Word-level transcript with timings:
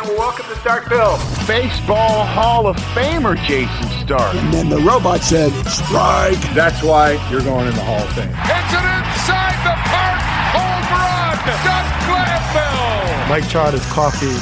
and 0.00 0.08
welcome 0.18 0.44
to 0.46 0.54
Starkville. 0.54 1.18
Baseball 1.46 2.24
Hall 2.24 2.66
of 2.66 2.76
Famer 2.94 3.36
Jason 3.46 3.88
Stark. 4.04 4.34
And 4.34 4.52
then 4.52 4.68
the 4.68 4.78
robot 4.78 5.20
said, 5.20 5.52
strike. 5.66 6.40
That's 6.52 6.82
why 6.82 7.12
you're 7.30 7.42
going 7.42 7.68
in 7.68 7.74
the 7.74 7.82
Hall 7.84 8.02
of 8.02 8.12
Fame. 8.12 8.28
It's 8.28 8.74
an 8.74 8.86
inside 8.90 9.54
the 9.62 9.74
park 9.86 10.20
home 10.54 10.84
run. 10.90 11.36
Doug 11.62 11.86
Glanville. 12.08 13.28
Mike 13.28 13.48
tried 13.48 13.74
is 13.74 13.84
coffee 13.92 14.34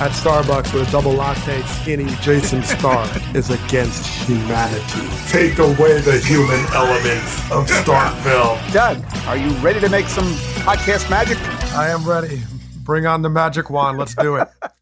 at 0.00 0.10
Starbucks 0.12 0.72
with 0.72 0.88
a 0.88 0.90
double 0.90 1.12
latte 1.12 1.62
skinny 1.62 2.06
Jason 2.22 2.62
Stark 2.62 3.10
is 3.34 3.50
against 3.50 4.06
humanity. 4.26 5.08
Take 5.28 5.58
away 5.58 6.00
the 6.00 6.18
human 6.18 6.60
elements 6.72 7.50
of 7.50 7.66
Starkville. 7.68 8.72
Doug, 8.72 9.04
are 9.26 9.36
you 9.36 9.50
ready 9.56 9.80
to 9.80 9.88
make 9.90 10.06
some 10.06 10.26
podcast 10.64 11.10
magic? 11.10 11.38
I 11.74 11.90
am 11.90 12.08
ready. 12.08 12.40
Bring 12.78 13.06
on 13.06 13.22
the 13.22 13.30
magic 13.30 13.70
wand. 13.70 13.98
Let's 13.98 14.14
do 14.14 14.36
it. 14.36 14.48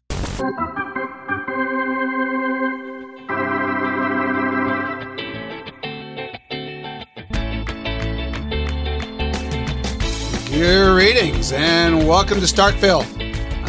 Greetings 10.53 11.51
and 11.51 12.07
welcome 12.07 12.39
to 12.39 12.45
Starkville. 12.45 13.03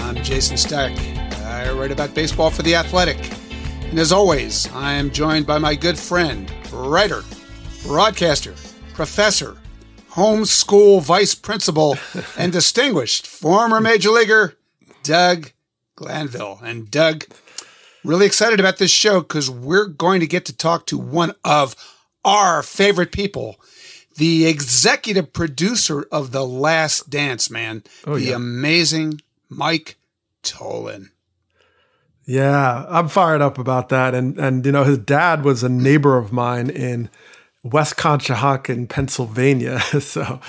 I'm 0.00 0.16
Jason 0.16 0.58
Stark. 0.58 0.92
I 0.92 1.72
write 1.72 1.90
about 1.90 2.12
baseball 2.12 2.50
for 2.50 2.60
The 2.60 2.74
Athletic. 2.74 3.16
And 3.84 3.98
as 3.98 4.12
always, 4.12 4.70
I 4.74 4.92
am 4.92 5.10
joined 5.10 5.46
by 5.46 5.56
my 5.56 5.76
good 5.76 5.98
friend, 5.98 6.52
writer, 6.70 7.22
broadcaster, 7.84 8.52
professor, 8.92 9.56
homeschool 10.10 11.00
vice 11.00 11.34
principal, 11.34 11.96
and 12.36 12.52
distinguished 12.52 13.26
former 13.26 13.80
major 13.80 14.10
leaguer, 14.10 14.58
Doug 15.02 15.52
Glanville. 15.96 16.60
And 16.62 16.90
Doug, 16.90 17.24
really 18.04 18.26
excited 18.26 18.60
about 18.60 18.76
this 18.76 18.90
show 18.90 19.20
because 19.22 19.48
we're 19.48 19.86
going 19.86 20.20
to 20.20 20.26
get 20.26 20.44
to 20.44 20.54
talk 20.54 20.84
to 20.88 20.98
one 20.98 21.32
of 21.46 21.74
our 22.26 22.62
favorite 22.62 23.10
people, 23.10 23.56
the 24.16 24.46
executive 24.46 25.32
producer 25.32 26.06
of 26.12 26.30
The 26.32 26.44
Last 26.46 27.10
Dance, 27.10 27.50
man, 27.50 27.82
Oh, 28.06 28.14
the 28.14 28.26
yeah. 28.26 28.36
amazing 28.36 29.20
Mike 29.48 29.96
Tollin. 30.42 31.10
Yeah, 32.26 32.86
I'm 32.88 33.08
fired 33.08 33.42
up 33.42 33.58
about 33.58 33.90
that. 33.90 34.14
And 34.14 34.38
and 34.38 34.64
you 34.64 34.72
know, 34.72 34.84
his 34.84 34.98
dad 34.98 35.44
was 35.44 35.62
a 35.62 35.68
neighbor 35.68 36.16
of 36.16 36.32
mine 36.32 36.70
in 36.70 37.10
West 37.62 37.96
Conshohocken, 37.96 38.88
Pennsylvania. 38.88 39.80
so, 40.00 40.40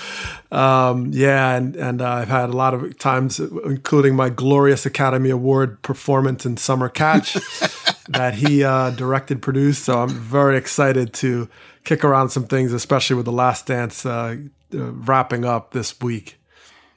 um, 0.50 1.10
yeah, 1.12 1.54
and 1.54 1.76
and 1.76 2.00
uh, 2.00 2.08
I've 2.08 2.28
had 2.28 2.48
a 2.48 2.54
lot 2.56 2.72
of 2.72 2.98
times, 2.98 3.38
including 3.40 4.14
my 4.16 4.30
glorious 4.30 4.86
Academy 4.86 5.28
Award 5.30 5.82
performance 5.82 6.46
in 6.46 6.56
Summer 6.56 6.88
Catch 6.88 7.36
that 8.08 8.34
he 8.34 8.64
uh, 8.64 8.90
directed, 8.90 9.42
produced. 9.42 9.84
So 9.84 10.00
I'm 10.00 10.08
very 10.08 10.56
excited 10.56 11.12
to 11.14 11.48
kick 11.84 12.04
around 12.04 12.30
some 12.30 12.44
things, 12.44 12.72
especially 12.72 13.16
with 13.16 13.24
the 13.24 13.32
Last 13.32 13.66
Dance 13.66 14.04
uh, 14.04 14.36
uh, 14.74 14.92
wrapping 14.92 15.44
up 15.44 15.72
this 15.72 15.98
week. 16.00 16.38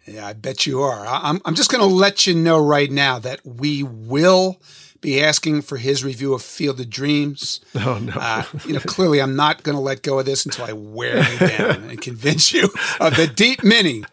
Yeah, 0.05 0.25
I 0.25 0.33
bet 0.33 0.65
you 0.65 0.81
are. 0.81 1.05
I'm, 1.05 1.39
I'm 1.45 1.55
just 1.55 1.71
going 1.71 1.87
to 1.87 1.95
let 1.95 2.25
you 2.25 2.33
know 2.33 2.63
right 2.63 2.89
now 2.89 3.19
that 3.19 3.45
we 3.45 3.83
will 3.83 4.59
be 5.01 5.21
asking 5.21 5.61
for 5.61 5.77
his 5.77 6.03
review 6.03 6.33
of 6.33 6.41
Field 6.41 6.79
of 6.79 6.89
Dreams. 6.89 7.61
Oh 7.75 7.99
no! 7.99 8.13
Uh, 8.15 8.43
you 8.65 8.73
know, 8.73 8.79
clearly 8.79 9.21
I'm 9.21 9.35
not 9.35 9.63
going 9.63 9.75
to 9.75 9.81
let 9.81 10.01
go 10.01 10.19
of 10.19 10.25
this 10.25 10.45
until 10.45 10.65
I 10.65 10.73
wear 10.73 11.17
you 11.17 11.39
down 11.47 11.89
and 11.89 12.01
convince 12.01 12.51
you 12.51 12.69
of 12.99 13.15
the 13.15 13.27
deep 13.27 13.63
meaning 13.63 14.05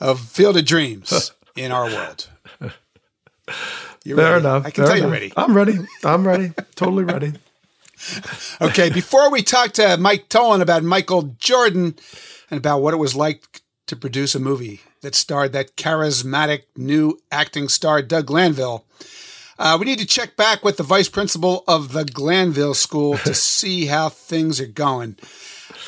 of 0.00 0.20
Field 0.20 0.56
of 0.56 0.64
Dreams 0.64 1.32
in 1.54 1.70
our 1.70 1.86
world. 1.86 2.28
You're 4.06 4.16
Fair 4.18 4.32
ready. 4.34 4.40
enough. 4.44 4.66
I 4.66 4.70
can 4.70 4.84
fair 4.84 4.92
tell 4.92 5.02
you're 5.02 5.10
ready. 5.10 5.32
I'm 5.36 5.56
ready. 5.56 5.78
I'm 6.04 6.26
ready. 6.26 6.52
totally 6.76 7.04
ready. 7.04 7.32
Okay, 8.60 8.90
before 8.90 9.30
we 9.30 9.42
talk 9.42 9.72
to 9.72 9.96
Mike 9.96 10.28
Tollin 10.28 10.60
about 10.60 10.82
Michael 10.82 11.34
Jordan 11.38 11.96
and 12.50 12.58
about 12.58 12.82
what 12.82 12.92
it 12.92 12.98
was 12.98 13.16
like 13.16 13.62
to 13.86 13.96
produce 13.96 14.34
a 14.34 14.38
movie 14.38 14.82
that 15.00 15.14
starred 15.14 15.52
that 15.54 15.76
charismatic 15.76 16.64
new 16.76 17.18
acting 17.32 17.68
star 17.68 18.02
Doug 18.02 18.26
Glanville, 18.26 18.84
uh, 19.58 19.78
we 19.80 19.86
need 19.86 19.98
to 19.98 20.04
check 20.06 20.36
back 20.36 20.62
with 20.62 20.76
the 20.76 20.82
vice 20.82 21.08
principal 21.08 21.64
of 21.66 21.92
the 21.94 22.04
Glanville 22.04 22.74
School 22.74 23.16
to 23.18 23.32
see 23.54 23.86
how 23.86 24.10
things 24.10 24.60
are 24.60 24.66
going. 24.66 25.16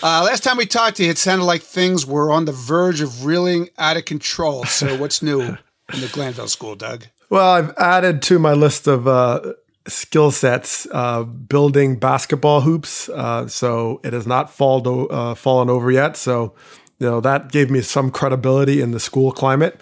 Uh, 0.03 0.23
last 0.25 0.43
time 0.43 0.57
we 0.57 0.65
talked 0.65 0.97
to 0.97 1.05
you, 1.05 1.11
it 1.11 1.19
sounded 1.19 1.45
like 1.45 1.61
things 1.63 2.07
were 2.07 2.33
on 2.33 2.47
the 2.47 2.53
verge 2.53 3.03
of 3.03 3.27
reeling 3.27 3.69
out 3.77 3.99
of 3.99 4.07
control. 4.07 4.65
So, 4.65 4.97
what's 4.97 5.21
new 5.23 5.43
in 5.43 5.59
the 6.01 6.09
Glanville 6.11 6.49
School, 6.49 6.75
Doug? 6.75 7.05
Well, 7.31 7.51
I've 7.51 7.77
added 7.77 8.23
to 8.23 8.39
my 8.39 8.55
list 8.55 8.87
of 8.87 9.07
uh, 9.07 9.55
skill 9.87 10.31
sets 10.31 10.87
uh, 10.93 11.25
building 11.25 11.99
basketball 11.99 12.63
hoops. 12.63 13.09
Uh, 13.09 13.47
so 13.49 14.01
it 14.05 14.13
has 14.13 14.27
not 14.27 14.51
falled 14.51 14.87
o- 14.87 15.07
uh, 15.07 15.35
fallen 15.35 15.69
over 15.69 15.91
yet. 15.91 16.17
So 16.17 16.55
you 16.99 17.07
know 17.09 17.21
that 17.21 17.53
gave 17.53 17.71
me 17.71 17.81
some 17.81 18.11
credibility 18.11 18.81
in 18.81 18.93
the 18.93 19.01
school 19.01 19.33
climate. 19.33 19.81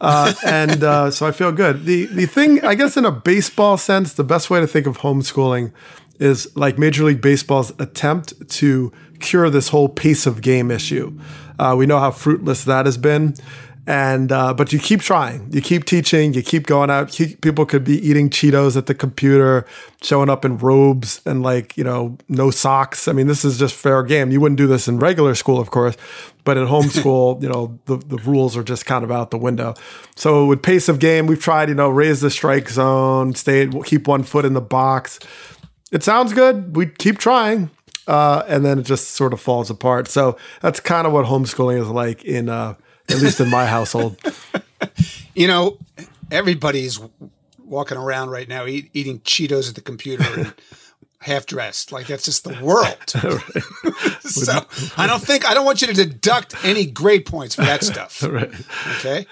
Uh, 0.00 0.34
and 0.46 0.82
uh, 0.84 1.10
so 1.10 1.26
I 1.26 1.32
feel 1.32 1.52
good. 1.52 1.84
The 1.84 2.06
the 2.06 2.26
thing, 2.26 2.64
I 2.64 2.74
guess, 2.74 2.96
in 2.96 3.04
a 3.04 3.12
baseball 3.12 3.76
sense, 3.76 4.14
the 4.14 4.24
best 4.24 4.50
way 4.50 4.60
to 4.60 4.66
think 4.66 4.86
of 4.86 4.98
homeschooling 4.98 5.72
is 6.20 6.54
like 6.56 6.78
Major 6.78 7.04
League 7.04 7.20
Baseball's 7.20 7.72
attempt 7.80 8.48
to 8.48 8.92
cure 9.18 9.50
this 9.50 9.68
whole 9.68 9.88
pace 9.88 10.26
of 10.26 10.42
game 10.42 10.70
issue. 10.70 11.18
Uh, 11.58 11.74
we 11.76 11.86
know 11.86 11.98
how 11.98 12.10
fruitless 12.10 12.64
that 12.64 12.86
has 12.86 12.96
been, 12.96 13.34
and 13.86 14.32
uh, 14.32 14.54
but 14.54 14.72
you 14.72 14.78
keep 14.78 15.00
trying, 15.00 15.52
you 15.52 15.60
keep 15.60 15.84
teaching, 15.84 16.34
you 16.34 16.42
keep 16.42 16.66
going 16.66 16.90
out. 16.90 17.12
People 17.40 17.66
could 17.66 17.84
be 17.84 17.98
eating 18.06 18.30
Cheetos 18.30 18.76
at 18.76 18.86
the 18.86 18.94
computer, 18.94 19.66
showing 20.02 20.30
up 20.30 20.44
in 20.44 20.58
robes 20.58 21.20
and 21.26 21.42
like 21.42 21.76
you 21.76 21.84
know 21.84 22.16
no 22.28 22.50
socks. 22.50 23.08
I 23.08 23.12
mean, 23.12 23.26
this 23.26 23.44
is 23.44 23.58
just 23.58 23.74
fair 23.74 24.02
game. 24.02 24.30
You 24.30 24.40
wouldn't 24.40 24.58
do 24.58 24.66
this 24.66 24.88
in 24.88 24.98
regular 24.98 25.34
school, 25.34 25.60
of 25.60 25.70
course, 25.70 25.96
but 26.44 26.56
in 26.56 26.66
homeschool, 26.66 27.42
you 27.42 27.48
know 27.48 27.78
the 27.86 27.96
the 27.96 28.18
rules 28.18 28.56
are 28.56 28.64
just 28.64 28.86
kind 28.86 29.04
of 29.04 29.10
out 29.10 29.30
the 29.30 29.38
window. 29.38 29.74
So 30.16 30.46
with 30.46 30.62
pace 30.62 30.88
of 30.88 30.98
game, 30.98 31.26
we've 31.26 31.42
tried 31.42 31.68
you 31.68 31.74
know 31.74 31.90
raise 31.90 32.20
the 32.20 32.30
strike 32.30 32.68
zone, 32.70 33.34
stay 33.34 33.68
keep 33.84 34.08
one 34.08 34.22
foot 34.22 34.44
in 34.44 34.54
the 34.54 34.60
box 34.60 35.18
it 35.94 36.02
sounds 36.02 36.32
good. 36.32 36.74
We 36.76 36.86
keep 36.86 37.18
trying. 37.18 37.70
Uh, 38.06 38.42
and 38.48 38.66
then 38.66 38.80
it 38.80 38.82
just 38.82 39.12
sort 39.12 39.32
of 39.32 39.40
falls 39.40 39.70
apart. 39.70 40.08
So 40.08 40.36
that's 40.60 40.80
kind 40.80 41.06
of 41.06 41.12
what 41.14 41.24
homeschooling 41.24 41.80
is 41.80 41.88
like 41.88 42.22
in, 42.24 42.50
uh, 42.50 42.74
at 43.08 43.20
least 43.20 43.40
in 43.40 43.50
my 43.50 43.66
household. 43.66 44.18
You 45.34 45.48
know, 45.48 45.78
everybody's 46.30 47.00
walking 47.58 47.98
around 47.98 48.30
right 48.30 48.48
now 48.48 48.66
eat, 48.66 48.90
eating 48.92 49.18
Cheetos 49.20 49.68
at 49.68 49.74
the 49.74 49.80
computer 49.80 50.24
and 50.36 50.54
half 51.20 51.46
dressed. 51.46 51.90
Like 51.90 52.06
that's 52.06 52.24
just 52.24 52.44
the 52.44 52.56
world. 52.62 53.10
so 54.20 54.64
I 54.96 55.06
don't 55.06 55.22
think 55.22 55.44
I 55.44 55.54
don't 55.54 55.64
want 55.64 55.80
you 55.82 55.88
to 55.88 55.94
deduct 55.94 56.54
any 56.64 56.86
grade 56.86 57.26
points 57.26 57.56
for 57.56 57.62
that 57.62 57.82
stuff. 57.82 58.22
Okay. 58.22 59.26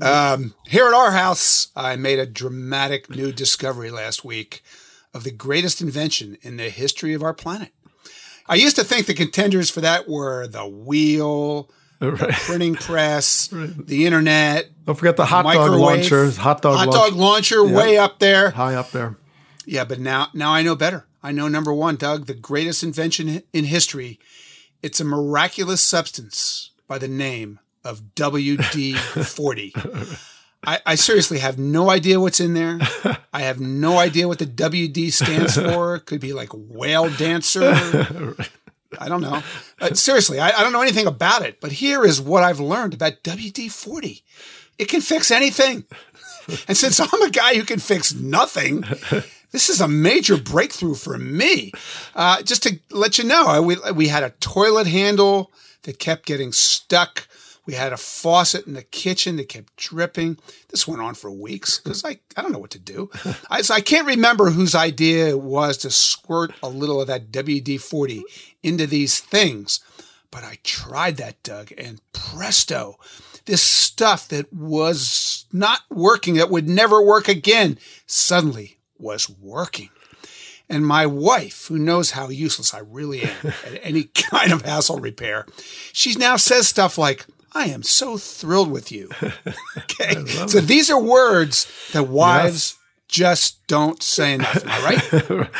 Um, 0.00 0.54
here 0.66 0.86
at 0.86 0.94
our 0.94 1.10
house, 1.10 1.68
I 1.74 1.96
made 1.96 2.18
a 2.18 2.26
dramatic 2.26 3.10
new 3.10 3.32
discovery 3.32 3.90
last 3.90 4.24
week 4.24 4.62
of 5.12 5.24
the 5.24 5.32
greatest 5.32 5.80
invention 5.80 6.38
in 6.42 6.56
the 6.56 6.70
history 6.70 7.14
of 7.14 7.22
our 7.22 7.34
planet. 7.34 7.72
I 8.46 8.54
used 8.54 8.76
to 8.76 8.84
think 8.84 9.06
the 9.06 9.14
contenders 9.14 9.70
for 9.70 9.80
that 9.80 10.08
were 10.08 10.46
the 10.46 10.66
wheel, 10.66 11.68
Right. 12.10 12.32
printing 12.32 12.76
press, 12.76 13.48
the 13.52 14.06
internet, 14.06 14.70
Don't 14.86 14.94
forget 14.94 15.16
the 15.18 15.26
hot 15.26 15.42
dog 15.42 15.72
launcher. 15.72 16.30
Hot 16.30 16.62
dog, 16.62 16.78
hot 16.78 16.88
launch- 16.88 17.10
dog 17.10 17.18
launcher 17.18 17.62
way 17.64 17.98
up 17.98 18.18
there. 18.20 18.50
high 18.50 18.74
up 18.74 18.90
there. 18.90 19.16
Yeah, 19.66 19.84
but 19.84 20.00
now 20.00 20.28
now 20.32 20.50
I 20.52 20.62
know 20.62 20.74
better. 20.74 21.06
I 21.22 21.32
know 21.32 21.46
number 21.48 21.74
one, 21.74 21.96
Doug, 21.96 22.24
the 22.26 22.32
greatest 22.34 22.82
invention 22.82 23.42
in 23.52 23.64
history. 23.64 24.18
It's 24.82 24.98
a 25.00 25.04
miraculous 25.04 25.82
substance 25.82 26.70
by 26.88 26.96
the 26.96 27.06
name 27.08 27.60
of 27.84 28.14
WD 28.14 28.96
forty. 29.26 29.74
I, 30.66 30.80
I 30.86 30.94
seriously 30.94 31.38
have 31.38 31.58
no 31.58 31.88
idea 31.90 32.20
what's 32.20 32.40
in 32.40 32.52
there. 32.54 32.78
I 33.32 33.42
have 33.42 33.60
no 33.60 33.98
idea 33.98 34.28
what 34.28 34.38
the 34.38 34.46
WD 34.46 35.12
stands 35.12 35.54
for. 35.56 35.98
Could 36.00 36.20
be 36.20 36.32
like 36.32 36.50
whale 36.52 37.10
dancer. 37.10 38.36
I 38.98 39.08
don't 39.08 39.20
know. 39.20 39.42
Uh, 39.80 39.94
seriously, 39.94 40.40
I, 40.40 40.50
I 40.50 40.62
don't 40.62 40.72
know 40.72 40.82
anything 40.82 41.06
about 41.06 41.42
it. 41.42 41.60
But 41.60 41.72
here 41.72 42.04
is 42.04 42.20
what 42.20 42.42
I've 42.42 42.60
learned 42.60 42.94
about 42.94 43.22
WD 43.22 43.70
forty. 43.70 44.22
It 44.78 44.88
can 44.88 45.00
fix 45.00 45.30
anything. 45.30 45.84
And 46.66 46.76
since 46.76 46.98
I'm 47.00 47.22
a 47.22 47.30
guy 47.30 47.54
who 47.54 47.64
can 47.64 47.78
fix 47.78 48.12
nothing, 48.14 48.82
this 49.52 49.68
is 49.68 49.80
a 49.80 49.88
major 49.88 50.36
breakthrough 50.36 50.94
for 50.94 51.18
me. 51.18 51.72
Uh, 52.14 52.42
just 52.42 52.62
to 52.64 52.78
let 52.90 53.18
you 53.18 53.24
know, 53.24 53.46
I- 53.46 53.60
we, 53.60 53.76
we 53.94 54.08
had 54.08 54.22
a 54.22 54.30
toilet 54.40 54.86
handle 54.86 55.52
that 55.82 55.98
kept 55.98 56.26
getting 56.26 56.52
stuck. 56.52 57.28
We 57.70 57.76
had 57.76 57.92
a 57.92 57.96
faucet 57.96 58.66
in 58.66 58.74
the 58.74 58.82
kitchen 58.82 59.36
that 59.36 59.48
kept 59.48 59.76
dripping. 59.76 60.38
This 60.70 60.88
went 60.88 61.02
on 61.02 61.14
for 61.14 61.30
weeks 61.30 61.78
because 61.78 62.04
I, 62.04 62.18
I 62.36 62.42
don't 62.42 62.50
know 62.50 62.58
what 62.58 62.72
to 62.72 62.80
do. 62.80 63.10
I, 63.48 63.62
so 63.62 63.74
I 63.74 63.80
can't 63.80 64.08
remember 64.08 64.50
whose 64.50 64.74
idea 64.74 65.28
it 65.28 65.40
was 65.40 65.76
to 65.78 65.90
squirt 65.92 66.52
a 66.64 66.68
little 66.68 67.00
of 67.00 67.06
that 67.06 67.30
WD 67.30 67.80
40 67.80 68.24
into 68.64 68.88
these 68.88 69.20
things. 69.20 69.78
But 70.32 70.42
I 70.42 70.58
tried 70.64 71.16
that, 71.18 71.40
Doug, 71.44 71.72
and 71.78 72.00
presto, 72.12 72.98
this 73.44 73.62
stuff 73.62 74.26
that 74.30 74.52
was 74.52 75.44
not 75.52 75.82
working, 75.90 76.34
that 76.34 76.50
would 76.50 76.68
never 76.68 77.00
work 77.00 77.28
again, 77.28 77.78
suddenly 78.04 78.78
was 78.98 79.30
working. 79.30 79.90
And 80.68 80.84
my 80.84 81.06
wife, 81.06 81.68
who 81.68 81.78
knows 81.78 82.10
how 82.10 82.30
useless 82.30 82.74
I 82.74 82.80
really 82.80 83.22
am 83.22 83.46
at 83.64 83.78
any 83.80 84.02
kind 84.14 84.52
of 84.52 84.62
hassle 84.62 84.98
repair, 84.98 85.46
she 85.92 86.14
now 86.14 86.34
says 86.34 86.66
stuff 86.66 86.98
like, 86.98 87.26
I 87.52 87.66
am 87.66 87.82
so 87.82 88.16
thrilled 88.16 88.70
with 88.70 88.92
you. 88.92 89.10
okay. 89.78 90.24
So 90.46 90.60
these 90.60 90.90
are 90.90 91.00
words 91.00 91.70
that 91.92 92.08
wives 92.08 92.76
yes. 92.76 92.78
just 93.08 93.66
don't 93.66 94.02
say 94.02 94.34
enough. 94.34 94.64
Right? 94.64 95.50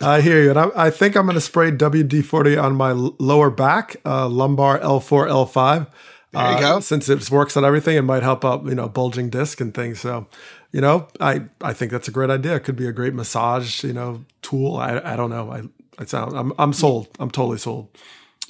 I 0.00 0.20
hear 0.20 0.42
you. 0.42 0.50
And 0.50 0.58
I, 0.58 0.70
I 0.76 0.90
think 0.90 1.16
I'm 1.16 1.26
going 1.26 1.34
to 1.34 1.40
spray 1.40 1.70
WD 1.70 2.24
40 2.24 2.56
on 2.56 2.74
my 2.74 2.92
lower 2.92 3.50
back, 3.50 3.96
uh, 4.04 4.28
lumbar 4.28 4.78
L4, 4.78 5.28
L5. 5.28 5.86
There 6.32 6.42
you 6.42 6.56
uh, 6.56 6.60
go. 6.60 6.80
Since 6.80 7.08
it 7.08 7.30
works 7.30 7.56
on 7.56 7.64
everything, 7.64 7.96
it 7.96 8.02
might 8.02 8.22
help 8.22 8.44
out, 8.44 8.64
you 8.64 8.74
know, 8.74 8.88
bulging 8.88 9.30
disc 9.30 9.60
and 9.60 9.74
things. 9.74 10.00
So, 10.00 10.26
you 10.72 10.80
know, 10.80 11.08
I, 11.20 11.42
I 11.60 11.72
think 11.72 11.90
that's 11.90 12.08
a 12.08 12.12
great 12.12 12.30
idea. 12.30 12.54
It 12.54 12.60
could 12.60 12.76
be 12.76 12.86
a 12.86 12.92
great 12.92 13.14
massage, 13.14 13.82
you 13.82 13.92
know, 13.92 14.24
tool. 14.40 14.76
I, 14.76 15.00
I 15.00 15.16
don't 15.16 15.30
know. 15.30 15.50
I, 15.50 15.62
I 15.98 16.04
sound, 16.06 16.38
I'm, 16.38 16.52
I'm 16.58 16.72
sold. 16.72 17.08
I'm 17.18 17.30
totally 17.30 17.58
sold. 17.58 17.88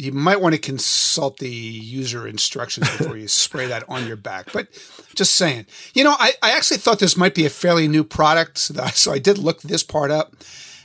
You 0.01 0.13
might 0.13 0.41
want 0.41 0.55
to 0.55 0.61
consult 0.61 1.39
the 1.39 1.49
user 1.49 2.27
instructions 2.27 2.89
before 2.97 3.17
you 3.17 3.29
spray 3.29 3.67
that 3.67 3.85
on 3.89 4.07
your 4.07 4.17
back. 4.17 4.51
But 4.53 4.69
just 5.15 5.35
saying, 5.35 5.67
you 5.93 6.05
know, 6.05 6.17
I, 6.19 6.33
I 6.43 6.53
actually 6.53 6.79
thought 6.79 6.99
this 6.99 7.17
might 7.17 7.35
be 7.35 7.45
a 7.45 7.51
fairly 7.51 7.87
new 7.87 8.03
product. 8.03 8.59
So 8.59 9.13
I 9.13 9.19
did 9.19 9.37
look 9.39 9.61
this 9.63 9.83
part 9.83 10.11
up. 10.11 10.35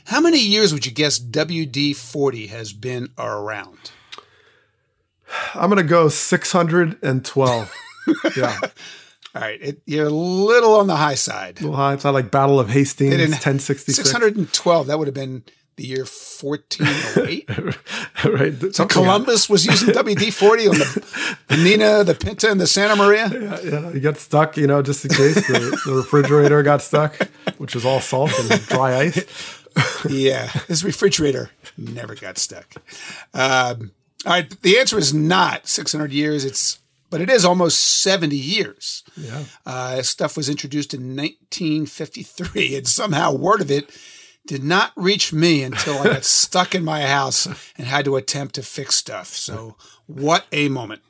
How 0.06 0.20
many 0.20 0.38
years 0.38 0.72
would 0.72 0.86
you 0.86 0.92
guess 0.92 1.18
WD 1.18 1.96
40 1.96 2.48
has 2.48 2.72
been 2.72 3.08
around? 3.18 3.90
I'm 5.54 5.70
going 5.70 5.82
to 5.82 5.88
go 5.88 6.08
612. 6.08 7.74
yeah. 8.36 8.58
All 9.34 9.42
right, 9.42 9.60
it, 9.60 9.82
you're 9.84 10.06
a 10.06 10.10
little 10.10 10.76
on 10.76 10.86
the 10.86 10.96
high 10.96 11.14
side. 11.14 11.58
A 11.58 11.62
little 11.64 11.76
high. 11.76 11.94
It's 11.94 12.04
not 12.04 12.14
like 12.14 12.30
Battle 12.30 12.60
of 12.60 12.70
Hastings, 12.70 13.12
1066. 13.18 13.96
612. 14.08 14.86
That 14.86 14.98
would 14.98 15.08
have 15.08 15.14
been 15.14 15.42
the 15.76 15.84
year 15.86 16.04
1408. 16.04 17.48
right. 18.24 18.74
So 18.74 18.86
Columbus 18.86 19.48
was 19.48 19.66
using 19.66 19.94
WD 19.94 20.32
40 20.32 20.68
on 20.68 20.78
the, 20.78 21.36
the, 21.48 21.56
Nina, 21.62 22.04
the 22.04 22.14
Pinta, 22.14 22.50
and 22.50 22.60
the 22.60 22.66
Santa 22.66 22.96
Maria. 22.96 23.28
Yeah, 23.28 23.60
yeah. 23.60 23.92
You 23.92 24.00
got 24.00 24.16
stuck, 24.16 24.56
you 24.56 24.66
know, 24.66 24.82
just 24.82 25.04
in 25.04 25.10
case 25.10 25.34
the, 25.34 25.80
the 25.86 25.92
refrigerator 25.92 26.62
got 26.62 26.82
stuck, 26.82 27.16
which 27.58 27.74
was 27.74 27.84
all 27.84 28.00
salt 28.00 28.32
and 28.38 28.60
dry 28.66 28.96
ice. 28.96 29.24
yeah, 30.08 30.46
his 30.66 30.82
refrigerator 30.82 31.50
never 31.76 32.14
got 32.14 32.38
stuck. 32.38 32.66
Um, 33.34 33.92
all 34.24 34.32
right, 34.32 34.62
the 34.62 34.78
answer 34.78 34.98
is 34.98 35.12
not 35.12 35.68
600 35.68 36.10
years. 36.12 36.44
It's 36.44 36.78
but 37.08 37.20
it 37.20 37.30
is 37.30 37.44
almost 37.44 38.02
70 38.02 38.36
years. 38.36 39.04
Yeah. 39.16 39.44
Uh, 39.64 40.02
stuff 40.02 40.36
was 40.36 40.48
introduced 40.48 40.92
in 40.92 41.16
1953, 41.16 42.76
and 42.76 42.88
somehow 42.88 43.32
word 43.32 43.60
of 43.60 43.70
it 43.70 43.90
did 44.46 44.62
not 44.62 44.92
reach 44.96 45.32
me 45.32 45.62
until 45.62 45.98
I 45.98 46.04
got 46.04 46.24
stuck 46.24 46.74
in 46.74 46.84
my 46.84 47.02
house 47.02 47.46
and 47.76 47.86
had 47.86 48.04
to 48.04 48.16
attempt 48.16 48.54
to 48.56 48.62
fix 48.62 48.94
stuff. 48.94 49.28
So, 49.28 49.76
what 50.06 50.46
a 50.52 50.68
moment. 50.68 51.02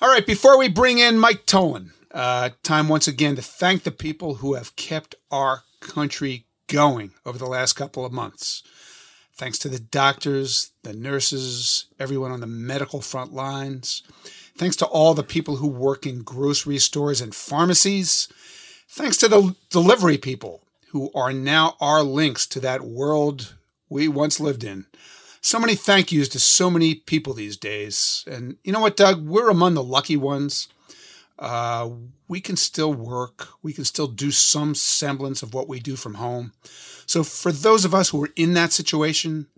All 0.00 0.08
right, 0.08 0.26
before 0.26 0.58
we 0.58 0.68
bring 0.68 0.98
in 0.98 1.18
Mike 1.18 1.46
Tollin, 1.46 1.92
uh, 2.12 2.50
time 2.62 2.88
once 2.88 3.08
again 3.08 3.36
to 3.36 3.42
thank 3.42 3.82
the 3.82 3.90
people 3.90 4.36
who 4.36 4.54
have 4.54 4.76
kept 4.76 5.14
our 5.30 5.62
country 5.80 6.44
going 6.66 7.12
over 7.24 7.38
the 7.38 7.46
last 7.46 7.74
couple 7.74 8.04
of 8.04 8.12
months. 8.12 8.62
Thanks 9.34 9.58
to 9.58 9.68
the 9.68 9.78
doctors, 9.78 10.72
the 10.82 10.92
nurses, 10.92 11.86
everyone 11.98 12.30
on 12.30 12.40
the 12.40 12.46
medical 12.46 13.00
front 13.00 13.32
lines. 13.32 14.02
Thanks 14.56 14.76
to 14.76 14.86
all 14.86 15.12
the 15.14 15.22
people 15.22 15.56
who 15.56 15.66
work 15.66 16.06
in 16.06 16.22
grocery 16.22 16.78
stores 16.78 17.20
and 17.20 17.34
pharmacies. 17.34 18.28
Thanks 18.88 19.18
to 19.18 19.28
the 19.28 19.54
delivery 19.70 20.16
people 20.16 20.65
who 20.96 21.10
are 21.14 21.30
now 21.30 21.76
our 21.78 22.02
links 22.02 22.46
to 22.46 22.58
that 22.58 22.80
world 22.80 23.54
we 23.90 24.08
once 24.08 24.40
lived 24.40 24.64
in. 24.64 24.86
So 25.42 25.60
many 25.60 25.74
thank 25.74 26.10
yous 26.10 26.28
to 26.30 26.40
so 26.40 26.70
many 26.70 26.94
people 26.94 27.34
these 27.34 27.58
days. 27.58 28.24
And 28.26 28.56
you 28.64 28.72
know 28.72 28.80
what, 28.80 28.96
Doug? 28.96 29.26
We're 29.26 29.50
among 29.50 29.74
the 29.74 29.82
lucky 29.82 30.16
ones. 30.16 30.68
Uh, 31.38 31.90
we 32.28 32.40
can 32.40 32.56
still 32.56 32.94
work. 32.94 33.48
We 33.62 33.74
can 33.74 33.84
still 33.84 34.06
do 34.06 34.30
some 34.30 34.74
semblance 34.74 35.42
of 35.42 35.52
what 35.52 35.68
we 35.68 35.80
do 35.80 35.96
from 35.96 36.14
home. 36.14 36.54
So, 37.04 37.22
for 37.22 37.52
those 37.52 37.84
of 37.84 37.94
us 37.94 38.08
who 38.08 38.24
are 38.24 38.30
in 38.34 38.54
that 38.54 38.72
situation, 38.72 39.48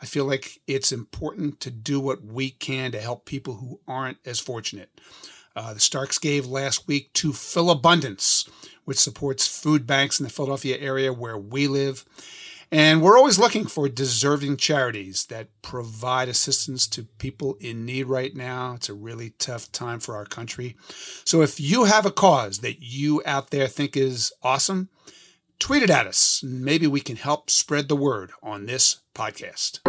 I 0.00 0.06
feel 0.06 0.24
like 0.24 0.60
it's 0.68 0.92
important 0.92 1.58
to 1.60 1.70
do 1.72 1.98
what 1.98 2.24
we 2.24 2.50
can 2.50 2.92
to 2.92 3.00
help 3.00 3.24
people 3.24 3.54
who 3.54 3.80
aren't 3.88 4.18
as 4.24 4.38
fortunate. 4.38 4.90
Uh, 5.56 5.74
the 5.74 5.80
Starks 5.80 6.18
gave 6.18 6.46
last 6.46 6.86
week 6.86 7.12
to 7.14 7.32
Philabundance, 7.32 8.48
which 8.86 8.98
supports 8.98 9.46
food 9.46 9.86
banks 9.86 10.18
in 10.18 10.24
the 10.24 10.30
Philadelphia 10.30 10.78
area 10.78 11.12
where 11.12 11.36
we 11.36 11.68
live. 11.68 12.06
And 12.72 13.02
we're 13.02 13.18
always 13.18 13.38
looking 13.38 13.66
for 13.66 13.88
deserving 13.88 14.56
charities 14.56 15.26
that 15.26 15.48
provide 15.60 16.28
assistance 16.28 16.86
to 16.88 17.04
people 17.18 17.56
in 17.60 17.84
need 17.84 18.04
right 18.04 18.34
now. 18.34 18.74
It's 18.74 18.88
a 18.88 18.94
really 18.94 19.30
tough 19.38 19.70
time 19.70 20.00
for 20.00 20.16
our 20.16 20.24
country. 20.24 20.76
So 21.24 21.42
if 21.42 21.60
you 21.60 21.84
have 21.84 22.06
a 22.06 22.10
cause 22.10 22.60
that 22.60 22.80
you 22.80 23.22
out 23.26 23.50
there 23.50 23.68
think 23.68 23.96
is 23.96 24.32
awesome, 24.42 24.88
tweet 25.58 25.82
it 25.82 25.90
at 25.90 26.06
us. 26.06 26.42
Maybe 26.44 26.86
we 26.86 27.00
can 27.00 27.16
help 27.16 27.50
spread 27.50 27.88
the 27.88 27.96
word 27.96 28.30
on 28.42 28.66
this 28.66 29.00
podcast. 29.14 29.80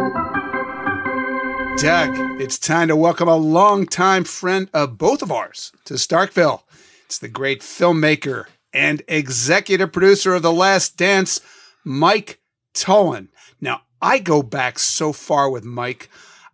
Doug, 1.79 2.41
it's 2.41 2.57
time 2.57 2.88
to 2.88 2.95
welcome 2.95 3.27
a 3.27 3.35
longtime 3.35 4.23
friend 4.23 4.69
of 4.73 4.97
both 4.97 5.21
of 5.21 5.31
ours 5.31 5.71
to 5.85 5.95
Starkville. 5.95 6.61
It's 7.05 7.19
the 7.19 7.27
great 7.27 7.61
filmmaker 7.61 8.47
and 8.74 9.02
executive 9.08 9.92
producer 9.92 10.34
of 10.34 10.42
The 10.42 10.52
Last 10.52 10.98
Dance, 10.98 11.42
Mike 11.84 12.40
Tollin. 12.74 13.30
Now, 13.62 13.81
I 14.02 14.19
go 14.19 14.44
back 14.44 14.80
so 14.80 15.14
far 15.14 15.50
with 15.50 15.64
Mike. 15.64 16.10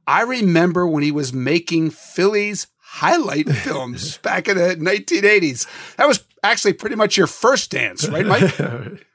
I 0.08 0.22
remember 0.22 0.88
when 0.88 1.04
he 1.04 1.12
was 1.12 1.34
making 1.34 1.92
Phillies 1.92 2.68
highlight 2.80 3.50
films 3.64 4.18
back 4.18 4.48
in 4.48 4.58
the 4.58 4.76
1980s. 4.76 5.68
That 5.98 6.08
was 6.08 6.24
actually 6.44 6.74
pretty 6.74 6.96
much 6.96 7.18
your 7.18 7.28
first 7.28 7.72
dance, 7.72 8.08
right, 8.08 8.26
Mike? 8.26 8.60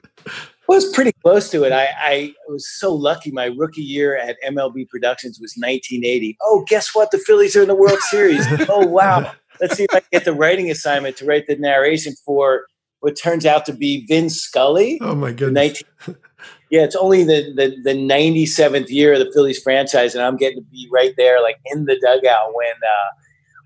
was 0.69 0.85
pretty 0.93 1.11
close 1.23 1.49
to 1.49 1.63
it. 1.63 1.73
I, 1.73 1.87
I, 1.97 2.33
was 2.47 2.69
so 2.79 2.93
lucky. 2.93 3.31
My 3.31 3.45
rookie 3.45 3.81
year 3.81 4.15
at 4.15 4.37
MLB 4.47 4.87
Productions 4.87 5.39
was 5.41 5.55
1980. 5.57 6.37
Oh, 6.41 6.63
guess 6.67 6.93
what? 6.93 7.09
The 7.09 7.17
Phillies 7.17 7.55
are 7.55 7.63
in 7.63 7.67
the 7.67 7.75
World 7.75 7.99
Series. 8.01 8.45
oh, 8.69 8.85
wow. 8.85 9.31
Let's 9.59 9.75
see 9.75 9.83
if 9.83 9.93
I 9.93 9.99
can 9.99 10.09
get 10.11 10.25
the 10.25 10.33
writing 10.33 10.69
assignment 10.69 11.17
to 11.17 11.25
write 11.25 11.47
the 11.47 11.55
narration 11.55 12.13
for 12.23 12.67
what 13.01 13.17
turns 13.17 13.45
out 13.45 13.65
to 13.65 13.73
be 13.73 14.05
Vin 14.07 14.29
Scully. 14.29 14.99
Oh, 15.01 15.15
my 15.15 15.31
goodness. 15.31 15.83
19, 16.05 16.21
yeah, 16.69 16.83
it's 16.83 16.95
only 16.95 17.23
the, 17.23 17.53
the, 17.55 17.75
the 17.83 17.97
97th 17.97 18.89
year 18.89 19.13
of 19.13 19.19
the 19.19 19.31
Phillies 19.33 19.61
franchise, 19.61 20.13
and 20.13 20.23
I'm 20.23 20.37
getting 20.37 20.59
to 20.59 20.69
be 20.69 20.87
right 20.91 21.13
there, 21.17 21.41
like 21.41 21.57
in 21.65 21.85
the 21.85 21.99
dugout 21.99 22.53
when 22.53 22.67
uh, 22.67 23.09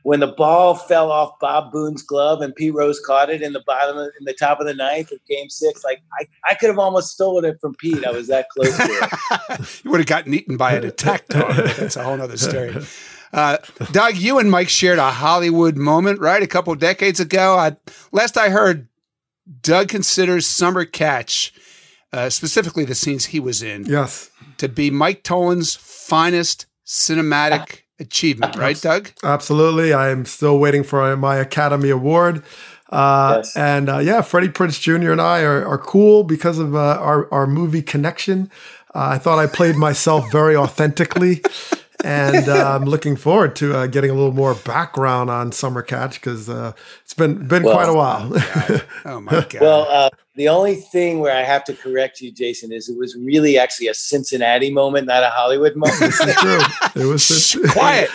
when 0.03 0.19
the 0.19 0.27
ball 0.27 0.75
fell 0.75 1.11
off 1.11 1.39
Bob 1.39 1.71
Boone's 1.71 2.03
glove 2.03 2.41
and 2.41 2.53
Pete 2.55 2.73
Rose 2.73 2.99
caught 3.05 3.29
it 3.29 3.41
in 3.41 3.53
the 3.53 3.63
bottom 3.65 3.97
of, 3.97 4.11
in 4.19 4.25
the 4.25 4.33
top 4.33 4.59
of 4.59 4.67
the 4.67 4.73
ninth 4.73 5.11
of 5.11 5.19
game 5.27 5.49
six. 5.49 5.83
Like 5.83 6.01
I, 6.19 6.25
I 6.49 6.55
could 6.55 6.67
have 6.69 6.77
almost 6.77 7.11
stolen 7.11 7.45
it 7.45 7.57
from 7.59 7.73
Pete. 7.75 8.05
I 8.05 8.11
was 8.11 8.27
that 8.27 8.47
close 8.49 8.75
to 8.75 8.83
it. 8.83 9.81
you 9.83 9.91
would 9.91 10.01
have 10.01 10.07
gotten 10.07 10.33
eaten 10.33 10.57
by 10.57 10.73
an 10.73 10.85
attack 10.85 11.27
dog. 11.27 11.55
That's 11.55 11.95
a 11.95 12.03
whole 12.03 12.21
other 12.21 12.37
story. 12.37 12.75
Uh, 13.31 13.57
Doug, 13.91 14.15
you 14.15 14.37
and 14.39 14.51
Mike 14.51 14.69
shared 14.69 14.99
a 14.99 15.09
Hollywood 15.09 15.75
moment, 15.75 16.19
right? 16.19 16.43
A 16.43 16.47
couple 16.47 16.75
decades 16.75 17.19
ago. 17.19 17.57
I, 17.57 17.75
last 18.11 18.37
I 18.37 18.49
heard, 18.49 18.87
Doug 19.61 19.89
considers 19.89 20.45
Summer 20.45 20.85
Catch, 20.85 21.53
uh, 22.11 22.29
specifically 22.29 22.85
the 22.85 22.95
scenes 22.95 23.25
he 23.25 23.39
was 23.39 23.61
in, 23.61 23.85
yes, 23.85 24.31
to 24.57 24.69
be 24.69 24.89
Mike 24.89 25.23
Tollin's 25.23 25.75
finest 25.75 26.65
cinematic 26.85 27.81
achievement, 27.99 28.55
right, 28.55 28.79
Doug? 28.79 29.11
Absolutely. 29.23 29.93
I 29.93 30.09
am 30.09 30.25
still 30.25 30.59
waiting 30.59 30.83
for 30.83 31.15
my 31.17 31.37
Academy 31.37 31.89
Award. 31.89 32.43
Uh, 32.89 33.37
yes. 33.37 33.57
And 33.57 33.89
uh, 33.89 33.97
yeah, 33.99 34.21
Freddie 34.21 34.49
Prinze 34.49 34.79
Jr. 34.79 35.11
and 35.11 35.21
I 35.21 35.41
are, 35.41 35.65
are 35.65 35.79
cool 35.79 36.23
because 36.23 36.59
of 36.59 36.75
uh, 36.75 36.97
our, 36.99 37.31
our 37.33 37.47
movie 37.47 37.81
connection. 37.81 38.51
Uh, 38.93 39.09
I 39.13 39.17
thought 39.17 39.39
I 39.39 39.47
played 39.47 39.75
myself 39.75 40.31
very 40.31 40.55
authentically. 40.55 41.41
and 42.03 42.49
uh, 42.49 42.75
I'm 42.75 42.85
looking 42.85 43.15
forward 43.15 43.55
to 43.57 43.75
uh, 43.75 43.87
getting 43.87 44.11
a 44.11 44.13
little 44.13 44.33
more 44.33 44.55
background 44.55 45.29
on 45.29 45.51
Summer 45.51 45.81
Catch 45.81 46.15
because 46.15 46.49
it's 46.49 47.13
been 47.13 47.47
been 47.47 47.63
well, 47.63 47.75
quite 47.75 47.89
a 47.89 47.93
while. 47.93 48.31
oh, 48.33 48.81
oh 49.05 49.21
my 49.21 49.45
god! 49.49 49.61
Well, 49.61 50.11
the 50.35 50.49
only 50.49 50.75
thing 50.75 51.19
where 51.19 51.35
I 51.35 51.43
have 51.43 51.63
to 51.65 51.73
correct 51.73 52.19
you, 52.19 52.31
Jason, 52.31 52.71
is 52.71 52.89
it 52.89 52.97
was 52.97 53.15
really 53.15 53.57
actually 53.57 53.87
a 53.87 53.93
Cincinnati 53.93 54.71
moment, 54.71 55.05
not 55.07 55.21
a 55.21 55.29
Hollywood 55.29 55.75
moment. 55.75 55.99
this 55.99 56.19
is 56.19 56.35
true. 56.35 56.59
It 56.95 57.05
was 57.05 57.57
quiet. 57.71 58.09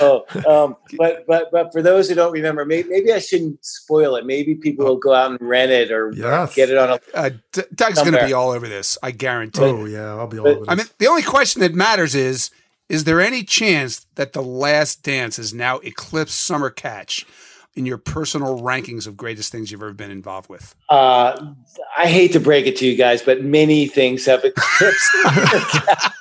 oh, 0.00 0.24
um, 0.48 0.76
but 0.98 1.24
but 1.28 1.52
but 1.52 1.72
for 1.72 1.80
those 1.80 2.08
who 2.08 2.16
don't 2.16 2.32
remember, 2.32 2.64
maybe, 2.64 2.88
maybe, 2.88 3.12
I 3.12 3.20
shouldn't 3.20 3.64
spoil 3.64 4.16
it. 4.16 4.26
Maybe 4.26 4.56
people 4.56 4.84
will 4.84 4.96
go 4.96 5.14
out 5.14 5.30
and 5.30 5.40
rent 5.40 5.70
it 5.70 5.92
or 5.92 6.12
yes. 6.12 6.54
get 6.56 6.70
it 6.70 6.76
on 6.76 6.90
a. 6.90 7.00
Uh, 7.16 7.30
D- 7.52 7.62
Doug's 7.72 8.00
going 8.00 8.12
to 8.12 8.26
be 8.26 8.32
all 8.32 8.50
over 8.50 8.66
this. 8.66 8.98
I 9.00 9.12
guarantee. 9.12 9.62
Oh 9.62 9.84
yeah, 9.84 10.16
I'll 10.16 10.26
be 10.26 10.38
all 10.38 10.44
but, 10.44 10.56
over. 10.56 10.60
This. 10.60 10.68
I 10.68 10.74
mean, 10.74 10.86
the 10.98 11.06
only 11.06 11.22
question 11.22 11.60
that 11.60 11.72
matters 11.72 12.16
is 12.16 12.50
is 12.88 13.04
there 13.04 13.20
any 13.20 13.42
chance 13.42 14.06
that 14.14 14.32
The 14.32 14.42
Last 14.42 15.02
Dance 15.02 15.36
has 15.36 15.52
now 15.52 15.78
eclipsed 15.78 16.38
Summer 16.38 16.70
Catch 16.70 17.26
in 17.74 17.84
your 17.84 17.98
personal 17.98 18.58
rankings 18.60 19.06
of 19.06 19.16
greatest 19.16 19.52
things 19.52 19.70
you've 19.70 19.82
ever 19.82 19.92
been 19.92 20.10
involved 20.10 20.48
with? 20.48 20.74
Uh, 20.88 21.52
I 21.96 22.06
hate 22.06 22.32
to 22.32 22.40
break 22.40 22.66
it 22.66 22.76
to 22.76 22.86
you 22.86 22.96
guys, 22.96 23.22
but 23.22 23.42
many 23.42 23.86
things 23.86 24.24
have 24.26 24.44
eclipsed. 24.44 25.10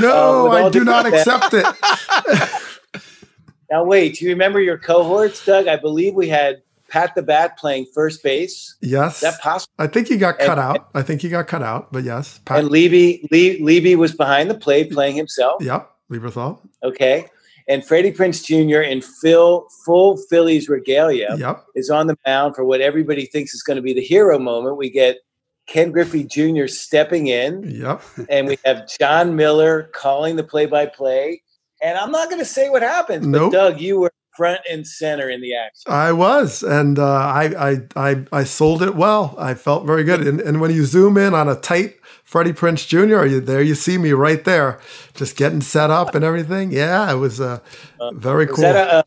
No, 0.00 0.50
Uh, 0.50 0.66
I 0.66 0.70
do 0.70 0.82
not 0.84 1.04
accept 1.06 1.52
it. 1.52 1.66
now, 3.70 3.84
wait, 3.84 4.14
do 4.16 4.24
you 4.24 4.30
remember 4.30 4.60
your 4.60 4.78
cohorts, 4.78 5.44
Doug? 5.44 5.68
I 5.68 5.76
believe 5.76 6.14
we 6.14 6.28
had 6.28 6.62
Pat 6.96 7.14
the 7.14 7.22
Bat 7.22 7.58
playing 7.58 7.86
first 7.94 8.22
base. 8.22 8.74
Yes. 8.80 9.16
Is 9.16 9.20
that 9.20 9.40
possible? 9.42 9.70
I 9.78 9.86
think 9.86 10.08
he 10.08 10.16
got 10.16 10.38
And- 10.40 10.46
cut 10.46 10.58
out. 10.58 10.88
I 10.94 11.02
think 11.02 11.20
he 11.20 11.28
got 11.28 11.46
cut 11.46 11.62
out, 11.62 11.92
but 11.92 12.04
yes. 12.04 12.40
Pat, 12.46 12.60
And 12.60 12.68
Levy, 12.70 13.28
Le- 13.30 13.62
Levy 13.62 13.96
was 13.96 14.14
behind 14.14 14.48
the 14.48 14.54
plate 14.54 14.90
playing 14.90 15.14
himself. 15.16 15.62
yep. 15.62 15.90
Lieberthal. 16.10 16.58
Okay. 16.82 17.26
And 17.68 17.84
Freddie 17.86 18.12
Prinze 18.12 18.42
Jr. 18.42 18.80
in 18.80 19.02
Phil, 19.02 19.66
full 19.84 20.16
Phillies 20.30 20.68
regalia 20.70 21.34
Yep. 21.36 21.64
is 21.74 21.90
on 21.90 22.06
the 22.06 22.16
mound 22.26 22.54
for 22.56 22.64
what 22.64 22.80
everybody 22.80 23.26
thinks 23.26 23.52
is 23.52 23.62
going 23.62 23.76
to 23.76 23.82
be 23.82 23.92
the 23.92 24.00
hero 24.00 24.38
moment. 24.38 24.78
We 24.78 24.88
get 24.88 25.18
Ken 25.66 25.90
Griffey 25.90 26.24
Jr. 26.24 26.66
stepping 26.66 27.26
in, 27.26 27.62
Yep. 27.68 28.00
and 28.30 28.46
we 28.46 28.56
have 28.64 28.88
Jon 28.98 29.36
Miller 29.36 29.90
calling 29.92 30.36
the 30.36 30.44
play 30.44 30.64
by 30.64 30.86
play. 30.86 31.42
And 31.82 31.98
I'm 31.98 32.10
not 32.12 32.30
going 32.30 32.38
to 32.38 32.44
say 32.46 32.70
what 32.70 32.80
happens, 32.82 33.26
Nope. 33.26 33.52
but 33.52 33.58
Doug, 33.58 33.80
you 33.80 33.98
were 34.00 34.12
front 34.36 34.60
and 34.70 34.86
center 34.86 35.28
in 35.30 35.40
the 35.40 35.54
action. 35.56 35.90
I 35.90 36.12
was, 36.12 36.62
and 36.62 36.98
uh, 36.98 37.04
I, 37.04 37.70
I, 37.70 38.10
I, 38.10 38.24
I 38.32 38.44
sold 38.44 38.82
it 38.82 38.94
well. 38.94 39.34
I 39.38 39.54
felt 39.54 39.86
very 39.86 40.04
good. 40.04 40.26
And, 40.26 40.40
and 40.40 40.60
when 40.60 40.70
you 40.70 40.84
zoom 40.84 41.16
in 41.16 41.34
on 41.34 41.48
a 41.48 41.56
tight 41.56 41.96
Freddie 42.24 42.52
Prinze 42.52 42.86
Jr., 42.86 43.26
you, 43.26 43.40
there 43.40 43.62
you 43.62 43.74
see 43.74 43.98
me 43.98 44.12
right 44.12 44.44
there, 44.44 44.80
just 45.14 45.36
getting 45.36 45.60
set 45.60 45.90
up 45.90 46.14
and 46.14 46.24
everything. 46.24 46.72
Yeah, 46.72 47.10
it 47.10 47.16
was 47.16 47.40
uh, 47.40 47.60
very 48.14 48.46
Is 48.46 48.50
cool. 48.50 48.62
that 48.62 48.76
a, 48.88 48.92
uh, 48.98 49.02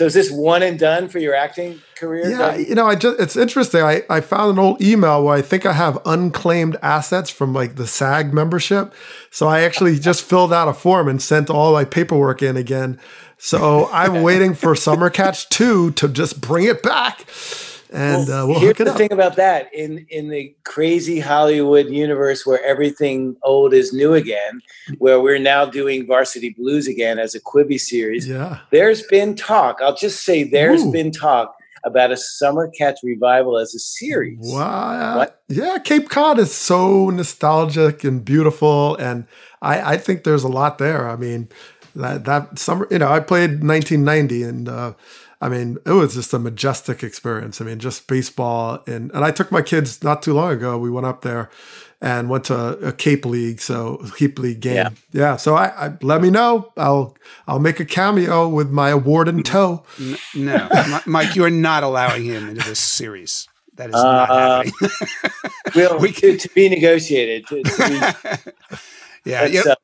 so 0.00 0.06
is 0.06 0.14
this 0.14 0.30
one 0.30 0.62
and 0.62 0.78
done 0.78 1.10
for 1.10 1.18
your 1.18 1.34
acting 1.34 1.82
career? 1.94 2.30
Yeah, 2.30 2.56
Doug? 2.56 2.66
you 2.66 2.74
know, 2.74 2.86
I 2.86 2.94
just 2.94 3.20
it's 3.20 3.36
interesting. 3.36 3.82
I, 3.82 4.02
I 4.08 4.22
found 4.22 4.52
an 4.52 4.58
old 4.58 4.80
email 4.80 5.22
where 5.22 5.36
I 5.36 5.42
think 5.42 5.66
I 5.66 5.74
have 5.74 6.00
unclaimed 6.06 6.78
assets 6.80 7.28
from 7.28 7.52
like 7.52 7.76
the 7.76 7.86
SAG 7.86 8.32
membership. 8.32 8.94
So 9.30 9.46
I 9.46 9.60
actually 9.60 9.98
just 9.98 10.22
filled 10.22 10.54
out 10.54 10.68
a 10.68 10.72
form 10.72 11.06
and 11.06 11.20
sent 11.20 11.50
all 11.50 11.74
my 11.74 11.84
paperwork 11.84 12.42
in 12.42 12.56
again. 12.56 12.98
So 13.36 13.90
I'm 13.92 14.22
waiting 14.22 14.54
for 14.54 14.74
Summer 14.74 15.10
Catch 15.10 15.50
2 15.50 15.90
to 15.90 16.08
just 16.08 16.40
bring 16.40 16.64
it 16.64 16.82
back. 16.82 17.26
And 17.92 18.28
Well, 18.28 18.44
uh, 18.44 18.46
we'll 18.46 18.60
here's 18.60 18.76
the 18.76 18.90
up. 18.90 18.96
thing 18.96 19.12
about 19.12 19.36
that 19.36 19.72
in 19.74 20.06
in 20.10 20.28
the 20.28 20.54
crazy 20.64 21.18
Hollywood 21.20 21.88
universe 21.88 22.46
where 22.46 22.62
everything 22.64 23.36
old 23.42 23.74
is 23.74 23.92
new 23.92 24.14
again, 24.14 24.60
where 24.98 25.20
we're 25.20 25.38
now 25.40 25.64
doing 25.64 26.06
Varsity 26.06 26.50
Blues 26.50 26.86
again 26.86 27.18
as 27.18 27.34
a 27.34 27.40
Quibi 27.40 27.80
series. 27.80 28.28
Yeah. 28.28 28.58
There's 28.70 29.02
been 29.02 29.34
talk. 29.34 29.80
I'll 29.82 29.96
just 29.96 30.24
say 30.24 30.44
there's 30.44 30.82
Ooh. 30.84 30.92
been 30.92 31.10
talk 31.10 31.54
about 31.84 32.12
a 32.12 32.16
Summer 32.16 32.68
Catch 32.76 32.98
revival 33.02 33.58
as 33.58 33.74
a 33.74 33.78
series. 33.78 34.38
Wow. 34.40 35.16
What? 35.18 35.42
Yeah, 35.48 35.78
Cape 35.78 36.08
Cod 36.10 36.38
is 36.38 36.54
so 36.54 37.10
nostalgic 37.10 38.04
and 38.04 38.24
beautiful. 38.24 38.96
And 38.96 39.26
I, 39.62 39.94
I 39.94 39.96
think 39.96 40.24
there's 40.24 40.44
a 40.44 40.48
lot 40.48 40.78
there. 40.78 41.08
I 41.08 41.16
mean, 41.16 41.48
that, 41.96 42.24
that 42.26 42.58
summer, 42.58 42.86
you 42.90 42.98
know, 42.98 43.08
I 43.08 43.20
played 43.20 43.64
1990 43.64 44.42
and, 44.42 44.68
uh, 44.68 44.92
I 45.40 45.48
mean, 45.48 45.78
it 45.86 45.92
was 45.92 46.14
just 46.14 46.34
a 46.34 46.38
majestic 46.38 47.02
experience. 47.02 47.60
I 47.60 47.64
mean, 47.64 47.78
just 47.78 48.06
baseball 48.06 48.82
and 48.86 49.10
and 49.12 49.24
I 49.24 49.30
took 49.30 49.50
my 49.50 49.62
kids 49.62 50.02
not 50.02 50.22
too 50.22 50.34
long 50.34 50.52
ago. 50.52 50.78
We 50.78 50.90
went 50.90 51.06
up 51.06 51.22
there 51.22 51.50
and 52.02 52.28
went 52.30 52.44
to 52.44 52.56
a 52.86 52.92
Cape 52.92 53.24
League, 53.26 53.60
so 53.60 54.04
Cape 54.16 54.38
League 54.38 54.60
game. 54.60 54.74
Yeah. 54.76 54.90
Yeah. 55.12 55.36
so 55.36 55.54
I, 55.54 55.86
I 55.86 55.92
let 56.02 56.20
me 56.22 56.30
know. 56.30 56.72
I'll 56.76 57.16
I'll 57.46 57.58
make 57.58 57.80
a 57.80 57.84
cameo 57.86 58.48
with 58.48 58.70
my 58.70 58.90
award 58.90 59.28
in 59.28 59.42
tow. 59.42 59.84
N- 60.00 60.16
No, 60.34 60.68
Mike, 61.06 61.36
you 61.36 61.44
are 61.44 61.50
not 61.50 61.82
allowing 61.84 62.24
him 62.24 62.48
into 62.48 62.66
this 62.68 62.80
series. 62.80 63.48
That 63.76 63.90
is 63.90 63.94
not 63.96 64.30
Uh, 64.30 64.64
happening. 64.64 64.90
Will 65.74 65.98
We 66.00 66.12
to, 66.12 66.36
to 66.36 66.48
be 66.54 66.68
negotiated. 66.68 67.46
To, 67.48 67.62
to 67.62 67.88
be, 67.88 68.40
yeah, 69.30 69.42
let's, 69.42 69.66
uh, 69.66 69.74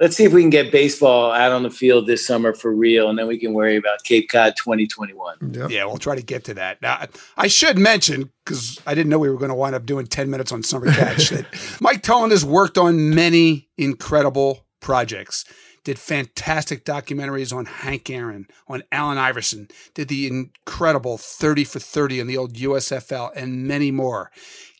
let's 0.00 0.16
see 0.16 0.24
if 0.24 0.32
we 0.32 0.40
can 0.40 0.50
get 0.50 0.72
baseball 0.72 1.30
out 1.30 1.52
on 1.52 1.62
the 1.62 1.70
field 1.70 2.06
this 2.06 2.26
summer 2.26 2.54
for 2.54 2.74
real, 2.74 3.10
and 3.10 3.18
then 3.18 3.28
we 3.28 3.38
can 3.38 3.52
worry 3.52 3.76
about 3.76 4.02
Cape 4.02 4.28
Cod 4.30 4.54
2021. 4.56 5.36
Yep. 5.52 5.70
yeah. 5.70 5.84
We'll 5.84 5.98
try 5.98 6.16
to 6.16 6.22
get 6.22 6.44
to 6.44 6.54
that. 6.54 6.82
Now, 6.82 7.04
I 7.36 7.46
should 7.46 7.78
mention 7.78 8.32
because 8.44 8.80
I 8.86 8.94
didn't 8.94 9.10
know 9.10 9.18
we 9.18 9.28
were 9.28 9.36
going 9.36 9.50
to 9.50 9.54
wind 9.54 9.74
up 9.74 9.86
doing 9.86 10.06
ten 10.06 10.30
minutes 10.30 10.50
on 10.50 10.62
Summer 10.62 10.90
Catch. 10.92 11.28
that 11.30 11.46
Mike 11.80 12.02
Tollin 12.02 12.30
has 12.30 12.44
worked 12.44 12.78
on 12.78 13.14
many 13.14 13.68
incredible 13.76 14.66
projects. 14.80 15.44
Did 15.82 15.98
fantastic 15.98 16.84
documentaries 16.84 17.56
on 17.56 17.64
Hank 17.64 18.10
Aaron, 18.10 18.46
on 18.68 18.82
Allen 18.92 19.16
Iverson. 19.16 19.68
Did 19.94 20.08
the 20.08 20.26
incredible 20.26 21.16
30 21.16 21.64
for 21.64 21.78
30 21.78 22.20
on 22.20 22.26
the 22.26 22.36
old 22.36 22.54
USFL, 22.54 23.30
and 23.34 23.66
many 23.66 23.90
more. 23.90 24.30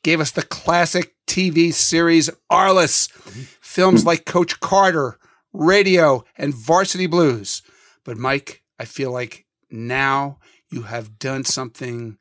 Gave 0.03 0.21
us 0.21 0.31
the 0.31 0.43
classic 0.43 1.15
TV 1.27 1.73
series 1.73 2.29
Arliss, 2.51 3.09
mm-hmm. 3.09 3.43
Films 3.71 4.03
hmm. 4.03 4.09
like 4.09 4.25
Coach 4.25 4.61
Carter, 4.61 5.19
Radio, 5.53 6.25
and 6.37 6.55
Varsity 6.55 7.07
Blues. 7.07 7.63
But 8.05 8.19
Mike, 8.19 8.63
I 8.79 8.85
feel 8.85 9.13
like 9.13 9.47
now 9.71 10.39
you 10.71 10.83
have 10.83 11.19
done 11.19 11.45
something 11.45 12.19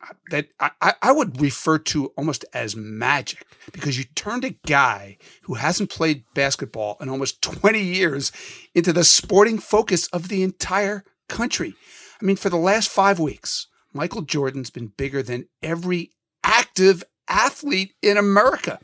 uh, 0.00 0.14
that 0.30 0.48
I, 0.60 0.70
I- 0.80 0.94
I 1.02 1.12
would 1.12 1.40
refer 1.40 1.78
to 1.78 2.06
almost 2.16 2.44
as 2.52 2.76
magic 2.76 3.44
because 3.72 3.98
you 3.98 4.04
turned 4.14 4.44
a 4.44 4.56
guy 4.66 5.18
who 5.42 5.54
hasn't 5.54 5.90
played 5.90 6.24
basketball 6.34 6.96
in 7.00 7.08
almost 7.08 7.42
20 7.60 7.80
years 7.80 8.30
into 8.74 8.92
the 8.92 9.04
sporting 9.04 9.58
focus 9.58 10.06
of 10.08 10.28
the 10.28 10.42
entire 10.44 11.04
country. 11.28 11.74
I 12.20 12.24
mean, 12.24 12.36
for 12.36 12.48
the 12.48 12.56
last 12.56 12.88
five 12.90 13.18
weeks, 13.18 13.66
Michael 13.92 14.22
Jordan's 14.22 14.70
been 14.70 14.92
bigger 14.96 15.22
than 15.22 15.48
every 15.62 16.12
active 16.44 17.02
athlete 17.28 17.94
in 18.02 18.16
America. 18.16 18.78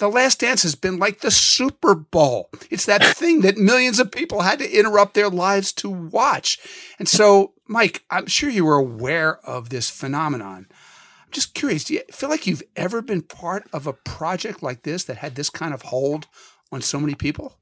The 0.00 0.08
Last 0.08 0.40
Dance 0.40 0.62
has 0.62 0.74
been 0.74 0.98
like 0.98 1.20
the 1.20 1.30
Super 1.30 1.94
Bowl. 1.94 2.48
It's 2.70 2.86
that 2.86 3.04
thing 3.16 3.42
that 3.42 3.58
millions 3.58 4.00
of 4.00 4.10
people 4.10 4.40
had 4.40 4.58
to 4.60 4.78
interrupt 4.78 5.12
their 5.12 5.28
lives 5.28 5.72
to 5.74 5.90
watch. 5.90 6.58
And 6.98 7.06
so, 7.06 7.52
Mike, 7.68 8.02
I'm 8.10 8.26
sure 8.26 8.48
you 8.48 8.64
were 8.64 8.76
aware 8.76 9.46
of 9.46 9.68
this 9.68 9.90
phenomenon. 9.90 10.66
I'm 10.70 11.32
just 11.32 11.52
curious, 11.52 11.84
do 11.84 11.94
you 11.94 12.00
feel 12.10 12.30
like 12.30 12.46
you've 12.46 12.62
ever 12.76 13.02
been 13.02 13.20
part 13.20 13.68
of 13.74 13.86
a 13.86 13.92
project 13.92 14.62
like 14.62 14.84
this 14.84 15.04
that 15.04 15.18
had 15.18 15.34
this 15.34 15.50
kind 15.50 15.74
of 15.74 15.82
hold 15.82 16.28
on 16.72 16.80
so 16.80 16.98
many 16.98 17.14
people? 17.14 17.58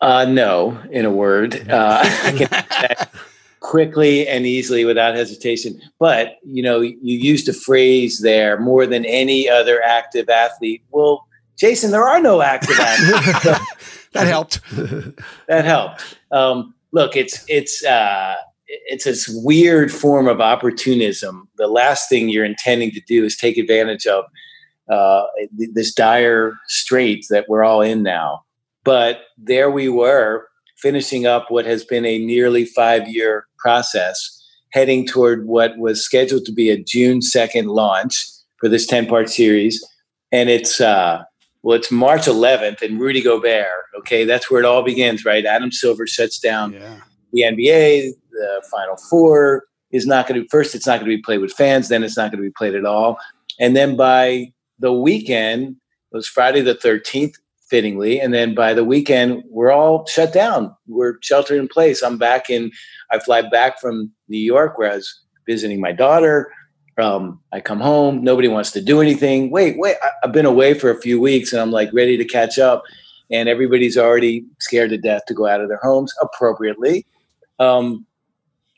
Uh, 0.00 0.26
no, 0.26 0.80
in 0.92 1.04
a 1.04 1.10
word, 1.10 1.68
uh, 1.68 2.04
I 3.64 3.72
can 3.72 3.88
answer 3.88 3.88
that 3.88 3.94
quickly 3.94 4.28
and 4.28 4.46
easily 4.46 4.84
without 4.84 5.14
hesitation. 5.14 5.80
But 5.98 6.38
you 6.44 6.62
know, 6.62 6.80
you 6.80 6.98
used 7.02 7.48
a 7.48 7.52
phrase 7.52 8.20
there 8.20 8.58
more 8.60 8.86
than 8.86 9.04
any 9.06 9.48
other 9.48 9.82
active 9.82 10.28
athlete. 10.28 10.82
Well, 10.90 11.26
Jason, 11.56 11.90
there 11.90 12.06
are 12.06 12.20
no 12.20 12.42
active 12.42 12.78
athletes. 12.78 13.42
So 13.42 13.54
That 14.14 14.26
helped. 14.28 14.60
that 15.48 15.64
helped. 15.64 16.16
Um, 16.30 16.74
look, 16.92 17.16
it's 17.16 17.44
it's 17.48 17.84
uh, 17.84 18.36
it's 18.66 19.04
this 19.04 19.28
weird 19.28 19.92
form 19.92 20.28
of 20.28 20.40
opportunism. 20.40 21.48
The 21.56 21.66
last 21.66 22.08
thing 22.08 22.28
you're 22.28 22.44
intending 22.44 22.92
to 22.92 23.00
do 23.00 23.24
is 23.24 23.36
take 23.36 23.58
advantage 23.58 24.06
of 24.06 24.24
uh, 24.88 25.24
this 25.72 25.92
dire 25.92 26.54
strait 26.68 27.26
that 27.30 27.48
we're 27.48 27.64
all 27.64 27.82
in 27.82 28.02
now. 28.02 28.44
But 28.84 29.22
there 29.36 29.70
we 29.70 29.88
were, 29.88 30.48
finishing 30.76 31.26
up 31.26 31.50
what 31.50 31.66
has 31.66 31.84
been 31.84 32.04
a 32.04 32.18
nearly 32.18 32.64
five 32.64 33.08
year 33.08 33.46
process, 33.58 34.16
heading 34.70 35.06
toward 35.06 35.46
what 35.46 35.78
was 35.78 36.04
scheduled 36.04 36.44
to 36.46 36.52
be 36.52 36.70
a 36.70 36.76
June 36.82 37.20
2nd 37.20 37.66
launch 37.66 38.24
for 38.58 38.68
this 38.68 38.86
10 38.86 39.06
part 39.06 39.28
series. 39.30 39.84
And 40.32 40.48
it's, 40.50 40.80
uh, 40.80 41.22
well, 41.62 41.76
it's 41.78 41.90
March 41.90 42.22
11th 42.26 42.82
and 42.82 43.00
Rudy 43.00 43.22
Gobert. 43.22 43.66
Okay. 43.98 44.24
That's 44.24 44.50
where 44.50 44.60
it 44.60 44.66
all 44.66 44.82
begins, 44.82 45.24
right? 45.24 45.44
Adam 45.46 45.70
Silver 45.72 46.06
shuts 46.06 46.38
down 46.38 46.72
Yeah. 46.74 47.00
the 47.32 47.42
NBA, 47.42 48.12
the 48.32 48.62
Final 48.70 48.96
Four 49.08 49.64
is 49.92 50.06
not 50.06 50.26
going 50.26 50.42
to 50.42 50.48
first. 50.48 50.74
It's 50.74 50.86
not 50.86 50.98
going 51.00 51.10
to 51.10 51.16
be 51.16 51.22
played 51.22 51.38
with 51.40 51.52
fans. 51.52 51.88
Then 51.88 52.02
it's 52.02 52.16
not 52.16 52.30
going 52.32 52.42
to 52.42 52.48
be 52.48 52.52
played 52.56 52.74
at 52.74 52.84
all. 52.84 53.16
And 53.60 53.76
then 53.76 53.96
by 53.96 54.52
the 54.80 54.92
weekend, 54.92 55.76
it 56.12 56.16
was 56.16 56.26
Friday 56.26 56.60
the 56.60 56.74
thirteenth, 56.74 57.36
fittingly. 57.74 58.20
And 58.20 58.32
then 58.32 58.54
by 58.54 58.72
the 58.72 58.84
weekend, 58.84 59.42
we're 59.50 59.72
all 59.72 60.06
shut 60.06 60.32
down. 60.32 60.72
We're 60.86 61.16
sheltered 61.22 61.58
in 61.58 61.66
place. 61.66 62.04
I'm 62.04 62.18
back 62.18 62.48
in. 62.48 62.70
I 63.10 63.18
fly 63.18 63.42
back 63.42 63.80
from 63.80 64.12
New 64.28 64.38
York, 64.38 64.78
where 64.78 64.92
I 64.92 64.94
was 64.94 65.12
visiting 65.44 65.80
my 65.80 65.90
daughter. 65.90 66.52
Um, 66.98 67.40
I 67.52 67.58
come 67.58 67.80
home. 67.80 68.22
Nobody 68.22 68.46
wants 68.46 68.70
to 68.70 68.80
do 68.80 69.00
anything. 69.00 69.50
Wait, 69.50 69.76
wait. 69.76 69.96
I, 70.04 70.10
I've 70.22 70.30
been 70.30 70.46
away 70.46 70.74
for 70.74 70.88
a 70.88 71.00
few 71.00 71.20
weeks, 71.20 71.52
and 71.52 71.60
I'm 71.60 71.72
like 71.72 71.92
ready 71.92 72.16
to 72.16 72.24
catch 72.24 72.60
up. 72.60 72.84
And 73.32 73.48
everybody's 73.48 73.98
already 73.98 74.44
scared 74.60 74.90
to 74.90 74.96
death 74.96 75.22
to 75.26 75.34
go 75.34 75.48
out 75.48 75.60
of 75.60 75.68
their 75.68 75.80
homes 75.82 76.14
appropriately. 76.22 77.04
Um, 77.58 78.06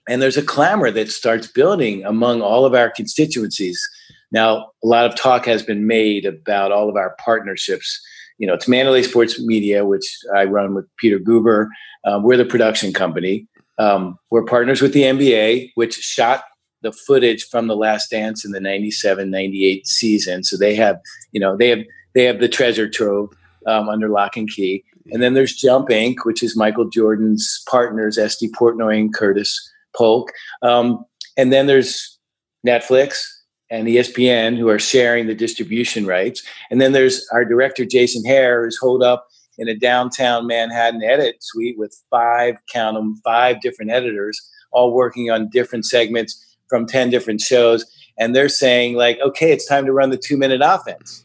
and 0.08 0.22
there's 0.22 0.38
a 0.38 0.42
clamor 0.42 0.90
that 0.90 1.10
starts 1.10 1.48
building 1.48 2.02
among 2.02 2.40
all 2.40 2.64
of 2.64 2.72
our 2.72 2.88
constituencies. 2.88 3.86
Now, 4.32 4.70
a 4.82 4.86
lot 4.86 5.04
of 5.04 5.16
talk 5.16 5.44
has 5.44 5.62
been 5.62 5.86
made 5.86 6.24
about 6.24 6.72
all 6.72 6.88
of 6.88 6.96
our 6.96 7.14
partnerships 7.22 8.00
you 8.38 8.46
know, 8.46 8.54
it's 8.54 8.68
Mandalay 8.68 9.02
Sports 9.02 9.40
Media, 9.40 9.84
which 9.84 10.04
I 10.34 10.44
run 10.44 10.74
with 10.74 10.86
Peter 10.98 11.18
Guber. 11.18 11.68
Um, 12.04 12.22
we're 12.22 12.36
the 12.36 12.44
production 12.44 12.92
company. 12.92 13.46
Um, 13.78 14.18
we're 14.30 14.44
partners 14.44 14.80
with 14.80 14.92
the 14.92 15.02
NBA, 15.02 15.72
which 15.74 15.94
shot 15.94 16.44
the 16.82 16.92
footage 16.92 17.48
from 17.48 17.66
the 17.66 17.76
last 17.76 18.10
dance 18.10 18.44
in 18.44 18.52
the 18.52 18.60
97 18.60 19.30
98 19.30 19.86
season 19.86 20.44
so 20.44 20.56
they 20.56 20.74
have 20.74 21.00
you 21.32 21.40
know 21.40 21.56
they 21.56 21.68
have 21.68 21.80
they 22.14 22.24
have 22.24 22.38
the 22.38 22.48
treasure 22.48 22.88
trove 22.88 23.30
um, 23.66 23.88
under 23.88 24.08
lock 24.08 24.36
and 24.36 24.48
key 24.48 24.84
and 25.10 25.22
then 25.22 25.34
there's 25.34 25.54
jump 25.54 25.88
inc 25.88 26.16
which 26.24 26.42
is 26.42 26.56
michael 26.56 26.88
jordan's 26.88 27.62
partners 27.68 28.18
estee 28.18 28.50
portnoy 28.50 28.98
and 28.98 29.14
curtis 29.14 29.72
polk 29.96 30.30
um, 30.62 31.04
and 31.36 31.52
then 31.52 31.66
there's 31.66 32.18
netflix 32.64 33.24
and 33.70 33.88
espn 33.88 34.56
who 34.56 34.68
are 34.68 34.78
sharing 34.78 35.26
the 35.26 35.34
distribution 35.34 36.06
rights. 36.06 36.42
And 36.70 36.80
then 36.80 36.92
there's 36.92 37.26
our 37.32 37.44
director 37.44 37.84
jason 37.84 38.22
hehir 38.24 38.64
who's 38.64 38.78
holed 38.78 39.02
up 39.02 39.26
in 39.58 39.68
a 39.68 39.74
downtown 39.74 40.46
manhattan 40.46 41.02
edit 41.02 41.36
suite 41.40 41.78
with 41.78 41.96
five 42.10 42.56
count 42.72 42.96
them 42.96 43.20
five 43.24 43.60
different 43.60 43.90
editors 43.90 44.40
all 44.72 44.92
working 44.92 45.30
on 45.30 45.48
different 45.48 45.84
segments 45.86 46.56
from 46.68 46.86
10 46.86 47.10
different 47.10 47.40
shows. 47.40 47.84
And 48.18 48.34
they're 48.34 48.48
saying 48.48 48.94
like 48.94 49.18
okay 49.20 49.52
it's 49.52 49.66
time 49.66 49.86
to 49.86 49.92
run 49.92 50.10
the 50.10 50.16
two 50.16 50.36
minute 50.36 50.60
offense. 50.62 51.24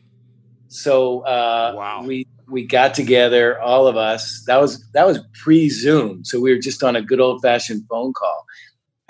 So 0.68 1.22
uh, 1.22 1.74
wow. 1.76 2.04
we 2.06 2.26
we 2.48 2.66
got 2.66 2.94
together 2.94 3.60
all 3.62 3.88
of 3.88 3.98
us. 3.98 4.44
That 4.48 4.60
was 4.60 4.86
that 4.92 5.06
was 5.06 5.20
pre 5.42 5.70
zoom 5.70 6.24
so 6.24 6.40
we 6.40 6.52
were 6.52 6.60
just 6.60 6.84
on 6.84 6.96
a 6.96 7.02
good 7.02 7.20
old 7.20 7.42
fashioned 7.42 7.86
phone 7.90 8.14
call 8.14 8.46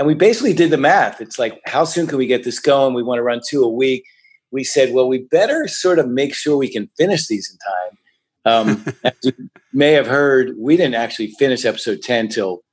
and 0.02 0.08
we 0.08 0.14
basically 0.14 0.54
did 0.54 0.72
the 0.72 0.78
math 0.78 1.22
it's 1.22 1.40
like 1.40 1.62
how 1.66 1.84
soon 1.84 2.08
can 2.08 2.18
we 2.18 2.26
get 2.26 2.44
this 2.44 2.60
going 2.60 2.94
we 2.94 3.04
want 3.04 3.20
to 3.20 3.24
run 3.24 3.40
two 3.48 3.64
a 3.64 3.70
week 3.70 4.04
we 4.52 4.64
said 4.64 4.94
well 4.94 5.08
we 5.08 5.20
better 5.20 5.68
sort 5.68 6.00
of 6.00 6.08
make 6.08 6.34
sure 6.36 6.58
we 6.58 6.72
can 6.72 6.90
finish 6.98 7.28
these 7.28 7.50
in 7.50 7.58
time 7.58 7.98
um, 8.44 8.86
as 9.04 9.14
you 9.24 9.50
may 9.74 9.92
have 9.92 10.08
heard 10.08 10.56
we 10.58 10.76
didn't 10.76 10.96
actually 10.96 11.28
finish 11.28 11.66
episode 11.66 12.02
10 12.02 12.30
till 12.30 12.64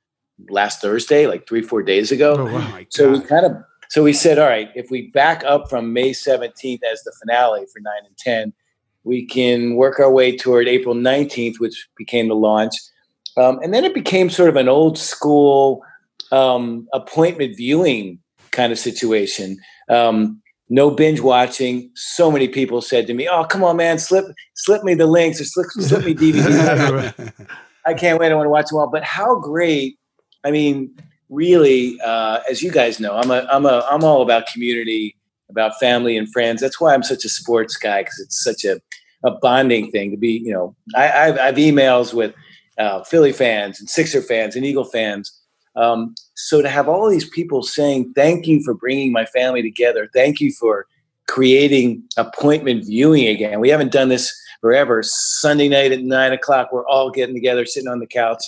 last 0.49 0.81
Thursday, 0.81 1.27
like 1.27 1.47
three, 1.47 1.61
four 1.61 1.83
days 1.83 2.11
ago. 2.11 2.35
Oh, 2.37 2.45
wow. 2.45 2.79
So 2.89 3.11
we 3.11 3.19
kind 3.21 3.45
of 3.45 3.53
so 3.89 4.03
we 4.03 4.13
said, 4.13 4.37
all 4.37 4.47
right, 4.47 4.69
if 4.75 4.91
we 4.91 5.07
back 5.09 5.43
up 5.45 5.67
from 5.67 5.93
May 5.93 6.11
17th 6.11 6.79
as 6.91 7.01
the 7.03 7.11
finale 7.19 7.65
for 7.73 7.79
nine 7.79 8.05
and 8.05 8.15
10, 8.17 8.53
we 9.03 9.25
can 9.25 9.75
work 9.75 9.99
our 9.99 10.11
way 10.11 10.37
toward 10.37 10.67
April 10.67 10.93
19th, 10.93 11.59
which 11.59 11.87
became 11.97 12.27
the 12.27 12.35
launch. 12.35 12.75
Um, 13.35 13.57
and 13.63 13.73
then 13.73 13.85
it 13.85 13.95
became 13.95 14.29
sort 14.29 14.49
of 14.49 14.57
an 14.57 14.69
old 14.69 14.99
school 14.99 15.81
um, 16.31 16.87
appointment 16.93 17.55
viewing 17.55 18.19
kind 18.51 18.71
of 18.71 18.79
situation. 18.79 19.57
Um, 19.89 20.41
no 20.69 20.91
binge 20.91 21.19
watching. 21.19 21.89
So 21.95 22.31
many 22.31 22.47
people 22.47 22.81
said 22.81 23.07
to 23.07 23.13
me, 23.13 23.27
"Oh, 23.27 23.43
come 23.43 23.63
on, 23.63 23.77
man, 23.77 23.97
slip 23.97 24.25
slip 24.55 24.83
me 24.83 24.93
the 24.93 25.07
links 25.07 25.41
or 25.41 25.45
slip, 25.45 25.67
slip 25.71 26.05
me 26.05 26.13
DVDs." 26.13 27.45
I 27.85 27.93
can't 27.93 28.19
wait. 28.19 28.31
I 28.31 28.35
want 28.35 28.45
to 28.45 28.51
watch 28.51 28.67
them 28.67 28.77
all. 28.77 28.89
But 28.89 29.03
how 29.03 29.39
great 29.39 29.97
I 30.43 30.51
mean, 30.51 30.95
really, 31.29 31.99
uh, 32.01 32.39
as 32.49 32.61
you 32.61 32.71
guys 32.71 32.99
know, 32.99 33.15
I'm 33.15 33.31
a, 33.31 33.47
I'm 33.51 33.65
a, 33.65 33.85
I'm 33.89 34.03
all 34.03 34.21
about 34.21 34.47
community, 34.47 35.15
about 35.49 35.73
family 35.79 36.17
and 36.17 36.31
friends. 36.31 36.61
That's 36.61 36.79
why 36.79 36.93
I'm 36.93 37.03
such 37.03 37.25
a 37.25 37.29
sports 37.29 37.75
guy 37.75 38.01
because 38.01 38.19
it's 38.19 38.43
such 38.43 38.63
a, 38.63 38.79
a 39.23 39.31
bonding 39.41 39.91
thing 39.91 40.11
to 40.11 40.17
be. 40.17 40.41
You 40.43 40.53
know, 40.53 40.75
I, 40.95 41.27
I've, 41.27 41.39
I've 41.39 41.55
emails 41.55 42.13
with 42.13 42.33
uh, 42.77 43.03
Philly 43.03 43.33
fans 43.33 43.79
and 43.79 43.89
Sixer 43.89 44.21
fans 44.21 44.55
and 44.55 44.65
Eagle 44.65 44.85
fans. 44.85 45.35
Um, 45.79 46.13
so 46.35 46.61
to 46.61 46.69
have 46.69 46.89
all 46.89 47.09
these 47.09 47.27
people 47.29 47.63
saying 47.63 48.13
thank 48.13 48.47
you 48.47 48.61
for 48.63 48.73
bringing 48.73 49.11
my 49.11 49.25
family 49.25 49.61
together, 49.61 50.09
thank 50.13 50.41
you 50.41 50.51
for 50.51 50.85
creating 51.27 52.03
appointment 52.17 52.85
viewing 52.85 53.27
again. 53.27 53.59
We 53.59 53.69
haven't 53.69 53.91
done 53.91 54.09
this 54.09 54.29
forever. 54.61 55.01
Sunday 55.03 55.69
night 55.69 55.91
at 55.91 56.01
nine 56.01 56.33
o'clock, 56.33 56.69
we're 56.73 56.87
all 56.87 57.11
getting 57.11 57.33
together, 57.33 57.65
sitting 57.65 57.87
on 57.87 57.99
the 57.99 58.07
couch, 58.07 58.43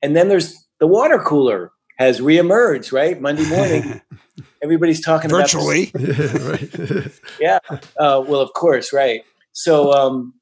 and 0.00 0.14
then 0.14 0.28
there's 0.28 0.54
the 0.78 0.86
water 0.86 1.18
cooler 1.18 1.72
has 1.98 2.20
reemerged, 2.20 2.92
right? 2.92 3.20
Monday 3.20 3.48
morning, 3.48 4.00
everybody's 4.62 5.00
talking 5.00 5.28
virtually. 5.28 5.90
about 5.94 7.10
yeah. 7.40 7.58
Uh, 7.98 8.22
well, 8.26 8.40
of 8.40 8.52
course, 8.54 8.92
right. 8.92 9.22
So 9.52 9.92
um, 9.92 10.32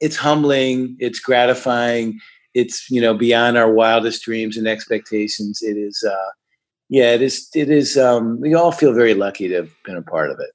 it's 0.00 0.16
humbling. 0.16 0.96
It's 0.98 1.20
gratifying. 1.20 2.18
It's 2.56 2.90
you 2.90 3.00
know 3.00 3.12
beyond 3.12 3.58
our 3.58 3.70
wildest 3.70 4.22
dreams 4.24 4.56
and 4.56 4.66
expectations. 4.66 5.60
It 5.62 5.76
is. 5.76 6.02
Uh, 6.02 6.30
yeah, 6.88 7.12
it 7.12 7.20
is. 7.20 7.48
It 7.54 7.70
is. 7.70 7.98
Um, 7.98 8.40
we 8.40 8.54
all 8.54 8.72
feel 8.72 8.94
very 8.94 9.14
lucky 9.14 9.48
to 9.48 9.56
have 9.56 9.70
been 9.84 9.96
a 9.96 10.02
part 10.02 10.30
of 10.30 10.40
it. 10.40 10.50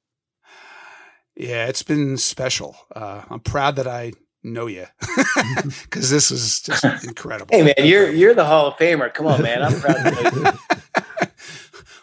Yeah, 1.35 1.67
it's 1.67 1.83
been 1.83 2.17
special. 2.17 2.75
Uh, 2.95 3.21
I'm 3.29 3.39
proud 3.39 3.75
that 3.75 3.87
I 3.87 4.13
know 4.43 4.67
you 4.67 4.85
because 5.83 6.09
this 6.09 6.31
is 6.31 6.61
just 6.61 6.83
incredible. 7.05 7.55
Hey 7.55 7.63
man, 7.63 7.87
you're 7.87 8.09
you're 8.11 8.33
the 8.33 8.45
Hall 8.45 8.67
of 8.67 8.73
Famer. 8.75 9.13
Come 9.13 9.27
on, 9.27 9.41
man, 9.41 9.61
I'm 9.61 9.79
proud 9.79 9.93
to 9.93 10.11
know 10.11 10.51
you. 10.51 11.27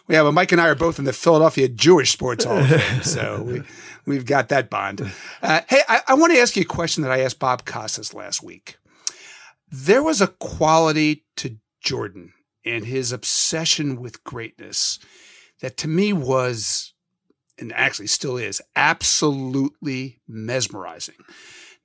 yeah, 0.09 0.23
but 0.23 0.31
Mike 0.31 0.51
and 0.51 0.61
I 0.61 0.69
are 0.69 0.75
both 0.75 0.99
in 0.99 1.05
the 1.05 1.13
Philadelphia 1.13 1.67
Jewish 1.67 2.11
Sports 2.11 2.45
Hall 2.45 2.57
of 2.57 2.67
Fame, 2.67 3.03
so 3.03 3.43
we 3.43 3.63
we've 4.05 4.25
got 4.25 4.49
that 4.49 4.69
bond. 4.69 5.01
Uh, 5.41 5.61
hey, 5.67 5.81
I, 5.87 6.01
I 6.07 6.13
want 6.15 6.33
to 6.33 6.39
ask 6.39 6.55
you 6.55 6.61
a 6.61 6.65
question 6.65 7.03
that 7.03 7.11
I 7.11 7.19
asked 7.21 7.39
Bob 7.39 7.65
Costas 7.65 8.13
last 8.13 8.41
week. 8.41 8.78
There 9.71 10.03
was 10.03 10.21
a 10.21 10.27
quality 10.27 11.25
to 11.37 11.57
Jordan 11.81 12.33
and 12.65 12.85
his 12.85 13.11
obsession 13.11 13.99
with 13.99 14.23
greatness 14.23 14.99
that 15.61 15.77
to 15.77 15.87
me 15.87 16.13
was 16.13 16.93
and 17.59 17.73
actually 17.73 18.07
still 18.07 18.37
is 18.37 18.61
absolutely 18.75 20.21
mesmerizing. 20.27 21.15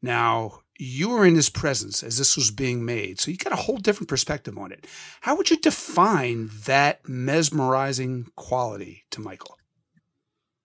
Now, 0.00 0.60
you 0.78 1.10
were 1.10 1.26
in 1.26 1.34
his 1.34 1.50
presence 1.50 2.02
as 2.02 2.16
this 2.16 2.36
was 2.36 2.50
being 2.50 2.84
made, 2.84 3.20
so 3.20 3.30
you 3.30 3.36
got 3.36 3.52
a 3.52 3.56
whole 3.56 3.76
different 3.76 4.08
perspective 4.08 4.56
on 4.58 4.72
it. 4.72 4.86
How 5.20 5.36
would 5.36 5.50
you 5.50 5.56
define 5.56 6.50
that 6.66 7.08
mesmerizing 7.08 8.28
quality 8.36 9.04
to 9.10 9.20
Michael? 9.20 9.56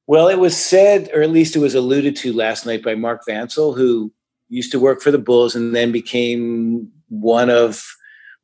Well, 0.08 0.28
it 0.28 0.40
was 0.40 0.58
said, 0.58 1.10
or 1.14 1.22
at 1.22 1.30
least 1.30 1.56
it 1.56 1.60
was 1.60 1.76
alluded 1.76 2.16
to 2.18 2.34
last 2.34 2.66
night 2.66 2.84
by 2.84 2.96
Mark 2.96 3.22
Vancil, 3.28 3.76
who 3.76 4.12
used 4.48 4.72
to 4.72 4.80
work 4.80 5.02
for 5.02 5.12
the 5.12 5.20
Bulls 5.20 5.56
and 5.56 5.76
then 5.76 5.92
became 5.92 6.92
one 7.10 7.50
of 7.50 7.84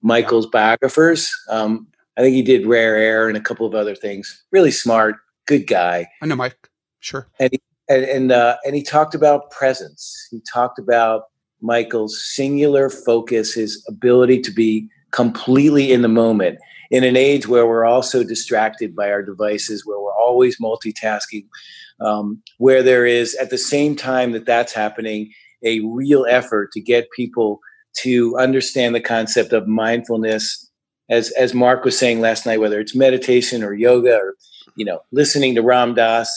Michael's 0.01 0.47
biographers. 0.47 1.31
Um, 1.49 1.87
I 2.17 2.21
think 2.21 2.35
he 2.35 2.41
did 2.41 2.65
Rare 2.65 2.95
Air 2.95 3.27
and 3.27 3.37
a 3.37 3.41
couple 3.41 3.65
of 3.65 3.73
other 3.73 3.95
things. 3.95 4.43
Really 4.51 4.71
smart, 4.71 5.15
good 5.47 5.67
guy. 5.67 6.07
I 6.21 6.25
know 6.25 6.35
Mike. 6.35 6.69
Sure. 6.99 7.27
And 7.39 7.51
he, 7.51 7.61
and 7.89 8.03
and, 8.03 8.31
uh, 8.31 8.57
and 8.65 8.75
he 8.75 8.83
talked 8.83 9.15
about 9.15 9.51
presence. 9.51 10.27
He 10.31 10.41
talked 10.51 10.79
about 10.79 11.25
Michael's 11.61 12.23
singular 12.23 12.89
focus, 12.89 13.53
his 13.53 13.83
ability 13.87 14.41
to 14.41 14.51
be 14.51 14.87
completely 15.11 15.91
in 15.91 16.01
the 16.01 16.07
moment 16.07 16.59
in 16.91 17.03
an 17.03 17.15
age 17.15 17.47
where 17.47 17.65
we're 17.65 17.85
also 17.85 18.23
distracted 18.23 18.95
by 18.95 19.09
our 19.09 19.23
devices, 19.23 19.85
where 19.85 19.99
we're 19.99 20.13
always 20.13 20.59
multitasking, 20.59 21.47
um, 21.99 22.41
where 22.57 22.83
there 22.83 23.05
is 23.05 23.35
at 23.35 23.49
the 23.49 23.57
same 23.57 23.95
time 23.95 24.31
that 24.33 24.45
that's 24.45 24.73
happening 24.73 25.31
a 25.63 25.79
real 25.81 26.25
effort 26.29 26.71
to 26.71 26.81
get 26.81 27.09
people 27.11 27.59
to 27.97 28.37
understand 28.37 28.93
the 28.93 29.01
concept 29.01 29.53
of 29.53 29.67
mindfulness 29.67 30.69
as 31.09 31.31
as 31.31 31.53
mark 31.53 31.83
was 31.83 31.97
saying 31.97 32.19
last 32.19 32.45
night 32.45 32.59
whether 32.59 32.79
it's 32.79 32.95
meditation 32.95 33.63
or 33.63 33.73
yoga 33.73 34.15
or 34.15 34.35
you 34.75 34.85
know 34.85 34.99
listening 35.11 35.55
to 35.55 35.61
ram 35.61 35.93
dass 35.93 36.29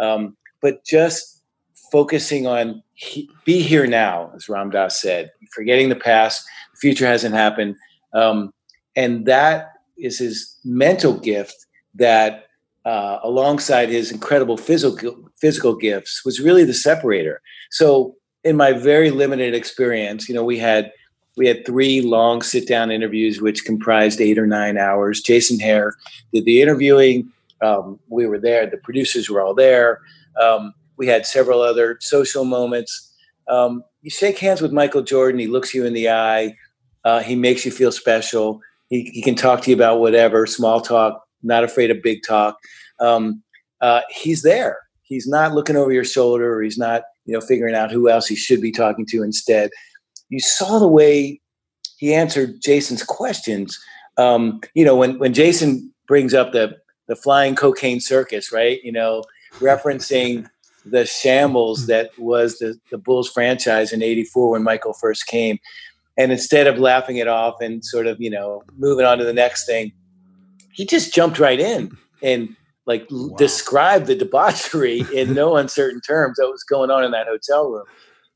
um, 0.00 0.36
but 0.60 0.84
just 0.84 1.42
focusing 1.90 2.46
on 2.46 2.82
he, 2.94 3.30
be 3.44 3.60
here 3.60 3.86
now, 3.86 4.32
as 4.34 4.48
Ram 4.48 4.70
Dass 4.70 5.00
said, 5.00 5.30
forgetting 5.54 5.88
the 5.88 5.96
past, 5.96 6.44
the 6.72 6.78
future 6.78 7.06
hasn't 7.06 7.34
happened. 7.34 7.76
Um, 8.12 8.52
and 8.96 9.26
that 9.26 9.72
is 9.98 10.18
his 10.18 10.56
mental 10.64 11.18
gift 11.18 11.54
that, 11.94 12.46
uh, 12.84 13.18
alongside 13.22 13.88
his 13.88 14.10
incredible 14.10 14.56
physical, 14.56 15.30
physical 15.38 15.74
gifts, 15.74 16.24
was 16.24 16.40
really 16.40 16.64
the 16.64 16.74
separator. 16.74 17.42
So, 17.70 18.16
in 18.44 18.56
my 18.56 18.72
very 18.72 19.10
limited 19.10 19.54
experience, 19.54 20.28
you 20.28 20.34
know, 20.34 20.44
we 20.44 20.58
had 20.58 20.92
we 21.36 21.46
had 21.46 21.66
three 21.66 22.00
long 22.00 22.42
sit 22.42 22.66
down 22.66 22.90
interviews, 22.90 23.40
which 23.40 23.64
comprised 23.64 24.20
eight 24.20 24.38
or 24.38 24.46
nine 24.46 24.78
hours. 24.78 25.20
Jason 25.20 25.58
Hehir 25.58 25.92
did 26.32 26.44
the 26.44 26.62
interviewing. 26.62 27.30
Um, 27.62 28.00
we 28.08 28.26
were 28.26 28.38
there. 28.38 28.66
The 28.66 28.78
producers 28.78 29.28
were 29.28 29.40
all 29.40 29.54
there. 29.54 30.00
Um, 30.42 30.74
we 30.96 31.06
had 31.06 31.26
several 31.26 31.60
other 31.60 31.98
social 32.00 32.44
moments. 32.44 33.14
Um, 33.48 33.84
you 34.02 34.10
shake 34.10 34.38
hands 34.38 34.60
with 34.60 34.72
Michael 34.72 35.02
Jordan. 35.02 35.38
He 35.38 35.46
looks 35.46 35.74
you 35.74 35.84
in 35.84 35.92
the 35.92 36.10
eye. 36.10 36.56
Uh, 37.04 37.20
he 37.20 37.36
makes 37.36 37.64
you 37.64 37.70
feel 37.70 37.92
special. 37.92 38.60
He, 38.88 39.10
he, 39.12 39.22
can 39.22 39.34
talk 39.34 39.62
to 39.62 39.70
you 39.70 39.76
about 39.76 40.00
whatever, 40.00 40.46
small 40.46 40.80
talk, 40.80 41.24
not 41.42 41.64
afraid 41.64 41.90
of 41.90 42.02
big 42.02 42.20
talk. 42.26 42.56
Um, 43.00 43.42
uh, 43.80 44.00
he's 44.10 44.42
there. 44.42 44.78
He's 45.02 45.26
not 45.26 45.52
looking 45.52 45.76
over 45.76 45.92
your 45.92 46.04
shoulder 46.04 46.54
or 46.54 46.62
he's 46.62 46.78
not, 46.78 47.02
you 47.24 47.34
know, 47.34 47.40
figuring 47.40 47.74
out 47.74 47.92
who 47.92 48.08
else 48.08 48.26
he 48.26 48.34
should 48.34 48.60
be 48.60 48.72
talking 48.72 49.06
to 49.06 49.22
instead. 49.22 49.70
You 50.28 50.40
saw 50.40 50.78
the 50.78 50.88
way 50.88 51.40
he 51.98 52.14
answered 52.14 52.60
Jason's 52.60 53.02
questions. 53.02 53.78
Um, 54.18 54.60
you 54.74 54.84
know, 54.84 54.96
when, 54.96 55.18
when 55.18 55.34
Jason 55.34 55.92
brings 56.06 56.34
up 56.34 56.52
the, 56.52 56.76
the 57.08 57.16
flying 57.16 57.54
cocaine 57.54 58.00
circus, 58.00 58.52
right? 58.52 58.82
You 58.82 58.92
know, 58.92 59.24
referencing 59.54 60.48
the 60.84 61.04
shambles 61.04 61.86
that 61.86 62.10
was 62.18 62.58
the, 62.58 62.78
the 62.90 62.98
Bulls 62.98 63.28
franchise 63.28 63.92
in 63.92 64.02
84 64.02 64.50
when 64.50 64.62
Michael 64.62 64.92
first 64.92 65.26
came. 65.26 65.58
And 66.16 66.32
instead 66.32 66.66
of 66.66 66.78
laughing 66.78 67.16
it 67.16 67.28
off 67.28 67.60
and 67.60 67.84
sort 67.84 68.06
of, 68.06 68.20
you 68.20 68.30
know, 68.30 68.62
moving 68.76 69.04
on 69.04 69.18
to 69.18 69.24
the 69.24 69.32
next 69.32 69.66
thing, 69.66 69.92
he 70.72 70.86
just 70.86 71.14
jumped 71.14 71.38
right 71.38 71.60
in 71.60 71.96
and 72.22 72.54
like 72.86 73.06
wow. 73.10 73.34
described 73.36 74.06
the 74.06 74.14
debauchery 74.14 75.04
in 75.12 75.34
no 75.34 75.56
uncertain 75.56 76.00
terms 76.00 76.36
that 76.38 76.46
was 76.46 76.62
going 76.62 76.90
on 76.90 77.04
in 77.04 77.10
that 77.10 77.26
hotel 77.26 77.70
room. 77.70 77.84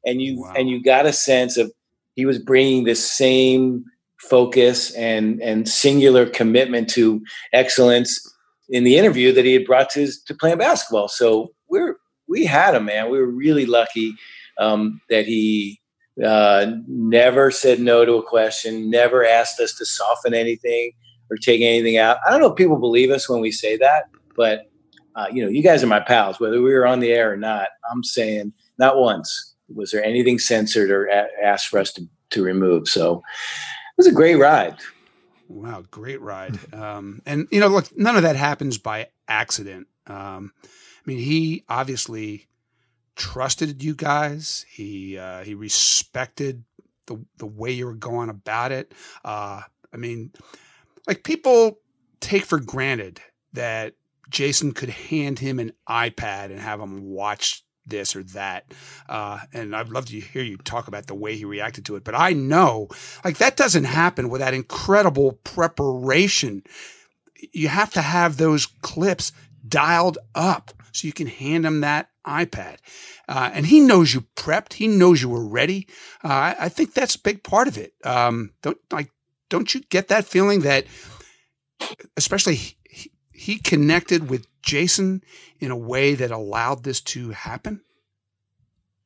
And 0.05 0.20
you 0.20 0.40
wow. 0.40 0.55
and 0.57 0.68
you 0.68 0.83
got 0.83 1.07
a 1.07 1.12
sense 1.12 1.57
of 1.57 1.72
he 2.14 2.27
was 2.27 2.38
bringing 2.38 2.85
this 2.85 3.11
same 3.11 3.85
focus 4.18 4.94
and 4.94 5.40
and 5.42 5.68
singular 5.68 6.27
commitment 6.27 6.88
to 6.90 7.23
excellence 7.53 8.20
in 8.68 8.85
the 8.85 8.96
interview 8.96 9.33
that 9.33 9.44
he 9.44 9.53
had 9.53 9.64
brought 9.64 9.90
to 9.90 10.01
his, 10.01 10.23
to 10.23 10.35
playing 10.35 10.59
basketball. 10.59 11.09
So 11.09 11.53
we're 11.68 11.96
we 12.29 12.44
had 12.44 12.75
him, 12.75 12.85
man. 12.85 13.11
We 13.11 13.18
were 13.18 13.31
really 13.31 13.66
lucky 13.66 14.14
um, 14.59 15.01
that 15.11 15.27
he 15.27 15.81
uh, 16.25 16.73
never 16.87 17.51
said 17.51 17.81
no 17.81 18.05
to 18.05 18.14
a 18.14 18.23
question, 18.23 18.90
never 18.90 19.25
asked 19.25 19.59
us 19.59 19.75
to 19.75 19.85
soften 19.85 20.35
anything 20.35 20.92
or 21.31 21.37
take 21.37 21.61
anything 21.61 21.96
out. 21.96 22.18
I 22.27 22.31
don't 22.31 22.40
know 22.40 22.51
if 22.51 22.57
people 22.57 22.77
believe 22.79 23.11
us 23.11 23.29
when 23.29 23.40
we 23.40 23.51
say 23.51 23.77
that, 23.79 24.05
but 24.37 24.70
uh, 25.16 25.27
you 25.33 25.42
know, 25.42 25.51
you 25.51 25.62
guys 25.62 25.83
are 25.83 25.88
my 25.88 26.01
pals, 26.01 26.38
whether 26.38 26.62
we 26.62 26.73
were 26.73 26.87
on 26.87 27.01
the 27.01 27.12
air 27.12 27.33
or 27.33 27.37
not. 27.37 27.68
I'm 27.90 28.05
saying 28.05 28.53
not 28.79 28.96
once 28.96 29.50
was 29.75 29.91
there 29.91 30.05
anything 30.05 30.39
censored 30.39 30.91
or 30.91 31.07
a- 31.07 31.29
asked 31.43 31.69
for 31.69 31.79
us 31.79 31.93
to, 31.95 32.09
to 32.31 32.43
remove. 32.43 32.89
So 32.89 33.17
it 33.17 33.97
was 33.99 34.07
a 34.07 34.13
great 34.13 34.37
ride. 34.37 34.77
Wow, 35.49 35.85
great 35.91 36.21
ride. 36.21 36.59
Um, 36.73 37.23
and 37.27 37.49
you 37.51 37.61
know, 37.61 37.69
look, 37.69 37.97
none 37.97 38.17
of 38.17 38.23
that 38.23 38.37
happens 38.37 38.79
by 38.79 39.09
accident. 39.27 39.89
Um, 40.07 40.53
I 40.65 41.03
mean, 41.07 41.19
he 41.19 41.65
obviously 41.69 42.47
trusted 43.17 43.83
you 43.83 43.95
guys. 43.95 44.65
He 44.71 45.19
uh, 45.19 45.43
he 45.43 45.55
respected 45.55 46.65
the 47.07 47.25
the 47.39 47.47
way 47.47 47.73
you 47.73 47.87
were 47.87 47.95
going 47.95 48.29
about 48.29 48.71
it. 48.71 48.93
Uh, 49.25 49.63
I 49.93 49.97
mean, 49.97 50.33
like 51.09 51.25
people 51.25 51.81
take 52.21 52.45
for 52.45 52.61
granted 52.61 53.21
that 53.53 53.95
Jason 54.29 54.73
could 54.73 54.91
hand 54.91 55.41
him 55.41 55.59
an 55.59 55.73
iPad 55.89 56.47
and 56.47 56.61
have 56.61 56.81
him 56.81 57.03
watch 57.03 57.65
this 57.90 58.16
or 58.16 58.22
that. 58.22 58.72
Uh, 59.09 59.40
and 59.53 59.76
I'd 59.76 59.88
love 59.88 60.07
to 60.07 60.20
hear 60.20 60.42
you 60.42 60.57
talk 60.57 60.88
about 60.88 61.07
the 61.07 61.14
way 61.14 61.37
he 61.37 61.44
reacted 61.44 61.85
to 61.87 61.96
it. 61.96 62.05
But 62.05 62.14
I 62.14 62.33
know, 62.33 62.88
like, 63.24 63.38
that 63.38 63.57
doesn't 63.57 63.85
happen 63.85 64.31
without 64.31 64.55
incredible 64.55 65.33
preparation. 65.44 66.62
You 67.53 67.68
have 67.68 67.92
to 67.92 68.03
have 68.03 68.37
those 68.37 68.66
clips 68.66 69.33
dialed 69.66 70.18
up 70.35 70.72
so 70.92 71.07
you 71.07 71.12
can 71.12 71.26
hand 71.26 71.66
him 71.66 71.81
that 71.81 72.11
iPad. 72.26 72.76
Uh, 73.29 73.50
and 73.53 73.66
he 73.66 73.81
knows 73.81 74.12
you 74.12 74.26
prepped. 74.37 74.74
He 74.74 74.88
knows 74.88 75.22
you 75.22 75.29
were 75.29 75.46
ready. 75.46 75.87
Uh, 76.24 76.29
I, 76.29 76.57
I, 76.61 76.68
think 76.68 76.92
that's 76.92 77.14
a 77.14 77.20
big 77.20 77.42
part 77.42 77.68
of 77.68 77.79
it. 77.79 77.92
Um, 78.05 78.53
don't 78.62 78.79
like, 78.90 79.11
don't 79.48 79.72
you 79.72 79.81
get 79.88 80.09
that 80.09 80.24
feeling 80.24 80.61
that, 80.61 80.85
especially 82.16 82.76
he, 83.40 83.53
he 83.53 83.59
connected 83.59 84.29
with 84.29 84.46
Jason 84.62 85.22
in 85.59 85.70
a 85.70 85.76
way 85.76 86.14
that 86.14 86.31
allowed 86.31 86.85
this 86.85 87.00
to 87.00 87.31
happen? 87.31 87.81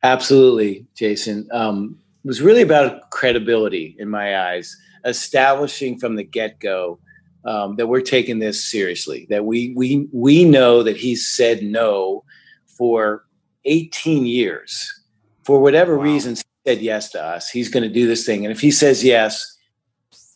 Absolutely, 0.02 0.86
Jason. 0.94 1.48
Um, 1.52 1.98
it 2.24 2.28
was 2.28 2.42
really 2.42 2.62
about 2.62 3.10
credibility 3.10 3.96
in 3.98 4.08
my 4.08 4.50
eyes, 4.50 4.76
establishing 5.04 5.98
from 5.98 6.16
the 6.16 6.24
get 6.24 6.60
go 6.60 6.98
um, 7.44 7.76
that 7.76 7.86
we're 7.86 8.00
taking 8.00 8.38
this 8.38 8.62
seriously. 8.62 9.26
That 9.30 9.44
we 9.44 9.72
we 9.76 10.08
we 10.12 10.44
know 10.44 10.82
that 10.82 10.96
he's 10.96 11.26
said 11.26 11.62
no 11.62 12.24
for 12.66 13.24
18 13.64 14.26
years 14.26 15.02
for 15.44 15.60
whatever 15.60 15.96
wow. 15.96 16.04
reasons. 16.04 16.42
He 16.42 16.70
said 16.70 16.82
yes 16.82 17.10
to 17.10 17.22
us. 17.22 17.48
He's 17.48 17.68
going 17.68 17.82
to 17.82 17.88
do 17.88 18.06
this 18.06 18.26
thing, 18.26 18.44
and 18.44 18.52
if 18.52 18.60
he 18.60 18.70
says 18.70 19.04
yes, 19.04 19.56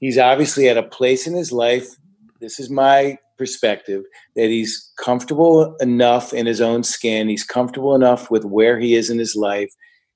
he's 0.01 0.19
obviously 0.19 0.69
at 0.69 0.79
a 0.79 0.83
place 0.83 1.27
in 1.27 1.35
his 1.35 1.53
life. 1.53 1.89
This 2.41 2.61
is 2.61 2.71
my 2.71 3.19
perspective 3.39 4.05
that 4.37 4.49
he's 4.49 4.93
comfortable 4.99 5.77
enough 5.77 6.33
in 6.33 6.47
his 6.47 6.61
own 6.61 6.83
skin. 6.83 7.29
He's 7.29 7.45
comfortable 7.45 7.95
enough 7.95 8.31
with 8.31 8.45
where 8.45 8.79
he 8.79 8.95
is 8.95 9.09
in 9.09 9.19
his 9.19 9.37
life. 9.37 9.71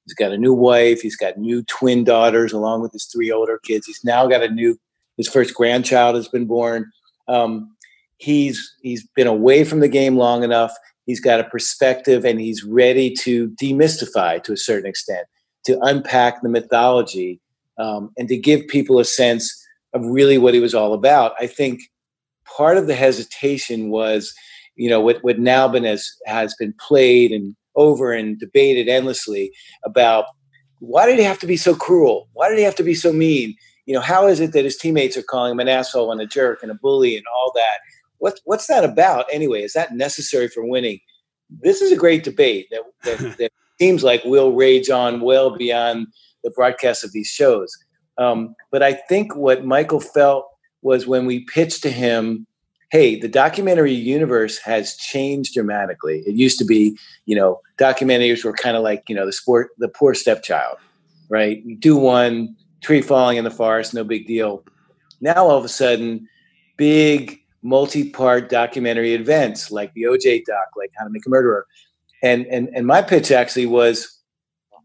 He's 0.04 0.14
got 0.14 0.32
a 0.32 0.38
new 0.38 0.52
wife. 0.52 1.00
He's 1.00 1.16
got 1.16 1.38
new 1.38 1.62
twin 1.64 2.04
daughters 2.04 2.52
along 2.52 2.82
with 2.82 2.92
his 2.92 3.04
three 3.06 3.30
older 3.30 3.58
kids. 3.64 3.87
He's 3.87 4.04
now 4.04 4.26
got 4.26 4.42
a 4.42 4.48
new 4.48 4.78
his 5.16 5.28
first 5.28 5.54
grandchild 5.54 6.16
has 6.16 6.28
been 6.28 6.46
born. 6.46 6.90
Um, 7.28 7.74
he's 8.16 8.74
he's 8.82 9.06
been 9.14 9.26
away 9.26 9.64
from 9.64 9.80
the 9.80 9.88
game 9.88 10.16
long 10.16 10.42
enough. 10.42 10.72
He's 11.06 11.20
got 11.20 11.40
a 11.40 11.44
perspective, 11.44 12.24
and 12.24 12.40
he's 12.40 12.64
ready 12.64 13.12
to 13.20 13.50
demystify 13.50 14.42
to 14.44 14.52
a 14.52 14.56
certain 14.56 14.88
extent, 14.88 15.26
to 15.66 15.78
unpack 15.80 16.42
the 16.42 16.48
mythology, 16.48 17.40
um, 17.78 18.11
and 18.16 18.28
to 18.28 18.37
give 18.37 18.66
people 18.68 18.98
a 18.98 19.04
sense 19.04 19.52
of 19.92 20.04
really 20.06 20.38
what 20.38 20.54
he 20.54 20.61
was 20.61 20.74
all 20.74 20.94
about. 20.94 21.32
I 21.38 21.46
think 21.46 21.82
part 22.56 22.76
of 22.76 22.86
the 22.86 22.94
hesitation 22.94 23.90
was, 23.90 24.34
you 24.76 24.88
know, 24.88 25.00
what 25.00 25.22
what 25.22 25.38
now 25.38 25.68
been 25.68 25.84
has 25.84 26.10
has 26.26 26.54
been 26.58 26.74
played 26.78 27.32
and 27.32 27.54
over 27.74 28.12
and 28.12 28.38
debated 28.38 28.88
endlessly 28.88 29.52
about 29.84 30.26
why 30.80 31.06
did 31.06 31.18
he 31.18 31.24
have 31.24 31.38
to 31.38 31.46
be 31.46 31.56
so 31.56 31.74
cruel? 31.74 32.28
Why 32.32 32.48
did 32.48 32.58
he 32.58 32.64
have 32.64 32.74
to 32.76 32.82
be 32.82 32.94
so 32.94 33.12
mean? 33.12 33.54
You 33.86 33.94
know, 33.94 34.00
how 34.00 34.26
is 34.26 34.40
it 34.40 34.52
that 34.52 34.64
his 34.64 34.76
teammates 34.76 35.16
are 35.16 35.22
calling 35.22 35.52
him 35.52 35.60
an 35.60 35.68
asshole 35.68 36.10
and 36.10 36.20
a 36.20 36.26
jerk 36.26 36.60
and 36.62 36.72
a 36.72 36.74
bully 36.74 37.16
and 37.16 37.24
all 37.36 37.52
that? 37.54 37.78
What, 38.18 38.40
what's 38.44 38.66
that 38.66 38.84
about 38.84 39.26
anyway? 39.32 39.62
Is 39.62 39.72
that 39.74 39.94
necessary 39.94 40.48
for 40.48 40.64
winning? 40.64 40.98
This 41.50 41.82
is 41.82 41.92
a 41.92 41.96
great 41.96 42.24
debate 42.24 42.66
that, 42.70 42.82
that, 43.04 43.36
that 43.38 43.52
seems 43.80 44.02
like 44.02 44.24
will 44.24 44.54
rage 44.54 44.90
on 44.90 45.20
well 45.20 45.56
beyond 45.56 46.08
the 46.42 46.50
broadcast 46.50 47.04
of 47.04 47.12
these 47.12 47.28
shows. 47.28 47.72
Um, 48.18 48.54
but 48.70 48.82
I 48.82 48.94
think 48.94 49.36
what 49.36 49.64
Michael 49.64 50.00
felt 50.00 50.46
was 50.82 51.06
when 51.06 51.26
we 51.26 51.44
pitched 51.44 51.82
to 51.82 51.90
him 51.90 52.46
hey, 52.92 53.18
the 53.18 53.28
documentary 53.28 53.90
universe 53.90 54.58
has 54.58 54.94
changed 54.96 55.54
dramatically. 55.54 56.22
It 56.26 56.34
used 56.34 56.58
to 56.58 56.64
be, 56.66 56.98
you 57.24 57.34
know, 57.34 57.58
documentaries 57.78 58.44
were 58.44 58.52
kind 58.52 58.76
of 58.76 58.82
like, 58.82 59.04
you 59.08 59.14
know, 59.14 59.24
the 59.24 59.32
sport, 59.32 59.70
the 59.78 59.88
poor 59.88 60.12
stepchild, 60.12 60.76
right? 61.30 61.62
Do 61.80 61.96
one, 61.96 62.54
tree 62.82 63.00
falling 63.00 63.38
in 63.38 63.44
the 63.44 63.50
forest, 63.50 63.94
no 63.94 64.04
big 64.04 64.26
deal. 64.26 64.62
Now 65.22 65.46
all 65.46 65.56
of 65.56 65.64
a 65.64 65.70
sudden, 65.70 66.28
big 66.76 67.40
multi-part 67.62 68.50
documentary 68.50 69.14
events 69.14 69.70
like 69.70 69.94
the 69.94 70.02
OJ 70.02 70.44
doc, 70.44 70.66
like 70.76 70.90
How 70.98 71.04
to 71.04 71.10
Make 71.10 71.24
a 71.24 71.30
Murderer. 71.30 71.66
And 72.22 72.46
and 72.46 72.68
and 72.74 72.86
my 72.86 73.00
pitch 73.00 73.30
actually 73.30 73.66
was 73.66 74.18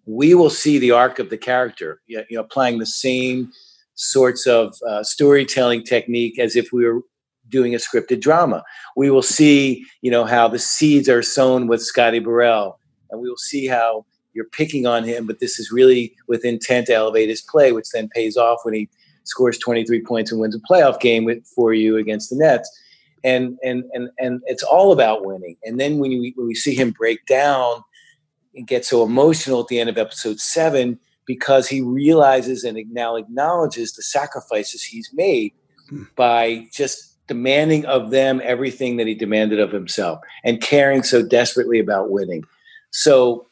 we 0.06 0.34
will 0.34 0.50
see 0.50 0.80
the 0.80 0.92
arc 0.92 1.20
of 1.20 1.30
the 1.30 1.38
character, 1.38 2.00
you 2.08 2.24
know, 2.32 2.40
applying 2.40 2.80
the 2.80 2.86
same 2.86 3.52
sorts 3.98 4.48
of 4.48 4.76
uh, 4.88 5.04
storytelling 5.04 5.84
technique 5.84 6.40
as 6.40 6.56
if 6.56 6.72
we 6.72 6.86
were 6.86 7.02
doing 7.50 7.76
a 7.76 7.78
scripted 7.78 8.22
drama. 8.22 8.64
We 8.96 9.10
will 9.10 9.22
see, 9.22 9.86
you 10.02 10.12
know, 10.12 10.26
how 10.26 10.48
the 10.48 10.60
seeds 10.60 11.10
are 11.10 11.24
sown 11.24 11.68
with 11.68 11.82
Scotty 11.82 12.20
Burrell, 12.20 12.80
and 13.10 13.20
we 13.22 13.30
will 13.30 13.38
see 13.38 13.68
how 13.68 14.06
you're 14.34 14.46
picking 14.46 14.86
on 14.86 15.04
him, 15.04 15.26
but 15.26 15.40
this 15.40 15.60
is 15.60 15.72
really 15.72 16.16
with 16.28 16.46
intent 16.46 16.88
to 16.88 16.94
elevate 16.94 17.28
his 17.28 17.42
play, 17.42 17.72
which 17.72 17.90
then 17.92 18.08
pays 18.10 18.38
off 18.38 18.60
when 18.64 18.76
he 18.76 18.88
scores 19.24 19.58
23 19.58 20.04
points 20.04 20.32
and 20.32 20.40
wins 20.40 20.56
a 20.56 20.60
playoff 20.60 21.00
game 21.00 21.26
with, 21.26 21.46
for 21.48 21.74
you 21.74 21.98
against 21.98 22.30
the 22.30 22.36
Nets. 22.36 22.70
And 23.24 23.58
and 23.64 23.84
and 23.94 24.10
and 24.20 24.42
it's 24.46 24.62
all 24.62 24.92
about 24.92 25.26
winning. 25.26 25.58
And 25.64 25.80
then 25.80 25.98
when 25.98 26.12
when 26.36 26.48
we 26.48 26.54
see 26.54 26.76
him 26.76 26.92
break 26.92 27.26
down 27.26 27.84
and 28.56 28.68
get 28.68 28.86
so 28.86 29.04
emotional 29.04 29.62
at 29.62 29.68
the 29.68 29.80
end 29.80 29.90
of 29.90 29.98
episode 29.98 30.40
seven 30.40 31.00
because 31.28 31.68
he 31.68 31.82
realizes 31.82 32.64
and 32.64 32.80
now 32.92 33.16
acknowledges 33.18 33.94
the 33.94 34.02
sacrifices 34.02 34.82
he's 34.82 35.12
made 35.14 35.54
hmm. 35.90 36.04
by 36.16 36.66
just 36.74 37.14
demanding 37.28 37.86
of 37.86 38.10
them 38.10 38.42
everything 38.44 38.96
that 38.98 39.06
he 39.06 39.14
demanded 39.14 39.60
of 39.60 39.72
himself 39.72 40.20
and 40.44 40.62
caring 40.62 41.04
so 41.04 41.22
desperately 41.22 41.78
about 41.78 42.10
winning. 42.10 42.44
So, 42.92 43.48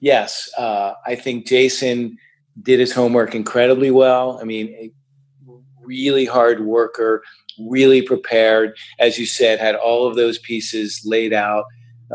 yes, 0.00 0.48
uh, 0.56 0.94
I 1.04 1.16
think 1.16 1.46
Jason 1.46 2.16
did 2.62 2.78
his 2.78 2.92
homework 2.92 3.34
incredibly 3.34 3.90
well. 3.90 4.38
I 4.40 4.44
mean, 4.44 4.68
a 4.68 4.92
really 5.82 6.24
hard 6.24 6.64
worker, 6.64 7.22
really 7.58 8.00
prepared. 8.00 8.76
As 9.00 9.18
you 9.18 9.26
said, 9.26 9.58
had 9.58 9.74
all 9.74 10.06
of 10.06 10.14
those 10.14 10.38
pieces 10.38 11.02
laid 11.04 11.32
out. 11.32 11.64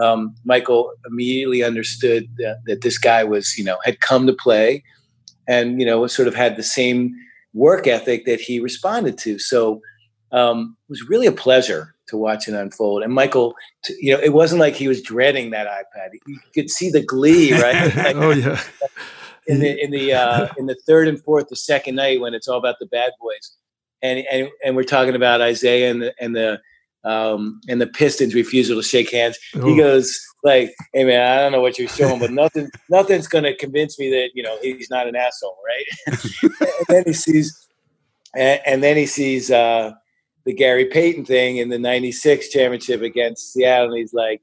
Um, 0.01 0.33
Michael 0.45 0.93
immediately 1.05 1.63
understood 1.63 2.29
that, 2.37 2.59
that 2.65 2.81
this 2.81 2.97
guy 2.97 3.25
was, 3.25 3.57
you 3.57 3.65
know, 3.65 3.77
had 3.83 3.99
come 3.99 4.25
to 4.25 4.33
play 4.33 4.83
and, 5.47 5.79
you 5.79 5.85
know, 5.85 6.05
sort 6.07 6.27
of 6.27 6.35
had 6.35 6.55
the 6.55 6.63
same 6.63 7.13
work 7.53 7.87
ethic 7.87 8.25
that 8.25 8.39
he 8.39 8.59
responded 8.59 9.17
to. 9.19 9.39
So, 9.39 9.81
um, 10.31 10.77
it 10.87 10.91
was 10.91 11.09
really 11.09 11.27
a 11.27 11.31
pleasure 11.31 11.93
to 12.07 12.17
watch 12.17 12.47
it 12.47 12.53
unfold. 12.53 13.03
And 13.03 13.13
Michael, 13.13 13.55
t- 13.83 13.97
you 13.99 14.13
know, 14.13 14.21
it 14.21 14.33
wasn't 14.33 14.59
like 14.59 14.75
he 14.75 14.87
was 14.87 15.01
dreading 15.01 15.49
that 15.51 15.67
iPad. 15.67 16.09
You 16.27 16.39
could 16.53 16.69
see 16.69 16.89
the 16.89 17.03
glee, 17.03 17.53
right? 17.61 17.95
Like, 17.95 18.15
oh 18.15 18.31
yeah. 18.31 18.61
In 19.47 19.59
the 19.59 19.83
in 19.83 19.89
the 19.89 20.13
uh, 20.13 20.47
in 20.57 20.67
the 20.67 20.75
third 20.85 21.07
and 21.07 21.21
fourth, 21.21 21.47
the 21.49 21.55
second 21.55 21.95
night 21.95 22.21
when 22.21 22.35
it's 22.35 22.47
all 22.47 22.59
about 22.59 22.75
the 22.79 22.85
bad 22.85 23.11
boys, 23.19 23.51
and 24.01 24.23
and 24.31 24.49
and 24.63 24.75
we're 24.75 24.83
talking 24.83 25.15
about 25.15 25.41
Isaiah 25.41 25.89
and 25.89 26.01
the 26.01 26.13
and 26.19 26.35
the 26.35 26.61
um, 27.03 27.61
and 27.67 27.81
the 27.81 27.87
Pistons' 27.87 28.35
refusal 28.35 28.77
to 28.77 28.87
shake 28.87 29.11
hands. 29.11 29.37
Ooh. 29.55 29.67
He 29.67 29.77
goes 29.77 30.19
like, 30.43 30.73
"Hey 30.93 31.03
man, 31.03 31.21
I 31.21 31.41
don't 31.41 31.51
know 31.51 31.61
what 31.61 31.79
you're 31.79 31.87
showing, 31.87 32.19
but 32.19 32.31
nothing, 32.31 32.69
nothing's 32.89 33.27
going 33.27 33.43
to 33.43 33.55
convince 33.55 33.97
me 33.99 34.09
that 34.11 34.29
you 34.33 34.43
know 34.43 34.57
he's 34.61 34.89
not 34.89 35.07
an 35.07 35.15
asshole, 35.15 35.57
right?" 35.65 36.17
and 36.61 36.85
then 36.87 37.03
he 37.05 37.13
sees, 37.13 37.67
and, 38.35 38.61
and 38.65 38.83
then 38.83 38.97
he 38.97 39.05
sees 39.05 39.51
uh, 39.51 39.91
the 40.45 40.53
Gary 40.53 40.85
Payton 40.85 41.25
thing 41.25 41.57
in 41.57 41.69
the 41.69 41.79
'96 41.79 42.49
championship 42.49 43.01
against 43.01 43.53
Seattle, 43.53 43.89
and 43.89 43.97
he's 43.97 44.13
like, 44.13 44.41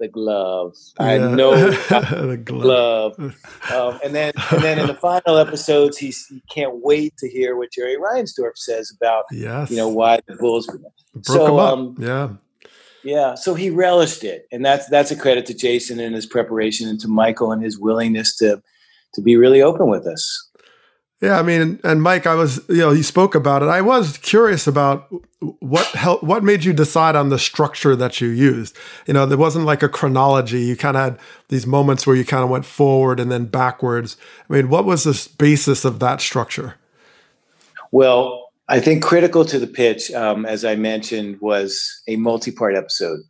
"The 0.00 0.08
glove, 0.08 0.74
I 0.98 1.18
know." 1.18 1.54
the 1.70 2.40
glove. 2.44 3.16
glove. 3.16 3.36
Um, 3.72 4.00
and 4.02 4.14
then, 4.14 4.32
and 4.50 4.62
then 4.62 4.78
in 4.78 4.86
the 4.88 4.94
final 4.94 5.38
episodes, 5.38 5.98
he's, 5.98 6.26
he 6.26 6.42
can't 6.50 6.82
wait 6.82 7.16
to 7.18 7.28
hear 7.28 7.56
what 7.56 7.70
Jerry 7.70 7.96
Reinsdorf 7.96 8.56
says 8.56 8.92
about 8.94 9.24
Yes. 9.30 9.70
you 9.70 9.76
know 9.76 9.88
why 9.88 10.20
the 10.26 10.34
Bulls. 10.36 10.66
broke 10.66 10.84
so, 11.24 11.58
um, 11.60 11.94
yeah. 11.98 12.30
Yeah, 13.02 13.34
so 13.34 13.54
he 13.54 13.70
relished 13.70 14.24
it, 14.24 14.46
and 14.52 14.64
that's 14.64 14.86
that's 14.88 15.10
a 15.10 15.16
credit 15.16 15.46
to 15.46 15.54
Jason 15.54 16.00
and 16.00 16.14
his 16.14 16.26
preparation, 16.26 16.88
and 16.88 17.00
to 17.00 17.08
Michael 17.08 17.52
and 17.52 17.62
his 17.62 17.78
willingness 17.78 18.36
to 18.38 18.62
to 19.14 19.22
be 19.22 19.36
really 19.36 19.62
open 19.62 19.88
with 19.88 20.06
us. 20.06 20.49
Yeah, 21.20 21.38
I 21.38 21.42
mean, 21.42 21.78
and 21.84 22.02
Mike, 22.02 22.26
I 22.26 22.34
was, 22.34 22.66
you 22.68 22.78
know, 22.78 22.92
you 22.92 23.02
spoke 23.02 23.34
about 23.34 23.62
it. 23.62 23.66
I 23.68 23.82
was 23.82 24.16
curious 24.16 24.66
about 24.66 25.12
what 25.58 25.86
help, 25.88 26.22
what 26.22 26.42
made 26.42 26.64
you 26.64 26.72
decide 26.72 27.14
on 27.14 27.28
the 27.28 27.38
structure 27.38 27.94
that 27.94 28.22
you 28.22 28.28
used. 28.28 28.74
You 29.06 29.12
know, 29.12 29.26
there 29.26 29.36
wasn't 29.36 29.66
like 29.66 29.82
a 29.82 29.88
chronology. 29.88 30.62
You 30.62 30.76
kind 30.76 30.96
of 30.96 31.02
had 31.02 31.18
these 31.48 31.66
moments 31.66 32.06
where 32.06 32.16
you 32.16 32.24
kind 32.24 32.42
of 32.42 32.48
went 32.48 32.64
forward 32.64 33.20
and 33.20 33.30
then 33.30 33.44
backwards. 33.44 34.16
I 34.48 34.54
mean, 34.54 34.70
what 34.70 34.86
was 34.86 35.04
the 35.04 35.28
basis 35.36 35.84
of 35.84 35.98
that 35.98 36.22
structure? 36.22 36.76
Well, 37.92 38.50
I 38.68 38.80
think 38.80 39.02
critical 39.02 39.44
to 39.44 39.58
the 39.58 39.66
pitch, 39.66 40.10
um, 40.12 40.46
as 40.46 40.64
I 40.64 40.74
mentioned, 40.76 41.38
was 41.42 42.02
a 42.08 42.16
multi-part 42.16 42.76
episode, 42.76 43.20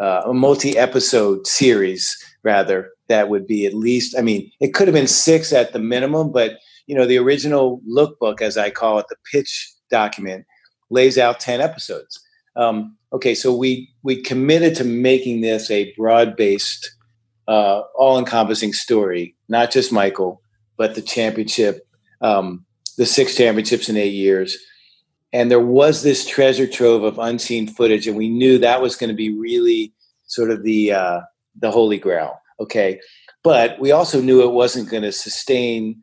uh, 0.00 0.22
a 0.26 0.34
multi-episode 0.34 1.46
series, 1.46 2.16
rather. 2.42 2.90
That 3.08 3.28
would 3.28 3.46
be 3.46 3.66
at 3.66 3.74
least. 3.74 4.18
I 4.18 4.22
mean, 4.22 4.50
it 4.58 4.74
could 4.74 4.88
have 4.88 4.94
been 4.94 5.06
six 5.06 5.52
at 5.52 5.72
the 5.72 5.78
minimum, 5.78 6.32
but 6.32 6.58
you 6.86 6.94
know, 6.94 7.06
the 7.06 7.18
original 7.18 7.80
lookbook, 7.88 8.40
as 8.40 8.56
I 8.56 8.70
call 8.70 8.98
it, 8.98 9.06
the 9.08 9.16
pitch 9.30 9.72
document, 9.90 10.44
lays 10.90 11.18
out 11.18 11.40
ten 11.40 11.60
episodes. 11.60 12.20
Um, 12.56 12.96
okay, 13.12 13.34
so 13.34 13.54
we 13.54 13.90
we 14.02 14.22
committed 14.22 14.74
to 14.76 14.84
making 14.84 15.40
this 15.40 15.70
a 15.70 15.92
broad-based, 15.94 16.90
uh, 17.48 17.82
all-encompassing 17.96 18.72
story, 18.72 19.36
not 19.48 19.70
just 19.70 19.92
Michael, 19.92 20.40
but 20.76 20.94
the 20.94 21.02
championship, 21.02 21.86
um, 22.20 22.64
the 22.96 23.06
six 23.06 23.36
championships 23.36 23.88
in 23.88 23.96
eight 23.96 24.14
years 24.14 24.56
and 25.32 25.50
there 25.50 25.60
was 25.60 26.02
this 26.02 26.26
treasure 26.26 26.66
trove 26.66 27.02
of 27.02 27.18
unseen 27.18 27.66
footage 27.66 28.06
and 28.06 28.16
we 28.16 28.28
knew 28.28 28.58
that 28.58 28.80
was 28.80 28.96
going 28.96 29.08
to 29.08 29.14
be 29.14 29.36
really 29.36 29.92
sort 30.26 30.50
of 30.50 30.62
the 30.62 30.92
uh, 30.92 31.20
the 31.60 31.70
holy 31.70 31.98
grail 31.98 32.38
okay 32.60 33.00
but 33.42 33.78
we 33.78 33.92
also 33.92 34.20
knew 34.20 34.42
it 34.42 34.52
wasn't 34.52 34.88
going 34.88 35.02
to 35.02 35.12
sustain 35.12 36.02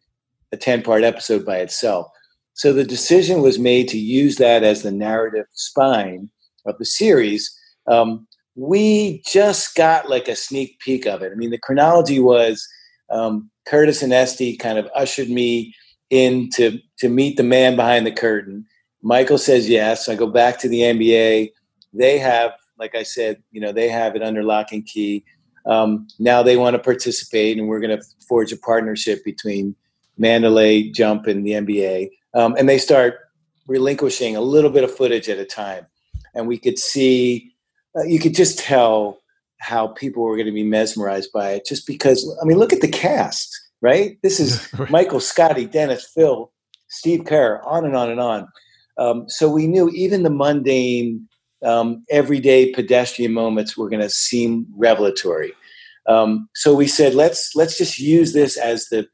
a 0.53 0.57
10 0.57 0.81
part 0.83 1.03
episode 1.03 1.45
by 1.45 1.57
itself 1.57 2.07
so 2.53 2.71
the 2.71 2.83
decision 2.83 3.41
was 3.41 3.57
made 3.57 3.87
to 3.87 3.97
use 3.97 4.37
that 4.37 4.63
as 4.63 4.83
the 4.83 4.91
narrative 4.91 5.45
spine 5.53 6.29
of 6.65 6.77
the 6.77 6.85
series 6.85 7.51
um, 7.87 8.25
we 8.55 9.21
just 9.25 9.75
got 9.75 10.09
like 10.09 10.27
a 10.27 10.35
sneak 10.35 10.79
peek 10.79 11.05
of 11.05 11.21
it 11.21 11.31
i 11.31 11.35
mean 11.35 11.51
the 11.51 11.57
chronology 11.57 12.19
was 12.19 12.65
um, 13.09 13.49
curtis 13.67 14.01
and 14.01 14.13
estee 14.13 14.55
kind 14.55 14.77
of 14.77 14.87
ushered 14.95 15.29
me 15.29 15.73
in 16.09 16.49
to, 16.51 16.79
to 16.99 17.09
meet 17.09 17.37
the 17.37 17.43
man 17.43 17.75
behind 17.75 18.05
the 18.05 18.11
curtain 18.11 18.65
Michael 19.03 19.37
says 19.37 19.69
yes. 19.69 20.07
I 20.07 20.15
go 20.15 20.27
back 20.27 20.57
to 20.59 20.69
the 20.69 20.79
NBA. 20.79 21.51
They 21.91 22.17
have, 22.19 22.53
like 22.79 22.95
I 22.95 23.03
said, 23.03 23.43
you 23.51 23.59
know, 23.59 23.73
they 23.73 23.89
have 23.89 24.15
it 24.15 24.23
under 24.23 24.43
lock 24.43 24.71
and 24.71 24.85
key. 24.85 25.25
Um, 25.65 26.07
now 26.19 26.41
they 26.41 26.57
want 26.57 26.73
to 26.75 26.79
participate, 26.79 27.57
and 27.57 27.67
we're 27.67 27.81
going 27.81 27.97
to 27.97 28.03
forge 28.27 28.51
a 28.51 28.57
partnership 28.57 29.23
between 29.23 29.75
Mandalay 30.17 30.89
Jump 30.89 31.27
in 31.27 31.43
the 31.43 31.51
NBA. 31.51 32.09
Um, 32.33 32.55
and 32.57 32.67
they 32.67 32.77
start 32.77 33.19
relinquishing 33.67 34.35
a 34.35 34.41
little 34.41 34.69
bit 34.69 34.83
of 34.83 34.95
footage 34.95 35.29
at 35.29 35.37
a 35.37 35.45
time, 35.45 35.85
and 36.33 36.47
we 36.47 36.57
could 36.57 36.79
see, 36.79 37.53
uh, 37.97 38.03
you 38.03 38.19
could 38.19 38.35
just 38.35 38.59
tell 38.59 39.19
how 39.59 39.87
people 39.87 40.23
were 40.23 40.35
going 40.35 40.47
to 40.47 40.51
be 40.51 40.63
mesmerized 40.63 41.31
by 41.33 41.51
it, 41.51 41.65
just 41.65 41.87
because. 41.87 42.29
I 42.41 42.45
mean, 42.45 42.57
look 42.57 42.73
at 42.73 42.81
the 42.81 42.87
cast, 42.87 43.49
right? 43.81 44.17
This 44.23 44.39
is 44.39 44.67
Michael, 44.89 45.19
Scotty, 45.19 45.65
Dennis, 45.65 46.09
Phil, 46.13 46.51
Steve 46.89 47.25
Kerr, 47.25 47.61
on 47.63 47.85
and 47.85 47.95
on 47.95 48.09
and 48.09 48.19
on. 48.19 48.47
Um, 48.97 49.25
so 49.27 49.49
we 49.49 49.67
knew 49.67 49.89
even 49.89 50.23
the 50.23 50.29
mundane, 50.29 51.27
um, 51.63 52.03
everyday 52.09 52.71
pedestrian 52.71 53.33
moments 53.33 53.77
were 53.77 53.89
going 53.89 54.01
to 54.01 54.09
seem 54.09 54.67
revelatory. 54.75 55.53
Um, 56.07 56.49
so 56.53 56.75
we 56.75 56.87
said, 56.87 57.15
let's 57.15 57.55
let's 57.55 57.77
just 57.77 57.97
use 57.97 58.33
this 58.33 58.57
as 58.57 58.87
the 58.87 59.07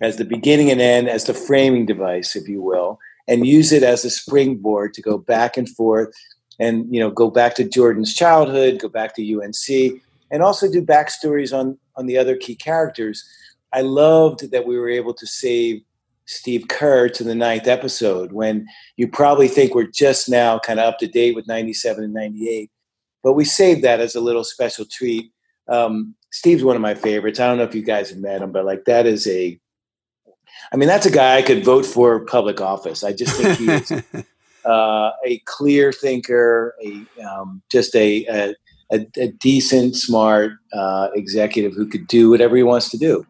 as 0.00 0.16
the 0.16 0.24
beginning 0.24 0.70
and 0.70 0.80
end, 0.80 1.08
as 1.08 1.24
the 1.24 1.34
framing 1.34 1.86
device, 1.86 2.36
if 2.36 2.48
you 2.48 2.62
will, 2.62 2.98
and 3.26 3.46
use 3.46 3.72
it 3.72 3.82
as 3.82 4.04
a 4.04 4.10
springboard 4.10 4.94
to 4.94 5.02
go 5.02 5.18
back 5.18 5.56
and 5.56 5.68
forth, 5.68 6.12
and 6.58 6.92
you 6.92 7.00
know, 7.00 7.10
go 7.10 7.30
back 7.30 7.54
to 7.56 7.68
Jordan's 7.68 8.14
childhood, 8.14 8.80
go 8.80 8.88
back 8.88 9.14
to 9.16 9.40
UNC, 9.40 10.00
and 10.30 10.42
also 10.42 10.70
do 10.70 10.82
backstories 10.82 11.56
on 11.56 11.78
on 11.96 12.06
the 12.06 12.18
other 12.18 12.36
key 12.36 12.54
characters. 12.54 13.24
I 13.72 13.82
loved 13.82 14.50
that 14.50 14.66
we 14.66 14.78
were 14.78 14.88
able 14.88 15.14
to 15.14 15.26
save 15.26 15.82
Steve 16.28 16.68
Kerr 16.68 17.08
to 17.08 17.24
the 17.24 17.34
ninth 17.34 17.66
episode 17.66 18.32
when 18.32 18.66
you 18.96 19.08
probably 19.08 19.48
think 19.48 19.74
we're 19.74 19.90
just 19.90 20.28
now 20.28 20.58
kind 20.58 20.78
of 20.78 20.86
up 20.86 20.98
to 20.98 21.06
date 21.06 21.34
with 21.34 21.48
97 21.48 22.04
and 22.04 22.12
98. 22.12 22.70
But 23.22 23.32
we 23.32 23.44
saved 23.44 23.82
that 23.82 24.00
as 24.00 24.14
a 24.14 24.20
little 24.20 24.44
special 24.44 24.84
treat. 24.84 25.32
Um, 25.68 26.14
Steve's 26.30 26.64
one 26.64 26.76
of 26.76 26.82
my 26.82 26.94
favorites. 26.94 27.40
I 27.40 27.46
don't 27.46 27.56
know 27.56 27.64
if 27.64 27.74
you 27.74 27.82
guys 27.82 28.10
have 28.10 28.18
met 28.18 28.42
him, 28.42 28.52
but 28.52 28.66
like 28.66 28.84
that 28.84 29.06
is 29.06 29.26
a, 29.26 29.58
I 30.72 30.76
mean, 30.76 30.88
that's 30.88 31.06
a 31.06 31.10
guy 31.10 31.36
I 31.36 31.42
could 31.42 31.64
vote 31.64 31.86
for 31.86 32.24
public 32.26 32.60
office. 32.60 33.04
I 33.04 33.12
just 33.12 33.36
think 33.36 33.58
he's 33.58 33.90
uh, 34.64 35.10
a 35.24 35.38
clear 35.46 35.92
thinker, 35.92 36.74
a 36.82 37.22
um, 37.22 37.62
just 37.70 37.94
a, 37.94 38.24
a, 38.26 38.54
a, 38.92 39.06
a 39.16 39.28
decent, 39.28 39.96
smart 39.96 40.52
uh, 40.72 41.08
executive 41.14 41.74
who 41.74 41.86
could 41.86 42.06
do 42.06 42.30
whatever 42.30 42.56
he 42.56 42.62
wants 42.62 42.90
to 42.90 42.98
do 42.98 43.24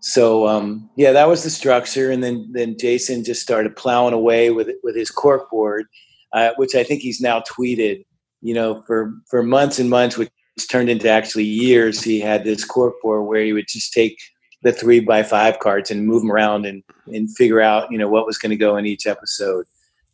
so 0.00 0.46
um, 0.46 0.88
yeah, 0.96 1.12
that 1.12 1.28
was 1.28 1.42
the 1.42 1.50
structure, 1.50 2.10
and 2.10 2.22
then 2.22 2.48
then 2.52 2.76
Jason 2.78 3.24
just 3.24 3.42
started 3.42 3.76
plowing 3.76 4.14
away 4.14 4.50
with 4.50 4.68
with 4.82 4.96
his 4.96 5.10
cork 5.10 5.50
board, 5.50 5.86
uh, 6.32 6.52
which 6.56 6.74
I 6.74 6.84
think 6.84 7.02
he's 7.02 7.20
now 7.20 7.40
tweeted. 7.40 8.04
You 8.40 8.54
know, 8.54 8.82
for 8.86 9.12
for 9.28 9.42
months 9.42 9.78
and 9.78 9.90
months, 9.90 10.16
which 10.16 10.30
turned 10.70 10.88
into 10.88 11.10
actually 11.10 11.44
years. 11.44 12.02
He 12.02 12.20
had 12.20 12.44
this 12.44 12.64
cork 12.64 12.94
board 13.02 13.26
where 13.26 13.42
he 13.42 13.52
would 13.52 13.66
just 13.68 13.92
take 13.92 14.18
the 14.62 14.72
three 14.72 15.00
by 15.00 15.22
five 15.22 15.58
cards 15.58 15.90
and 15.90 16.06
move 16.06 16.22
them 16.22 16.32
around 16.32 16.66
and 16.66 16.82
and 17.06 17.34
figure 17.36 17.60
out 17.60 17.90
you 17.90 17.98
know 17.98 18.08
what 18.08 18.26
was 18.26 18.38
going 18.38 18.50
to 18.50 18.56
go 18.56 18.76
in 18.76 18.86
each 18.86 19.06
episode. 19.06 19.66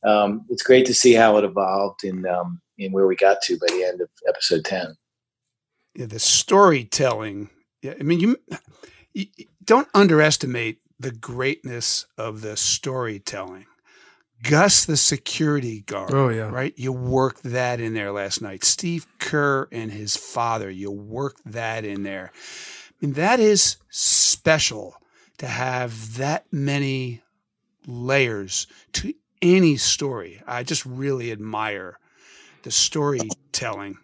Um, 0.04 0.44
it's 0.50 0.62
great 0.62 0.86
to 0.86 0.94
see 0.94 1.14
how 1.14 1.36
it 1.38 1.44
evolved 1.44 2.04
and 2.04 2.26
um, 2.26 2.60
and 2.78 2.92
where 2.92 3.06
we 3.06 3.16
got 3.16 3.40
to 3.42 3.58
by 3.58 3.66
the 3.68 3.84
end 3.84 4.00
of 4.00 4.08
episode 4.28 4.64
ten. 4.64 4.96
Yeah, 5.94 6.06
the 6.06 6.18
storytelling. 6.18 7.50
Yeah, 7.82 7.94
I 7.98 8.02
mean 8.02 8.20
you 8.20 8.36
you 9.12 9.26
don't 9.64 9.88
underestimate 9.94 10.78
the 10.98 11.12
greatness 11.12 12.06
of 12.18 12.40
the 12.40 12.56
storytelling. 12.56 13.66
Gus, 14.42 14.84
the 14.84 14.96
security 14.96 15.80
guard. 15.80 16.12
Oh, 16.12 16.28
yeah. 16.28 16.50
Right? 16.50 16.74
You 16.76 16.92
worked 16.92 17.44
that 17.44 17.80
in 17.80 17.94
there 17.94 18.12
last 18.12 18.42
night. 18.42 18.62
Steve 18.62 19.06
Kerr 19.18 19.68
and 19.72 19.90
his 19.90 20.16
father, 20.16 20.70
you 20.70 20.90
worked 20.90 21.40
that 21.46 21.84
in 21.84 22.02
there. 22.02 22.30
Mean, 23.04 23.12
that 23.16 23.38
is 23.38 23.76
special 23.90 24.96
to 25.36 25.46
have 25.46 26.16
that 26.16 26.46
many 26.50 27.20
layers 27.86 28.66
to 28.94 29.12
any 29.42 29.76
story. 29.76 30.40
I 30.46 30.62
just 30.62 30.86
really 30.86 31.30
admire 31.30 31.98
the 32.62 32.70
storytelling. 32.70 33.98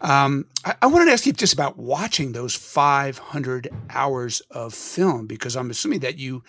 Um, 0.00 0.46
I, 0.64 0.74
I, 0.82 0.86
wanted 0.88 1.04
to 1.04 1.12
ask 1.12 1.26
you 1.26 1.32
just 1.32 1.52
about 1.52 1.78
watching 1.78 2.32
those 2.32 2.56
500 2.56 3.68
hours 3.90 4.40
of 4.50 4.74
film 4.74 5.28
because 5.28 5.54
I'm 5.54 5.70
assuming 5.70 6.00
that 6.00 6.18
you 6.18 6.42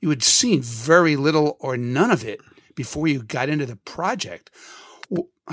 you 0.00 0.08
had 0.08 0.22
seen 0.22 0.62
very 0.62 1.16
little 1.16 1.58
or 1.60 1.76
none 1.76 2.10
of 2.10 2.24
it 2.24 2.40
before 2.74 3.08
you 3.08 3.22
got 3.22 3.50
into 3.50 3.66
the 3.66 3.76
project. 3.76 4.50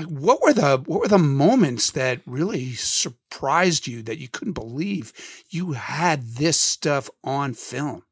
What 0.08 0.42
were 0.42 0.52
the 0.52 0.82
what 0.86 1.00
were 1.00 1.08
the 1.08 1.18
moments 1.18 1.90
that 1.92 2.20
really 2.26 2.72
surprised 2.74 3.86
you 3.86 4.02
that 4.02 4.18
you 4.18 4.28
couldn't 4.28 4.54
believe 4.54 5.12
you 5.48 5.72
had 5.72 6.22
this 6.36 6.60
stuff 6.60 7.10
on 7.24 7.54
film? 7.54 8.02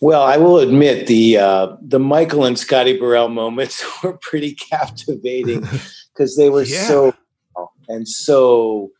Well, 0.00 0.22
I 0.22 0.36
will 0.36 0.58
admit 0.58 1.06
the 1.06 1.38
uh, 1.38 1.76
the 1.82 1.98
Michael 1.98 2.44
and 2.44 2.58
Scotty 2.58 2.98
Burrell 2.98 3.28
moments 3.28 3.84
were 4.02 4.16
pretty 4.18 4.54
captivating 4.54 5.66
because 6.14 6.36
they 6.36 6.50
were 6.50 6.62
Yeah. 6.62 6.86
so 6.86 7.14
and 7.88 8.06
so 8.06 8.90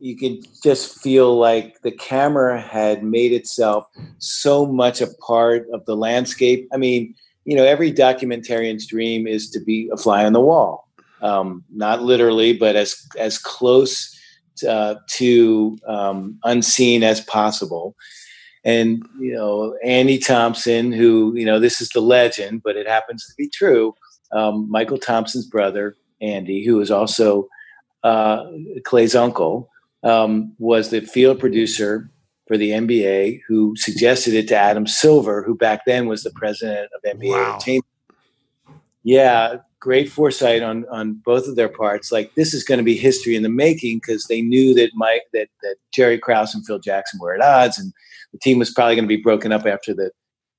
you 0.00 0.16
could 0.16 0.46
just 0.62 1.00
feel 1.00 1.36
like 1.36 1.80
the 1.82 1.90
camera 1.90 2.60
had 2.60 3.02
made 3.04 3.32
itself 3.32 3.86
so 4.18 4.66
much 4.66 5.00
a 5.00 5.06
part 5.26 5.66
of 5.72 5.84
the 5.86 5.96
landscape. 5.96 6.68
I 6.72 6.76
mean, 6.76 7.14
you 7.44 7.56
know, 7.56 7.64
every 7.64 7.92
documentarian's 7.92 8.86
dream 8.86 9.26
is 9.26 9.50
to 9.50 9.60
be 9.60 9.88
a 9.92 9.96
fly 9.96 10.24
on 10.24 10.32
the 10.32 10.40
wall. 10.40 10.83
Um, 11.24 11.64
not 11.74 12.02
literally, 12.02 12.52
but 12.52 12.76
as 12.76 12.94
as 13.18 13.38
close 13.38 14.14
uh, 14.68 14.96
to 15.08 15.78
um, 15.86 16.38
unseen 16.44 17.02
as 17.02 17.20
possible. 17.22 17.96
And 18.64 19.02
you 19.18 19.32
know, 19.34 19.76
Andy 19.82 20.18
Thompson, 20.18 20.92
who 20.92 21.34
you 21.34 21.46
know, 21.46 21.58
this 21.58 21.80
is 21.80 21.88
the 21.88 22.00
legend, 22.00 22.62
but 22.62 22.76
it 22.76 22.86
happens 22.86 23.26
to 23.26 23.32
be 23.36 23.48
true. 23.48 23.94
Um, 24.32 24.70
Mychal 24.72 25.00
Thompson's 25.00 25.46
brother, 25.46 25.96
Andy, 26.20 26.64
who 26.64 26.80
is 26.80 26.90
also 26.90 27.48
uh, 28.02 28.44
Klay's 28.82 29.14
uncle, 29.14 29.70
um, 30.02 30.54
was 30.58 30.90
the 30.90 31.00
field 31.00 31.40
producer 31.40 32.10
for 32.46 32.58
the 32.58 32.70
NBA, 32.70 33.40
who 33.48 33.74
suggested 33.76 34.34
it 34.34 34.48
to 34.48 34.56
Adam 34.56 34.86
Silver, 34.86 35.42
who 35.42 35.56
back 35.56 35.80
then 35.86 36.06
was 36.06 36.22
the 36.22 36.30
president 36.32 36.90
of 36.94 37.18
NBA 37.18 37.30
Wow. 37.30 37.54
Entertainment. 37.54 37.86
Yeah, 39.02 39.56
great 39.84 40.08
foresight 40.08 40.62
on 40.62 40.86
on 40.90 41.20
both 41.26 41.46
of 41.46 41.56
their 41.56 41.68
parts. 41.68 42.10
Like 42.10 42.34
this 42.36 42.54
is 42.54 42.64
going 42.64 42.78
to 42.78 42.84
be 42.84 42.96
history 42.96 43.36
in 43.36 43.42
the 43.42 43.50
making 43.50 43.98
because 43.98 44.24
they 44.24 44.40
knew 44.40 44.72
that 44.74 44.92
Mike 44.94 45.24
that 45.34 45.48
that 45.62 45.76
Jerry 45.92 46.18
Krause 46.18 46.54
and 46.54 46.66
Phil 46.66 46.78
Jackson 46.78 47.20
were 47.20 47.34
at 47.34 47.42
odds, 47.42 47.78
and 47.78 47.92
the 48.32 48.38
team 48.38 48.58
was 48.58 48.72
probably 48.72 48.94
going 48.94 49.04
to 49.04 49.16
be 49.16 49.22
broken 49.22 49.52
up 49.52 49.66
after 49.66 49.92
the 49.92 50.10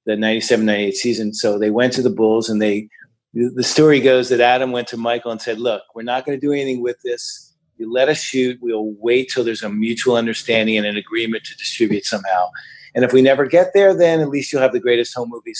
the 0.05 0.13
97-98 0.13 0.93
season. 0.93 1.33
So 1.33 1.57
they 1.57 1.71
went 1.71 1.91
to 1.93 2.03
the 2.03 2.11
Bulls, 2.11 2.47
and 2.47 2.61
they 2.61 2.87
the 3.33 3.63
story 3.63 3.99
goes 3.99 4.29
that 4.29 4.39
Adam 4.39 4.71
went 4.71 4.87
to 4.89 4.97
Michael 4.97 5.31
and 5.31 5.41
said, 5.41 5.59
"Look, 5.59 5.81
we're 5.95 6.03
not 6.03 6.23
going 6.23 6.39
to 6.39 6.45
do 6.45 6.53
anything 6.53 6.83
with 6.83 6.97
this. 7.03 7.51
You 7.77 7.91
let 7.91 8.09
us 8.09 8.21
shoot. 8.21 8.59
We'll 8.61 8.93
wait 8.99 9.31
till 9.33 9.43
there's 9.43 9.63
a 9.63 9.69
mutual 9.69 10.15
understanding 10.17 10.77
and 10.77 10.85
an 10.85 10.97
agreement 10.97 11.45
to 11.45 11.57
distribute 11.57 12.05
somehow." 12.05 12.51
And 12.93 13.03
if 13.03 13.11
we 13.11 13.21
never 13.23 13.45
get 13.45 13.71
there, 13.73 13.93
then 13.93 14.21
at 14.21 14.29
least 14.29 14.53
you'll 14.53 14.61
have 14.61 14.71
the 14.71 14.79
greatest 14.79 15.13
home 15.13 15.29
movie 15.29 15.53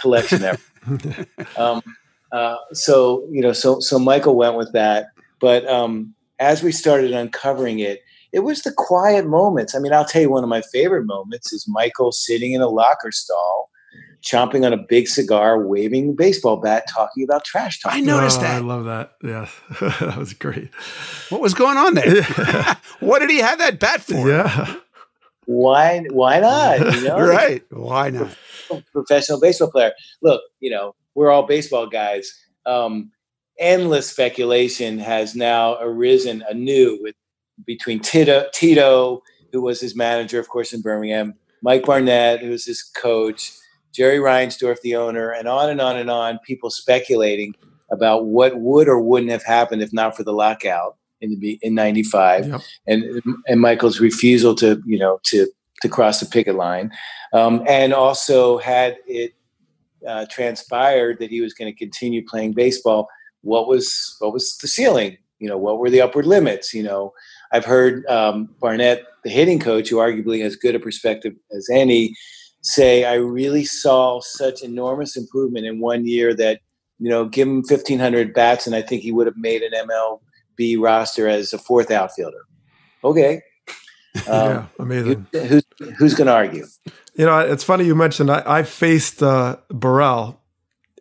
collection 0.00 0.42
ever 0.42 0.60
um, 1.56 1.82
uh, 2.32 2.56
so 2.72 3.26
you 3.30 3.40
know, 3.40 3.52
so 3.52 3.80
so 3.80 3.98
Michael 3.98 4.36
went 4.36 4.56
with 4.56 4.72
that. 4.72 5.06
But 5.40 5.66
um, 5.68 6.14
as 6.38 6.62
we 6.62 6.72
started 6.72 7.12
uncovering 7.12 7.78
it, 7.78 8.00
it 8.32 8.40
was 8.40 8.62
the 8.62 8.72
quiet 8.72 9.26
moments. 9.26 9.74
I 9.74 9.78
mean, 9.78 9.92
I'll 9.92 10.04
tell 10.04 10.22
you 10.22 10.30
one 10.30 10.42
of 10.44 10.50
my 10.50 10.62
favorite 10.72 11.04
moments 11.04 11.52
is 11.52 11.66
Michael 11.68 12.12
sitting 12.12 12.52
in 12.52 12.60
a 12.60 12.68
locker 12.68 13.10
stall, 13.10 13.70
chomping 14.22 14.64
on 14.66 14.72
a 14.72 14.76
big 14.76 15.08
cigar, 15.08 15.66
waving 15.66 16.10
a 16.10 16.12
baseball 16.12 16.58
bat, 16.58 16.84
talking 16.94 17.24
about 17.24 17.44
trash 17.44 17.80
talk. 17.80 17.92
I 17.92 18.00
noticed 18.00 18.40
Oh, 18.40 18.44
I 18.44 18.58
love 18.58 18.84
that. 18.84 19.12
Yeah, 19.24 19.48
that 19.80 20.16
was 20.16 20.34
great. 20.34 20.70
What 21.30 21.40
was 21.40 21.54
going 21.54 21.78
on 21.78 21.94
there? 21.94 22.22
what 23.00 23.20
did 23.20 23.30
he 23.30 23.38
have 23.38 23.58
that 23.58 23.78
bat 23.80 24.02
for? 24.02 24.28
Yeah, 24.28 24.74
Why? 25.46 26.04
Why 26.10 26.40
not? 26.40 26.78
You 26.94 27.04
know, 27.08 27.18
Right. 27.26 27.64
Why 27.70 28.10
not? 28.10 28.36
professional 28.92 29.40
baseball 29.40 29.70
player. 29.70 29.92
Look, 30.22 30.42
you 30.60 30.70
know, 30.70 30.94
we're 31.14 31.30
all 31.30 31.46
baseball 31.46 31.86
guys. 31.86 32.32
Um, 32.66 33.10
endless 33.58 34.08
speculation 34.10 34.98
has 34.98 35.34
now 35.34 35.76
arisen 35.80 36.42
anew 36.48 36.98
with 37.02 37.14
between 37.66 38.00
Tito, 38.00 38.46
Tito, 38.54 39.22
who 39.52 39.62
was 39.62 39.80
his 39.80 39.94
manager, 39.94 40.38
of 40.38 40.48
course, 40.48 40.72
in 40.72 40.80
Birmingham, 40.80 41.34
Mike 41.62 41.84
Barnett, 41.84 42.40
who 42.40 42.50
was 42.50 42.64
his 42.64 42.82
coach, 42.82 43.52
Jerry 43.92 44.18
Reinsdorf, 44.18 44.80
the 44.82 44.96
owner, 44.96 45.30
and 45.30 45.46
on 45.48 45.68
and 45.68 45.80
on 45.80 45.96
and 45.96 46.10
on. 46.10 46.38
People 46.46 46.70
speculating 46.70 47.54
about 47.90 48.26
what 48.26 48.58
would 48.60 48.88
or 48.88 49.00
wouldn't 49.00 49.32
have 49.32 49.44
happened 49.44 49.82
if 49.82 49.92
not 49.92 50.16
for 50.16 50.22
the 50.22 50.32
lockout 50.32 50.96
in 51.20 51.38
the 51.40 51.58
in 51.60 51.74
'95 51.74 52.48
Yep. 52.48 52.60
and 52.86 53.22
and 53.46 53.60
Michael's 53.60 54.00
refusal 54.00 54.54
to 54.56 54.80
you 54.86 54.98
know 54.98 55.20
to 55.24 55.48
to 55.82 55.88
cross 55.88 56.20
the 56.20 56.26
picket 56.26 56.54
line, 56.54 56.92
um, 57.32 57.62
and 57.66 57.92
also 57.92 58.58
had 58.58 58.96
it 59.06 59.34
uh, 60.06 60.26
transpired 60.30 61.18
that 61.20 61.30
he 61.30 61.40
was 61.40 61.54
going 61.54 61.72
to 61.72 61.78
continue 61.78 62.24
playing 62.26 62.52
baseball. 62.52 63.08
What 63.42 63.68
was 63.68 64.16
what 64.20 64.32
was 64.32 64.56
the 64.58 64.68
ceiling? 64.68 65.16
You 65.38 65.48
know, 65.48 65.56
what 65.58 65.78
were 65.78 65.90
the 65.90 66.02
upward 66.02 66.26
limits? 66.26 66.74
You 66.74 66.82
know, 66.82 67.12
I've 67.52 67.64
heard 67.64 68.04
um, 68.06 68.54
Barnett, 68.60 69.04
the 69.24 69.30
hitting 69.30 69.58
coach, 69.58 69.88
who 69.88 69.96
arguably 69.96 70.42
has 70.42 70.56
good 70.56 70.74
a 70.74 70.80
perspective 70.80 71.34
as 71.56 71.68
any, 71.72 72.14
say, 72.62 73.04
"I 73.04 73.14
really 73.14 73.64
saw 73.64 74.20
such 74.20 74.62
enormous 74.62 75.16
improvement 75.16 75.66
in 75.66 75.80
one 75.80 76.06
year 76.06 76.34
that." 76.34 76.60
You 77.02 77.08
know, 77.08 77.24
give 77.24 77.48
him 77.48 77.64
fifteen 77.64 77.98
hundred 77.98 78.34
bats, 78.34 78.66
and 78.66 78.76
I 78.76 78.82
think 78.82 79.00
he 79.00 79.10
would 79.10 79.26
have 79.26 79.38
made 79.38 79.62
an 79.62 79.72
MLB 79.72 80.76
roster 80.78 81.28
as 81.28 81.54
a 81.54 81.58
fourth 81.58 81.90
outfielder. 81.90 82.42
Okay, 83.02 83.40
yeah, 84.26 84.30
um, 84.30 84.70
amazing. 84.78 85.26
who- 85.32 85.38
who's 85.40 85.62
who's 85.96 86.14
going 86.14 86.26
to 86.26 86.34
argue? 86.34 86.66
You 87.14 87.26
know, 87.26 87.38
it's 87.38 87.64
funny 87.64 87.84
you 87.84 87.94
mentioned 87.94 88.30
I, 88.30 88.42
I 88.46 88.62
faced 88.62 89.22
uh, 89.22 89.56
Burrell. 89.68 90.40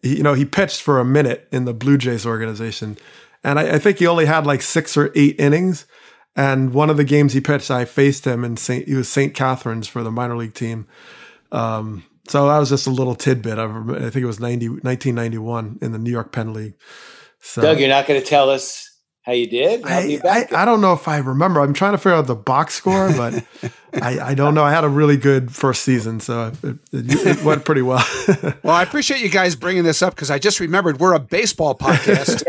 He, 0.01 0.17
you 0.17 0.23
know, 0.23 0.33
he 0.33 0.45
pitched 0.45 0.81
for 0.81 0.99
a 0.99 1.05
minute 1.05 1.47
in 1.51 1.65
the 1.65 1.73
Blue 1.73 1.97
Jays 1.97 2.25
organization, 2.25 2.97
and 3.43 3.59
I, 3.59 3.75
I 3.75 3.79
think 3.79 3.99
he 3.99 4.07
only 4.07 4.25
had 4.25 4.45
like 4.45 4.61
six 4.61 4.97
or 4.97 5.11
eight 5.15 5.39
innings. 5.39 5.85
And 6.35 6.73
one 6.73 6.89
of 6.89 6.97
the 6.97 7.03
games 7.03 7.33
he 7.33 7.41
pitched, 7.41 7.69
I 7.69 7.85
faced 7.85 8.25
him 8.25 8.45
in 8.45 8.55
St. 8.55 8.87
He 8.87 8.95
was 8.95 9.09
St. 9.09 9.33
Catharines 9.33 9.87
for 9.87 10.03
the 10.03 10.11
minor 10.11 10.37
league 10.37 10.53
team. 10.53 10.87
Um, 11.51 12.05
so 12.29 12.47
that 12.47 12.59
was 12.59 12.69
just 12.69 12.87
a 12.87 12.91
little 12.91 13.15
tidbit. 13.15 13.57
I, 13.57 13.65
rem- 13.65 13.89
I 13.89 14.09
think 14.09 14.23
it 14.23 14.25
was 14.25 14.39
90, 14.39 14.69
1991 14.69 15.79
in 15.81 15.91
the 15.91 15.97
New 15.97 16.11
York 16.11 16.31
Penn 16.31 16.53
League. 16.53 16.75
So 17.41 17.61
Doug, 17.61 17.79
you're 17.79 17.89
not 17.89 18.07
going 18.07 18.21
to 18.21 18.25
tell 18.25 18.49
us 18.49 18.88
how 19.21 19.33
you 19.33 19.47
did. 19.47 19.83
How 19.83 19.99
I, 19.99 20.03
you 20.03 20.17
I, 20.19 20.21
back 20.21 20.53
I 20.53 20.65
don't 20.65 20.81
know 20.81 20.93
if 20.93 21.07
I 21.07 21.17
remember. 21.17 21.59
I'm 21.59 21.73
trying 21.73 21.91
to 21.91 21.97
figure 21.97 22.13
out 22.13 22.27
the 22.27 22.35
box 22.35 22.75
score, 22.75 23.09
but 23.09 23.43
I, 24.01 24.19
I 24.19 24.33
don't 24.33 24.53
know. 24.55 24.63
I 24.63 24.71
had 24.71 24.83
a 24.83 24.89
really 24.89 25.17
good 25.17 25.53
first 25.53 25.83
season, 25.83 26.19
so 26.19 26.51
it, 26.63 26.77
it, 26.91 27.37
it 27.37 27.43
went 27.43 27.65
pretty 27.65 27.81
well. 27.81 28.03
Well, 28.63 28.75
I 28.75 28.83
appreciate 28.83 29.21
you 29.21 29.29
guys 29.29 29.55
bringing 29.55 29.83
this 29.83 30.01
up 30.01 30.15
because 30.15 30.29
I 30.29 30.37
just 30.37 30.59
remembered 30.59 30.99
we're 30.99 31.13
a 31.13 31.19
baseball 31.19 31.75
podcast. 31.75 32.43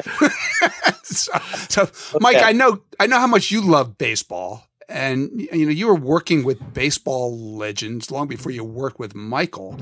so, 1.05 1.33
so 1.69 2.19
Mike, 2.21 2.37
Okay. 2.37 2.45
I 2.45 2.53
know 2.53 2.83
I 2.99 3.07
know 3.07 3.19
how 3.19 3.27
much 3.27 3.51
you 3.51 3.63
love 3.63 3.97
baseball, 3.97 4.67
and 4.89 5.31
you 5.53 5.67
know 5.67 5.73
you 5.73 5.87
were 5.87 5.95
working 5.95 6.45
with 6.45 6.75
baseball 6.75 7.57
legends 7.57 8.11
long 8.11 8.29
before 8.29 8.53
you 8.53 8.65
worked 8.65 8.99
with 8.99 9.15
Michael. 9.15 9.79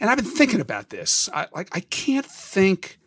And 0.00 0.10
I've 0.10 0.16
been 0.16 0.26
thinking 0.26 0.60
about 0.60 0.90
this. 0.90 1.28
I 1.32 1.46
like 1.54 1.68
I 1.72 1.80
can't 1.80 2.26
think 2.26 2.98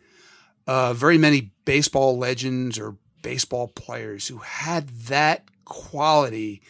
uh, 0.66 0.92
very 0.94 1.18
many 1.18 1.52
baseball 1.64 2.18
legends 2.18 2.78
or 2.78 2.96
baseball 3.22 3.68
players 3.68 4.28
who 4.28 4.38
had 4.38 4.88
that 4.88 5.44
quality 5.64 6.62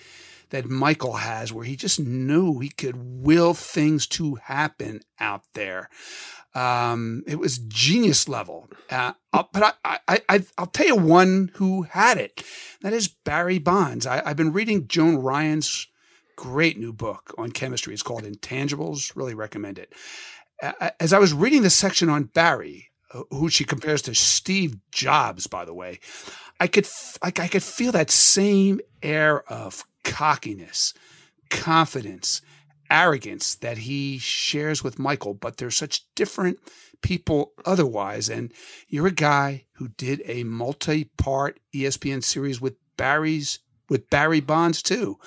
that 0.51 0.69
Michael 0.69 1.15
has, 1.15 1.53
where 1.53 1.65
he 1.65 1.77
just 1.77 1.99
knew 1.99 2.59
he 2.59 2.69
could 2.69 2.97
will 2.97 3.55
things 3.55 4.07
to 4.07 4.35
happen 4.35 5.01
out 5.19 5.43
there. 5.55 5.89
Um, 6.55 7.25
it 7.27 7.39
was 7.39 7.59
genius 7.59 8.29
level. 8.29 8.69
Uh, 8.91 9.15
but 9.33 9.75
I, 9.83 9.99
I, 10.07 10.21
I, 10.29 10.45
I'll 10.59 10.67
tell 10.67 10.87
you 10.87 10.97
one 10.97 11.51
who 11.55 11.83
had 11.83 12.19
it. 12.19 12.45
That 12.83 12.93
is 12.93 13.09
Barry 13.09 13.59
Bonds. 13.59 14.07
I, 14.07 14.23
I've 14.25 14.37
been 14.37 14.53
reading 14.53 14.87
Joan 14.87 15.17
Ryan's 15.17 15.89
great 16.37 16.79
new 16.79 16.93
book 16.93 17.35
on 17.39 17.53
chemistry. 17.53 17.95
It's 17.95 18.03
called 18.03 18.25
Intangibles. 18.25 19.17
Really 19.17 19.35
recommend 19.35 19.79
it. 19.79 19.95
As 21.01 21.13
I 21.13 21.19
was 21.19 21.33
reading 21.33 21.63
the 21.63 21.71
section 21.71 22.09
on 22.09 22.25
Barry, 22.25 22.91
who 23.31 23.49
she 23.49 23.65
compares 23.65 24.03
to 24.03 24.15
Steve 24.15 24.77
Jobs, 24.91 25.47
by 25.47 25.65
the 25.65 25.75
way, 25.75 26.01
I 26.61 26.67
could 26.67 26.89
like 27.23 27.41
I 27.41 27.49
could 27.49 27.63
feel 27.63 27.93
that 27.93 28.11
same 28.11 28.81
air 29.03 29.43
of 29.51 29.85
cockiness, 30.05 30.95
confidence, 31.51 32.41
arrogance 32.91 33.55
that 33.57 33.79
he 33.79 34.19
shares 34.19 34.83
with 34.85 34.99
Michael, 34.99 35.35
but 35.35 35.57
they're 35.57 35.71
such 35.71 36.07
different 36.15 36.59
people 37.03 37.53
otherwise. 37.65 38.29
And 38.29 38.53
you're 38.89 39.09
a 39.09 39.13
guy 39.13 39.65
who 39.75 39.89
did 39.89 40.23
a 40.27 40.45
multi-part 40.45 41.61
ESPN 41.75 42.23
series 42.23 42.61
with 42.61 42.77
Barry's 42.97 43.59
with 43.89 44.09
Barry 44.09 44.41
Bonds 44.41 44.83
too. 44.83 45.19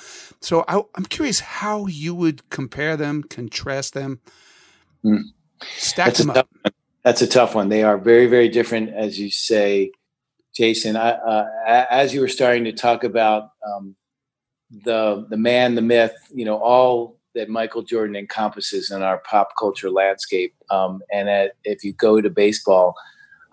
So 0.42 0.64
I, 0.68 0.82
I'm 0.96 1.06
curious 1.06 1.40
how 1.40 1.86
you 1.88 2.16
would 2.16 2.50
compare 2.50 2.98
them, 2.98 3.24
contrast 3.24 3.94
them, 3.94 4.22
Hmm. 5.04 5.18
stack 5.78 6.16
That's 6.16 6.18
them 6.18 6.32
tough 6.34 6.48
up. 6.66 6.74
That's 7.06 7.22
a 7.22 7.28
tough 7.28 7.54
one. 7.54 7.70
They 7.70 7.84
are 7.84 8.00
very, 8.00 8.26
very 8.26 8.50
different, 8.50 8.90
as 8.90 9.20
you 9.20 9.30
say, 9.30 9.92
Jason. 10.56 10.98
I, 10.98 11.12
uh, 11.12 11.86
as 11.92 12.16
you 12.16 12.20
were 12.20 12.28
starting 12.28 12.64
to 12.64 12.74
talk 12.74 13.04
about 13.04 13.52
um, 13.66 13.96
the 14.72 15.28
the 15.30 15.38
man, 15.38 15.76
the 15.76 15.84
myth, 15.84 16.16
you 16.34 16.46
know, 16.46 16.58
all 16.58 17.20
that 17.36 17.48
Michael 17.48 17.84
Jordan 17.84 18.16
encompasses 18.16 18.90
in 18.90 19.04
our 19.04 19.20
pop 19.20 19.50
culture 19.60 19.92
landscape. 19.92 20.56
Um, 20.72 21.02
and 21.14 21.30
at, 21.30 21.52
if 21.64 21.84
you 21.84 21.94
go 21.94 22.22
to 22.22 22.30
baseball, 22.32 22.96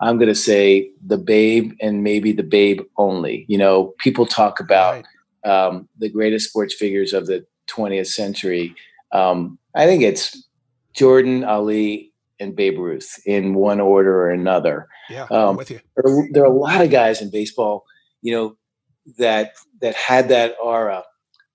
I'm 0.01 0.17
going 0.17 0.29
to 0.29 0.35
say 0.35 0.89
the 1.05 1.17
Babe 1.19 1.73
and 1.79 2.03
maybe 2.03 2.31
the 2.31 2.43
Babe 2.43 2.81
only. 2.97 3.45
You 3.47 3.59
know, 3.59 3.93
people 3.99 4.25
talk 4.25 4.59
about 4.59 5.03
Right. 5.45 5.51
um, 5.51 5.89
the 5.99 6.09
greatest 6.09 6.49
sports 6.49 6.73
figures 6.73 7.13
of 7.13 7.27
the 7.27 7.45
20th 7.67 8.07
century. 8.07 8.73
Um, 9.11 9.59
I 9.75 9.85
think 9.85 10.01
it's 10.01 10.47
Jordan, 10.93 11.43
Ali, 11.43 12.12
and 12.39 12.55
Babe 12.55 12.77
Ruth 12.79 13.19
in 13.25 13.53
one 13.53 13.79
order 13.79 14.21
or 14.21 14.31
another. 14.31 14.87
Yeah, 15.09 15.23
Um, 15.29 15.49
I'm 15.49 15.55
with 15.55 15.71
you. 15.71 15.79
There 15.95 16.13
are, 16.13 16.27
there 16.31 16.43
are 16.43 16.51
a 16.51 16.57
lot 16.57 16.81
of 16.81 16.89
guys 16.89 17.21
in 17.21 17.29
baseball, 17.31 17.83
you 18.21 18.33
know, 18.33 18.55
that 19.17 19.53
that 19.81 19.95
had 19.95 20.29
that 20.29 20.55
aura. 20.61 21.03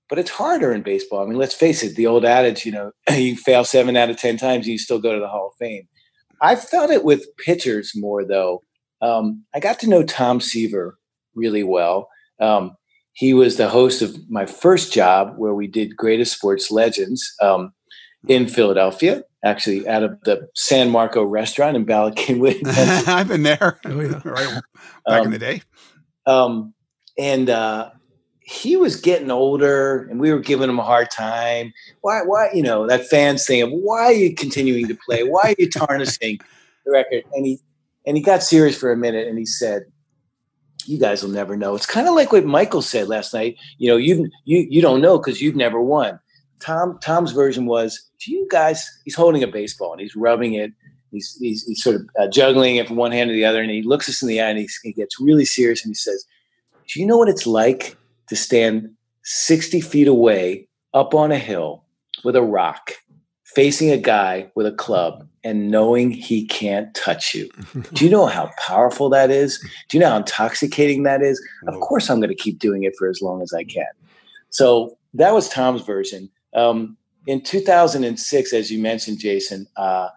But 0.09 0.19
it's 0.19 0.31
harder 0.31 0.73
in 0.73 0.83
baseball. 0.83 1.23
I 1.23 1.27
mean, 1.27 1.37
let's 1.37 1.55
face 1.55 1.83
it. 1.83 1.95
The 1.95 2.07
old 2.07 2.25
adage, 2.25 2.65
you 2.65 2.73
know, 2.73 2.93
you 3.11 3.37
fail 3.37 3.65
seven 3.65 3.97
out 3.97 4.11
of 4.11 4.17
ten 4.17 4.37
times, 4.37 4.67
you 4.67 4.79
still 4.79 5.01
go 5.01 5.13
to 5.13 5.21
the 5.21 5.29
Hall 5.29 5.49
of 5.49 5.59
Fame. 5.59 5.87
I 6.41 6.57
felt 6.57 6.91
it 6.91 7.05
with 7.05 7.27
pitchers 7.45 7.93
more 7.95 8.25
though. 8.25 8.63
um, 9.03 9.45
I 9.55 9.61
got 9.61 9.79
to 9.81 9.89
know 9.89 10.03
Tom 10.03 10.41
Seaver 10.41 10.99
really 11.35 11.63
well. 11.63 12.09
Um, 12.41 12.77
he 13.13 13.35
was 13.35 13.57
the 13.57 13.69
host 13.69 14.01
of 14.01 14.17
my 14.31 14.47
first 14.47 14.93
job 14.93 15.35
where 15.37 15.55
we 15.55 15.67
did 15.67 15.97
Greatest 15.97 16.37
Sports 16.37 16.71
Legends 16.71 17.35
um, 17.43 17.73
in 18.27 18.49
Philadelphia, 18.49 19.23
actually 19.45 19.87
out 19.89 20.03
of 20.03 20.21
the 20.23 20.49
San 20.55 20.91
Marco 20.91 21.23
restaurant 21.23 21.77
in 21.77 21.85
Bala 21.85 22.13
Cynwyd. 22.13 22.61
I've 23.09 23.29
been 23.29 23.43
there. 23.45 23.79
Oh, 23.85 24.01
yeah. 24.01 24.21
right 24.25 24.61
back 25.07 25.21
in 25.21 25.27
Um, 25.27 25.31
the 25.31 25.39
day. 25.39 25.63
Um, 26.27 26.75
and 27.17 27.49
uh, 27.51 27.91
he 28.43 28.77
was 28.77 28.97
getting 28.97 29.31
older, 29.31 30.07
and 30.11 30.21
we 30.21 30.33
were 30.33 30.41
giving 30.41 30.69
him 30.69 30.79
a 30.79 30.85
hard 30.85 31.11
time. 31.11 31.73
Why? 32.01 32.23
Why? 32.23 32.51
You 32.53 32.63
know 32.63 32.87
that 32.87 33.07
fans 33.07 33.47
thing 33.47 33.63
of 33.63 33.71
why 33.71 34.05
are 34.05 34.13
you 34.13 34.35
continuing 34.35 34.89
to 34.89 34.99
play? 35.07 35.23
Why 35.23 35.43
are 35.51 35.55
you 35.59 35.69
tarnishing 35.69 36.39
the 36.85 36.93
record? 36.93 37.25
And 37.35 37.47
he 37.47 37.59
and 38.07 38.17
he 38.17 38.23
got 38.23 38.43
serious 38.43 38.77
for 38.77 38.91
a 38.93 38.97
minute, 38.97 39.27
and 39.29 39.39
he 39.39 39.47
said, 39.47 39.83
"You 40.87 40.99
guys 40.99 41.23
will 41.23 41.31
never 41.31 41.57
know." 41.57 41.75
It's 41.75 41.87
kind 41.87 42.09
of 42.09 42.15
like 42.15 42.33
what 42.33 42.45
Michael 42.45 42.83
said 42.83 43.09
last 43.09 43.35
night. 43.35 43.57
You 43.79 43.91
know, 43.91 43.97
you 43.97 44.31
you 44.45 44.67
you 44.71 44.81
don't 44.81 45.01
know 45.01 45.19
because 45.19 45.41
you've 45.43 45.57
never 45.57 45.81
won. 45.81 46.19
Tom 46.61 46.99
Tom's 47.03 47.33
version 47.33 47.67
was, 47.67 48.03
"Do 48.25 48.33
you 48.33 48.47
guys?" 48.51 48.87
He's 49.05 49.15
holding 49.15 49.43
a 49.43 49.47
baseball 49.47 49.93
and 49.93 50.01
he's 50.01 50.17
rubbing 50.17 50.55
it. 50.55 50.73
He's 51.11 51.37
he's, 51.41 51.65
he's 51.65 51.83
sort 51.83 51.97
of 51.97 52.03
uh, 52.21 52.29
juggling 52.29 52.77
it 52.77 52.87
from 52.87 52.97
one 52.97 53.13
hand 53.13 53.29
to 53.29 53.35
the 53.35 53.45
other, 53.45 53.63
and 53.63 53.71
he 53.71 53.83
looks 53.83 54.09
us 54.09 54.23
in 54.23 54.29
the 54.29 54.41
eye 54.41 54.49
and 54.49 54.59
he, 54.59 54.69
he 54.83 54.93
gets 54.93 55.21
really 55.21 55.45
serious 55.45 55.85
and 55.85 55.91
he 55.91 55.95
says, 55.95 56.25
"Do 56.89 57.01
you 57.01 57.07
know 57.07 57.17
what 57.17 57.29
it's 57.29 57.47
like 57.47 57.97
to 58.29 58.37
stand 58.37 58.91
sixty 59.23 59.81
feet 59.81 60.09
away 60.09 60.69
up 60.95 61.15
on 61.15 61.33
a 61.33 61.39
hill 61.39 61.85
with 62.25 62.37
a 62.37 62.43
rock, 62.43 62.93
facing 63.45 63.91
a 63.91 63.97
guy 63.97 64.51
with 64.55 64.67
a 64.67 64.73
club, 64.73 65.27
and 65.45 65.71
knowing 65.71 66.11
he 66.11 66.47
can't 66.47 66.95
touch 66.95 67.35
you? 67.35 67.49
Do 67.95 68.05
you 68.05 68.11
know 68.11 68.27
how 68.27 68.51
powerful 68.67 69.09
that 69.11 69.31
is? 69.31 69.59
Do 69.89 69.97
you 69.97 70.01
know 70.01 70.11
how 70.11 70.17
intoxicating 70.19 71.05
that 71.05 71.23
is? 71.23 71.41
Of 71.67 71.79
course, 71.81 72.11
I'm 72.11 72.21
going 72.21 72.29
to 72.29 72.35
keep 72.35 72.59
doing 72.59 72.83
it 72.83 72.95
for 72.99 73.09
as 73.09 73.23
long 73.23 73.43
as 73.43 73.53
I 73.53 73.65
can." 73.65 73.87
So 74.51 74.99
that 75.15 75.33
was 75.33 75.49
Tom's 75.49 75.83
version. 75.83 76.31
Um, 76.55 76.97
in 77.27 77.43
2006, 77.43 78.53
as 78.53 78.71
you 78.71 78.81
mentioned, 78.81 79.19
Jason, 79.19 79.67
uh, 79.77 80.09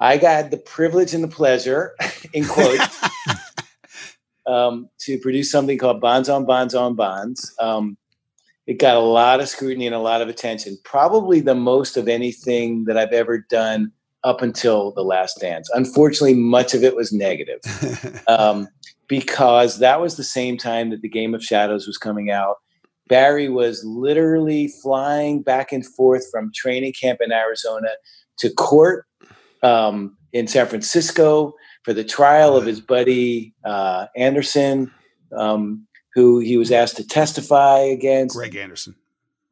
I 0.00 0.16
got 0.16 0.50
the 0.50 0.58
privilege 0.58 1.12
and 1.12 1.22
the 1.22 1.28
pleasure, 1.28 1.94
in 2.32 2.46
quotes, 2.46 3.04
um, 4.46 4.88
to 5.00 5.18
produce 5.18 5.50
something 5.50 5.78
called 5.78 6.00
Bonds 6.00 6.28
on 6.28 6.46
Bonds 6.46 6.74
on 6.74 6.94
Bonds. 6.94 7.54
Um, 7.58 7.96
it 8.66 8.78
got 8.78 8.96
a 8.96 9.00
lot 9.00 9.40
of 9.40 9.48
scrutiny 9.48 9.86
and 9.86 9.94
a 9.94 10.00
lot 10.00 10.20
of 10.20 10.28
attention, 10.28 10.78
probably 10.84 11.40
the 11.40 11.54
most 11.54 11.96
of 11.96 12.06
anything 12.06 12.84
that 12.84 12.98
I've 12.98 13.12
ever 13.12 13.38
done 13.38 13.92
up 14.24 14.42
until 14.42 14.92
The 14.92 15.02
Last 15.02 15.40
Dance. 15.40 15.70
Unfortunately, 15.72 16.34
much 16.34 16.74
of 16.74 16.82
it 16.84 16.94
was 16.94 17.12
negative 17.12 17.60
um, 18.28 18.68
because 19.08 19.78
that 19.78 20.00
was 20.00 20.16
the 20.16 20.24
same 20.24 20.58
time 20.58 20.90
that 20.90 21.00
The 21.00 21.08
Game 21.08 21.34
of 21.34 21.42
Shadows 21.42 21.86
was 21.86 21.96
coming 21.96 22.30
out. 22.30 22.56
Barry 23.08 23.48
was 23.48 23.84
literally 23.84 24.68
flying 24.68 25.42
back 25.42 25.72
and 25.72 25.84
forth 25.84 26.30
from 26.30 26.52
training 26.54 26.92
camp 26.92 27.20
in 27.20 27.32
Arizona 27.32 27.88
to 28.38 28.50
court 28.50 29.06
um, 29.62 30.16
in 30.32 30.46
San 30.46 30.66
Francisco 30.66 31.54
for 31.84 31.92
the 31.92 32.04
trial 32.04 32.56
of 32.56 32.66
his 32.66 32.80
buddy 32.80 33.54
uh, 33.64 34.06
Anderson, 34.16 34.92
um, 35.36 35.86
who 36.14 36.38
he 36.38 36.56
was 36.56 36.70
asked 36.70 36.96
to 36.96 37.06
testify 37.06 37.78
against. 37.78 38.36
Greg 38.36 38.56
Anderson. 38.56 38.94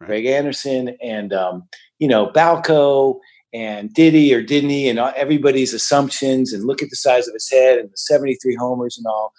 Greg 0.01 0.27
Anderson 0.27 0.97
and 1.03 1.33
um, 1.33 1.67
you 1.99 2.07
know 2.07 2.27
Balco 2.27 3.19
and 3.55 3.93
did 3.95 4.13
he 4.13 4.35
or 4.35 4.43
didn't 4.43 4.71
he 4.71 4.89
and 4.89 4.99
everybody's 4.99 5.73
assumptions 5.73 6.53
and 6.53 6.67
look 6.67 6.83
at 6.83 6.91
the 6.91 6.97
size 6.97 7.27
of 7.27 7.33
his 7.33 7.51
head 7.51 7.79
and 7.79 7.89
the 7.89 7.97
73 7.97 8.55
homers 8.57 8.99
and 8.99 9.07
all. 9.07 9.33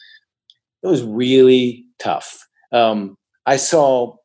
It 0.81 0.87
was 0.87 1.03
really 1.03 1.85
tough. 1.99 2.47
Um, 2.71 3.17
I 3.47 3.55
saw 3.55 4.15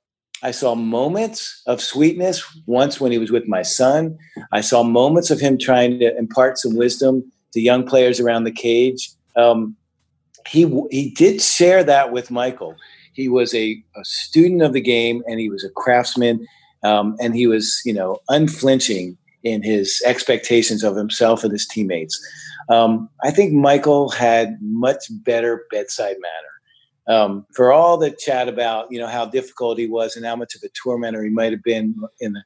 I 0.42 0.50
saw 0.50 0.74
moments 0.74 1.62
of 1.66 1.80
sweetness 1.80 2.42
once 2.66 3.00
when 3.00 3.12
he 3.12 3.18
was 3.18 3.30
with 3.30 3.46
my 3.46 3.62
son. 3.62 4.18
I 4.50 4.60
saw 4.60 4.82
moments 4.82 5.30
of 5.30 5.38
him 5.38 5.56
trying 5.56 6.00
to 6.00 6.16
impart 6.18 6.58
some 6.58 6.74
wisdom 6.74 7.22
to 7.52 7.60
young 7.60 7.86
players 7.86 8.18
around 8.18 8.44
the 8.44 8.50
cage. 8.50 9.10
Um, 9.36 9.76
he 10.48 10.62
he 10.90 11.10
did 11.10 11.40
share 11.40 11.84
that 11.84 12.12
with 12.12 12.32
Michael. 12.32 12.74
He 13.12 13.28
was 13.28 13.54
a, 13.54 13.80
a 13.94 14.04
student 14.04 14.62
of 14.62 14.72
the 14.72 14.80
game 14.80 15.22
and 15.28 15.38
he 15.38 15.48
was 15.48 15.64
a 15.64 15.70
craftsman, 15.70 16.44
um, 16.82 17.16
and 17.20 17.36
he 17.36 17.46
was 17.46 17.80
you 17.84 17.94
know 17.94 18.18
unflinching 18.28 19.16
in 19.44 19.62
his 19.62 20.02
expectations 20.04 20.82
of 20.82 20.96
himself 20.96 21.44
and 21.44 21.52
his 21.52 21.66
teammates. 21.66 22.18
Um, 22.68 23.08
I 23.24 23.30
think 23.30 23.52
Michael 23.52 24.08
had 24.10 24.56
much 24.60 25.04
better 25.24 25.64
bedside 25.70 26.16
manner. 26.20 26.51
Um, 27.08 27.46
for 27.52 27.72
all 27.72 27.96
the 27.96 28.12
chat 28.12 28.48
about 28.48 28.86
you 28.90 28.98
know 28.98 29.08
how 29.08 29.26
difficult 29.26 29.78
he 29.78 29.88
was 29.88 30.14
and 30.14 30.24
how 30.24 30.36
much 30.36 30.54
of 30.54 30.62
a 30.62 30.68
tormentor 30.68 31.24
he 31.24 31.30
might 31.30 31.50
have 31.50 31.62
been 31.62 31.94
in 32.20 32.32
the 32.32 32.42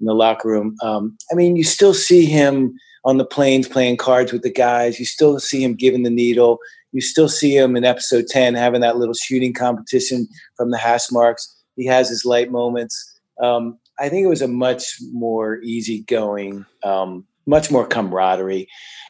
in 0.00 0.06
the 0.06 0.14
locker 0.14 0.48
room, 0.48 0.76
um, 0.82 1.16
I 1.30 1.34
mean, 1.34 1.56
you 1.56 1.64
still 1.64 1.94
see 1.94 2.24
him 2.24 2.76
on 3.04 3.18
the 3.18 3.24
planes 3.24 3.68
playing 3.68 3.96
cards 3.96 4.32
with 4.32 4.42
the 4.42 4.52
guys. 4.52 4.98
You 4.98 5.06
still 5.06 5.38
see 5.40 5.62
him 5.62 5.74
giving 5.74 6.02
the 6.02 6.10
needle. 6.10 6.58
You 6.92 7.00
still 7.00 7.28
see 7.28 7.56
him 7.56 7.74
in 7.74 7.84
episode 7.84 8.26
10 8.28 8.54
having 8.54 8.80
that 8.82 8.96
little 8.96 9.14
shooting 9.14 9.54
competition 9.54 10.28
from 10.56 10.70
the 10.70 10.78
hash 10.78 11.10
marks. 11.10 11.62
He 11.76 11.86
has 11.86 12.08
his 12.08 12.24
light 12.24 12.50
moments. 12.50 13.20
Um, 13.42 13.78
I 13.98 14.08
think 14.08 14.24
it 14.24 14.28
was 14.28 14.42
a 14.42 14.48
much 14.48 14.84
more 15.12 15.60
easygoing, 15.62 16.64
um, 16.82 17.24
much 17.46 17.70
more 17.70 17.86
camaraderie. 17.86 18.68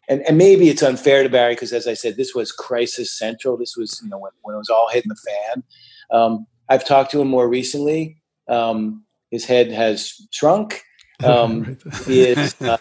And, 0.09 0.23
and 0.23 0.37
maybe 0.37 0.69
it's 0.69 0.83
unfair 0.83 1.23
to 1.23 1.29
Barry 1.29 1.55
because, 1.55 1.73
as 1.73 1.87
I 1.87 1.95
said, 1.95 2.17
this 2.17 2.35
was 2.35 2.53
crisis 2.53 3.17
central. 3.17 3.57
This 3.57 3.77
was, 3.77 4.01
you 4.03 4.09
know, 4.09 4.19
when, 4.19 4.33
when 4.43 4.55
it 4.55 4.59
was 4.59 4.69
all 4.69 4.89
hitting 4.91 5.11
the 5.11 5.31
fan. 5.31 5.63
Um, 6.11 6.47
I've 6.69 6.87
talked 6.87 7.11
to 7.13 7.21
him 7.21 7.29
more 7.29 7.49
recently. 7.49 8.17
Um, 8.49 9.05
his 9.31 9.45
head 9.45 9.71
has 9.73 10.15
shrunk. 10.31 10.83
Um, 11.25 11.79
he 12.07 12.23
is 12.23 12.61
uh, 12.61 12.79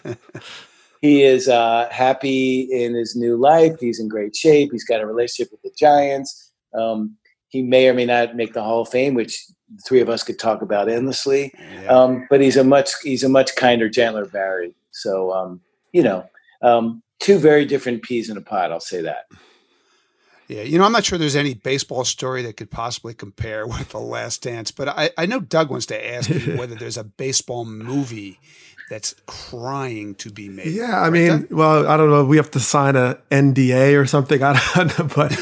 he 1.00 1.22
is 1.22 1.48
uh, 1.48 1.88
happy 1.92 2.62
in 2.62 2.92
his 2.92 3.14
new 3.14 3.36
life. 3.36 3.78
He's 3.78 4.00
in 4.00 4.08
great 4.08 4.34
shape. 4.34 4.70
He's 4.72 4.84
got 4.84 5.00
a 5.00 5.06
relationship 5.06 5.52
with 5.52 5.62
the 5.62 5.70
Giants. 5.78 6.50
Um, 6.74 7.16
he 7.50 7.62
may 7.62 7.88
or 7.88 7.94
may 7.94 8.06
not 8.06 8.34
make 8.34 8.52
the 8.52 8.62
Hall 8.62 8.80
of 8.80 8.88
Fame, 8.88 9.14
which 9.14 9.46
the 9.72 9.82
three 9.86 10.00
of 10.00 10.08
us 10.08 10.24
could 10.24 10.40
talk 10.40 10.60
about 10.60 10.88
endlessly. 10.88 11.52
Yeah. 11.72 11.86
Um, 11.86 12.26
but 12.30 12.40
he's 12.40 12.56
a 12.56 12.64
much 12.64 12.90
he's 13.04 13.22
a 13.22 13.28
much 13.28 13.54
kinder, 13.54 13.88
gentler 13.88 14.26
Barry. 14.26 14.74
So 14.92 15.32
um, 15.32 15.60
you 15.92 16.02
know, 16.02 16.26
um, 16.62 17.02
two 17.20 17.38
very 17.38 17.64
different 17.66 18.02
peas 18.02 18.30
in 18.30 18.36
a 18.36 18.42
pod. 18.42 18.72
I'll 18.72 18.80
say 18.80 19.02
that. 19.02 19.24
Yeah, 20.48 20.62
you 20.62 20.78
know, 20.78 20.84
I'm 20.84 20.92
not 20.92 21.04
sure 21.04 21.18
there's 21.18 21.36
any 21.36 21.54
baseball 21.54 22.04
story 22.04 22.42
that 22.42 22.56
could 22.58 22.70
possibly 22.70 23.14
compare 23.14 23.66
with 23.68 23.90
The 23.90 24.00
Last 24.00 24.42
Dance, 24.42 24.70
but 24.70 24.88
I, 24.88 25.10
I 25.16 25.26
know 25.26 25.40
Doug 25.40 25.70
wants 25.70 25.86
to 25.86 26.14
ask 26.14 26.28
you 26.30 26.40
whether 26.58 26.74
there's 26.74 26.98
a 26.98 27.04
baseball 27.04 27.64
movie 27.64 28.38
that's 28.90 29.14
crying 29.26 30.14
to 30.16 30.30
be 30.30 30.48
made. 30.50 30.72
Yeah, 30.72 31.00
I 31.00 31.08
Right, 31.08 31.12
mean, 31.12 31.26
Doug? 31.26 31.52
well, 31.52 31.88
I 31.88 31.96
don't 31.96 32.10
know. 32.10 32.24
We 32.24 32.36
have 32.36 32.50
to 32.52 32.60
sign 32.60 32.96
a 32.96 33.18
NDA 33.30 33.98
or 34.00 34.06
something. 34.06 34.42
I 34.44 34.54
don't 34.74 34.98
know, 34.98 35.06
but 35.14 35.32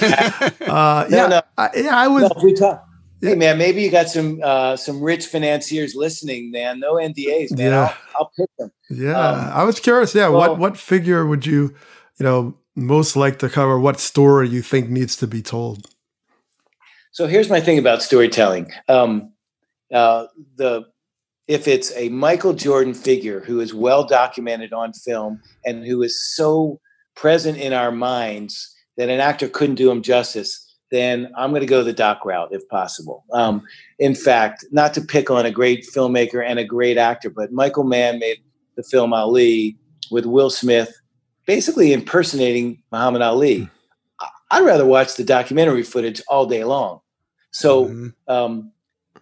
uh, 0.68 1.06
yeah, 1.10 1.26
no. 1.26 1.42
I, 1.58 1.70
yeah, 1.76 1.96
I 1.96 2.08
was. 2.08 2.22
No, 2.22 2.40
we 2.42 2.54
talk. 2.54 2.86
Hey 3.22 3.34
man, 3.34 3.58
maybe 3.58 3.82
you 3.82 3.90
got 3.90 4.08
some 4.08 4.40
uh, 4.42 4.76
some 4.76 5.02
rich 5.02 5.26
financiers 5.26 5.94
listening, 5.94 6.50
man. 6.50 6.80
No 6.80 6.94
NDAs, 6.94 7.56
man. 7.56 7.70
Yeah. 7.70 7.80
I'll, 7.80 7.94
I'll 8.18 8.32
pick 8.36 8.50
them. 8.58 8.72
Yeah, 8.88 9.18
Um, 9.18 9.50
I 9.52 9.64
was 9.64 9.78
curious. 9.78 10.14
Yeah, 10.14 10.28
what 10.28 10.58
what 10.58 10.78
figure 10.78 11.26
would 11.26 11.44
you, 11.44 11.74
you 12.18 12.24
know, 12.24 12.54
most 12.74 13.16
like 13.16 13.38
to 13.40 13.48
cover? 13.48 13.78
What 13.78 14.00
story 14.00 14.48
you 14.48 14.62
think 14.62 14.88
needs 14.88 15.16
to 15.16 15.26
be 15.26 15.42
told? 15.42 15.86
So 17.12 17.26
here's 17.26 17.50
my 17.50 17.60
thing 17.60 17.78
about 17.78 18.02
storytelling. 18.02 18.70
Um, 18.88 19.32
uh, 19.92 20.26
the 20.56 20.86
if 21.46 21.66
it's 21.66 21.94
a 21.96 22.08
Michael 22.10 22.52
Jordan 22.52 22.94
figure 22.94 23.40
who 23.40 23.60
is 23.60 23.74
well 23.74 24.04
documented 24.04 24.72
on 24.72 24.92
film 24.92 25.42
and 25.64 25.84
who 25.84 26.02
is 26.02 26.18
so 26.34 26.80
present 27.16 27.58
in 27.58 27.72
our 27.72 27.90
minds 27.90 28.74
that 28.96 29.08
an 29.08 29.20
actor 29.20 29.48
couldn't 29.48 29.74
do 29.74 29.90
him 29.90 30.00
justice, 30.00 30.69
then 30.90 31.30
I'm 31.36 31.50
going 31.50 31.60
to 31.60 31.66
go 31.66 31.82
the 31.82 31.92
doc 31.92 32.24
route 32.24 32.52
if 32.52 32.68
possible. 32.68 33.24
Um, 33.32 33.62
in 33.98 34.14
fact, 34.14 34.64
not 34.72 34.92
to 34.94 35.00
pick 35.00 35.30
on 35.30 35.46
a 35.46 35.50
great 35.50 35.86
filmmaker 35.94 36.44
and 36.44 36.58
a 36.58 36.64
great 36.64 36.98
actor, 36.98 37.30
but 37.30 37.52
Michael 37.52 37.84
Mann 37.84 38.18
made 38.18 38.38
the 38.76 38.82
film 38.82 39.12
Ali 39.12 39.76
with 40.10 40.26
Will 40.26 40.50
Smith, 40.50 41.00
basically 41.46 41.92
impersonating 41.92 42.82
Muhammad 42.90 43.22
Ali. 43.22 43.68
I- 44.20 44.28
I'd 44.50 44.64
rather 44.64 44.86
watch 44.86 45.16
the 45.16 45.24
documentary 45.24 45.82
footage 45.82 46.20
all 46.28 46.46
day 46.46 46.64
long. 46.64 47.00
So 47.52 47.86
Mhm. 47.86 48.14
um, 48.28 48.72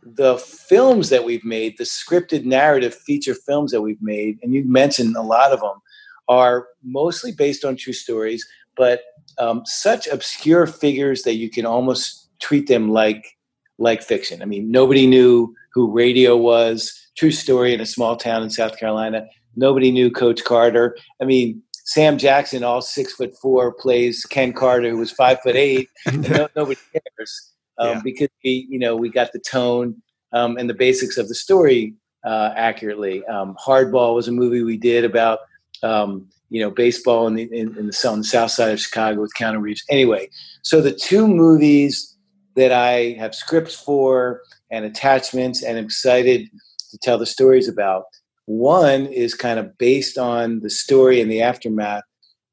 the 0.02 0.38
films 0.38 1.10
that 1.10 1.24
we've 1.24 1.44
made, 1.44 1.76
the 1.76 1.84
scripted 1.84 2.44
narrative 2.44 2.94
feature 2.94 3.34
films 3.34 3.72
that 3.72 3.82
we've 3.82 4.00
made, 4.02 4.38
and 4.42 4.54
you 4.54 4.64
mentioned 4.64 5.16
a 5.16 5.22
lot 5.22 5.52
of 5.52 5.60
them, 5.60 5.80
are 6.28 6.68
mostly 6.82 7.32
based 7.32 7.64
on 7.64 7.76
true 7.76 7.92
stories, 7.92 8.46
but 8.76 9.00
um, 9.38 9.62
such 9.64 10.06
obscure 10.08 10.66
figures 10.66 11.22
that 11.22 11.34
you 11.34 11.50
can 11.50 11.66
almost 11.66 12.28
treat 12.40 12.66
them 12.68 12.90
like 12.90 13.36
like 13.78 14.02
fiction. 14.02 14.42
I 14.42 14.44
mean, 14.44 14.70
nobody 14.70 15.06
knew 15.06 15.54
who 15.72 15.92
Radio 15.92 16.36
was. 16.36 16.92
True 17.16 17.30
story 17.30 17.72
in 17.74 17.80
a 17.80 17.86
small 17.86 18.16
town 18.16 18.42
in 18.42 18.50
South 18.50 18.78
Carolina. 18.78 19.26
Nobody 19.56 19.90
knew 19.90 20.10
Coach 20.10 20.44
Carter. 20.44 20.96
I 21.20 21.24
mean, 21.24 21.62
Sam 21.72 22.18
Jackson, 22.18 22.64
all 22.64 22.82
six 22.82 23.14
foot 23.14 23.34
four, 23.40 23.72
plays 23.72 24.24
Ken 24.24 24.52
Carter, 24.52 24.90
who 24.90 24.98
was 24.98 25.10
five 25.10 25.40
foot 25.40 25.56
eight. 25.56 25.88
no, 26.12 26.48
nobody 26.54 26.78
cares 26.92 27.52
um, 27.78 27.88
yeah. 27.88 28.00
because 28.04 28.28
we, 28.44 28.66
you 28.68 28.78
know, 28.78 28.94
we 28.94 29.08
got 29.08 29.32
the 29.32 29.38
tone 29.38 30.00
um, 30.32 30.58
and 30.58 30.68
the 30.68 30.74
basics 30.74 31.16
of 31.16 31.28
the 31.28 31.34
story 31.34 31.94
uh, 32.24 32.52
accurately. 32.56 33.24
Um, 33.26 33.56
Hardball 33.64 34.14
was 34.14 34.28
a 34.28 34.32
movie 34.32 34.62
we 34.62 34.76
did 34.76 35.04
about, 35.04 35.40
um, 35.82 36.28
you 36.50 36.60
know, 36.60 36.70
baseball 36.70 37.26
in 37.26 37.34
the, 37.34 37.42
in, 37.44 37.76
in 37.76 37.86
the, 37.88 38.08
on 38.08 38.18
the 38.18 38.24
south 38.24 38.50
side 38.50 38.72
of 38.72 38.80
Chicago 38.80 39.20
with 39.20 39.32
Keanu 39.38 39.60
Reeves. 39.60 39.82
Anyway, 39.90 40.28
so 40.62 40.80
the 40.80 40.92
two 40.92 41.28
movies 41.28 42.16
that 42.56 42.72
I 42.72 43.16
have 43.18 43.34
scripts 43.34 43.74
for 43.74 44.42
and 44.70 44.84
attachments 44.84 45.62
and 45.62 45.78
excited 45.78 46.48
to 46.90 46.98
tell 46.98 47.18
the 47.18 47.26
stories 47.26 47.68
about. 47.68 48.04
One 48.46 49.06
is 49.06 49.34
kind 49.34 49.58
of 49.58 49.76
based 49.78 50.16
on 50.18 50.60
the 50.60 50.70
story 50.70 51.20
and 51.20 51.30
the 51.30 51.42
aftermath 51.42 52.04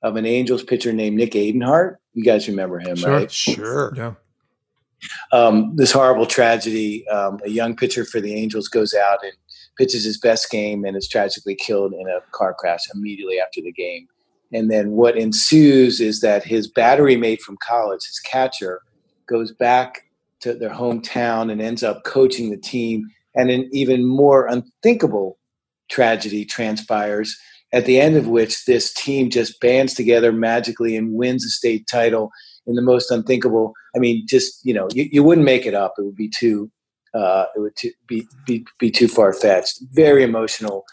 of 0.04 0.16
an 0.18 0.26
Angels 0.26 0.64
pitcher 0.64 0.93
named 0.93 1.18
Nick 1.18 1.32
Adenhart. 1.32 1.96
You 2.14 2.24
guys 2.24 2.48
remember 2.48 2.80
him, 2.80 2.98
sure, 2.98 3.10
right? 3.10 3.32
Sure. 3.32 3.93
Yeah. 3.96 4.14
Um, 5.32 5.76
this 5.76 5.91
horrible 5.91 6.26
tragedy. 6.26 7.08
Um, 7.08 7.39
a 7.43 7.50
young 7.50 7.76
pitcher 7.76 8.06
for 8.06 8.22
the 8.22 8.36
Angels 8.36 8.68
goes 8.68 8.93
out 8.93 9.24
and 9.24 9.34
pitches 9.78 10.03
his 10.03 10.17
best 10.17 10.49
game 10.49 10.86
and 10.86 10.95
is 10.95 11.07
tragically 11.07 11.55
killed 11.55 11.93
in 11.93 12.07
a 12.07 12.21
car 12.32 12.53
crash 12.57 12.82
immediately 12.93 13.39
after 13.39 13.61
the 13.61 13.71
game. 13.71 14.07
And 14.53 14.71
then 14.71 14.91
what 14.91 15.17
ensues 15.17 15.99
is 15.99 16.21
that 16.21 16.43
his 16.43 16.67
battery 16.67 17.17
mate 17.17 17.41
from 17.41 17.57
college, 17.65 18.05
his 18.05 18.19
catcher, 18.19 18.82
goes 19.28 19.51
back 19.51 20.03
to 20.41 20.53
their 20.53 20.69
hometown 20.69 21.51
and 21.51 21.61
ends 21.61 21.84
up 21.84 22.03
coaching 22.03 22.51
the 22.51 22.57
team. 22.57 23.07
And 23.36 23.49
an 23.49 23.69
even 23.73 24.05
more 24.05 24.47
unthinkable 24.47 25.38
tragedy 25.89 26.45
transpires, 26.45 27.36
at 27.73 27.86
the 27.86 27.99
end 27.99 28.15
of 28.15 28.28
which 28.28 28.65
this 28.65 28.93
team 28.93 29.30
just 29.30 29.59
bands 29.59 29.93
together 29.93 30.32
magically 30.32 30.95
and 30.95 31.13
wins 31.13 31.45
a 31.45 31.49
state 31.49 31.88
title 31.88 32.32
in 32.65 32.76
the 32.76 32.82
most 32.82 33.11
unthinkable. 33.11 33.73
I 33.95 33.99
mean, 33.99 34.26
just 34.28 34.65
you 34.65 34.73
know, 34.73 34.88
you, 34.93 35.09
you 35.11 35.23
wouldn't 35.23 35.45
make 35.45 35.65
it 35.65 35.73
up. 35.73 35.93
It 35.97 36.03
would 36.03 36.15
be 36.15 36.30
too, 36.30 36.71
uh, 37.16 37.45
it 37.55 37.59
would 37.59 37.76
too, 37.76 37.91
be, 38.07 38.28
be 38.45 38.66
be 38.78 38.91
too 38.91 39.07
far 39.07 39.34
fetched. 39.34 39.80
Very 39.93 40.24
emotional 40.24 40.86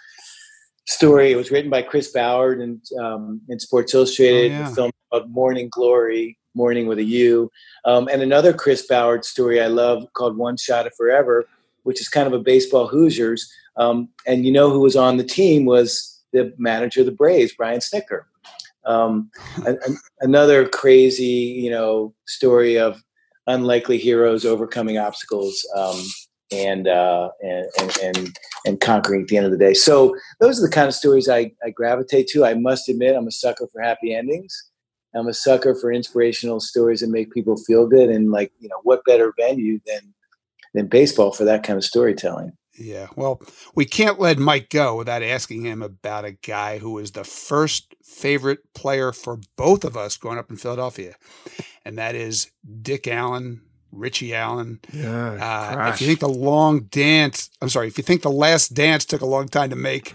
story. 0.87 1.33
It 1.33 1.37
was 1.37 1.51
written 1.51 1.71
by 1.71 1.83
Chris 1.83 2.13
Ballard 2.13 2.61
and 2.61 2.81
um, 3.01 3.41
in 3.49 3.59
Sports 3.59 3.95
Illustrated. 3.95 4.53
Oh, 4.53 4.59
yeah. 4.59 4.75
film 4.75 4.91
called 5.11 5.31
Morning 5.31 5.69
Glory, 5.71 6.39
Morning 6.55 6.87
with 6.87 6.99
a 6.99 7.05
U, 7.05 7.51
um, 7.85 8.09
and 8.09 8.23
another 8.23 8.53
Chris 8.53 8.87
Ballard 8.87 9.25
story 9.25 9.61
I 9.61 9.67
love 9.67 10.07
called 10.15 10.37
One 10.37 10.57
Shot 10.57 10.87
of 10.87 10.95
Forever, 10.95 11.45
which 11.83 12.01
is 12.01 12.09
kind 12.09 12.27
of 12.27 12.33
a 12.33 12.39
baseball 12.39 12.87
Hoosiers. 12.87 13.51
Um, 13.77 14.09
and 14.27 14.45
you 14.45 14.53
know 14.53 14.71
who 14.71 14.81
was 14.81 14.97
on 14.97 15.17
the 15.17 15.25
team 15.25 15.65
was 15.65 16.21
the 16.33 16.55
manager 16.59 17.01
of 17.01 17.07
the 17.07 17.13
Braves, 17.13 17.55
Brian 17.57 17.81
Snitker. 17.81 18.23
Um, 18.85 19.31
a, 19.67 19.73
a, 19.73 19.91
another 20.21 20.69
crazy, 20.69 21.25
you 21.25 21.71
know, 21.71 22.15
story 22.27 22.79
of 22.79 23.03
unlikely 23.47 23.99
heroes 23.99 24.45
overcoming 24.45 24.99
obstacles 24.99 25.67
um, 25.77 26.01
and, 26.53 26.89
uh, 26.89 27.29
and, 27.41 27.67
and 27.81 27.99
and 28.03 28.37
and 28.65 28.81
conquering 28.81 29.23
at 29.23 29.29
the 29.29 29.37
end 29.37 29.47
of 29.47 29.53
the 29.53 29.59
day. 29.59 29.75
So 29.75 30.15
those 30.41 30.59
are 30.59 30.67
the 30.67 30.73
kind 30.73 30.87
of 30.87 30.95
stories 30.95 31.29
I, 31.29 31.53
I 31.65 31.71
gravitate 31.71 32.29
to. 32.29 32.45
I 32.45 32.55
must 32.55 32.89
admit, 32.89 33.17
I'm 33.17 33.27
a 33.27 33.33
sucker 33.33 33.67
for 33.73 33.83
happy 33.83 34.15
endings. 34.15 34.71
I'm 35.15 35.29
a 35.29 35.35
sucker 35.35 35.75
for 35.75 35.93
inspirational 35.93 36.61
stories 36.61 37.01
that 37.01 37.09
make 37.09 37.33
people 37.33 37.57
feel 37.67 37.87
good. 37.87 38.09
And 38.09 38.31
like, 38.31 38.53
you 38.61 38.69
know, 38.69 38.81
what 38.83 39.05
better 39.05 39.35
venue 39.39 39.81
than 39.87 40.15
than 40.75 40.87
baseball 40.87 41.33
for 41.33 41.45
that 41.45 41.63
kind 41.63 41.77
of 41.77 41.85
storytelling? 41.85 42.53
Yeah. 42.79 43.09
Well, 43.17 43.41
we 43.75 43.85
can't 43.85 44.19
let 44.19 44.39
Mike 44.39 44.71
go 44.71 44.97
without 44.97 45.23
asking 45.23 45.65
him 45.65 45.83
about 45.83 46.25
a 46.25 46.33
guy 46.33 46.79
who 46.79 46.93
was 46.93 47.13
the 47.13 47.25
first 47.25 47.95
favorite 48.03 48.61
player 48.75 49.13
for 49.13 49.41
both 49.57 49.85
of 49.85 49.97
us 49.97 50.17
growing 50.17 50.39
up 50.39 50.51
in 50.51 50.57
Philadelphia, 50.57 51.15
and 51.85 51.99
that 51.99 52.15
is 52.15 52.51
Dick 52.83 53.07
Allen, 53.07 53.63
Richie 53.91 54.35
Allen. 54.35 54.81
Yeah. 54.93 55.35
Uh, 55.35 55.91
if 55.93 56.01
you 56.01 56.07
think 56.07 56.21
the 56.21 56.29
long 56.29 56.85
dance, 56.85 57.51
I'm 57.61 57.69
sorry, 57.69 57.89
if 57.89 57.99
you 57.99 58.05
think 58.05 58.23
the 58.23 58.31
last 58.31 58.75
dance 58.75 59.05
took 59.05 59.21
a 59.21 59.27
long 59.27 59.49
time 59.49 59.71
to 59.71 59.77
make, 59.77 60.15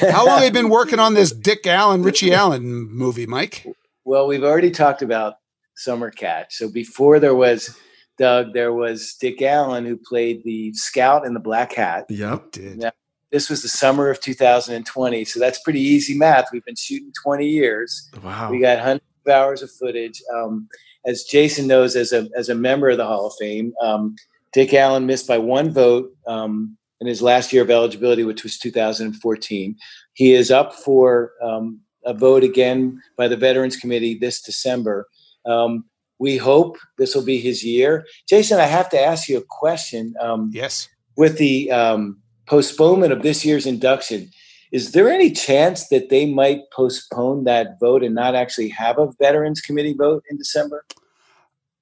how 0.00 0.26
long 0.26 0.38
have 0.38 0.44
you 0.46 0.50
been 0.50 0.70
working 0.70 0.98
on 0.98 1.14
this 1.14 1.30
Dick 1.30 1.66
Allen, 1.66 2.02
Richie 2.02 2.32
Allen 2.32 2.88
movie, 2.90 3.26
Mike? 3.26 3.66
Well, 4.04 4.26
we've 4.26 4.44
already 4.44 4.70
talked 4.70 5.02
about 5.02 5.34
Summer 5.76 6.10
Catch. 6.10 6.56
So 6.56 6.70
before 6.70 7.20
there 7.20 7.34
was 7.34 7.76
Doug, 8.18 8.52
there 8.52 8.72
was 8.72 9.14
Dick 9.14 9.40
Allen 9.42 9.86
who 9.86 9.96
played 9.96 10.42
the 10.44 10.72
scout 10.74 11.24
in 11.24 11.34
the 11.34 11.40
black 11.40 11.74
hat. 11.74 12.06
Yep, 12.08 12.52
did. 12.52 12.78
Now, 12.78 12.92
this 13.30 13.50
was 13.50 13.62
the 13.62 13.68
summer 13.68 14.10
of 14.10 14.20
2020, 14.20 15.24
so 15.24 15.38
that's 15.38 15.60
pretty 15.60 15.80
easy 15.80 16.16
math. 16.16 16.48
We've 16.52 16.64
been 16.64 16.76
shooting 16.76 17.12
20 17.22 17.46
years. 17.46 18.10
Wow. 18.22 18.50
We 18.50 18.60
got 18.60 18.78
hundreds 18.78 19.04
of 19.26 19.32
hours 19.32 19.62
of 19.62 19.70
footage. 19.70 20.22
Um, 20.34 20.68
as 21.06 21.24
Jason 21.24 21.66
knows, 21.66 21.96
as 21.96 22.12
a 22.12 22.28
as 22.36 22.48
a 22.48 22.54
member 22.54 22.88
of 22.88 22.96
the 22.96 23.06
Hall 23.06 23.26
of 23.26 23.34
Fame, 23.38 23.72
um, 23.80 24.16
Dick 24.52 24.74
Allen 24.74 25.06
missed 25.06 25.26
by 25.26 25.38
one 25.38 25.72
vote 25.72 26.14
um, 26.26 26.76
in 27.00 27.06
his 27.06 27.22
last 27.22 27.52
year 27.52 27.62
of 27.62 27.70
eligibility, 27.70 28.24
which 28.24 28.42
was 28.42 28.58
2014. 28.58 29.76
He 30.14 30.32
is 30.32 30.50
up 30.50 30.74
for 30.74 31.32
um, 31.42 31.80
a 32.04 32.14
vote 32.14 32.44
again 32.44 33.00
by 33.16 33.28
the 33.28 33.36
Veterans 33.36 33.76
Committee 33.76 34.18
this 34.18 34.40
December. 34.40 35.06
Um, 35.46 35.84
we 36.18 36.36
hope 36.36 36.76
this 36.96 37.14
will 37.14 37.24
be 37.24 37.38
his 37.38 37.64
year. 37.64 38.06
Jason, 38.28 38.58
I 38.58 38.64
have 38.64 38.88
to 38.90 39.00
ask 39.00 39.28
you 39.28 39.38
a 39.38 39.44
question. 39.48 40.14
Um, 40.20 40.50
yes. 40.52 40.88
With 41.16 41.38
the 41.38 41.70
um, 41.70 42.18
postponement 42.46 43.12
of 43.12 43.22
this 43.22 43.44
year's 43.44 43.66
induction, 43.66 44.30
is 44.70 44.92
there 44.92 45.08
any 45.08 45.30
chance 45.30 45.88
that 45.88 46.10
they 46.10 46.26
might 46.26 46.70
postpone 46.72 47.44
that 47.44 47.80
vote 47.80 48.02
and 48.02 48.14
not 48.14 48.34
actually 48.34 48.68
have 48.68 48.98
a 48.98 49.10
Veterans 49.18 49.60
Committee 49.60 49.94
vote 49.94 50.22
in 50.30 50.36
December? 50.36 50.84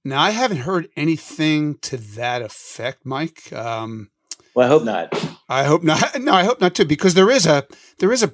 Now, 0.05 0.21
I 0.21 0.31
haven't 0.31 0.59
heard 0.59 0.89
anything 0.97 1.79
to 1.79 1.97
that 1.97 2.41
effect, 2.41 3.05
Mike. 3.05 3.53
Um, 3.53 4.11
well, 4.55 4.67
I 4.67 4.69
hope 4.69 4.85
not. 4.85 5.37
I 5.49 5.65
hope 5.65 5.83
not. 5.83 6.21
No, 6.21 6.33
I 6.33 6.45
hope 6.45 6.61
not 6.61 6.75
too, 6.75 6.85
because 6.85 7.15
there 7.15 7.31
is 7.31 7.45
a 7.45 7.67
there 7.99 8.13
is 8.13 8.23
a, 8.23 8.33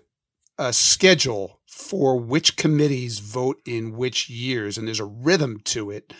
a 0.58 0.72
schedule 0.72 1.60
for 1.72 2.18
which 2.18 2.56
committees 2.56 3.18
vote 3.18 3.58
in 3.64 3.96
which 3.96 4.28
years, 4.28 4.76
and 4.76 4.86
there's 4.86 5.00
a 5.00 5.06
rhythm 5.06 5.58
to 5.64 5.90
it. 5.90 6.12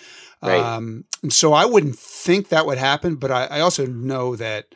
Right. 0.43 0.59
Um, 0.59 1.05
and 1.23 1.31
so 1.31 1.53
I 1.53 1.67
wouldn't 1.67 1.99
think 1.99 2.49
that 2.49 2.65
would 2.65 2.79
happen, 2.79 3.17
but 3.17 3.31
I, 3.31 3.45
I 3.45 3.61
also 3.61 3.85
know 3.85 4.35
that 4.37 4.75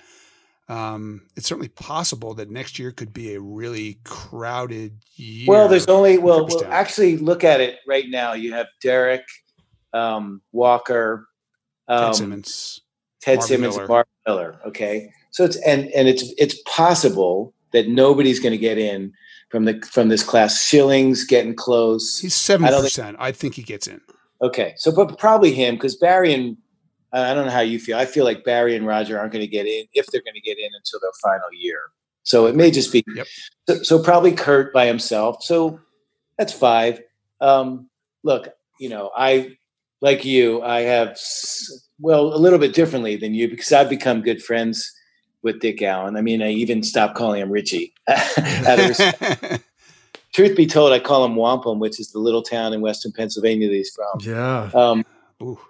um, 0.68 1.22
it's 1.34 1.48
certainly 1.48 1.68
possible 1.68 2.34
that 2.34 2.50
next 2.50 2.78
year 2.78 2.92
could 2.92 3.14
be 3.14 3.34
a 3.34 3.40
really 3.40 4.00
crowded 4.04 4.98
year. 5.14 5.46
Well, 5.48 5.66
there's 5.66 5.86
only 5.86 6.18
well, 6.18 6.46
well 6.46 6.64
actually 6.66 7.16
look 7.16 7.42
at 7.42 7.62
it 7.62 7.78
right 7.88 8.04
now. 8.08 8.34
You 8.34 8.52
have 8.52 8.66
Derek 8.82 9.24
um, 9.94 10.42
Walker, 10.52 11.26
um, 11.88 12.04
Ted 12.04 12.16
Simmons, 12.16 12.80
Ted 13.22 13.38
Marvin 13.38 13.48
Simmons, 13.48 13.76
Miller. 13.76 13.88
Mark 13.88 14.08
Miller. 14.26 14.60
Okay, 14.66 15.10
so 15.30 15.42
it's 15.42 15.56
and 15.56 15.88
and 15.92 16.06
it's 16.06 16.34
it's 16.36 16.60
possible 16.66 17.54
that 17.72 17.88
nobody's 17.88 18.40
going 18.40 18.52
to 18.52 18.58
get 18.58 18.76
in 18.76 19.14
from 19.48 19.64
the 19.64 19.80
from 19.90 20.08
this 20.08 20.22
class. 20.22 20.64
Schilling's 20.64 21.24
getting 21.24 21.54
close. 21.54 22.18
He's 22.18 22.34
seven 22.34 22.66
percent. 22.68 23.16
I 23.18 23.32
think 23.32 23.54
he 23.54 23.62
gets 23.62 23.86
in. 23.86 24.00
Okay, 24.42 24.74
so 24.76 24.94
but 24.94 25.18
probably 25.18 25.52
him 25.52 25.76
because 25.76 25.96
Barry 25.96 26.34
and 26.34 26.56
I 27.12 27.32
don't 27.34 27.46
know 27.46 27.52
how 27.52 27.60
you 27.60 27.78
feel. 27.78 27.96
I 27.96 28.04
feel 28.04 28.24
like 28.24 28.44
Barry 28.44 28.76
and 28.76 28.86
Roger 28.86 29.18
aren't 29.18 29.32
going 29.32 29.44
to 29.44 29.50
get 29.50 29.66
in 29.66 29.86
if 29.94 30.06
they're 30.06 30.22
going 30.22 30.34
to 30.34 30.40
get 30.40 30.58
in 30.58 30.70
until 30.74 31.00
their 31.00 31.12
final 31.22 31.48
year. 31.52 31.80
So 32.24 32.46
it 32.46 32.56
may 32.56 32.70
just 32.70 32.92
be 32.92 33.04
yep. 33.14 33.26
so, 33.68 33.82
so, 33.82 34.02
probably 34.02 34.32
Curt 34.32 34.72
by 34.74 34.86
himself. 34.86 35.42
So 35.44 35.80
that's 36.36 36.52
five. 36.52 37.00
Um, 37.40 37.88
look, 38.24 38.48
you 38.80 38.88
know, 38.88 39.12
I 39.16 39.56
like 40.00 40.24
you. 40.24 40.60
I 40.62 40.80
have 40.80 41.18
well 42.00 42.34
a 42.34 42.36
little 42.36 42.58
bit 42.58 42.74
differently 42.74 43.16
than 43.16 43.32
you 43.32 43.48
because 43.48 43.72
I've 43.72 43.88
become 43.88 44.22
good 44.22 44.42
friends 44.42 44.92
with 45.46 45.60
Dick 45.60 45.80
Allen. 45.80 46.16
I 46.16 46.20
mean, 46.20 46.42
I 46.42 46.50
even 46.50 46.82
stopped 46.82 47.14
calling 47.14 47.40
him 47.40 47.50
Richie. 47.50 47.94
Truth 50.34 50.56
be 50.56 50.66
told, 50.66 50.92
I 50.92 50.98
call 50.98 51.24
him 51.24 51.36
Wampum, 51.36 51.78
which 51.78 52.00
is 52.00 52.10
the 52.10 52.18
little 52.18 52.42
town 52.42 52.74
in 52.74 52.80
western 52.80 53.12
Pennsylvania 53.12 53.68
that 53.68 53.74
he's 53.74 53.94
from. 53.94 54.20
Yeah. 54.20 54.70
Um, 54.74 55.06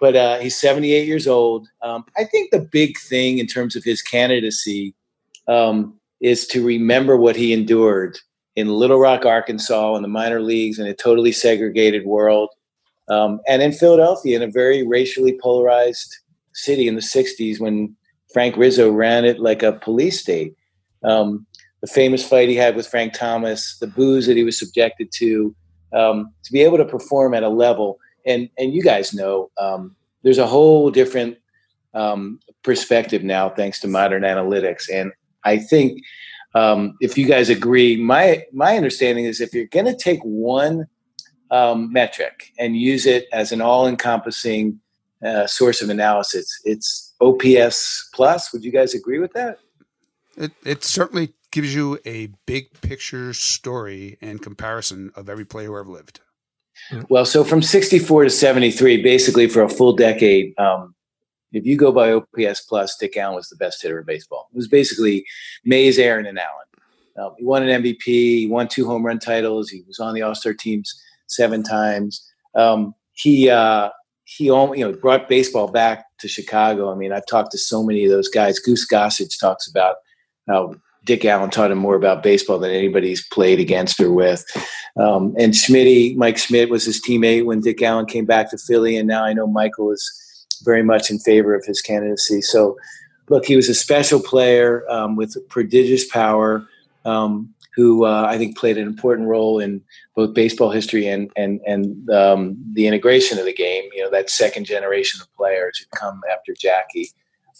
but 0.01 0.15
uh, 0.15 0.39
he's 0.39 0.57
78 0.57 1.07
years 1.07 1.27
old. 1.27 1.67
Um, 1.83 2.05
I 2.17 2.23
think 2.23 2.51
the 2.51 2.59
big 2.59 2.97
thing 2.97 3.37
in 3.37 3.45
terms 3.45 3.75
of 3.75 3.83
his 3.83 4.01
candidacy 4.01 4.95
um, 5.47 5.93
is 6.21 6.47
to 6.47 6.65
remember 6.65 7.15
what 7.15 7.35
he 7.35 7.53
endured 7.53 8.17
in 8.55 8.69
Little 8.69 8.99
Rock, 8.99 9.25
Arkansas, 9.25 9.95
in 9.95 10.01
the 10.01 10.07
minor 10.07 10.41
leagues, 10.41 10.79
in 10.79 10.87
a 10.87 10.95
totally 10.95 11.31
segregated 11.31 12.05
world, 12.05 12.49
um, 13.09 13.39
and 13.47 13.61
in 13.61 13.71
Philadelphia, 13.71 14.35
in 14.35 14.41
a 14.41 14.51
very 14.51 14.85
racially 14.85 15.37
polarized 15.39 16.17
city 16.53 16.87
in 16.87 16.95
the 16.95 17.01
60s 17.01 17.59
when 17.59 17.95
Frank 18.33 18.57
Rizzo 18.57 18.91
ran 18.91 19.25
it 19.25 19.39
like 19.39 19.63
a 19.63 19.73
police 19.73 20.19
state. 20.21 20.55
Um, 21.03 21.45
the 21.81 21.87
famous 21.87 22.27
fight 22.27 22.49
he 22.49 22.55
had 22.55 22.75
with 22.75 22.87
Frank 22.87 23.13
Thomas, 23.13 23.77
the 23.79 23.87
boos 23.87 24.25
that 24.25 24.37
he 24.37 24.43
was 24.43 24.57
subjected 24.57 25.11
to, 25.13 25.55
um, 25.93 26.33
to 26.43 26.51
be 26.51 26.61
able 26.61 26.77
to 26.77 26.85
perform 26.85 27.33
at 27.33 27.43
a 27.43 27.49
level, 27.49 27.99
and 28.25 28.49
and 28.57 28.73
you 28.73 28.81
guys 28.81 29.13
know, 29.13 29.49
um, 29.57 29.95
there's 30.23 30.37
a 30.37 30.47
whole 30.47 30.91
different 30.91 31.37
um, 31.93 32.39
perspective 32.63 33.23
now 33.23 33.49
thanks 33.49 33.79
to 33.81 33.87
modern 33.87 34.23
analytics, 34.23 34.89
and 34.91 35.11
I 35.43 35.57
think 35.57 36.01
um, 36.55 36.97
if 36.99 37.17
you 37.17 37.27
guys 37.27 37.49
agree, 37.49 37.95
my 37.95 38.43
my 38.51 38.75
understanding 38.75 39.25
is 39.25 39.39
if 39.39 39.53
you're 39.53 39.67
going 39.67 39.85
to 39.85 39.95
take 39.95 40.19
one 40.23 40.87
um, 41.51 41.93
metric 41.93 42.51
and 42.57 42.75
use 42.75 43.05
it 43.05 43.27
as 43.31 43.51
an 43.51 43.61
all-encompassing 43.61 44.79
uh, 45.25 45.47
source 45.47 45.81
of 45.81 45.89
analysis, 45.89 46.59
it's 46.65 47.06
OPS 47.21 48.09
plus. 48.13 48.51
Would 48.53 48.63
you 48.63 48.71
guys 48.71 48.93
agree 48.93 49.19
with 49.19 49.33
that? 49.33 49.59
It 50.35 50.51
it 50.63 50.83
certainly 50.83 51.33
gives 51.51 51.73
you 51.73 51.97
a 52.05 52.27
big 52.45 52.81
picture 52.81 53.33
story 53.33 54.17
and 54.21 54.41
comparison 54.41 55.11
of 55.15 55.29
every 55.29 55.45
player 55.45 55.67
who 55.67 55.77
ever 55.77 55.89
lived. 55.89 56.19
Well, 57.09 57.25
so 57.25 57.43
from 57.43 57.61
64 57.61 58.25
to 58.25 58.29
73, 58.29 59.01
basically 59.01 59.47
for 59.47 59.63
a 59.63 59.69
full 59.69 59.93
decade, 59.93 60.57
um, 60.59 60.93
if 61.51 61.65
you 61.65 61.75
go 61.75 61.91
by 61.91 62.11
OPS 62.11 62.61
plus, 62.61 62.95
Dick 62.97 63.17
Allen 63.17 63.35
was 63.35 63.49
the 63.49 63.55
best 63.55 63.81
hitter 63.81 63.99
in 63.99 64.05
baseball. 64.05 64.49
It 64.53 64.57
was 64.57 64.67
basically 64.67 65.25
Mays, 65.65 65.97
Aaron, 65.97 66.25
and 66.25 66.37
Allen. 66.37 66.65
Uh, 67.17 67.33
he 67.37 67.45
won 67.45 67.67
an 67.67 67.83
MVP. 67.83 68.03
He 68.03 68.47
won 68.47 68.67
two 68.67 68.85
home 68.85 69.05
run 69.05 69.19
titles. 69.19 69.69
He 69.69 69.81
was 69.87 69.99
on 69.99 70.13
the 70.13 70.21
All 70.21 70.35
Star 70.35 70.53
teams 70.53 71.01
seven 71.25 71.63
times. 71.63 72.23
Um, 72.53 72.93
he 73.13 73.49
uh, 73.49 73.89
he 74.25 74.45
you 74.45 74.75
know 74.75 74.93
brought 74.93 75.27
baseball 75.27 75.69
back 75.69 76.05
to 76.19 76.27
Chicago. 76.27 76.91
I 76.91 76.95
mean, 76.95 77.11
I've 77.11 77.25
talked 77.25 77.51
to 77.51 77.57
so 77.57 77.83
many 77.83 78.03
of 78.05 78.11
those 78.11 78.27
guys. 78.27 78.59
Goose 78.59 78.87
Gossage 78.87 79.39
talks 79.39 79.67
about 79.67 79.95
how 80.47 80.75
Dick 81.07 81.23
Allen 81.25 81.49
taught 81.49 81.71
him 81.71 81.77
more 81.77 81.95
about 81.95 82.21
baseball 82.21 82.59
than 82.59 82.71
anybody's 82.71 83.25
played 83.27 83.59
against 83.59 83.99
or 83.99 84.11
with. 84.11 84.45
Um, 84.99 85.33
and 85.39 85.55
Schmidt, 85.55 86.17
Mike 86.17 86.37
Schmidt 86.37 86.69
was 86.69 86.85
his 86.85 87.01
teammate 87.01 87.45
when 87.45 87.61
Dick 87.61 87.81
Allen 87.81 88.05
came 88.05 88.25
back 88.25 88.51
to 88.51 88.57
Philly, 88.57 88.97
and 88.97 89.07
now 89.07 89.23
I 89.23 89.33
know 89.33 89.47
Michael 89.47 89.91
is 89.91 90.47
very 90.63 90.83
much 90.83 91.09
in 91.09 91.19
favor 91.19 91.55
of 91.55 91.65
his 91.65 91.81
candidacy. 91.81 92.41
So, 92.41 92.77
look, 93.29 93.45
he 93.45 93.55
was 93.55 93.69
a 93.69 93.73
special 93.73 94.19
player 94.19 94.83
um, 94.89 95.15
with 95.15 95.37
prodigious 95.49 96.05
power, 96.05 96.67
um, 97.05 97.53
who 97.77 98.05
uh, 98.05 98.25
I 98.27 98.39
think 98.39 98.57
played 98.57 98.79
an 98.79 98.87
important 98.87 99.29
role 99.29 99.59
in 99.59 99.81
both 100.15 100.33
baseball 100.33 100.71
history 100.71 101.07
and 101.07 101.31
and 101.37 101.61
and 101.65 102.09
um, 102.09 102.57
the 102.73 102.87
integration 102.87 103.37
of 103.37 103.45
the 103.45 103.53
game. 103.53 103.83
You 103.93 104.03
know, 104.03 104.09
that 104.09 104.31
second 104.31 104.65
generation 104.65 105.21
of 105.21 105.31
players 105.35 105.77
who 105.77 105.85
come 105.95 106.19
after 106.29 106.53
Jackie, 106.59 107.11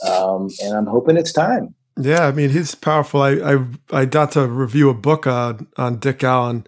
um, 0.09 0.49
and 0.61 0.75
I'm 0.75 0.87
hoping 0.87 1.17
it's 1.17 1.31
time. 1.31 1.75
Yeah, 1.99 2.27
I 2.27 2.31
mean 2.31 2.49
he's 2.49 2.73
powerful. 2.73 3.21
I 3.21 3.33
I, 3.33 3.65
I 3.91 4.05
got 4.05 4.31
to 4.31 4.47
review 4.47 4.89
a 4.89 4.95
book 4.95 5.27
uh, 5.27 5.53
on 5.77 5.99
Dick 5.99 6.23
Allen, 6.23 6.65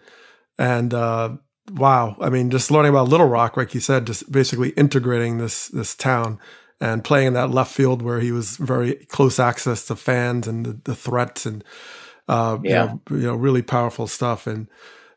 and 0.59 0.93
uh, 0.93 1.31
wow, 1.71 2.17
I 2.21 2.29
mean 2.29 2.51
just 2.51 2.69
learning 2.69 2.91
about 2.91 3.09
Little 3.09 3.27
Rock, 3.27 3.57
like 3.57 3.73
you 3.73 3.81
said, 3.81 4.05
just 4.05 4.31
basically 4.31 4.69
integrating 4.71 5.39
this 5.39 5.69
this 5.69 5.95
town 5.95 6.39
and 6.79 7.03
playing 7.03 7.27
in 7.27 7.33
that 7.33 7.49
left 7.49 7.73
field 7.73 8.03
where 8.03 8.19
he 8.19 8.31
was 8.31 8.57
very 8.57 8.93
close 9.07 9.39
access 9.39 9.87
to 9.87 9.95
fans 9.95 10.47
and 10.47 10.65
the, 10.65 10.79
the 10.83 10.95
threats 10.95 11.45
and 11.45 11.63
uh, 12.29 12.59
yeah. 12.63 12.69
you, 12.69 12.87
know, 12.87 13.01
you 13.17 13.27
know 13.27 13.35
really 13.35 13.61
powerful 13.61 14.07
stuff. 14.07 14.47
And 14.47 14.67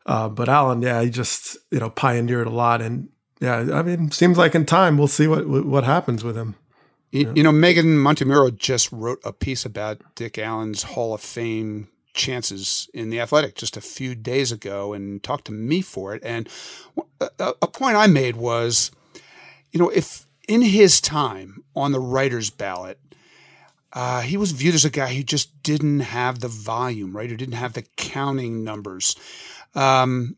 uh, 0.05 0.27
but 0.29 0.49
Allen, 0.49 0.81
yeah, 0.81 1.01
he 1.01 1.09
just 1.09 1.57
you 1.71 1.79
know 1.79 1.89
pioneered 1.89 2.47
a 2.47 2.51
lot, 2.51 2.81
and 2.81 3.09
yeah, 3.39 3.69
I 3.73 3.83
mean 3.83 4.11
seems 4.11 4.37
like 4.37 4.55
in 4.55 4.65
time 4.65 4.97
we'll 4.97 5.07
see 5.07 5.27
what 5.27 5.47
what 5.47 5.83
happens 5.83 6.23
with 6.23 6.35
him. 6.35 6.55
You, 7.11 7.31
you 7.35 7.43
know, 7.43 7.51
Meghan 7.51 8.01
Montemurro 8.01 8.57
just 8.57 8.91
wrote 8.91 9.19
a 9.23 9.31
piece 9.31 9.65
about 9.65 10.01
Dick 10.15 10.39
Allen's 10.39 10.81
Hall 10.81 11.13
of 11.13 11.21
Fame 11.21 11.87
chances 12.15 12.89
in 12.91 13.11
the 13.11 13.19
athletic 13.19 13.55
just 13.55 13.77
a 13.77 13.81
few 13.81 14.15
days 14.15 14.51
ago 14.51 14.93
and 14.93 15.21
talked 15.21 15.45
to 15.45 15.51
me 15.51 15.81
for 15.81 16.15
it. 16.15 16.23
And 16.25 16.49
a, 17.21 17.53
a 17.61 17.67
point 17.67 17.97
I 17.97 18.07
made 18.07 18.35
was, 18.35 18.91
you 19.71 19.79
know, 19.79 19.89
if 19.89 20.25
in 20.47 20.61
his 20.61 20.99
time 20.99 21.63
on 21.75 21.91
the 21.91 21.99
writer's 21.99 22.49
ballot, 22.49 22.99
uh, 23.93 24.21
he 24.21 24.37
was 24.37 24.51
viewed 24.51 24.75
as 24.75 24.85
a 24.85 24.89
guy 24.89 25.13
who 25.13 25.23
just 25.23 25.61
didn't 25.63 26.01
have 26.01 26.39
the 26.39 26.47
volume, 26.47 27.15
right? 27.15 27.29
Who 27.29 27.37
didn't 27.37 27.55
have 27.55 27.73
the 27.73 27.85
counting 27.95 28.63
numbers. 28.63 29.15
Um, 29.75 30.37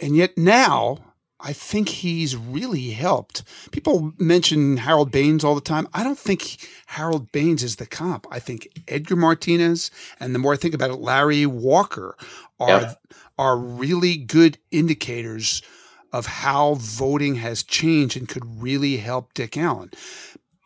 and 0.00 0.16
yet 0.16 0.36
now, 0.36 0.98
I 1.38 1.52
think 1.52 1.88
he's 1.88 2.36
really 2.36 2.90
helped. 2.90 3.42
People 3.70 4.14
mention 4.18 4.78
Harold 4.78 5.10
Baines 5.10 5.44
all 5.44 5.54
the 5.54 5.60
time. 5.60 5.86
I 5.92 6.02
don't 6.02 6.18
think 6.18 6.66
Harold 6.86 7.30
Baines 7.30 7.62
is 7.62 7.76
the 7.76 7.86
comp. 7.86 8.26
I 8.30 8.38
think 8.38 8.68
Edgar 8.88 9.16
Martinez 9.16 9.90
and 10.18 10.34
the 10.34 10.38
more 10.38 10.54
I 10.54 10.56
think 10.56 10.74
about 10.74 10.90
it, 10.90 10.96
Larry 10.96 11.44
Walker 11.44 12.16
are 12.58 12.80
yeah. 12.80 12.94
are 13.38 13.58
really 13.58 14.16
good 14.16 14.56
indicators 14.70 15.60
of 16.12 16.24
how 16.26 16.74
voting 16.74 17.34
has 17.36 17.62
changed 17.62 18.16
and 18.16 18.28
could 18.28 18.62
really 18.62 18.96
help 18.96 19.34
Dick 19.34 19.58
Allen. 19.58 19.90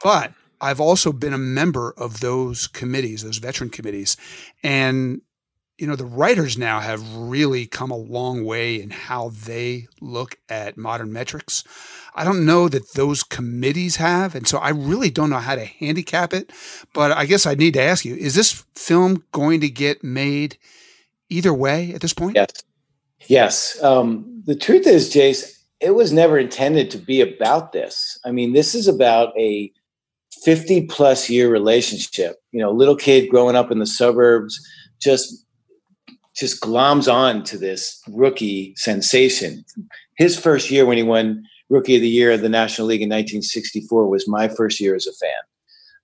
But 0.04 0.32
I've 0.60 0.80
also 0.80 1.12
been 1.12 1.32
a 1.32 1.38
member 1.38 1.94
of 1.96 2.20
those 2.20 2.66
committees, 2.66 3.22
those 3.22 3.38
veteran 3.38 3.70
committees, 3.70 4.16
and 4.62 5.22
you 5.80 5.86
know, 5.86 5.96
the 5.96 6.04
writers 6.04 6.58
now 6.58 6.80
have 6.80 7.16
really 7.16 7.66
come 7.66 7.90
a 7.90 7.96
long 7.96 8.44
way 8.44 8.80
in 8.80 8.90
how 8.90 9.30
they 9.30 9.88
look 10.02 10.36
at 10.50 10.76
modern 10.76 11.10
metrics. 11.10 11.64
I 12.14 12.22
don't 12.22 12.44
know 12.44 12.68
that 12.68 12.92
those 12.92 13.22
committees 13.22 13.96
have, 13.96 14.34
and 14.34 14.46
so 14.46 14.58
I 14.58 14.70
really 14.70 15.08
don't 15.08 15.30
know 15.30 15.38
how 15.38 15.54
to 15.54 15.64
handicap 15.64 16.34
it. 16.34 16.52
But 16.92 17.12
I 17.12 17.24
guess 17.24 17.46
I 17.46 17.54
need 17.54 17.74
to 17.74 17.82
ask 17.82 18.04
you: 18.04 18.14
Is 18.14 18.34
this 18.34 18.64
film 18.74 19.24
going 19.32 19.60
to 19.62 19.70
get 19.70 20.04
made 20.04 20.58
either 21.30 21.54
way 21.54 21.94
at 21.94 22.02
this 22.02 22.12
point? 22.12 22.36
Yes. 22.36 22.50
Yes. 23.26 23.82
Um, 23.82 24.42
the 24.44 24.56
truth 24.56 24.86
is, 24.86 25.12
Jace, 25.12 25.60
it 25.80 25.94
was 25.94 26.12
never 26.12 26.38
intended 26.38 26.90
to 26.90 26.98
be 26.98 27.22
about 27.22 27.72
this. 27.72 28.18
I 28.24 28.32
mean, 28.32 28.52
this 28.52 28.74
is 28.74 28.86
about 28.86 29.32
a 29.38 29.72
50 30.44 30.86
plus 30.86 31.28
year 31.28 31.50
relationship. 31.50 32.36
You 32.52 32.60
know, 32.60 32.70
little 32.70 32.96
kid 32.96 33.30
growing 33.30 33.56
up 33.56 33.70
in 33.70 33.78
the 33.78 33.86
suburbs, 33.86 34.60
just 35.00 35.44
just 36.36 36.62
gloms 36.62 37.12
on 37.12 37.42
to 37.44 37.58
this 37.58 38.00
rookie 38.08 38.74
sensation. 38.76 39.64
His 40.16 40.38
first 40.38 40.70
year 40.70 40.86
when 40.86 40.96
he 40.96 41.02
won 41.02 41.44
Rookie 41.68 41.96
of 41.96 42.02
the 42.02 42.08
Year 42.08 42.32
of 42.32 42.40
the 42.40 42.48
National 42.48 42.88
League 42.88 43.02
in 43.02 43.08
1964 43.08 44.08
was 44.08 44.28
my 44.28 44.48
first 44.48 44.80
year 44.80 44.94
as 44.94 45.06
a 45.06 45.12
fan. 45.12 45.30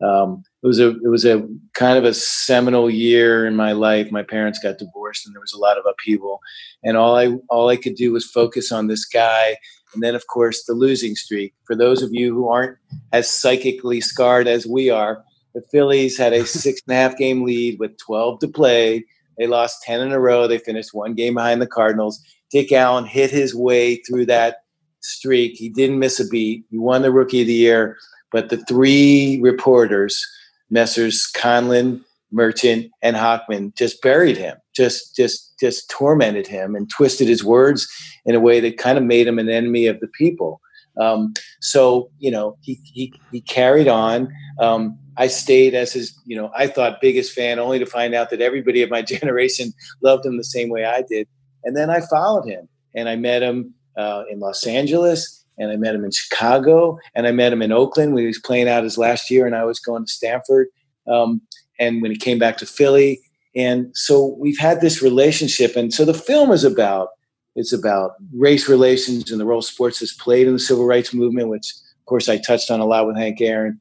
Um, 0.09 0.45
it 0.63 0.67
was 0.67 0.79
a 0.79 0.91
it 0.91 1.09
was 1.09 1.25
a 1.25 1.47
kind 1.75 1.97
of 1.97 2.05
a 2.05 2.13
seminal 2.13 2.91
year 2.91 3.47
in 3.47 3.57
my 3.57 3.73
life. 3.73 4.11
My 4.11 4.23
parents 4.23 4.59
got 4.59 4.79
divorced, 4.79 5.27
and 5.27 5.35
there 5.35 5.41
was 5.41 5.55
a 5.55 5.59
lot 5.59 5.79
of 5.79 5.85
upheaval. 5.89 6.41
And 6.83 6.97
all 6.97 7.17
I 7.17 7.37
all 7.49 7.69
I 7.69 7.77
could 7.77 7.95
do 7.95 8.13
was 8.13 8.27
focus 8.27 8.71
on 8.71 8.89
this 8.89 9.07
guy. 9.07 9.57
And 9.97 10.03
then, 10.03 10.15
of 10.15 10.27
course, 10.29 10.65
the 10.65 10.75
losing 10.75 11.17
streak. 11.17 11.55
For 11.65 11.75
those 11.75 12.03
of 12.03 12.13
you 12.13 12.33
who 12.33 12.49
aren't 12.49 12.77
as 13.13 13.29
psychically 13.29 14.01
scarred 14.01 14.47
as 14.47 14.67
we 14.67 14.91
are, 14.91 15.25
the 15.55 15.63
Phillies 15.73 16.17
had 16.17 16.33
a 16.33 16.47
six 16.47 16.81
and 16.87 16.97
a 16.97 17.01
half 17.01 17.17
game 17.17 17.45
lead 17.45 17.79
with 17.81 17.99
12 17.99 18.41
to 18.41 18.49
play 18.49 19.05
they 19.39 19.47
lost 19.47 19.83
10 19.83 20.01
in 20.01 20.13
a 20.13 20.21
row. 20.21 20.47
They 20.47 20.59
finished 20.59 20.95
one 20.95 21.15
game 21.15 21.35
behind 21.35 21.61
the 21.61 21.67
Cardinals. 21.67 22.23
Dick 22.51 22.73
Allen 22.73 23.05
hit 23.05 23.31
his 23.31 23.55
way 23.55 23.97
through 23.97 24.27
that 24.27 24.59
streak. 25.01 25.57
He 25.57 25.69
didn't 25.69 25.99
miss 25.99 26.21
a 26.21 26.27
beat. 26.27 26.65
He 26.71 26.79
won 26.79 27.03
the 27.03 27.13
Rookie 27.13 27.43
of 27.43 27.47
the 27.47 27.53
Year. 27.53 27.97
But 28.33 28.49
the 28.49 28.59
three 28.65 29.39
reporters, 29.41 30.25
Messrs. 30.71 31.27
Conlin, 31.35 32.05
Merchant, 32.33 32.91
and 33.03 33.17
Hochman, 33.17 33.75
just 33.77 34.03
buried 34.03 34.37
him, 34.37 34.57
just 34.77 35.17
just 35.17 35.59
just 35.59 35.89
tormented 35.91 36.47
him 36.47 36.75
and 36.75 36.91
twisted 36.91 37.29
his 37.29 37.43
words 37.43 37.89
in 38.25 38.35
a 38.35 38.41
way 38.41 38.61
that 38.61 38.79
kind 38.79 38.99
of 38.99 39.05
made 39.05 39.27
him 39.27 39.39
an 39.39 39.49
enemy 39.49 39.87
of 39.87 40.01
the 40.01 40.09
people. 40.09 40.61
Um, 41.01 41.33
so 41.61 42.11
you 42.19 42.31
know 42.31 42.57
he 42.61 42.81
he, 42.85 43.13
he 43.33 43.41
carried 43.41 43.89
on. 43.89 44.33
Um, 44.61 44.99
I 45.19 45.29
stayed 45.29 45.75
as 45.75 45.93
his, 45.93 46.19
you 46.27 46.37
know, 46.37 46.51
I 46.55 46.67
thought 46.67 47.01
biggest 47.01 47.33
fan, 47.33 47.59
only 47.59 47.79
to 47.79 47.87
find 47.87 48.15
out 48.15 48.31
that 48.31 48.43
everybody 48.43 48.83
of 48.83 48.91
my 48.91 49.03
generation 49.15 49.73
loved 50.03 50.27
him 50.27 50.37
the 50.37 50.45
same 50.45 50.69
way 50.69 50.85
I 50.85 51.03
did. 51.03 51.27
And 51.65 51.77
then 51.77 51.91
I 51.91 52.01
followed 52.01 52.47
him, 52.47 52.69
and 52.95 53.09
I 53.09 53.17
met 53.17 53.43
him 53.43 53.75
uh, 53.97 54.25
in 54.31 54.41
Los 54.41 54.67
Angeles, 54.67 55.45
and 55.59 55.71
I 55.71 55.77
met 55.77 55.95
him 55.95 56.05
in 56.05 56.11
Chicago, 56.11 56.99
and 57.15 57.27
I 57.27 57.33
met 57.33 57.53
him 57.53 57.63
in 57.63 57.73
Oakland 57.73 58.15
when 58.15 58.23
he 58.23 58.27
was 58.27 58.39
playing 58.39 58.69
out 58.69 58.85
his 58.85 58.99
last 58.99 59.31
year, 59.31 59.47
and 59.47 59.57
I 59.57 59.65
was 59.65 59.81
going 59.81 60.05
to 60.05 60.13
Stanford. 60.13 60.69
Um, 61.11 61.41
and 61.79 62.03
when 62.03 62.11
he 62.11 62.17
came 62.17 62.39
back 62.39 62.59
to 62.59 62.67
Philly, 62.67 63.21
and 63.57 63.91
so 63.97 64.37
we've 64.39 64.59
had 64.59 64.81
this 64.81 65.03
relationship, 65.03 65.77
and 65.77 65.93
so 65.93 66.05
the 66.05 66.15
film 66.15 66.53
is 66.53 66.63
about 66.63 67.09
it's 67.57 67.73
about 67.73 68.13
race 68.35 68.69
relations 68.69 69.31
and 69.31 69.41
the 69.41 69.47
role 69.47 69.63
sports 69.63 69.99
has 70.01 70.13
played 70.13 70.47
in 70.47 70.53
the 70.53 70.59
civil 70.59 70.85
rights 70.85 71.15
movement, 71.15 71.49
which 71.49 71.73
of 71.99 72.05
course 72.05 72.29
I 72.29 72.37
touched 72.37 72.71
on 72.71 72.81
a 72.81 72.85
lot 72.85 73.07
with 73.07 73.17
Hank 73.17 73.41
Aaron. 73.41 73.81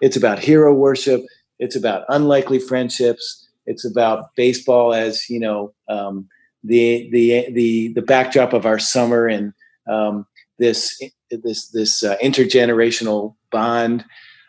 It's 0.00 0.16
about 0.16 0.38
hero 0.38 0.72
worship. 0.72 1.22
It's 1.58 1.74
about 1.74 2.04
unlikely 2.08 2.60
friendships. 2.60 3.48
It's 3.66 3.84
about 3.84 4.34
baseball 4.36 4.94
as 4.94 5.28
you 5.28 5.40
know 5.40 5.74
um, 5.88 6.28
the 6.62 7.08
the 7.10 7.50
the 7.52 7.92
the 7.94 8.02
backdrop 8.02 8.52
of 8.52 8.66
our 8.66 8.78
summer 8.78 9.26
and 9.26 9.52
um, 9.88 10.26
this 10.58 11.02
this 11.30 11.68
this 11.68 12.04
uh, 12.04 12.16
intergenerational 12.22 13.34
bond. 13.50 14.04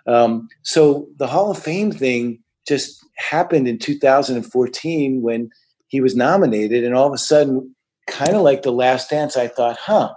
Um, 0.05 0.47
so 0.61 1.07
the 1.17 1.27
Hall 1.27 1.49
of 1.49 1.57
Fame 1.57 1.91
thing 1.91 2.43
just 2.67 3.03
happened 3.19 3.67
in 3.67 3.77
2014 3.77 5.21
when 5.21 5.49
he 5.87 6.01
was 6.01 6.15
nominated, 6.15 6.83
and 6.83 6.95
all 6.95 7.07
of 7.07 7.13
a 7.13 7.17
sudden, 7.17 7.75
kind 8.07 8.35
of 8.35 8.41
like 8.41 8.63
the 8.63 8.71
Last 8.71 9.09
Dance, 9.09 9.37
I 9.37 9.47
thought, 9.47 9.77
huh, 9.77 10.13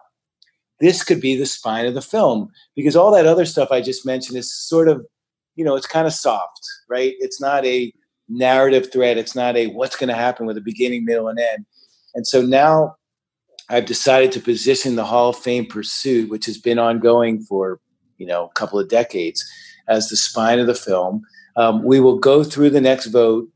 this 0.81 1.03
could 1.03 1.21
be 1.21 1.37
the 1.37 1.47
spine 1.47 1.87
of 1.87 1.95
the 1.95 2.03
film 2.03 2.51
because 2.75 2.97
all 2.97 3.13
that 3.13 3.27
other 3.27 3.45
stuff 3.45 3.71
I 3.71 3.81
just 3.81 4.05
mentioned 4.05 4.39
is 4.39 4.53
sort 4.53 4.89
of 4.89 5.07
you 5.55 5.65
know, 5.65 5.77
it's 5.77 5.87
kind 5.87 6.07
of 6.07 6.13
soft, 6.13 6.61
right? 6.89 7.15
It's 7.19 7.41
not 7.41 7.65
a 7.65 7.93
narrative 8.29 8.91
thread. 8.93 9.19
It's 9.19 9.35
not 9.35 9.57
a 9.57 9.67
what's 9.69 9.97
going 9.97 10.09
to 10.09 10.15
happen 10.15 10.47
with 10.47 10.57
a 10.57 10.63
beginning, 10.63 11.05
middle, 11.05 11.29
and 11.29 11.39
end. 11.39 11.67
And 12.15 12.27
so 12.27 12.43
now 12.43 12.97
I've 13.69 13.87
decided 13.87 14.33
to 14.33 14.41
position 14.41 14.97
the 14.97 15.05
Hall 15.05 15.31
of 15.31 15.37
Fame 15.37 15.67
pursuit, 15.67 16.31
which 16.31 16.47
has 16.47 16.59
been 16.59 16.79
ongoing 16.79 17.43
for 17.43 17.81
you 18.19 18.27
know 18.27 18.47
a 18.47 18.53
couple 18.53 18.79
of 18.79 18.89
decades, 18.89 19.45
as 19.89 20.09
the 20.09 20.17
spine 20.17 20.59
of 20.59 20.67
the 20.67 20.75
film. 20.75 21.23
Um, 21.57 21.83
we 21.83 22.01
will 22.01 22.19
go 22.19 22.45
through 22.45 22.71
the 22.71 22.81
next 22.81 23.07
vote, 23.07 23.49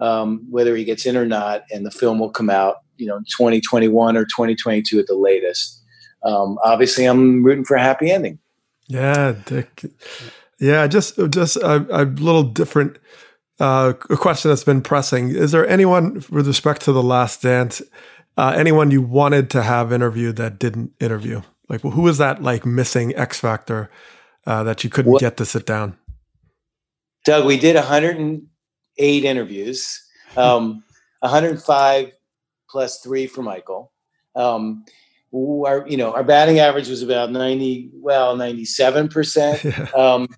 um, 0.00 0.46
whether 0.50 0.76
he 0.76 0.84
gets 0.84 1.06
in 1.06 1.16
or 1.16 1.26
not, 1.26 1.64
and 1.72 1.84
the 1.86 1.90
film 1.90 2.18
will 2.18 2.30
come 2.30 2.50
out, 2.50 2.76
you 2.96 3.06
know, 3.06 3.18
2021 3.36 4.16
or 4.16 4.24
2022 4.24 4.98
at 4.98 5.06
the 5.06 5.14
latest. 5.14 5.82
Um, 6.22 6.58
obviously, 6.64 7.06
I'm 7.06 7.42
rooting 7.42 7.64
for 7.64 7.76
a 7.76 7.82
happy 7.82 8.10
ending. 8.10 8.38
Yeah, 8.88 9.34
Dick. 9.46 9.84
Yeah, 10.58 10.86
just 10.86 11.18
just 11.30 11.56
a, 11.56 11.86
a 11.90 12.04
little 12.04 12.42
different 12.42 12.98
uh, 13.60 13.92
a 14.08 14.16
question 14.16 14.50
that's 14.50 14.64
been 14.64 14.82
pressing. 14.82 15.30
Is 15.30 15.52
there 15.52 15.66
anyone 15.68 16.14
with 16.30 16.46
respect 16.46 16.82
to 16.82 16.92
the 16.92 17.02
Last 17.02 17.42
Dance, 17.42 17.82
uh, 18.36 18.54
anyone 18.56 18.90
you 18.90 19.02
wanted 19.02 19.50
to 19.50 19.62
have 19.62 19.92
interviewed 19.92 20.36
that 20.36 20.58
didn't 20.58 20.92
interview? 20.98 21.42
Like, 21.68 21.82
who 21.82 22.00
was 22.02 22.18
that 22.18 22.42
like 22.42 22.66
missing 22.66 23.14
X 23.14 23.38
factor 23.38 23.90
uh, 24.46 24.64
that 24.64 24.82
you 24.82 24.90
couldn't 24.90 25.20
get 25.20 25.36
to 25.36 25.44
sit 25.44 25.66
down? 25.66 25.96
Doug, 27.24 27.46
we 27.46 27.58
did 27.58 27.76
108 27.76 29.24
interviews, 29.24 30.02
um, 30.36 30.82
105 31.20 32.12
plus 32.68 33.00
three 33.00 33.26
for 33.26 33.42
Michael. 33.42 33.92
Um, 34.34 34.84
our 35.32 35.86
you 35.88 35.96
know 35.96 36.12
our 36.12 36.24
batting 36.24 36.58
average 36.58 36.88
was 36.88 37.02
about 37.02 37.30
90 37.30 37.90
well 37.94 38.36
97 38.36 39.08
percent. 39.08 39.64
Um, 39.94 40.28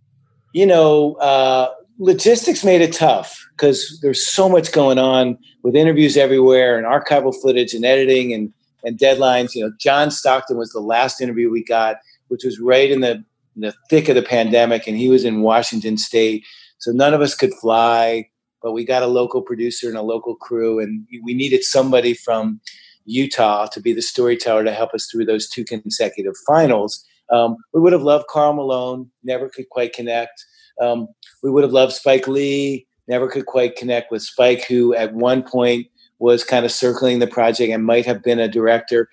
you 0.53 0.66
know 0.66 1.14
uh, 1.14 1.72
logistics 1.99 2.64
made 2.64 2.80
it 2.80 2.93
tough 2.93 3.47
because 3.53 4.01
there's 4.03 4.26
so 4.26 4.49
much 4.49 4.72
going 4.72 4.99
on 4.99 5.39
with 5.62 5.76
interviews 5.76 6.16
everywhere 6.16 6.76
and 6.76 6.87
archival 6.87 7.35
footage 7.43 7.74
and 7.74 7.85
editing 7.85 8.33
and 8.33 8.53
and 8.85 8.99
deadlines. 8.99 9.55
You 9.55 9.64
know 9.64 9.72
john 9.78 10.11
stockton 10.11 10.59
was 10.59 10.72
the 10.72 10.80
last 10.80 11.20
interview 11.20 11.51
we 11.51 11.64
got 11.64 11.97
which 12.28 12.45
was 12.45 12.59
right 12.59 12.91
in 12.91 13.03
the, 13.03 13.22
in 13.57 13.62
the 13.62 13.74
thick 13.91 14.09
of 14.09 14.14
the 14.14 14.22
pandemic 14.22 14.87
and 14.87 14.97
he 14.97 15.09
was 15.09 15.24
in 15.24 15.43
washington 15.43 15.97
state 15.99 16.45
so 16.83 16.91
none 16.93 17.14
of 17.14 17.20
us 17.20 17.35
could 17.35 17.55
fly 17.55 18.28
but 18.62 18.72
we 18.72 18.85
got 18.85 19.03
a 19.03 19.09
local 19.09 19.43
producer 19.43 19.89
and 19.89 19.97
a 19.97 20.03
local 20.03 20.37
crew 20.37 20.78
and 20.78 21.07
we 21.24 21.35
needed 21.35 21.64
somebody 21.64 22.14
from 22.14 22.61
Utah 23.05 23.66
to 23.66 23.80
be 23.80 23.93
the 23.93 24.03
storyteller 24.03 24.64
to 24.64 24.72
help 24.72 24.95
us 24.95 25.09
through 25.11 25.24
those 25.24 25.49
two 25.49 25.64
consecutive 25.64 26.35
finals. 26.47 27.05
Um, 27.30 27.57
we 27.74 27.80
would 27.80 27.93
have 27.93 28.03
loved 28.03 28.26
Karl 28.28 28.53
Malone, 28.53 29.11
never 29.24 29.49
could 29.49 29.68
quite 29.70 29.93
connect. 29.93 30.45
Um, 30.80 31.09
we 31.43 31.51
would 31.51 31.64
have 31.64 31.72
loved 31.72 31.93
Spike 31.93 32.28
Lee, 32.28 32.87
never 33.09 33.28
could 33.28 33.47
quite 33.47 33.76
connect 33.76 34.12
with 34.12 34.22
Spike, 34.22 34.64
who 34.66 34.95
at 34.95 35.14
one 35.14 35.43
point 35.43 35.89
was 36.20 36.45
kind 36.45 36.64
of 36.64 36.70
circling 36.70 37.18
the 37.18 37.26
project 37.26 37.72
and 37.72 37.85
might 37.85 38.07
have 38.07 38.22
been 38.22 38.39
a 38.39 38.49
director. 38.49 39.09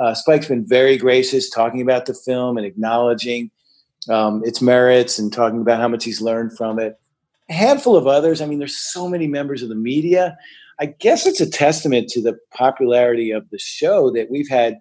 Uh, 0.00 0.14
Spike's 0.14 0.46
been 0.46 0.66
very 0.66 0.96
gracious 0.96 1.50
talking 1.50 1.80
about 1.80 2.06
the 2.06 2.14
film 2.14 2.56
and 2.56 2.64
acknowledging 2.64 3.50
um, 4.08 4.42
its 4.44 4.62
merits 4.62 5.18
and 5.18 5.32
talking 5.32 5.60
about 5.60 5.80
how 5.80 5.88
much 5.88 6.04
he's 6.04 6.20
learned 6.20 6.56
from 6.56 6.78
it. 6.78 6.98
A 7.48 7.52
handful 7.52 7.96
of 7.96 8.06
others. 8.06 8.40
I 8.40 8.46
mean, 8.46 8.58
there's 8.58 8.76
so 8.76 9.08
many 9.08 9.26
members 9.26 9.62
of 9.62 9.68
the 9.68 9.74
media. 9.74 10.36
I 10.80 10.86
guess 10.86 11.26
it's 11.26 11.40
a 11.40 11.48
testament 11.48 12.08
to 12.10 12.22
the 12.22 12.38
popularity 12.52 13.30
of 13.30 13.48
the 13.50 13.58
show 13.58 14.10
that 14.12 14.30
we've 14.30 14.48
had 14.48 14.78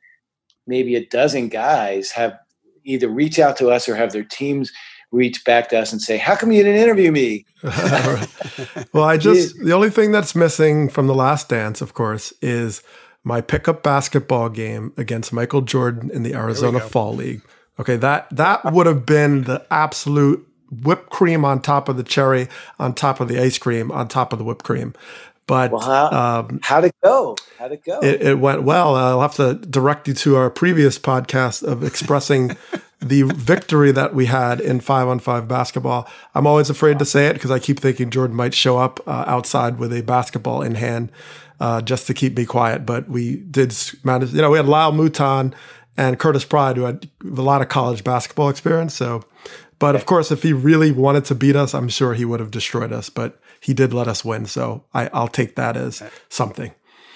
maybe 0.67 0.95
a 0.95 1.05
dozen 1.05 1.47
guys 1.47 2.11
have 2.11 2.37
either 2.83 3.07
reach 3.07 3.39
out 3.39 3.57
to 3.57 3.69
us 3.69 3.87
or 3.87 3.95
have 3.95 4.11
their 4.11 4.23
teams 4.23 4.71
reach 5.11 5.43
back 5.45 5.69
to 5.69 5.79
us 5.79 5.91
and 5.91 6.01
say, 6.01 6.17
"How 6.17 6.35
come 6.35 6.51
you 6.51 6.63
didn't 6.63 6.81
interview 6.81 7.11
me?" 7.11 7.45
well, 8.93 9.03
I 9.03 9.17
just 9.17 9.57
the 9.63 9.73
only 9.73 9.89
thing 9.89 10.11
that's 10.11 10.35
missing 10.35 10.89
from 10.89 11.07
the 11.07 11.15
Last 11.15 11.49
Dance, 11.49 11.81
of 11.81 11.93
course, 11.93 12.33
is 12.41 12.83
my 13.23 13.41
pickup 13.41 13.81
basketball 13.81 14.49
game 14.49 14.93
against 14.97 15.33
Michael 15.33 15.61
Jordan 15.61 16.11
in 16.11 16.23
the 16.23 16.35
Arizona 16.35 16.79
Fall 16.79 17.15
League. 17.15 17.41
Okay, 17.79 17.97
that 17.97 18.27
that 18.31 18.71
would 18.71 18.87
have 18.87 19.05
been 19.05 19.43
the 19.43 19.65
absolute 19.69 20.47
whipped 20.71 21.09
cream 21.09 21.45
on 21.45 21.61
top 21.61 21.89
of 21.89 21.97
the 21.97 22.03
cherry, 22.03 22.47
on 22.79 22.93
top 22.93 23.19
of 23.19 23.27
the 23.27 23.39
ice 23.39 23.57
cream, 23.57 23.91
on 23.91 24.07
top 24.07 24.33
of 24.33 24.39
the 24.39 24.45
whipped 24.45 24.63
cream. 24.63 24.93
But 25.47 25.71
well, 25.71 25.81
how, 25.81 26.39
um, 26.39 26.59
how'd 26.63 26.85
it 26.85 26.95
go? 27.03 27.35
How'd 27.59 27.71
it 27.71 27.83
go? 27.83 27.99
It, 27.99 28.21
it, 28.21 28.39
went 28.39 28.63
well. 28.63 28.95
I'll 28.95 29.21
have 29.21 29.35
to 29.35 29.53
direct 29.53 30.07
you 30.07 30.15
to 30.15 30.37
our 30.37 30.49
previous 30.49 30.97
podcast 30.97 31.61
of 31.61 31.83
expressing 31.83 32.57
the 32.99 33.23
victory 33.23 33.91
that 33.91 34.15
we 34.15 34.25
had 34.25 34.59
in 34.59 34.79
five 34.79 35.07
on 35.07 35.19
five 35.19 35.47
basketball. 35.47 36.07
I'm 36.33 36.47
always 36.47 36.71
afraid 36.71 36.97
to 36.97 37.05
say 37.05 37.27
it 37.27 37.33
because 37.33 37.51
I 37.51 37.59
keep 37.59 37.79
thinking 37.79 38.09
Jordan 38.09 38.35
might 38.35 38.55
show 38.55 38.79
up 38.79 38.99
uh, 39.07 39.25
outside 39.27 39.77
with 39.77 39.93
a 39.93 40.01
basketball 40.01 40.63
in 40.63 40.75
hand 40.75 41.11
uh, 41.59 41.81
just 41.81 42.07
to 42.07 42.15
keep 42.15 42.35
me 42.35 42.45
quiet. 42.45 42.83
But 42.83 43.07
we 43.07 43.35
did 43.37 43.75
manage, 44.03 44.33
you 44.33 44.41
know, 44.41 44.49
we 44.49 44.57
had 44.57 44.67
Lyle 44.67 44.93
Mouton 44.93 45.53
and 45.97 46.19
Curtis 46.19 46.45
Pride, 46.45 46.77
who 46.77 46.83
had 46.83 47.09
a 47.23 47.41
lot 47.41 47.61
of 47.61 47.69
college 47.69 48.03
basketball 48.03 48.49
experience. 48.49 48.93
So, 48.93 49.23
but 49.79 49.95
of 49.95 50.05
course, 50.05 50.31
if 50.31 50.43
he 50.43 50.53
really 50.53 50.91
wanted 50.91 51.25
to 51.25 51.35
beat 51.35 51.55
us, 51.55 51.73
I'm 51.73 51.89
sure 51.89 52.13
he 52.13 52.25
would 52.25 52.39
have 52.39 52.51
destroyed 52.51 52.91
us. 52.91 53.09
But 53.09 53.39
he 53.59 53.73
did 53.73 53.93
let 53.93 54.07
us 54.07 54.23
win. 54.23 54.45
So 54.45 54.83
I, 54.93 55.09
will 55.13 55.27
take 55.27 55.55
that 55.55 55.75
as 55.77 56.01
uh, 56.01 56.09
something. 56.29 56.71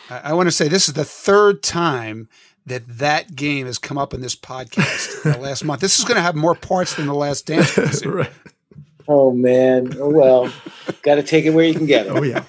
I, 0.09 0.19
I 0.25 0.33
want 0.33 0.47
to 0.47 0.51
say 0.51 0.67
this 0.67 0.87
is 0.87 0.93
the 0.93 1.05
third 1.05 1.61
time 1.61 2.29
that 2.65 2.87
that 2.87 3.35
game 3.35 3.65
has 3.65 3.77
come 3.77 3.97
up 3.97 4.13
in 4.13 4.21
this 4.21 4.35
podcast 4.35 5.25
in 5.25 5.31
the 5.33 5.37
last 5.47 5.63
month. 5.63 5.81
This 5.81 5.99
is 5.99 6.05
going 6.05 6.15
to 6.15 6.21
have 6.21 6.35
more 6.35 6.55
parts 6.55 6.95
than 6.95 7.07
the 7.07 7.13
last 7.13 7.45
dance. 7.45 7.77
right. 8.05 8.31
Oh 9.11 9.31
man! 9.31 9.91
Oh, 9.99 10.09
well, 10.09 10.53
got 11.01 11.15
to 11.15 11.23
take 11.23 11.45
it 11.45 11.49
where 11.49 11.65
you 11.65 11.73
can 11.73 11.87
get 11.87 12.05
it. 12.05 12.11
Oh 12.11 12.21
yeah, 12.21 12.43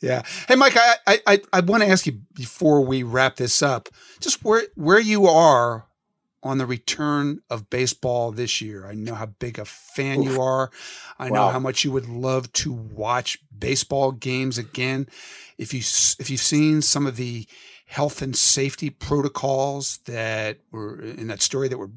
yeah. 0.00 0.22
Hey, 0.46 0.54
Mike, 0.54 0.76
I 0.76 1.20
I 1.26 1.40
I 1.52 1.60
want 1.60 1.82
to 1.82 1.88
ask 1.88 2.06
you 2.06 2.20
before 2.32 2.80
we 2.82 3.02
wrap 3.02 3.36
this 3.36 3.60
up, 3.60 3.88
just 4.20 4.44
where 4.44 4.62
where 4.76 5.00
you 5.00 5.26
are 5.26 5.88
on 6.44 6.58
the 6.58 6.66
return 6.66 7.40
of 7.50 7.68
baseball 7.70 8.30
this 8.30 8.60
year. 8.60 8.86
I 8.86 8.94
know 8.94 9.16
how 9.16 9.26
big 9.26 9.58
a 9.58 9.64
fan 9.64 10.20
Oof. 10.20 10.26
you 10.26 10.40
are. 10.40 10.70
I 11.18 11.28
wow. 11.28 11.46
know 11.46 11.52
how 11.52 11.58
much 11.58 11.84
you 11.84 11.90
would 11.90 12.08
love 12.08 12.52
to 12.52 12.72
watch 12.72 13.40
baseball 13.58 14.12
games 14.12 14.58
again. 14.58 15.08
If 15.58 15.74
you 15.74 15.80
if 16.20 16.30
you've 16.30 16.40
seen 16.40 16.82
some 16.82 17.08
of 17.08 17.16
the 17.16 17.48
health 17.86 18.22
and 18.22 18.36
safety 18.36 18.90
protocols 18.90 19.98
that 20.04 20.58
were 20.70 21.00
in 21.00 21.26
that 21.26 21.42
story 21.42 21.66
that 21.66 21.78
were 21.78 21.90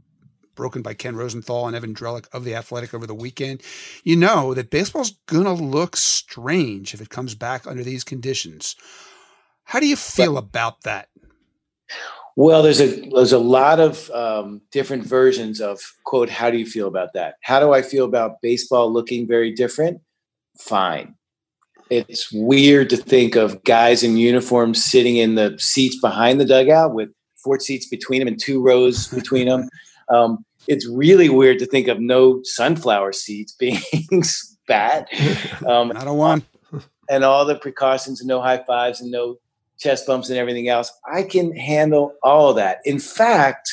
broken 0.60 0.82
by 0.82 0.94
Ken 0.94 1.16
Rosenthal 1.16 1.68
and 1.68 1.76
Evan 1.76 1.94
Drellich 1.94 2.28
of 2.34 2.44
the 2.44 2.54
Athletic 2.54 2.94
over 2.94 3.08
the 3.08 3.16
weekend, 3.16 3.62
you 4.04 4.18
know 4.18 4.54
that 4.54 4.70
baseball's 4.70 5.12
gonna 5.26 5.54
look 5.54 5.96
strange 5.96 6.94
if 6.94 7.00
it 7.00 7.10
comes 7.10 7.34
back 7.34 7.66
under 7.66 7.82
these 7.82 8.04
conditions. 8.04 8.76
How 9.64 9.80
do 9.80 9.88
you 9.88 9.96
feel 9.96 10.34
but, 10.34 10.40
about 10.40 10.82
that? 10.82 11.08
Well, 12.36 12.62
there's 12.62 12.82
a 12.82 13.10
there's 13.10 13.32
a 13.32 13.40
lot 13.40 13.80
of 13.80 14.10
um, 14.12 14.62
different 14.72 15.06
versions 15.06 15.62
of 15.62 15.80
quote. 16.04 16.30
How 16.30 16.52
do 16.52 16.58
you 16.58 16.66
feel 16.66 16.90
about 16.90 17.14
that? 17.14 17.36
How 17.42 17.62
do 17.62 17.72
I 17.72 17.82
feel 17.82 18.04
about 18.04 18.42
baseball 18.42 18.92
looking 18.92 19.26
very 19.26 19.54
different? 19.54 20.02
Fine. 20.58 21.16
It's 21.90 22.30
weird 22.34 22.90
to 22.90 22.98
think 22.98 23.38
of 23.38 23.64
guys 23.64 24.04
in 24.04 24.18
uniforms 24.18 24.84
sitting 24.84 25.16
in 25.16 25.36
the 25.36 25.56
seats 25.58 26.00
behind 26.02 26.42
the 26.42 26.46
dugout 26.46 26.94
with 26.94 27.10
four 27.42 27.62
seats 27.62 27.88
between 27.88 28.20
them 28.20 28.28
and 28.28 28.40
two 28.40 28.62
rows 28.62 29.08
between 29.08 29.48
them. 29.48 29.70
Um, 30.12 30.44
it's 30.70 30.88
really 30.88 31.30
weird 31.30 31.58
to 31.60 31.66
think 31.66 31.88
of 31.88 32.00
no 32.00 32.42
sunflower 32.44 33.12
seeds 33.12 33.54
being 33.60 33.82
bad. 34.68 35.08
Um, 35.66 35.92
I 35.96 36.06
don't 36.06 36.18
want. 36.18 36.46
And 37.10 37.24
all 37.24 37.44
the 37.44 37.56
precautions 37.56 38.22
and 38.22 38.28
no 38.28 38.40
high 38.40 38.64
fives 38.66 39.02
and 39.02 39.12
no 39.12 39.38
chest 39.80 40.06
bumps 40.06 40.30
and 40.30 40.38
everything 40.38 40.70
else. 40.70 40.92
I 41.12 41.24
can 41.24 41.56
handle 41.56 42.14
all 42.22 42.52
of 42.52 42.56
that. 42.58 42.80
In 42.86 43.00
fact, 43.00 43.72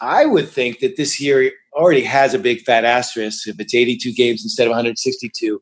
I 0.00 0.24
would 0.24 0.48
think 0.48 0.78
that 0.80 0.96
this 0.96 1.20
year 1.20 1.50
already 1.72 2.04
has 2.04 2.32
a 2.32 2.38
big 2.38 2.60
fat 2.60 2.84
asterisk 2.84 3.48
if 3.48 3.58
it's 3.58 3.74
82 3.74 4.12
games 4.12 4.44
instead 4.44 4.66
of 4.66 4.70
162. 4.70 5.60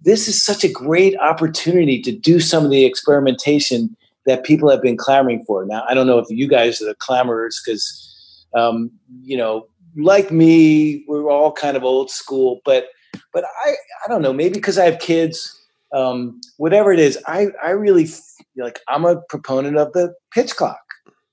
This 0.00 0.26
is 0.26 0.44
such 0.44 0.64
a 0.64 0.68
great 0.68 1.16
opportunity 1.18 2.02
to 2.02 2.10
do 2.12 2.40
some 2.40 2.64
of 2.64 2.70
the 2.70 2.84
experimentation 2.84 3.96
that 4.24 4.44
people 4.44 4.68
have 4.68 4.82
been 4.82 4.96
clamoring 4.96 5.44
for. 5.44 5.64
Now, 5.64 5.84
I 5.88 5.94
don't 5.94 6.08
know 6.08 6.18
if 6.18 6.26
you 6.28 6.48
guys 6.48 6.82
are 6.82 6.86
the 6.86 6.96
clamorers 6.96 7.62
because, 7.64 8.44
um, 8.56 8.90
you 9.22 9.36
know, 9.36 9.68
like 9.96 10.30
me, 10.30 11.04
we're 11.08 11.30
all 11.30 11.52
kind 11.52 11.76
of 11.76 11.84
old 11.84 12.10
school, 12.10 12.60
but 12.64 12.88
but 13.32 13.44
I 13.64 13.74
I 14.04 14.08
don't 14.08 14.22
know 14.22 14.32
maybe 14.32 14.54
because 14.54 14.78
I 14.78 14.84
have 14.84 14.98
kids, 14.98 15.66
um, 15.94 16.40
whatever 16.58 16.92
it 16.92 16.98
is, 16.98 17.18
I 17.26 17.48
I 17.62 17.70
really 17.70 18.08
like 18.56 18.80
I'm 18.88 19.04
a 19.04 19.20
proponent 19.28 19.76
of 19.76 19.92
the 19.92 20.14
pitch 20.32 20.56
clock. 20.56 20.80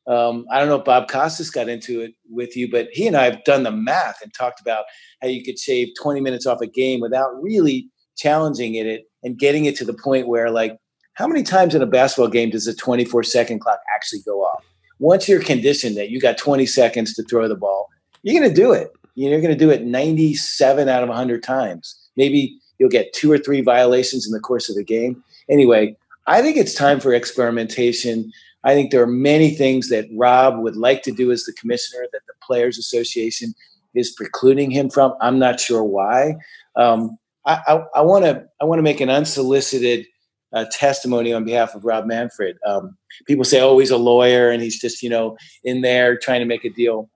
Um, 0.05 0.45
I 0.51 0.59
don't 0.59 0.67
know 0.67 0.75
if 0.75 0.83
Bob 0.83 1.07
Costas 1.07 1.49
got 1.49 1.69
into 1.69 2.01
it 2.01 2.13
with 2.29 2.57
you, 2.57 2.69
but 2.69 2.89
he 2.91 3.07
and 3.07 3.15
I 3.15 3.23
have 3.23 3.43
done 3.45 3.63
the 3.63 3.71
math 3.71 4.21
and 4.21 4.33
talked 4.33 4.59
about 4.59 4.83
how 5.21 5.29
you 5.29 5.43
could 5.43 5.57
shave 5.57 5.89
20 6.01 6.19
minutes 6.19 6.45
off 6.45 6.59
a 6.59 6.67
game 6.67 6.99
without 6.99 7.41
really 7.41 7.89
challenging 8.17 8.75
it 8.75 9.05
and 9.23 9.39
getting 9.39 9.63
it 9.63 9.77
to 9.77 9.85
the 9.85 9.93
point 9.93 10.27
where, 10.27 10.51
like, 10.51 10.77
how 11.13 11.25
many 11.25 11.41
times 11.41 11.73
in 11.73 11.81
a 11.81 11.85
basketball 11.85 12.27
game 12.27 12.49
does 12.49 12.67
a 12.67 12.75
24 12.75 13.23
second 13.23 13.59
clock 13.59 13.79
actually 13.95 14.19
go 14.25 14.41
off? 14.41 14.63
Once 14.99 15.29
you're 15.29 15.41
conditioned 15.41 15.95
that 15.95 16.09
you 16.09 16.19
got 16.19 16.37
20 16.37 16.65
seconds 16.65 17.13
to 17.13 17.23
throw 17.23 17.47
the 17.47 17.55
ball, 17.55 17.87
you're 18.23 18.39
going 18.39 18.49
to 18.49 18.55
do 18.55 18.71
it. 18.71 18.91
You're 19.15 19.41
going 19.41 19.53
to 19.53 19.57
do 19.57 19.69
it 19.69 19.83
97 19.83 20.89
out 20.89 21.03
of 21.03 21.09
100 21.09 21.43
times. 21.43 21.95
Maybe 22.17 22.57
you'll 22.79 22.89
get 22.89 23.13
two 23.13 23.31
or 23.31 23.37
three 23.37 23.61
violations 23.61 24.25
in 24.25 24.31
the 24.31 24.39
course 24.39 24.69
of 24.69 24.75
the 24.75 24.83
game. 24.83 25.23
Anyway, 25.49 25.95
I 26.25 26.41
think 26.41 26.57
it's 26.57 26.73
time 26.73 26.99
for 26.99 27.13
experimentation. 27.13 28.31
I 28.63 28.73
think 28.73 28.91
there 28.91 29.03
are 29.03 29.07
many 29.07 29.51
things 29.51 29.89
that 29.89 30.07
Rob 30.15 30.59
would 30.59 30.75
like 30.75 31.03
to 31.03 31.11
do 31.11 31.31
as 31.31 31.43
the 31.43 31.53
commissioner 31.53 32.07
that 32.11 32.21
the 32.27 32.33
Players 32.41 32.77
Association 32.77 33.53
is 33.93 34.11
precluding 34.11 34.71
him 34.71 34.89
from. 34.89 35.13
I'm 35.21 35.37
not 35.37 35.59
sure 35.59 35.83
why. 35.83 36.35
Um, 36.75 37.17
I 37.45 38.01
want 38.01 38.23
to 38.23 38.45
I 38.61 38.65
want 38.65 38.79
to 38.79 38.83
make 38.83 39.01
an 39.01 39.09
unsolicited 39.09 40.05
uh, 40.53 40.65
testimony 40.71 41.33
on 41.33 41.43
behalf 41.43 41.75
of 41.75 41.83
Rob 41.83 42.05
Manfred. 42.05 42.57
Um, 42.65 42.97
people 43.27 43.43
say, 43.43 43.59
"Oh, 43.59 43.77
he's 43.79 43.91
a 43.91 43.97
lawyer 43.97 44.49
and 44.49 44.63
he's 44.63 44.79
just 44.79 45.03
you 45.03 45.09
know 45.09 45.35
in 45.63 45.81
there 45.81 46.17
trying 46.17 46.39
to 46.39 46.45
make 46.45 46.63
a 46.63 46.69
deal." 46.69 47.09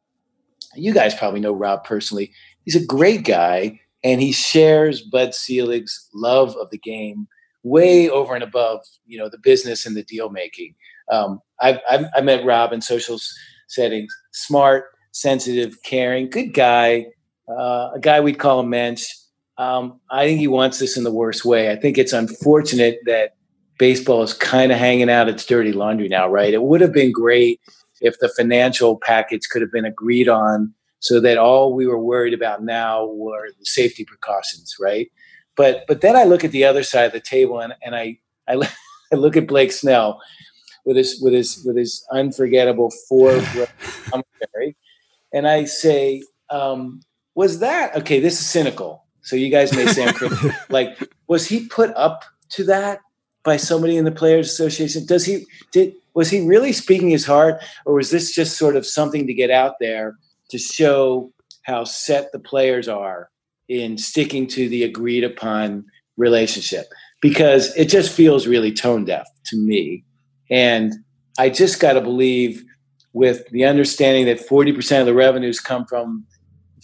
You 0.76 0.94
guys 0.94 1.16
probably 1.16 1.40
know 1.40 1.54
Rob 1.54 1.84
personally. 1.84 2.32
He's 2.66 2.76
a 2.76 2.86
great 2.86 3.24
guy, 3.24 3.80
and 4.04 4.22
he 4.22 4.32
shares 4.32 5.02
Bud 5.02 5.34
Selig's 5.34 6.10
love 6.14 6.56
of 6.58 6.70
the 6.70 6.78
game 6.78 7.28
way 7.64 8.10
over 8.10 8.34
and 8.34 8.44
above 8.44 8.82
you 9.06 9.18
know 9.18 9.30
the 9.30 9.40
business 9.40 9.86
and 9.86 9.96
the 9.96 10.04
deal 10.04 10.30
making. 10.30 10.76
Um, 11.12 11.42
I've, 11.62 11.80
I've 11.90 12.06
I 12.16 12.22
met 12.22 12.46
Rob 12.46 12.74
in 12.74 12.82
social 12.82 13.20
settings. 13.68 14.14
Smart, 14.32 14.86
sensitive, 15.12 15.78
caring, 15.84 16.30
good 16.30 16.54
guy. 16.54 17.08
Uh, 17.50 17.92
a 17.96 18.00
guy 18.02 18.20
we'd 18.20 18.40
call 18.40 18.60
a 18.60 18.66
mensch 18.66 19.08
um, 19.58 20.00
I 20.12 20.26
think 20.26 20.40
he 20.40 20.48
wants 20.48 20.80
this 20.80 20.98
in 20.98 21.04
the 21.04 21.12
worst 21.12 21.44
way. 21.44 21.72
I 21.72 21.76
think 21.76 21.98
it's 21.98 22.14
unfortunate 22.14 23.00
that 23.06 23.36
baseball 23.80 24.24
is 24.24 24.34
kind 24.34 24.72
of 24.72 24.78
hanging 24.78 25.10
out 25.10 25.30
its 25.30 25.46
dirty 25.46 25.72
laundry 25.72 26.08
now, 26.08 26.30
right? 26.30 26.54
It 26.54 26.64
would 26.64 26.82
have 26.82 26.94
been 26.94 27.12
great 27.12 27.60
if 28.02 28.20
the 28.20 28.30
financial 28.30 28.98
package 28.98 29.48
could 29.50 29.62
have 29.62 29.72
been 29.72 29.86
agreed 29.86 30.30
on 30.30 30.74
so 31.00 31.20
that 31.20 31.38
all 31.38 31.74
we 31.74 31.86
were 31.86 32.00
worried 32.00 32.34
about 32.34 32.64
now 32.64 33.06
were 33.06 33.50
the 33.60 33.66
safety 33.66 34.06
precautions, 34.06 34.76
right? 34.80 35.12
But 35.56 35.86
but 35.88 36.02
then 36.02 36.16
I 36.16 36.24
look 36.24 36.44
at 36.44 36.52
the 36.52 36.64
other 36.64 36.84
side 36.84 37.06
of 37.06 37.14
the 37.14 37.20
table 37.20 37.60
and, 37.60 37.74
and 37.84 37.96
I, 37.96 38.18
I 38.48 38.56
I 39.12 39.16
look 39.16 39.38
at 39.38 39.48
Blake 39.48 39.72
Snell 39.72 40.22
with 40.86 40.98
his 40.98 41.20
with 41.22 41.34
his 41.34 41.64
with 41.66 41.78
his 41.78 42.06
unforgettable 42.12 42.92
four 43.08 43.32
commentary, 44.06 44.76
and 45.34 45.48
I 45.48 45.66
say, 45.66 46.24
um, 46.50 47.02
was 47.36 47.60
that 47.60 47.96
okay? 47.96 48.20
This 48.20 48.40
is 48.40 48.48
cynical. 48.48 49.04
So 49.22 49.36
you 49.36 49.50
guys 49.50 49.74
may 49.76 49.86
say 49.88 50.08
I'm 50.08 50.14
crazy. 50.14 50.52
like, 50.70 50.98
was 51.28 51.48
he 51.48 51.68
put 51.68 51.94
up 51.96 52.24
to 52.52 52.64
that 52.66 53.02
by 53.44 53.58
somebody 53.58 53.98
in 53.98 54.06
the 54.06 54.12
Players 54.12 54.48
Association? 54.48 55.06
Does 55.06 55.26
he 55.26 55.46
did 55.72 55.94
was 56.18 56.32
he 56.32 56.42
really 56.42 56.74
speaking 56.74 57.12
his 57.12 57.28
heart, 57.28 57.64
or 57.86 57.94
was 57.94 58.10
this 58.10 58.34
just 58.34 58.58
sort 58.58 58.76
of 58.76 58.88
something 58.88 59.28
to 59.28 59.36
get 59.36 59.52
out 59.52 59.76
there 59.80 60.18
to 60.50 60.58
show 60.58 61.32
how 61.62 61.84
set 61.84 62.32
the 62.32 62.40
players 62.40 62.88
are 62.88 63.30
in 63.70 64.00
sticking 64.00 64.48
to 64.48 64.68
the 64.68 64.84
agreed 64.84 65.24
upon 65.24 65.86
relationship? 66.18 66.88
Because 67.22 67.72
it 67.78 67.86
just 67.86 68.12
feels 68.12 68.48
really 68.48 68.74
tone 68.74 69.06
deaf 69.06 69.28
to 69.46 69.58
me. 69.58 70.04
And 70.50 70.92
I 71.38 71.52
just 71.52 71.80
got 71.80 71.94
to 71.94 72.02
believe, 72.02 72.64
with 73.14 73.48
the 73.50 73.66
understanding 73.66 74.26
that 74.26 74.40
40% 74.40 75.00
of 75.00 75.06
the 75.06 75.14
revenues 75.14 75.60
come 75.60 75.86
from 75.86 76.26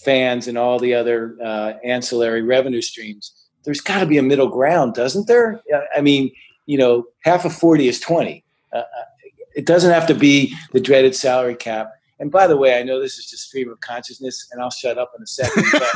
fans 0.05 0.47
and 0.47 0.59
all 0.59 0.77
the 0.77 0.93
other 0.93 1.35
uh, 1.43 1.73
ancillary 1.83 2.43
revenue 2.43 2.83
streams, 2.83 3.33
there's 3.65 3.81
got 3.81 3.99
to 3.99 4.05
be 4.05 4.19
a 4.19 4.23
middle 4.23 4.49
ground, 4.49 4.93
doesn't 4.93 5.25
there? 5.25 5.59
I 5.97 6.01
mean, 6.01 6.31
you 6.67 6.77
know, 6.77 7.05
half 7.23 7.45
of 7.45 7.53
40 7.55 7.87
is 7.87 7.99
20. 7.99 8.43
Uh, 8.71 8.77
uh, 8.77 8.83
it 9.55 9.65
doesn't 9.65 9.91
have 9.91 10.07
to 10.07 10.15
be 10.15 10.55
the 10.71 10.79
dreaded 10.79 11.15
salary 11.15 11.55
cap. 11.55 11.91
And 12.19 12.31
by 12.31 12.47
the 12.47 12.57
way, 12.57 12.79
I 12.79 12.83
know 12.83 13.01
this 13.01 13.17
is 13.17 13.25
just 13.25 13.47
stream 13.47 13.69
of 13.69 13.79
consciousness, 13.81 14.47
and 14.51 14.61
I'll 14.61 14.69
shut 14.69 14.97
up 14.97 15.11
in 15.15 15.23
a 15.23 15.27
second. 15.27 15.65
But 15.71 15.93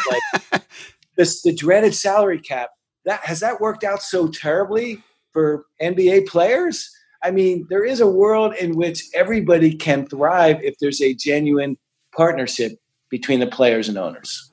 like 0.52 0.64
this, 1.16 1.42
the 1.42 1.54
dreaded 1.54 1.96
salary 1.96 2.40
cap, 2.40 2.72
that 3.06 3.22
has 3.22 3.40
that 3.40 3.62
worked 3.62 3.84
out 3.84 4.02
so 4.02 4.28
terribly 4.28 5.02
for 5.38 5.66
NBA 5.80 6.28
players? 6.28 6.90
I 7.24 7.30
mean, 7.30 7.68
there 7.70 7.86
is 7.86 8.00
a 8.00 8.08
world 8.08 8.56
in 8.56 8.76
which 8.76 9.04
everybody 9.14 9.76
can 9.76 10.08
thrive 10.08 10.64
if 10.64 10.80
there's 10.80 11.00
a 11.00 11.14
genuine 11.14 11.78
partnership 12.16 12.74
between 13.10 13.40
the 13.40 13.46
players 13.48 13.88
and 13.88 14.00
owners. 14.00 14.52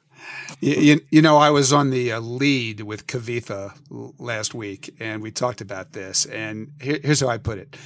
You, 0.60 1.00
you, 1.10 1.22
know, 1.22 1.38
I 1.38 1.48
was 1.48 1.72
on 1.72 1.88
the 1.88 2.12
uh, 2.12 2.20
lead 2.20 2.82
with 2.82 3.06
Kavitha 3.06 3.72
last 4.18 4.54
week, 4.54 4.94
and 5.00 5.22
we 5.22 5.30
talked 5.30 5.62
about 5.62 5.92
this. 5.92 6.26
And 6.26 6.72
here, 6.80 6.98
here's 7.02 7.20
how 7.20 7.28
I 7.28 7.38
put 7.38 7.58
it: 7.58 7.76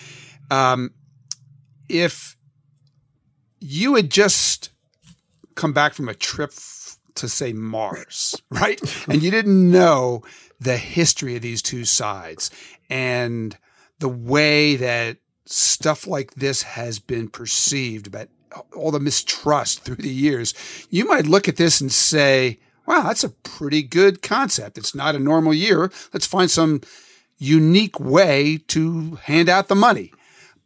um, 0.51 0.93
if 1.89 2.37
you 3.61 3.95
had 3.97 4.11
just 4.11 4.71
come 5.55 5.73
back 5.73 5.95
from 5.95 6.09
a 6.09 6.15
trip 6.15 6.53
to 7.15 7.29
say 7.29 7.53
Mars, 7.53 8.41
right, 8.51 8.81
and 9.09 9.23
you 9.23 9.31
didn't 9.31 9.71
know 9.71 10.23
the 10.61 10.77
history 10.77 11.37
of 11.37 11.43
these 11.43 11.63
two 11.63 11.85
sides 11.85 12.51
and 12.91 13.57
the 13.99 14.09
way 14.09 14.77
that 14.77 15.19
stuff 15.47 16.07
like 16.07 16.35
this 16.35 16.63
has 16.63 16.99
been 16.99 17.29
perceived 17.29 18.07
about 18.07 18.29
all 18.75 18.91
the 18.91 19.01
mistrust 19.01 19.81
through 19.85 19.97
the 19.97 20.09
years, 20.09 20.55
you 20.91 21.07
might 21.07 21.27
look 21.27 21.49
at 21.49 21.57
this 21.57 21.81
and 21.81 21.93
say, 21.93 22.59
wow, 22.87 23.03
that's 23.03 23.25
a 23.25 23.29
pretty 23.29 23.83
good 23.83 24.23
concept. 24.23 24.79
It's 24.79 24.95
not 24.95 25.15
a 25.15 25.19
normal 25.19 25.53
year. 25.53 25.91
Let's 26.13 26.27
find 26.27 26.51
some 26.51 26.81
unique 27.39 28.01
way 28.01 28.59
to 28.69 29.17
hand 29.23 29.49
out 29.49 29.69
the 29.69 29.75
money. 29.75 30.13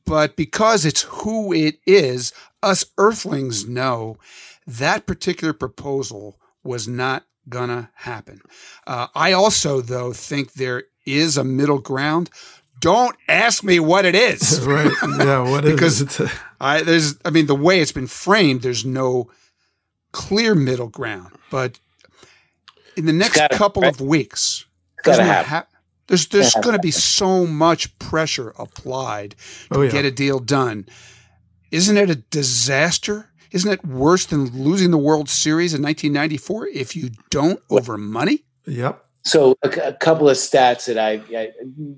But 0.05 0.37
because 0.37 0.85
it's 0.85 1.03
who 1.03 1.53
it 1.53 1.79
is, 1.87 2.33
us 2.63 2.85
earthlings 2.99 3.67
know 3.67 4.19
that 4.67 5.07
particular 5.07 5.53
proposal 5.53 6.39
was 6.63 6.87
not 6.87 7.25
gonna 7.49 7.91
happen. 7.95 8.41
Uh, 8.87 9.09
I 9.15 9.33
also, 9.33 9.81
though, 9.81 10.13
think 10.13 10.53
there 10.53 10.85
is 11.05 11.37
a 11.37 11.45
middle 11.45 11.79
ground 11.81 12.31
don't 12.83 13.17
ask 13.29 13.63
me 13.63 13.81
what 13.81 14.05
it 14.05 14.15
is. 14.15 14.61
right. 14.67 14.93
Yeah. 15.19 15.49
What 15.49 15.65
because 15.65 16.03
is 16.03 16.21
it? 16.21 16.31
I 16.61 16.83
there's 16.83 17.17
I 17.25 17.31
mean 17.31 17.47
the 17.47 17.55
way 17.55 17.81
it's 17.81 17.93
been 17.93 18.09
framed, 18.09 18.61
there's 18.63 18.85
no 18.85 19.31
clear 20.11 20.55
middle 20.55 20.89
ground. 20.89 21.31
But 21.51 21.79
in 22.97 23.07
the 23.07 23.13
next 23.13 23.37
gotta, 23.37 23.57
couple 23.57 23.83
right? 23.83 23.93
of 23.93 24.01
weeks, 24.01 24.67
ha- 25.47 25.67
there's 26.09 26.27
there's 26.29 26.55
going 26.55 26.75
to 26.75 26.83
be 26.83 26.91
so 26.91 27.47
much 27.47 27.97
pressure 27.99 28.53
applied 28.59 29.37
to 29.73 29.79
oh, 29.79 29.83
yeah. 29.83 29.91
get 29.91 30.05
a 30.05 30.11
deal 30.11 30.39
done. 30.39 30.87
Isn't 31.71 31.97
it 31.97 32.11
a 32.11 32.17
disaster? 32.17 33.31
Isn't 33.51 33.71
it 33.71 33.85
worse 33.85 34.27
than 34.27 34.47
losing 34.47 34.91
the 34.91 34.99
World 34.99 35.29
Series 35.29 35.75
in 35.75 35.83
1994 35.83 36.69
if 36.69 36.97
you 36.97 37.11
don't 37.31 37.61
over 37.71 37.97
money? 37.99 38.45
Yep. 38.67 39.05
So 39.25 39.57
a, 39.63 39.69
a, 39.69 39.93
couple 39.93 40.29
of 40.29 40.37
stats 40.37 40.87
that 40.87 40.99
I, 40.99 41.23
I, 41.37 41.53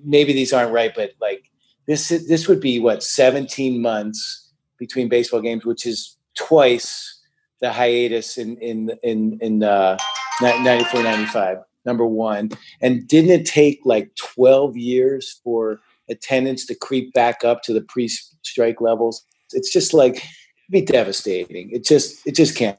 maybe 0.05 0.33
these 0.33 0.53
aren't 0.53 0.73
right, 0.73 0.93
but 0.95 1.13
like 1.21 1.51
this 1.87 2.09
this 2.09 2.49
would 2.49 2.61
be 2.61 2.81
what 2.81 3.03
17 3.03 3.81
months 3.81 4.53
between 4.79 5.09
baseball 5.09 5.41
games, 5.41 5.65
which 5.65 5.87
is 5.87 6.17
twice 6.35 7.21
the 7.61 7.73
hiatus 7.73 8.37
in 8.37 8.57
in 8.59 8.91
in 9.03 9.39
in 9.41 9.63
uh, 9.63 9.97
94 10.41 11.03
95 11.03 11.59
number 11.85 12.07
one 12.07 12.51
and 12.81 13.07
didn't 13.07 13.31
it 13.31 13.47
take 13.47 13.81
like 13.85 14.15
12 14.17 14.77
years 14.77 15.41
for 15.45 15.81
attendance 16.09 16.67
to 16.67 16.75
creep 16.75 17.13
back 17.13 17.45
up 17.45 17.63
to 17.63 17.73
the 17.73 17.83
pre-strike 17.83 18.81
levels 18.81 19.25
it's 19.53 19.73
just 19.73 19.95
like 19.95 20.17
it'd 20.17 20.27
be 20.71 20.83
devastating 20.83 21.71
it 21.71 21.85
just 21.85 22.27
it 22.27 22.35
just 22.35 22.57
can't 22.57 22.79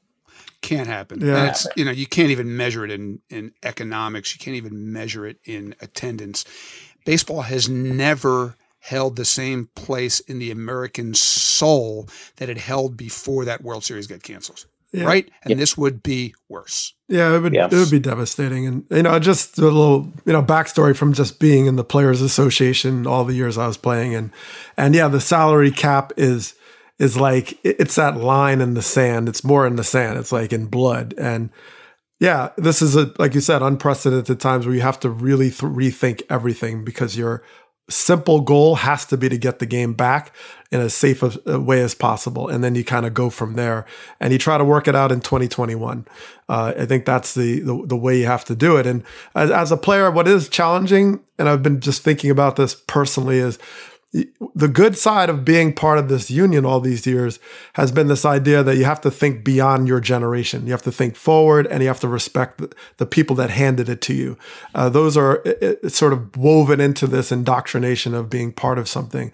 can't 0.66 0.88
happen. 0.88 1.22
Yeah. 1.22 1.38
And 1.38 1.50
it's, 1.50 1.68
you 1.76 1.86
know, 1.86 1.92
you 1.92 2.08
can't 2.08 2.32
even 2.32 2.58
measure 2.58 2.84
it 2.84 2.92
in, 2.92 3.20
in 3.30 3.54
economics. 3.62 4.34
You 4.34 4.40
can't 4.40 4.58
even 4.58 4.92
measure 4.92 5.28
it 5.28 5.38
in 5.46 5.76
attendance. 5.80 6.44
Baseball 7.06 7.44
has 7.44 7.70
never 7.70 8.56
held 8.80 9.16
the 9.16 9.26
same 9.26 9.70
place 9.76 10.20
in 10.22 10.40
the 10.40 10.52
American 10.52 11.14
soul 11.14 12.08
that 12.38 12.50
it 12.50 12.58
held 12.58 12.98
before 12.98 13.46
that 13.46 13.64
World 13.64 13.84
Series 13.84 14.08
got 14.08 14.24
canceled. 14.24 14.66
Yeah. 14.96 15.06
Right. 15.06 15.30
And 15.44 15.52
yeah. 15.52 15.58
this 15.58 15.78
would 15.78 16.02
be 16.02 16.34
worse. 16.48 16.94
Yeah, 17.10 17.36
it 17.36 17.40
would 17.40 17.54
yes. 17.54 17.74
it 17.74 17.76
would 17.76 17.92
be 17.92 18.00
devastating. 18.00 18.66
And 18.66 18.86
you 18.90 19.04
know, 19.04 19.20
just 19.20 19.58
a 19.58 19.62
little, 19.62 20.12
you 20.26 20.34
know, 20.34 20.42
backstory 20.42 20.96
from 20.96 21.14
just 21.14 21.40
being 21.40 21.66
in 21.66 21.76
the 21.76 21.84
players 21.84 22.22
association 22.22 23.06
all 23.06 23.26
the 23.26 23.34
years 23.34 23.58
I 23.58 23.68
was 23.68 23.78
playing 23.78 24.16
and 24.16 24.32
and 24.78 24.96
yeah, 24.96 25.08
the 25.08 25.20
salary 25.20 25.72
cap 25.72 26.14
is 26.18 26.56
is 26.98 27.18
like 27.18 27.60
it's 27.64 27.96
that 27.96 28.18
line 28.18 28.62
in 28.62 28.74
the 28.74 28.82
sand. 28.82 29.28
It's 29.28 29.44
more 29.44 29.68
in 29.68 29.76
the 29.76 29.84
sand. 29.84 30.18
It's 30.18 30.32
like 30.32 30.54
in 30.54 30.68
blood. 30.68 31.14
And 31.18 31.50
yeah, 32.20 32.52
this 32.58 32.82
is 32.82 32.96
a 32.96 33.12
like 33.20 33.36
you 33.36 33.42
said, 33.42 33.62
unprecedented 33.62 34.40
times 34.40 34.66
where 34.66 34.76
you 34.76 34.82
have 34.82 35.00
to 35.02 35.10
really 35.10 35.50
th- 35.50 35.62
rethink 35.62 36.22
everything 36.30 36.86
because 36.86 37.18
your 37.18 37.44
simple 37.90 38.42
goal 38.42 38.76
has 38.76 39.06
to 39.06 39.18
be 39.18 39.30
to 39.30 39.38
get 39.38 39.60
the 39.60 39.66
game 39.66 39.94
back 39.94 40.34
in 40.72 40.82
as 40.82 40.94
safe 40.94 41.22
a 41.46 41.60
way 41.60 41.82
as 41.82 41.94
possible, 41.94 42.50
and 42.50 42.64
then 42.64 42.76
you 42.76 42.84
kind 42.84 43.06
of 43.06 43.14
go 43.14 43.30
from 43.30 43.54
there 43.54 43.86
and 44.20 44.34
you 44.34 44.40
try 44.40 44.58
to 44.58 44.66
work 44.66 44.88
it 44.88 44.96
out 44.96 45.12
in 45.12 45.22
2021. 45.22 46.06
Uh, 46.50 46.74
I 46.78 46.86
think 46.86 47.06
that's 47.06 47.34
the, 47.34 47.60
the, 47.60 47.84
the 47.86 47.96
way 47.96 48.20
you 48.20 48.26
have 48.26 48.46
to 48.46 48.56
do 48.56 48.78
it. 48.78 48.88
And 48.88 49.04
as, 49.36 49.52
as 49.52 49.72
a 49.72 49.78
player, 49.78 50.10
what 50.10 50.28
is 50.28 50.50
challenging, 50.50 51.20
and 51.38 51.48
I've 51.48 51.64
been 51.64 51.80
just 51.80 52.04
thinking 52.04 52.32
about 52.32 52.56
this 52.56 52.76
personally, 52.76 53.38
is 53.38 53.60
the 54.56 54.68
good 54.68 54.98
side 54.98 55.30
of 55.30 55.44
being 55.44 55.74
part 55.74 55.98
of 55.98 56.08
this 56.08 56.32
union 56.32 56.66
all 56.66 56.80
these 56.80 57.06
years 57.06 57.40
has 57.74 57.92
been 57.92 58.08
this 58.08 58.24
idea 58.24 58.64
that 58.64 58.78
you 58.78 58.86
have 58.86 59.02
to 59.02 59.12
think 59.12 59.44
beyond 59.44 59.88
your 59.88 60.00
generation. 60.00 60.66
You 60.66 60.72
have 60.72 60.84
to 60.84 60.92
think 60.92 61.16
forward 61.16 61.68
and 61.68 61.82
you 61.82 61.88
have 61.88 62.00
to 62.02 62.08
respect 62.08 62.62
the, 62.98 63.06
people 63.06 63.36
that 63.38 63.50
handed 63.50 63.88
it 63.88 64.02
to 64.02 64.14
you. 64.14 64.38
Uh, 64.74 64.90
those 64.90 65.16
are 65.16 65.42
it, 65.46 65.80
it's 65.84 65.98
sort 65.98 66.14
of 66.14 66.36
woven 66.38 66.80
into 66.80 67.08
this 67.08 67.32
indoctrination 67.32 68.14
of 68.14 68.30
being 68.30 68.52
part 68.52 68.78
of 68.78 68.88
something. 68.88 69.32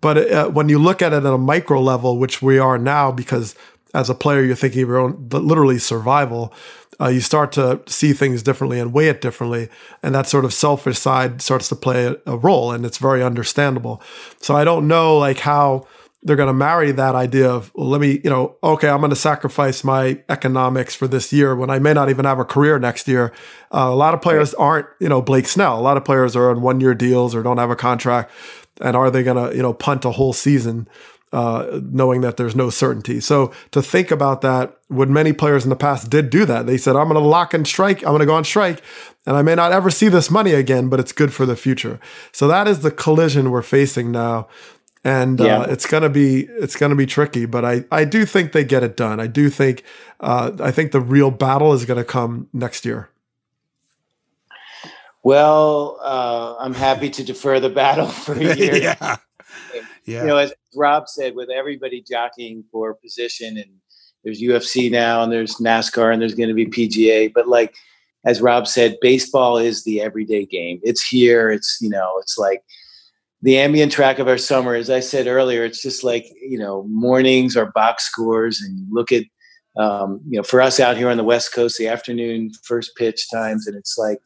But 0.00 0.30
uh, 0.30 0.48
when 0.50 0.68
you 0.68 0.78
look 0.78 1.02
at 1.02 1.12
it 1.12 1.24
at 1.24 1.26
a 1.26 1.38
micro 1.38 1.80
level, 1.80 2.18
which 2.18 2.40
we 2.40 2.58
are 2.58 2.78
now, 2.78 3.10
because 3.10 3.54
as 3.94 4.10
a 4.10 4.14
player, 4.14 4.42
you're 4.42 4.54
thinking 4.54 4.82
of 4.82 4.88
your 4.88 4.98
own 4.98 5.28
literally 5.30 5.78
survival 5.78 6.52
uh, 7.00 7.08
you 7.08 7.20
start 7.20 7.52
to 7.52 7.80
see 7.86 8.12
things 8.12 8.42
differently 8.42 8.80
and 8.80 8.92
weigh 8.92 9.08
it 9.08 9.20
differently. 9.20 9.68
And 10.02 10.14
that 10.14 10.26
sort 10.26 10.44
of 10.44 10.52
selfish 10.52 10.98
side 10.98 11.40
starts 11.40 11.68
to 11.68 11.76
play 11.76 12.06
a, 12.06 12.16
a 12.26 12.36
role 12.36 12.72
and 12.72 12.84
it's 12.84 12.98
very 12.98 13.22
understandable. 13.22 14.02
So 14.40 14.56
I 14.56 14.64
don't 14.64 14.88
know 14.88 15.18
like 15.18 15.38
how 15.38 15.86
they're 16.22 16.36
going 16.36 16.48
to 16.48 16.52
marry 16.52 16.90
that 16.90 17.14
idea 17.14 17.48
of, 17.48 17.70
well, 17.74 17.88
let 17.88 18.00
me, 18.00 18.20
you 18.24 18.30
know, 18.30 18.56
okay, 18.62 18.88
I'm 18.88 18.98
going 18.98 19.10
to 19.10 19.16
sacrifice 19.16 19.84
my 19.84 20.20
economics 20.28 20.94
for 20.94 21.06
this 21.06 21.32
year 21.32 21.54
when 21.54 21.70
I 21.70 21.78
may 21.78 21.92
not 21.92 22.10
even 22.10 22.24
have 22.24 22.40
a 22.40 22.44
career 22.44 22.78
next 22.80 23.06
year. 23.06 23.32
Uh, 23.72 23.88
a 23.88 23.94
lot 23.94 24.14
of 24.14 24.20
players 24.20 24.52
right. 24.58 24.64
aren't, 24.64 24.86
you 24.98 25.08
know, 25.08 25.22
Blake 25.22 25.46
Snell. 25.46 25.78
A 25.78 25.80
lot 25.80 25.96
of 25.96 26.04
players 26.04 26.34
are 26.34 26.50
on 26.50 26.60
one 26.60 26.80
year 26.80 26.94
deals 26.94 27.34
or 27.34 27.42
don't 27.44 27.58
have 27.58 27.70
a 27.70 27.76
contract. 27.76 28.32
And 28.80 28.96
are 28.96 29.10
they 29.10 29.22
going 29.22 29.50
to, 29.50 29.56
you 29.56 29.62
know, 29.62 29.72
punt 29.72 30.04
a 30.04 30.10
whole 30.10 30.32
season? 30.32 30.88
Uh, 31.32 31.80
knowing 31.82 32.20
that 32.22 32.36
there's 32.36 32.56
no 32.56 32.70
certainty. 32.70 33.20
So 33.20 33.52
to 33.72 33.82
think 33.82 34.10
about 34.10 34.40
that, 34.42 34.78
when 34.88 35.12
many 35.12 35.32
players 35.32 35.64
in 35.64 35.70
the 35.70 35.76
past 35.76 36.10
did 36.10 36.30
do 36.30 36.44
that, 36.46 36.66
they 36.66 36.78
said, 36.78 36.96
I'm 36.96 37.08
going 37.08 37.20
to 37.22 37.28
lock 37.28 37.52
and 37.52 37.66
strike, 37.66 37.98
I'm 37.98 38.10
going 38.10 38.20
to 38.20 38.26
go 38.26 38.34
on 38.34 38.44
strike, 38.44 38.82
and 39.26 39.36
I 39.36 39.42
may 39.42 39.54
not 39.54 39.72
ever 39.72 39.90
see 39.90 40.08
this 40.08 40.30
money 40.30 40.52
again, 40.52 40.88
but 40.88 41.00
it's 41.00 41.12
good 41.12 41.32
for 41.32 41.44
the 41.44 41.56
future. 41.56 42.00
So 42.32 42.48
that 42.48 42.66
is 42.66 42.80
the 42.80 42.90
collision 42.90 43.50
we're 43.50 43.62
facing 43.62 44.10
now. 44.10 44.48
And 45.04 45.40
uh, 45.40 45.44
yeah. 45.44 45.58
uh, 45.60 45.66
it's 45.70 45.86
gonna 45.86 46.08
be 46.08 46.48
it's 46.50 46.74
gonna 46.74 46.96
be 46.96 47.06
tricky, 47.06 47.46
but 47.46 47.64
I, 47.64 47.84
I 47.90 48.04
do 48.04 48.26
think 48.26 48.50
they 48.50 48.64
get 48.64 48.82
it 48.82 48.96
done. 48.96 49.20
I 49.20 49.28
do 49.28 49.48
think 49.48 49.84
uh, 50.18 50.50
I 50.60 50.72
think 50.72 50.90
the 50.90 51.00
real 51.00 51.30
battle 51.30 51.72
is 51.72 51.84
gonna 51.84 52.04
come 52.04 52.48
next 52.52 52.84
year. 52.84 53.08
Well, 55.22 55.98
uh, 56.02 56.56
I'm 56.58 56.74
happy 56.74 57.10
to 57.10 57.24
defer 57.24 57.60
the 57.60 57.68
battle 57.68 58.06
for 58.24 58.32
a 58.32 58.56
year. 58.56 58.76
yeah. 58.76 59.16
Yeah. 60.04 60.22
You 60.22 60.26
know, 60.28 60.36
as 60.38 60.54
Rob 60.74 61.08
said, 61.08 61.34
with 61.34 61.50
everybody 61.50 62.02
jockeying 62.02 62.64
for 62.70 62.94
position, 62.94 63.56
and 63.56 63.70
there's 64.24 64.42
UFC 64.42 64.90
now, 64.90 65.22
and 65.22 65.32
there's 65.32 65.56
NASCAR, 65.56 66.12
and 66.12 66.20
there's 66.20 66.34
going 66.34 66.48
to 66.48 66.54
be 66.54 66.66
PGA. 66.66 67.32
But 67.32 67.48
like, 67.48 67.74
as 68.24 68.40
Rob 68.40 68.66
said, 68.66 68.98
baseball 69.00 69.58
is 69.58 69.84
the 69.84 70.00
everyday 70.00 70.44
game. 70.44 70.80
It's 70.82 71.06
here. 71.06 71.50
It's 71.50 71.78
you 71.80 71.88
know, 71.88 72.18
it's 72.20 72.36
like 72.36 72.62
the 73.42 73.58
ambient 73.58 73.92
track 73.92 74.18
of 74.18 74.28
our 74.28 74.38
summer. 74.38 74.74
As 74.74 74.90
I 74.90 75.00
said 75.00 75.26
earlier, 75.26 75.64
it's 75.64 75.82
just 75.82 76.04
like 76.04 76.26
you 76.40 76.58
know, 76.58 76.84
mornings 76.88 77.56
are 77.56 77.72
box 77.72 78.04
scores, 78.04 78.60
and 78.60 78.86
look 78.90 79.12
at 79.12 79.24
um, 79.76 80.20
you 80.28 80.36
know, 80.36 80.42
for 80.42 80.60
us 80.60 80.80
out 80.80 80.96
here 80.96 81.08
on 81.08 81.16
the 81.16 81.24
West 81.24 81.54
Coast, 81.54 81.78
the 81.78 81.88
afternoon 81.88 82.50
first 82.64 82.96
pitch 82.96 83.30
times, 83.30 83.66
and 83.66 83.76
it's 83.76 83.96
like 83.96 84.18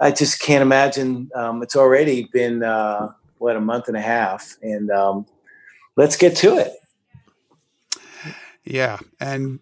I 0.00 0.10
just 0.12 0.40
can't 0.40 0.62
imagine. 0.62 1.30
Um, 1.34 1.62
it's 1.62 1.76
already 1.76 2.28
been. 2.32 2.62
Uh, 2.62 3.12
what 3.42 3.56
a 3.56 3.60
month 3.60 3.88
and 3.88 3.96
a 3.96 4.00
half, 4.00 4.56
and 4.62 4.88
um, 4.92 5.26
let's 5.96 6.16
get 6.16 6.36
to 6.38 6.58
it. 6.58 6.72
Yeah, 8.64 8.98
and 9.20 9.60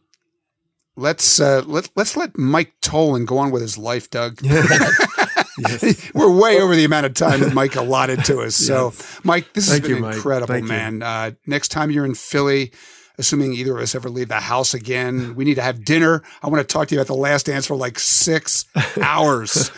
let's 0.96 1.40
uh, 1.40 1.62
let 1.66 1.88
let's 1.96 2.16
let 2.16 2.36
Mike 2.36 2.74
Tollin 2.82 3.24
go 3.24 3.38
on 3.38 3.50
with 3.50 3.62
his 3.62 3.78
life, 3.78 4.10
Doug. 4.10 4.40
yes. 5.58 6.12
We're 6.14 6.30
way 6.30 6.60
over 6.60 6.76
the 6.76 6.84
amount 6.84 7.06
of 7.06 7.14
time 7.14 7.40
that 7.40 7.54
Mike 7.54 7.76
allotted 7.76 8.24
to 8.26 8.40
us. 8.40 8.54
So, 8.54 8.92
Mike, 9.24 9.52
this 9.52 9.68
has 9.68 9.80
been 9.80 9.90
you, 9.90 10.06
incredible, 10.06 10.60
man. 10.62 11.02
Uh, 11.02 11.32
next 11.46 11.68
time 11.68 11.90
you're 11.90 12.04
in 12.04 12.14
Philly, 12.14 12.72
assuming 13.18 13.52
either 13.52 13.76
of 13.76 13.82
us 13.82 13.94
ever 13.94 14.08
leave 14.08 14.28
the 14.28 14.40
house 14.40 14.74
again. 14.74 15.34
We 15.34 15.44
need 15.44 15.56
to 15.56 15.62
have 15.62 15.84
dinner. 15.84 16.22
I 16.42 16.48
want 16.48 16.66
to 16.66 16.72
talk 16.72 16.88
to 16.88 16.94
you 16.94 17.00
about 17.00 17.08
the 17.08 17.14
last 17.14 17.46
dance 17.46 17.66
for 17.66 17.76
like 17.76 17.98
six 17.98 18.64
hours. 19.02 19.70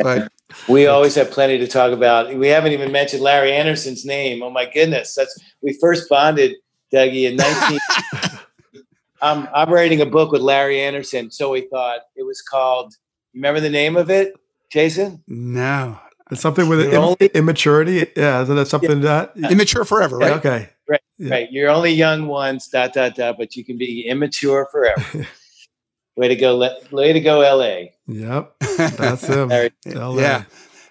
but 0.00 0.32
we 0.68 0.86
always 0.86 1.14
have 1.14 1.30
plenty 1.30 1.58
to 1.58 1.66
talk 1.66 1.92
about. 1.92 2.34
We 2.34 2.48
haven't 2.48 2.72
even 2.72 2.92
mentioned 2.92 3.22
Larry 3.22 3.52
Andersen's 3.52 4.04
name. 4.04 4.42
Oh 4.42 4.50
my 4.50 4.70
goodness. 4.72 5.14
That's 5.14 5.38
we 5.62 5.76
first 5.80 6.08
bonded, 6.08 6.56
Dougie, 6.92 7.28
in 7.28 7.36
19 7.36 7.78
I'm 9.22 9.48
I'm 9.54 9.70
writing 9.70 10.00
a 10.00 10.06
book 10.06 10.30
with 10.32 10.42
Larry 10.42 10.80
Andersen. 10.80 11.30
So 11.30 11.50
we 11.50 11.62
thought 11.62 12.00
it 12.16 12.24
was 12.24 12.42
called 12.42 12.94
remember 13.34 13.60
the 13.60 13.70
name 13.70 13.96
of 13.96 14.10
it, 14.10 14.34
Jason? 14.70 15.22
No. 15.26 15.98
It's 16.30 16.40
something 16.40 16.68
with 16.68 16.80
Im- 16.80 17.00
only, 17.00 17.26
immaturity. 17.34 18.10
Yeah, 18.16 18.42
isn't 18.42 18.56
that 18.56 18.66
something 18.66 19.02
yeah. 19.02 19.26
that 19.36 19.52
immature 19.52 19.84
forever, 19.84 20.18
right? 20.18 20.30
Yeah, 20.30 20.36
okay. 20.36 20.68
Right, 21.18 21.26
yeah. 21.26 21.34
right. 21.34 21.52
You're 21.52 21.70
only 21.70 21.92
young 21.92 22.26
once, 22.26 22.68
dot 22.68 22.92
dot 22.92 23.14
dot, 23.14 23.36
but 23.38 23.56
you 23.56 23.64
can 23.64 23.78
be 23.78 24.06
immature 24.06 24.68
forever. 24.70 25.26
way 26.16 26.28
to 26.28 26.36
go, 26.36 26.58
way 26.90 27.12
to 27.12 27.20
go, 27.20 27.42
L.A. 27.42 27.94
Yep, 28.06 28.54
that's 28.60 29.26
him. 29.26 29.50
yeah. 29.84 30.44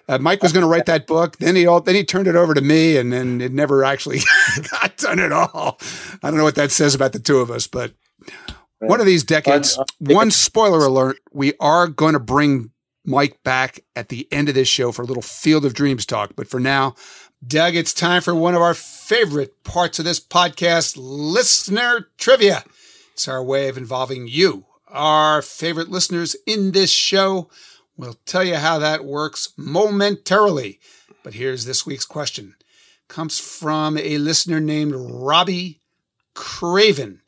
Uh, 0.08 0.18
Mike 0.18 0.40
was 0.40 0.52
going 0.52 0.62
to 0.62 0.68
write 0.68 0.86
that 0.86 1.06
book. 1.06 1.36
Then 1.38 1.56
he 1.56 1.66
all, 1.66 1.80
then 1.80 1.96
he 1.96 2.04
turned 2.04 2.28
it 2.28 2.36
over 2.36 2.54
to 2.54 2.60
me, 2.60 2.96
and 2.96 3.12
then 3.12 3.40
it 3.40 3.52
never 3.52 3.84
actually 3.84 4.20
got 4.70 4.96
done 4.96 5.18
at 5.18 5.32
all. 5.32 5.78
I 6.22 6.30
don't 6.30 6.36
know 6.36 6.44
what 6.44 6.54
that 6.54 6.70
says 6.70 6.94
about 6.94 7.12
the 7.12 7.18
two 7.18 7.38
of 7.38 7.50
us, 7.50 7.66
but 7.66 7.92
right. 8.80 8.88
one 8.88 9.00
of 9.00 9.06
these 9.06 9.24
decades. 9.24 9.78
one 9.98 10.30
spoiler 10.30 10.84
alert: 10.84 11.18
we 11.32 11.54
are 11.58 11.88
going 11.88 12.12
to 12.12 12.20
bring 12.20 12.70
Mike 13.04 13.42
back 13.42 13.80
at 13.96 14.08
the 14.08 14.28
end 14.32 14.48
of 14.48 14.54
this 14.54 14.68
show 14.68 14.92
for 14.92 15.02
a 15.02 15.06
little 15.06 15.22
Field 15.22 15.64
of 15.64 15.74
Dreams 15.74 16.06
talk. 16.06 16.34
But 16.36 16.48
for 16.48 16.60
now, 16.60 16.94
Doug, 17.44 17.76
it's 17.76 17.92
time 17.92 18.22
for 18.22 18.34
one 18.34 18.54
of 18.54 18.62
our 18.62 18.72
favorite 18.72 19.62
parts 19.62 19.98
of 19.98 20.04
this 20.04 20.18
podcast 20.18 20.94
listener 20.96 22.08
trivia. 22.16 22.64
It's 23.12 23.28
our 23.28 23.44
way 23.44 23.68
of 23.68 23.76
involving 23.76 24.26
you, 24.26 24.64
our 24.88 25.42
favorite 25.42 25.90
listeners 25.90 26.34
in 26.46 26.72
this 26.72 26.90
show. 26.90 27.50
We'll 27.96 28.16
tell 28.24 28.42
you 28.42 28.56
how 28.56 28.78
that 28.78 29.04
works 29.04 29.52
momentarily. 29.56 30.80
But 31.22 31.34
here's 31.34 31.66
this 31.66 31.84
week's 31.84 32.06
question. 32.06 32.54
Comes 33.06 33.38
from 33.38 33.98
a 33.98 34.16
listener 34.16 34.58
named 34.58 34.94
Robbie 34.96 35.80
Craven. 36.34 37.20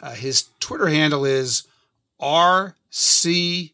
Uh, 0.00 0.12
his 0.12 0.44
Twitter 0.60 0.86
handle 0.86 1.24
is 1.24 1.66
RC 2.20 3.72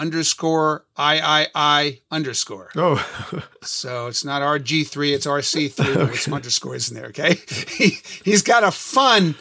underscore 0.00 0.86
III 0.98 2.02
underscore. 2.10 2.70
Oh. 2.74 3.44
so 3.62 4.06
it's 4.06 4.24
not 4.24 4.40
RG3, 4.40 5.14
it's 5.14 5.26
RC3 5.26 5.80
okay. 5.96 6.10
with 6.10 6.20
some 6.20 6.34
underscores 6.34 6.90
in 6.90 6.96
there, 6.96 7.08
okay? 7.08 7.34
he, 7.68 7.98
he's 8.24 8.42
got 8.42 8.64
a 8.64 8.70
fun 8.70 9.34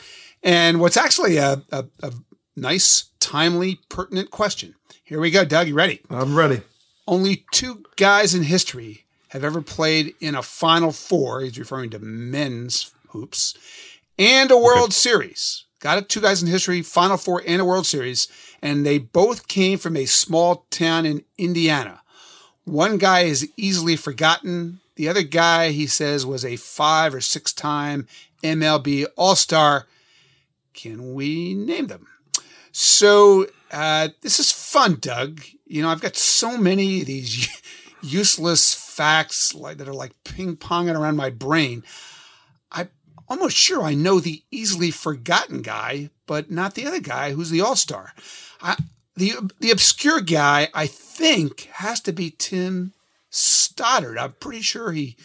and 0.43 0.79
what's 0.79 0.97
actually 0.97 1.37
a, 1.37 1.61
a, 1.71 1.85
a 2.03 2.13
nice, 2.55 3.05
timely, 3.19 3.79
pertinent 3.89 4.31
question. 4.31 4.75
Here 5.03 5.19
we 5.19 5.31
go, 5.31 5.45
Doug. 5.45 5.67
You 5.67 5.75
ready? 5.75 6.01
I'm 6.09 6.35
ready. 6.35 6.61
Only 7.07 7.45
two 7.51 7.83
guys 7.95 8.35
in 8.35 8.43
history 8.43 9.05
have 9.29 9.43
ever 9.43 9.61
played 9.61 10.13
in 10.19 10.35
a 10.35 10.43
Final 10.43 10.91
Four. 10.91 11.41
He's 11.41 11.57
referring 11.57 11.89
to 11.91 11.99
men's 11.99 12.93
hoops 13.09 13.57
and 14.17 14.51
a 14.51 14.57
World 14.57 14.89
okay. 14.89 14.93
Series. 14.93 15.65
Got 15.79 15.97
it. 15.97 16.09
Two 16.09 16.21
guys 16.21 16.41
in 16.41 16.49
history, 16.49 16.81
Final 16.81 17.17
Four 17.17 17.41
and 17.45 17.61
a 17.61 17.65
World 17.65 17.85
Series 17.85 18.27
and 18.61 18.85
they 18.85 18.97
both 18.97 19.47
came 19.47 19.77
from 19.77 19.95
a 19.95 20.05
small 20.05 20.65
town 20.69 21.05
in 21.05 21.23
Indiana. 21.37 22.01
One 22.65 22.97
guy 22.97 23.21
is 23.21 23.49
easily 23.57 23.95
forgotten. 23.95 24.79
The 24.95 25.09
other 25.09 25.23
guy, 25.23 25.71
he 25.71 25.87
says, 25.87 26.25
was 26.25 26.43
a 26.43 26.57
five 26.57 27.13
or 27.13 27.21
six 27.21 27.53
time 27.53 28.07
MLB 28.43 29.05
All 29.15 29.35
Star. 29.35 29.87
Can 30.73 31.13
we 31.13 31.53
name 31.53 31.87
them? 31.87 32.07
So, 32.71 33.47
uh, 33.71 34.09
this 34.21 34.39
is 34.39 34.51
fun, 34.51 34.97
Doug. 34.99 35.41
You 35.65 35.81
know, 35.81 35.89
I've 35.89 36.01
got 36.01 36.15
so 36.15 36.57
many 36.57 37.01
of 37.01 37.07
these 37.07 37.49
useless 38.01 38.73
facts 38.73 39.55
like, 39.55 39.77
that 39.77 39.87
are 39.87 39.93
like 39.93 40.11
ping 40.23 40.57
ponging 40.57 40.97
around 40.97 41.15
my 41.15 41.29
brain. 41.29 41.83
Almost 43.29 43.55
sure 43.55 43.83
I 43.83 43.93
know 43.93 44.19
the 44.19 44.43
easily 44.49 44.91
forgotten 44.91 45.61
guy, 45.61 46.09
but 46.25 46.49
not 46.49 46.73
the 46.73 46.87
other 46.87 46.99
guy 46.99 47.33
who's 47.33 47.51
the 47.51 47.61
All 47.61 47.75
Star. 47.75 48.13
The 49.15 49.51
the 49.59 49.71
obscure 49.71 50.21
guy, 50.21 50.69
I 50.73 50.87
think, 50.87 51.69
has 51.73 51.99
to 52.01 52.13
be 52.13 52.31
Tim 52.31 52.93
Stoddard. 53.29 54.17
I'm 54.17 54.33
pretty 54.33 54.61
sure 54.61 54.91
he 54.91 55.15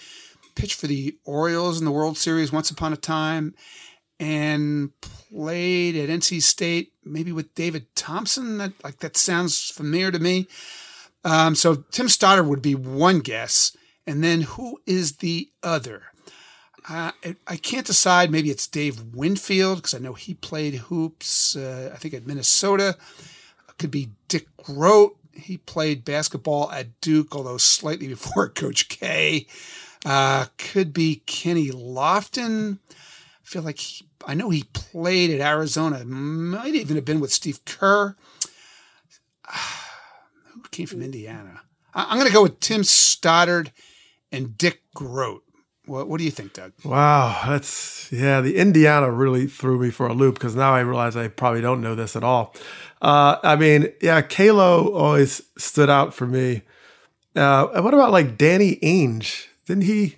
pitched 0.55 0.81
for 0.81 0.87
the 0.87 1.17
Orioles 1.25 1.79
in 1.79 1.85
the 1.85 1.91
World 1.91 2.19
Series 2.19 2.53
once 2.53 2.71
upon 2.71 2.93
a 2.93 2.97
time 2.97 3.55
and 4.21 4.91
played 5.01 5.97
at 5.97 6.09
NC 6.09 6.43
State, 6.43 6.93
maybe 7.05 7.33
with 7.33 7.55
David 7.55 7.87
Thompson. 7.95 8.59
That 8.59 8.73
like 8.83 8.99
that 8.99 9.17
sounds 9.17 9.71
familiar 9.71 10.11
to 10.11 10.19
me. 10.19 10.47
Um, 11.25 11.55
so 11.55 11.85
Tim 11.91 12.09
Stoddard 12.09 12.47
would 12.47 12.63
be 12.63 12.75
one 12.75 13.21
guess, 13.21 13.77
and 14.07 14.23
then 14.23 14.43
who 14.43 14.79
is 14.87 15.17
the 15.17 15.49
other? 15.63 16.03
Uh, 16.87 17.13
I 17.47 17.57
can't 17.57 17.87
decide. 17.87 18.31
Maybe 18.31 18.51
it's 18.51 18.67
Dave 18.67 19.15
Winfield 19.15 19.79
because 19.79 19.95
I 19.95 19.99
know 19.99 20.13
he 20.13 20.35
played 20.35 20.75
hoops. 20.75 21.57
Uh, 21.57 21.91
I 21.95 21.97
think 21.97 22.15
at 22.15 22.27
Minnesota. 22.27 22.97
It 23.69 23.79
could 23.79 23.91
be 23.91 24.11
Dick 24.29 24.49
Groat. 24.59 25.17
He 25.33 25.57
played 25.57 26.05
basketball 26.05 26.71
at 26.71 27.01
Duke, 27.01 27.35
although 27.35 27.57
slightly 27.57 28.09
before 28.15 28.49
Coach 28.49 28.89
K. 28.89 29.47
Uh, 30.05 30.47
could 30.59 30.93
be 30.93 31.23
Kenny 31.27 31.71
Lofton. 31.71 32.79
I 32.91 33.45
feel 33.47 33.63
like 33.63 33.79
he, 33.79 34.07
I 34.27 34.35
know 34.35 34.51
he 34.51 34.65
played 34.75 35.31
at 35.31 35.41
Arizona. 35.41 36.05
Might 36.05 36.75
even 36.75 36.97
have 36.97 37.05
been 37.07 37.21
with 37.21 37.33
Steve 37.33 37.65
Kerr. 37.65 38.15
Who 40.53 40.63
came 40.71 40.87
from 40.87 41.03
Indiana? 41.03 41.63
I, 41.95 42.05
I'm 42.05 42.19
going 42.19 42.29
to 42.29 42.35
go 42.35 42.43
with 42.43 42.61
Tim 42.61 42.85
Stoddard 42.85 43.73
and 44.31 44.59
Dick 44.59 44.83
Groat. 44.95 45.45
What, 45.87 46.09
what 46.09 46.19
do 46.19 46.25
you 46.25 46.31
think, 46.31 46.55
Doug? 46.55 46.73
Wow, 46.85 47.43
that's 47.47 48.11
yeah. 48.11 48.41
The 48.41 48.57
Indiana 48.57 49.11
really 49.11 49.47
threw 49.47 49.79
me 49.79 49.91
for 49.91 50.07
a 50.07 50.15
loop 50.15 50.35
because 50.37 50.57
now 50.57 50.75
I 50.75 50.81
realize 50.81 51.15
I 51.17 51.29
probably 51.29 51.61
don't 51.61 51.83
know 51.83 51.95
this 51.95 52.17
at 52.17 52.25
all. 52.25 52.55
Uh, 53.03 53.37
I 53.43 53.57
mean, 53.57 53.93
yeah, 54.01 54.23
Kalo 54.23 54.93
always 54.95 55.43
stood 55.59 55.91
out 55.91 56.15
for 56.15 56.27
me. 56.27 56.63
Uh, 57.37 57.69
and 57.75 57.85
what 57.85 57.93
about 57.93 58.13
like 58.13 58.39
Danny 58.39 58.77
Ainge? 58.77 59.47
Didn't 59.67 59.85
he? 59.85 60.17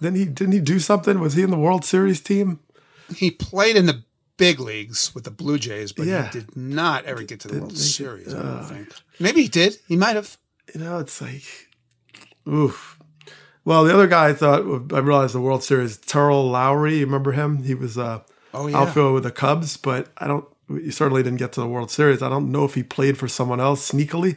Didn't 0.00 0.16
he? 0.18 0.24
Didn't 0.26 0.52
he 0.52 0.60
do 0.60 0.78
something? 0.78 1.18
Was 1.18 1.34
he 1.34 1.42
in 1.42 1.50
the 1.50 1.58
World 1.58 1.84
Series 1.84 2.20
team? 2.20 2.60
He 3.16 3.30
played 3.30 3.76
in 3.76 3.86
the 3.86 4.04
big 4.36 4.60
leagues 4.60 5.14
with 5.14 5.24
the 5.24 5.30
Blue 5.30 5.58
Jays, 5.58 5.92
but 5.92 6.06
Yeah. 6.06 6.26
he 6.26 6.30
did 6.40 6.56
not 6.56 7.04
ever 7.04 7.22
get 7.22 7.40
to 7.40 7.48
the 7.48 7.54
Didn't 7.54 7.62
World 7.62 7.72
make 7.72 7.80
it, 7.80 7.84
Series. 7.84 8.34
I 8.34 8.38
don't 8.42 8.46
uh, 8.58 8.64
think. 8.64 8.88
Maybe 9.18 9.42
he 9.42 9.48
did. 9.48 9.78
He 9.88 9.96
might 9.96 10.16
have. 10.16 10.36
You 10.74 10.80
know, 10.80 10.98
it's 10.98 11.20
like, 11.20 11.44
oof. 12.48 12.93
Well, 13.64 13.84
the 13.84 13.94
other 13.94 14.06
guy 14.06 14.28
I 14.28 14.32
thought 14.34 14.92
I 14.92 14.98
realized 14.98 15.34
the 15.34 15.40
World 15.40 15.62
Series, 15.64 15.96
Terrell 15.96 16.48
Lowery. 16.50 16.98
You 16.98 17.06
remember 17.06 17.32
him? 17.32 17.62
He 17.62 17.74
was 17.74 17.96
uh, 17.96 18.20
Oh 18.52 18.66
yeah. 18.66 18.78
outfielder 18.78 19.12
with 19.12 19.22
the 19.24 19.30
Cubs, 19.32 19.76
but 19.76 20.08
I 20.18 20.26
don't. 20.26 20.44
He 20.68 20.90
certainly 20.90 21.22
didn't 21.22 21.38
get 21.38 21.52
to 21.52 21.60
the 21.60 21.66
World 21.66 21.90
Series. 21.90 22.22
I 22.22 22.28
don't 22.28 22.50
know 22.52 22.64
if 22.64 22.74
he 22.74 22.82
played 22.82 23.18
for 23.18 23.26
someone 23.28 23.60
else 23.60 23.90
sneakily, 23.90 24.36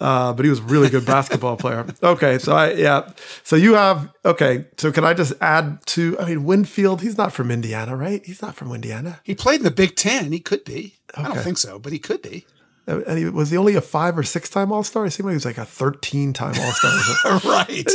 uh, 0.00 0.32
but 0.32 0.44
he 0.44 0.50
was 0.50 0.60
a 0.60 0.62
really 0.62 0.88
good 0.88 1.04
basketball 1.04 1.56
player. 1.56 1.86
Okay, 2.02 2.38
so 2.38 2.54
I 2.54 2.72
yeah. 2.72 3.10
So 3.42 3.56
you 3.56 3.74
have 3.74 4.10
okay. 4.24 4.66
So 4.76 4.92
can 4.92 5.04
I 5.04 5.12
just 5.14 5.32
add 5.40 5.84
to? 5.86 6.18
I 6.20 6.26
mean, 6.26 6.44
Winfield. 6.44 7.00
He's 7.02 7.18
not 7.18 7.32
from 7.32 7.50
Indiana, 7.50 7.96
right? 7.96 8.24
He's 8.24 8.40
not 8.42 8.54
from 8.54 8.72
Indiana, 8.72 9.20
He 9.24 9.34
played 9.34 9.60
in 9.60 9.64
the 9.64 9.70
Big 9.70 9.96
Ten. 9.96 10.32
He 10.32 10.40
could 10.40 10.64
be. 10.64 10.96
I 11.14 11.22
don't 11.24 11.38
think 11.38 11.58
so, 11.58 11.78
but 11.78 11.92
he 11.92 11.98
could 11.98 12.22
be. 12.22 12.46
And 12.86 13.18
he 13.18 13.24
was 13.26 13.50
he 13.50 13.56
only 13.56 13.74
a 13.74 13.80
five 13.80 14.18
or 14.18 14.22
six 14.22 14.48
time 14.50 14.72
All 14.72 14.82
Star. 14.82 15.06
It 15.06 15.12
seemed 15.12 15.26
like 15.26 15.32
he 15.32 15.36
was 15.36 15.44
like 15.44 15.58
a 15.58 15.64
thirteen 15.64 16.32
time 16.32 16.54
All 16.58 16.72
Star. 16.72 17.40
right. 17.44 17.86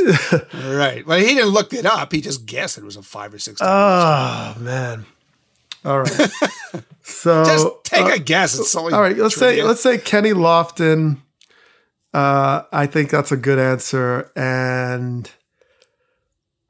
right. 0.54 1.06
Well, 1.06 1.20
he 1.20 1.26
didn't 1.26 1.50
look 1.50 1.74
it 1.74 1.86
up. 1.86 2.12
He 2.12 2.22
just 2.22 2.46
guessed 2.46 2.78
it 2.78 2.84
was 2.84 2.96
a 2.96 3.02
five 3.02 3.34
or 3.34 3.40
six. 3.40 3.60
Oh 3.62 4.56
man. 4.60 5.06
All 5.84 6.02
right. 6.02 6.32
So 7.10 7.46
just 7.46 7.68
take 7.86 8.06
uh, 8.06 8.16
a 8.16 8.20
guess. 8.20 8.60
It's 8.60 8.76
only 8.76 8.92
all 8.92 9.02
right. 9.02 9.16
Let's 9.16 9.36
say 9.36 9.64
let's 9.64 9.82
say 9.82 9.98
Kenny 9.98 10.32
Lofton. 10.32 11.20
Uh, 12.14 12.64
I 12.74 12.86
think 12.86 13.10
that's 13.10 13.32
a 13.32 13.38
good 13.38 13.58
answer. 13.58 14.30
And 14.36 15.32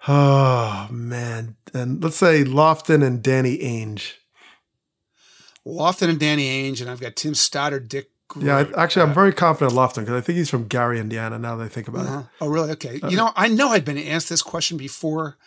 oh 0.07 0.88
man, 0.91 1.55
and 1.74 2.03
let's 2.03 2.18
say 2.18 2.43
Lofton 2.43 3.03
and 3.03 3.24
Danny 3.24 3.57
Ainge. 3.57 4.13
Lofton 5.68 6.09
and 6.09 6.20
Danny 6.20 6.47
Ainge, 6.72 6.82
and 6.82 6.89
I've 6.89 7.01
got 7.01 7.15
Tim 7.15 7.36
Stoddard, 7.36 7.89
Dick. 7.89 8.09
Groat. 8.30 8.45
Yeah, 8.45 8.57
I, 8.57 8.84
actually, 8.84 9.03
I'm 9.03 9.13
very 9.13 9.32
confident 9.32 9.72
in 9.72 9.78
Lofton 9.78 9.99
because 10.01 10.15
I 10.15 10.20
think 10.22 10.38
he's 10.38 10.49
from 10.49 10.68
Gary, 10.68 10.99
Indiana. 10.99 11.39
Now 11.39 11.55
that 11.55 11.63
I 11.63 11.68
think 11.70 11.88
about 11.88 12.05
Uh-huh. 12.05 12.20
it. 12.20 12.26
Oh, 12.41 12.47
really? 12.47 12.72
Okay. 12.72 12.99
You 13.07 13.15
know, 13.15 13.32
I 13.38 13.47
know 13.47 13.70
I'd 13.70 13.86
been 13.86 13.97
asked 13.97 14.28
this 14.28 14.41
question 14.41 14.76
before. 14.76 15.38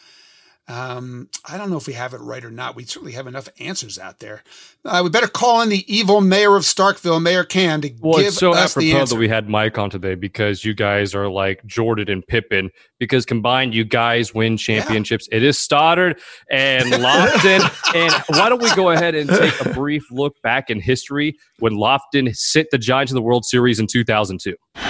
Um, 0.70 1.28
I 1.44 1.58
don't 1.58 1.68
know 1.68 1.78
if 1.78 1.88
we 1.88 1.94
have 1.94 2.14
it 2.14 2.20
right 2.20 2.44
or 2.44 2.50
not. 2.50 2.76
We 2.76 2.84
certainly 2.84 3.14
have 3.14 3.26
enough 3.26 3.48
answers 3.58 3.98
out 3.98 4.20
there. 4.20 4.44
Uh, 4.84 5.00
we 5.02 5.10
better 5.10 5.26
call 5.26 5.60
in 5.62 5.68
the 5.68 5.84
evil 5.92 6.20
mayor 6.20 6.54
of 6.54 6.62
Starkville, 6.62 7.20
Mayor 7.20 7.42
Cam, 7.42 7.80
to 7.80 7.90
Well, 7.98 8.18
give 8.18 8.28
it's 8.28 8.36
so 8.36 8.52
us 8.52 8.74
the 8.74 8.90
apropos 8.90 9.00
answer. 9.00 9.14
that 9.16 9.20
we 9.20 9.26
had 9.28 9.48
Mike 9.48 9.78
on 9.78 9.90
today 9.90 10.14
because 10.14 10.64
you 10.64 10.72
guys 10.72 11.12
are 11.12 11.28
like 11.28 11.66
Jordan 11.66 12.08
and 12.08 12.24
Pippen. 12.24 12.70
Because 13.00 13.26
combined, 13.26 13.74
you 13.74 13.82
guys 13.84 14.32
win 14.32 14.56
championships. 14.56 15.28
It 15.32 15.42
is 15.42 15.58
Stoddard 15.58 16.20
and 16.50 16.92
Lofton. 16.92 17.94
and 17.96 18.12
why 18.38 18.48
don't 18.48 18.62
we 18.62 18.72
go 18.76 18.90
ahead 18.90 19.16
and 19.16 19.28
take 19.28 19.60
a 19.66 19.70
brief 19.70 20.04
look 20.12 20.40
back 20.42 20.70
in 20.70 20.78
history 20.80 21.36
when 21.58 21.72
Lofton 21.72 22.32
sent 22.36 22.68
the 22.70 22.78
Giants 22.78 23.10
to 23.10 23.14
the 23.14 23.22
World 23.22 23.44
Series 23.44 23.80
in 23.80 23.88
2002? 23.88 24.50
Into 24.50 24.56
right 24.76 24.86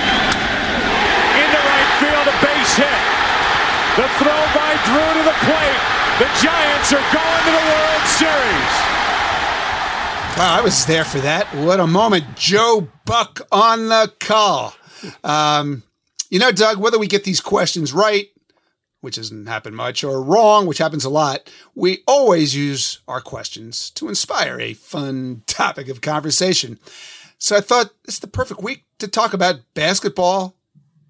field, 2.01 2.28
a 2.28 2.37
base 2.45 2.76
hit. 2.76 2.99
The 3.97 4.07
throw 4.22 4.39
Drew 4.91 4.99
to 4.99 5.22
the 5.22 5.38
plate. 5.47 5.82
The 6.18 6.26
Giants 6.43 6.93
are 6.93 7.07
going 7.14 7.43
to 7.47 7.53
the 7.53 7.64
World 7.70 8.05
Series. 8.18 8.74
Wow, 10.36 10.57
I 10.59 10.61
was 10.64 10.84
there 10.84 11.05
for 11.05 11.18
that. 11.18 11.47
What 11.55 11.78
a 11.78 11.86
moment. 11.86 12.36
Joe 12.36 12.88
Buck 13.05 13.41
on 13.53 13.88
the 13.88 14.12
call. 14.18 14.74
Um, 15.22 15.84
you 16.28 16.41
know, 16.41 16.51
Doug, 16.51 16.78
whether 16.78 16.99
we 16.99 17.07
get 17.07 17.22
these 17.22 17.41
questions 17.41 17.93
right, 17.93 18.30
which 19.01 19.14
doesn't 19.14 19.47
happen 19.47 19.76
much, 19.76 20.03
or 20.03 20.20
wrong, 20.20 20.66
which 20.66 20.78
happens 20.78 21.05
a 21.05 21.09
lot, 21.09 21.49
we 21.76 22.03
always 22.09 22.57
use 22.57 22.99
our 23.07 23.20
questions 23.20 23.91
to 23.91 24.09
inspire 24.09 24.59
a 24.61 24.74
fun 24.74 25.45
topic 25.47 25.88
of 25.88 26.01
conversation. 26.01 26.80
So 27.38 27.57
I 27.57 27.61
thought 27.61 27.93
it's 28.09 28.18
the 28.18 28.26
perfect 28.26 28.61
week 28.61 28.86
to 28.99 29.07
talk 29.07 29.34
about 29.34 29.61
basketball 29.74 30.57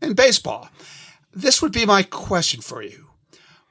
and 0.03 0.14
baseball. 0.14 0.68
This 1.33 1.62
would 1.62 1.72
be 1.72 1.87
my 1.87 2.03
question 2.03 2.61
for 2.61 2.83
you. 2.83 3.09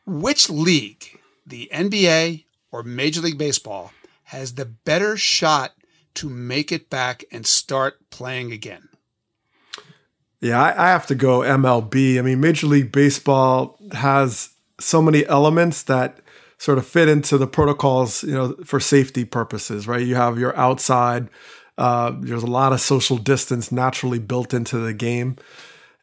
Which 0.09 0.49
league, 0.49 1.19
the 1.45 1.69
NBA 1.71 2.45
or 2.71 2.81
Major 2.81 3.21
League 3.21 3.37
Baseball, 3.37 3.91
has 4.23 4.55
the 4.55 4.65
better 4.65 5.15
shot 5.15 5.75
to 6.15 6.27
make 6.27 6.71
it 6.71 6.89
back 6.89 7.23
and 7.31 7.45
start 7.45 8.09
playing 8.09 8.51
again? 8.51 8.89
Yeah, 10.41 10.59
I, 10.59 10.87
have 10.87 11.05
to 11.07 11.15
go 11.15 11.41
MLB. 11.41 12.17
I 12.17 12.23
mean, 12.23 12.39
Major 12.39 12.65
League 12.65 12.91
Baseball 12.91 13.77
has 13.91 14.49
so 14.79 14.99
many 14.99 15.27
elements 15.27 15.83
that 15.83 16.21
sort 16.57 16.79
of 16.79 16.87
fit 16.87 17.07
into 17.07 17.37
the 17.37 17.45
protocols, 17.45 18.23
you 18.23 18.33
know, 18.33 18.55
for 18.65 18.79
safety 18.79 19.25
purposes, 19.25 19.87
right? 19.87 20.01
You 20.01 20.15
have 20.15 20.39
your 20.39 20.57
outside. 20.57 21.29
Uh, 21.77 22.13
there's 22.19 22.41
a 22.41 22.47
lot 22.47 22.73
of 22.73 22.81
social 22.81 23.17
distance 23.17 23.71
naturally 23.71 24.17
built 24.17 24.55
into 24.55 24.79
the 24.79 24.93
game, 24.93 25.37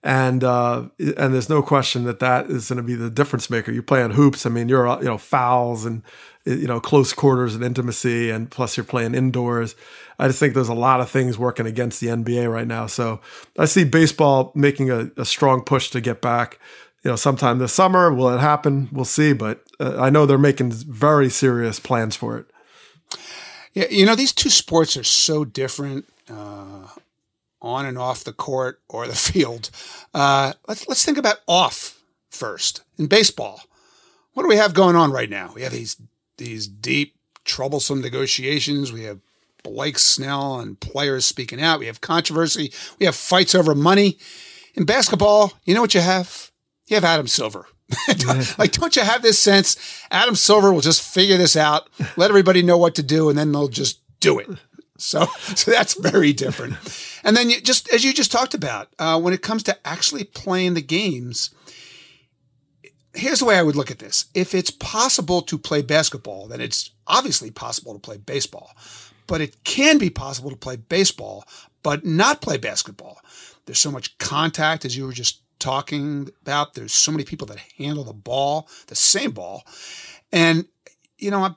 and 0.07 0.45
uh, 0.45 0.85
and 1.01 1.35
there's 1.35 1.49
no 1.49 1.63
question 1.63 2.05
that 2.05 2.21
that 2.21 2.47
is 2.47 2.69
going 2.69 2.77
to 2.77 2.83
be 2.85 2.95
the 2.95 3.11
difference 3.11 3.51
maker. 3.51 3.73
You 3.73 3.83
play 3.83 4.05
on 4.05 4.13
hoops. 4.13 4.47
I 4.47 4.51
mean, 4.51 4.69
you're 4.69 4.87
you 4.99 5.07
know 5.07 5.19
fouls 5.19 5.85
and 5.85 6.03
you 6.45 6.69
know 6.69 6.79
close 6.79 7.13
quarters 7.13 7.57
and 7.57 7.65
intimacy, 7.65 8.31
and 8.31 8.49
plus 8.49 8.77
you're 8.77 8.85
playing 8.85 9.17
indoors. 9.17 9.75
I 10.21 10.29
just 10.29 10.39
think 10.39 10.55
there's 10.55 10.69
a 10.69 10.75
lot 10.75 11.01
of 11.01 11.11
things 11.11 11.39
working 11.39 11.67
against 11.67 12.01
the 12.01 12.07
NBA 12.07 12.51
right 12.51 12.69
now. 12.69 12.87
So 12.87 13.21
I 13.59 13.65
see 13.65 13.83
baseball 13.83 14.53
making 14.55 14.93
a, 14.93 15.11
a 15.17 15.25
strong 15.25 15.63
push 15.63 15.91
to 15.91 16.01
get 16.01 16.23
back. 16.23 16.61
You 17.03 17.11
know, 17.11 17.17
sometime 17.17 17.59
this 17.59 17.73
summer. 17.73 18.15
Will 18.15 18.29
it 18.29 18.39
happen? 18.39 18.89
We'll 18.93 19.05
see. 19.05 19.33
But 19.33 19.65
uh, 19.81 19.97
I 20.01 20.11
know 20.11 20.25
they're 20.25 20.39
making 20.39 20.71
very 20.71 21.29
serious 21.31 21.81
plans 21.81 22.15
for 22.15 22.39
it. 22.39 22.47
Yeah, 23.75 23.87
you 23.91 24.07
know, 24.07 24.15
these 24.15 24.33
two 24.33 24.51
sports 24.51 24.97
are 24.97 25.05
so 25.05 25.45
different 25.45 26.07
uh, 26.31 26.87
on 27.61 27.87
and 27.87 27.99
off 27.99 28.25
the 28.25 28.33
court 28.33 28.81
or 28.89 29.07
the 29.07 29.15
field. 29.17 29.71
Uh, 30.15 30.53
let's 30.69 30.87
let's 30.89 31.05
think 31.05 31.19
about 31.19 31.39
off 31.47 32.03
first 32.31 32.83
in 32.99 33.07
baseball. 33.07 33.63
What 34.35 34.43
do 34.43 34.49
we 34.49 34.57
have 34.57 34.75
going 34.75 34.97
on 34.97 35.13
right 35.13 35.31
now? 35.31 35.53
We 35.55 35.63
have 35.63 35.73
these 35.73 35.97
these 36.39 36.67
deep, 36.67 37.17
troublesome 37.45 38.01
negotiations. 38.01 38.93
We 38.93 39.05
have 39.05 39.21
Blake 39.63 39.99
Snell 39.99 40.61
and 40.61 40.79
players 40.79 41.27
speaking 41.27 41.61
out. 41.61 41.81
We 41.81 41.87
have 41.87 42.01
controversy. 42.01 42.73
We 42.99 43.07
have 43.07 43.17
fights 43.17 43.55
over 43.55 43.75
money. 43.75 44.19
In 44.75 44.85
basketball, 44.85 45.55
you 45.65 45.75
know 45.75 45.81
what 45.81 45.95
you 45.95 46.03
have? 46.03 46.53
You 46.87 46.97
have 46.97 47.05
Adam 47.05 47.27
Silver. 47.27 47.67
like, 48.59 48.73
don't 48.73 48.95
you 48.95 49.03
have 49.03 49.23
this 49.23 49.39
sense? 49.39 49.77
Adam 50.11 50.35
Silver 50.35 50.73
will 50.73 50.81
just 50.81 51.03
figure 51.03 51.37
this 51.39 51.57
out, 51.57 51.89
let 52.17 52.31
everybody 52.31 52.63
know 52.63 52.77
what 52.77 52.95
to 52.97 53.03
do, 53.03 53.29
and 53.29 53.39
then 53.39 53.53
they'll 53.53 53.69
just 53.69 54.01
do 54.21 54.39
it. 54.39 54.49
So, 54.99 55.25
so 55.55 55.71
that's 55.71 55.95
very 55.95 56.33
different. 56.33 56.75
And 57.27 57.37
then 57.37 57.51
you 57.51 57.61
just, 57.61 57.93
as 57.93 58.05
you 58.05 58.15
just 58.15 58.31
talked 58.31 58.55
about, 58.55 58.89
uh, 59.01 59.21
when 59.21 59.35
it 59.35 59.43
comes 59.43 59.65
to 59.65 59.77
actually 59.85 60.23
playing 60.23 60.75
the 60.75 60.81
games, 60.81 61.51
here's 63.15 63.41
the 63.41 63.45
way 63.45 63.59
I 63.59 63.63
would 63.63 63.75
look 63.75 63.91
at 63.91 63.99
this. 63.99 64.27
If 64.33 64.55
it's 64.55 64.71
possible 64.71 65.43
to 65.43 65.59
play 65.59 65.83
basketball, 65.83 66.47
then 66.47 66.61
it's 66.61 66.93
obviously 67.09 67.51
possible 67.51 67.93
to 67.95 67.99
play 67.99 68.17
baseball. 68.17 68.71
But 69.27 69.41
it 69.41 69.65
can 69.65 69.99
be 69.99 70.09
possible 70.09 70.51
to 70.51 70.57
play 70.57 70.77
baseball, 70.77 71.45
but 71.83 72.05
not 72.05 72.43
play 72.43 72.59
basketball. 72.59 73.19
There's 73.65 73.81
so 73.81 73.91
much 73.91 74.17
contact, 74.19 74.85
as 74.85 74.97
you 74.97 75.05
were 75.05 75.13
just 75.13 75.43
talking 75.59 76.31
about. 76.43 76.75
There's 76.75 76.93
so 76.93 77.11
many 77.11 77.25
people 77.25 77.49
that 77.49 77.59
handle 77.77 78.05
the 78.05 78.13
ball, 78.13 78.69
the 78.87 78.95
same 78.95 79.33
ball. 79.33 79.65
And, 80.31 80.67
you 81.19 81.33
know, 81.33 81.43
I'm, 81.43 81.57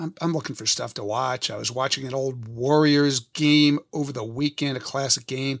I'm, 0.00 0.14
I'm 0.20 0.32
looking 0.32 0.56
for 0.56 0.66
stuff 0.66 0.94
to 0.94 1.04
watch. 1.04 1.50
I 1.50 1.56
was 1.56 1.70
watching 1.70 2.06
an 2.06 2.14
old 2.14 2.48
Warriors 2.48 3.20
game 3.20 3.78
over 3.92 4.12
the 4.12 4.24
weekend, 4.24 4.76
a 4.76 4.80
classic 4.80 5.26
game, 5.26 5.60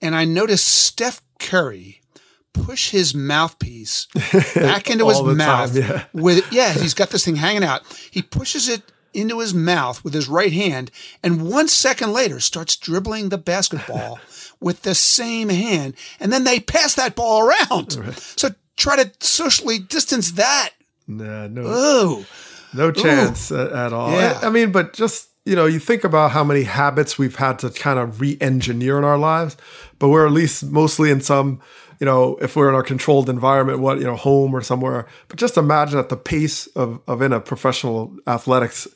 and 0.00 0.14
I 0.14 0.24
noticed 0.24 0.66
Steph 0.68 1.22
Curry 1.38 2.00
push 2.52 2.90
his 2.90 3.14
mouthpiece 3.14 4.06
back 4.54 4.90
into 4.90 5.08
his 5.08 5.22
mouth 5.22 5.72
time, 5.72 5.82
yeah. 5.82 6.04
with 6.12 6.52
yeah, 6.52 6.72
he's 6.74 6.94
got 6.94 7.10
this 7.10 7.24
thing 7.24 7.36
hanging 7.36 7.64
out. 7.64 7.82
He 8.10 8.22
pushes 8.22 8.68
it 8.68 8.82
into 9.14 9.40
his 9.40 9.52
mouth 9.54 10.02
with 10.04 10.14
his 10.14 10.28
right 10.28 10.52
hand, 10.52 10.90
and 11.22 11.48
one 11.50 11.68
second 11.68 12.12
later 12.12 12.40
starts 12.40 12.76
dribbling 12.76 13.28
the 13.28 13.38
basketball 13.38 14.18
with 14.60 14.82
the 14.82 14.94
same 14.94 15.48
hand, 15.48 15.94
and 16.20 16.32
then 16.32 16.44
they 16.44 16.60
pass 16.60 16.94
that 16.94 17.14
ball 17.14 17.46
around. 17.46 17.92
So 18.18 18.50
try 18.76 19.02
to 19.02 19.10
socially 19.20 19.78
distance 19.78 20.32
that. 20.32 20.70
Nah, 21.06 21.46
no, 21.48 21.62
Oh, 21.66 22.26
no 22.74 22.90
chance 22.90 23.50
at, 23.52 23.72
at 23.72 23.92
all. 23.92 24.12
Yeah. 24.12 24.38
I, 24.42 24.46
I 24.46 24.50
mean, 24.50 24.72
but 24.72 24.92
just 24.92 25.28
you 25.44 25.56
know, 25.56 25.66
you 25.66 25.78
think 25.78 26.04
about 26.04 26.30
how 26.30 26.44
many 26.44 26.62
habits 26.62 27.18
we've 27.18 27.36
had 27.36 27.58
to 27.60 27.70
kind 27.70 27.98
of 27.98 28.20
re-engineer 28.20 28.96
in 28.98 29.04
our 29.04 29.18
lives, 29.18 29.56
but 29.98 30.08
we're 30.08 30.26
at 30.26 30.32
least 30.32 30.64
mostly 30.64 31.10
in 31.10 31.20
some, 31.20 31.60
you 31.98 32.04
know, 32.04 32.36
if 32.40 32.54
we're 32.54 32.68
in 32.68 32.76
a 32.76 32.82
controlled 32.82 33.28
environment, 33.28 33.80
what 33.80 33.98
you 33.98 34.04
know, 34.04 34.14
home 34.14 34.54
or 34.54 34.60
somewhere. 34.60 35.06
But 35.28 35.38
just 35.38 35.56
imagine 35.56 35.98
at 35.98 36.08
the 36.08 36.16
pace 36.16 36.66
of 36.68 37.00
of 37.08 37.22
in 37.22 37.32
a 37.32 37.40
professional 37.40 38.16
athletics 38.26 38.86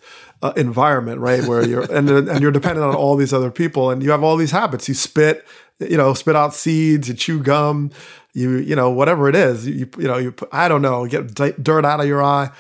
uh, 0.43 0.53
environment, 0.57 1.20
right, 1.20 1.44
where 1.44 1.66
you're 1.66 1.82
and 1.93 2.09
and 2.09 2.40
you're 2.40 2.53
dependent 2.53 2.86
on 2.86 2.94
all 2.94 3.16
these 3.16 3.32
other 3.32 3.51
people, 3.51 3.90
and 3.90 4.03
you 4.03 4.11
have 4.11 4.23
all 4.23 4.36
these 4.36 4.53
habits. 4.53 4.89
You 4.89 4.94
spit, 4.94 5.44
you 5.81 5.97
know, 5.97 6.15
spit 6.15 6.36
out 6.36 6.55
seeds, 6.55 7.09
you 7.09 7.15
chew 7.15 7.43
gum, 7.43 7.90
you 8.35 8.57
you 8.59 8.77
know, 8.77 8.90
whatever 8.90 9.28
it 9.28 9.35
is, 9.35 9.66
you 9.66 9.89
you 9.98 10.07
know, 10.07 10.19
you 10.19 10.35
I 10.53 10.69
don't 10.69 10.82
know, 10.82 11.07
get 11.07 11.35
d- 11.35 11.55
dirt 11.61 11.85
out 11.85 12.01
of 12.01 12.07
your 12.07 12.23
eye. 12.23 12.51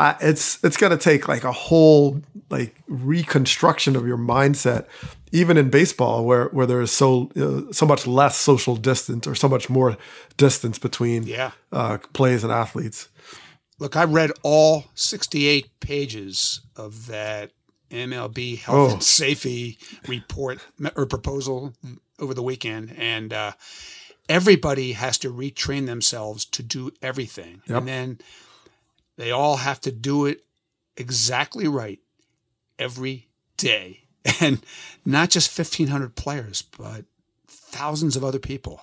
I, 0.00 0.16
it's 0.20 0.58
it's 0.64 0.76
going 0.78 0.90
to 0.92 0.96
take 0.98 1.28
like 1.28 1.44
a 1.44 1.52
whole 1.52 2.22
like 2.48 2.74
reconstruction 2.88 3.96
of 3.96 4.06
your 4.06 4.16
mindset, 4.18 4.86
even 5.30 5.56
in 5.58 5.68
baseball, 5.70 6.24
where 6.24 6.46
where 6.48 6.66
there 6.66 6.80
is 6.80 6.90
so 6.90 7.30
uh, 7.36 7.70
so 7.72 7.84
much 7.86 8.06
less 8.06 8.36
social 8.36 8.76
distance 8.76 9.26
or 9.26 9.34
so 9.34 9.48
much 9.48 9.68
more 9.68 9.96
distance 10.36 10.78
between 10.78 11.24
Yeah. 11.24 11.50
uh, 11.70 11.98
plays 12.14 12.42
and 12.44 12.52
athletes. 12.52 13.08
look, 13.78 13.94
I 13.96 14.04
read 14.04 14.30
all 14.42 14.84
68 14.94 15.68
pages 15.80 16.60
of 16.76 17.06
that 17.06 17.50
MLB 17.90 18.56
health 18.58 18.90
Oh. 18.90 18.92
and 18.94 19.02
safety 19.02 19.78
report 20.08 20.58
or 20.96 21.06
proposal 21.06 21.74
over 22.18 22.34
the 22.34 22.42
weekend, 22.42 22.94
and 22.98 23.32
uh, 23.32 23.52
everybody 24.28 24.92
has 24.92 25.18
to 25.18 25.28
retrain 25.32 25.86
themselves 25.86 26.44
to 26.46 26.62
do 26.62 26.90
everything, 27.02 27.62
Yep. 27.66 27.78
and 27.78 27.88
then 27.88 28.18
they 29.16 29.30
all 29.30 29.56
have 29.56 29.80
to 29.82 29.92
do 29.92 30.26
it 30.26 30.44
exactly 30.96 31.68
right 31.68 31.98
every 32.78 33.28
day, 33.56 34.04
and 34.40 34.60
not 35.04 35.30
just 35.30 35.56
1,500 35.56 36.14
players, 36.14 36.62
but 36.62 37.04
thousands 37.46 38.16
of 38.16 38.24
other 38.24 38.38
people. 38.38 38.82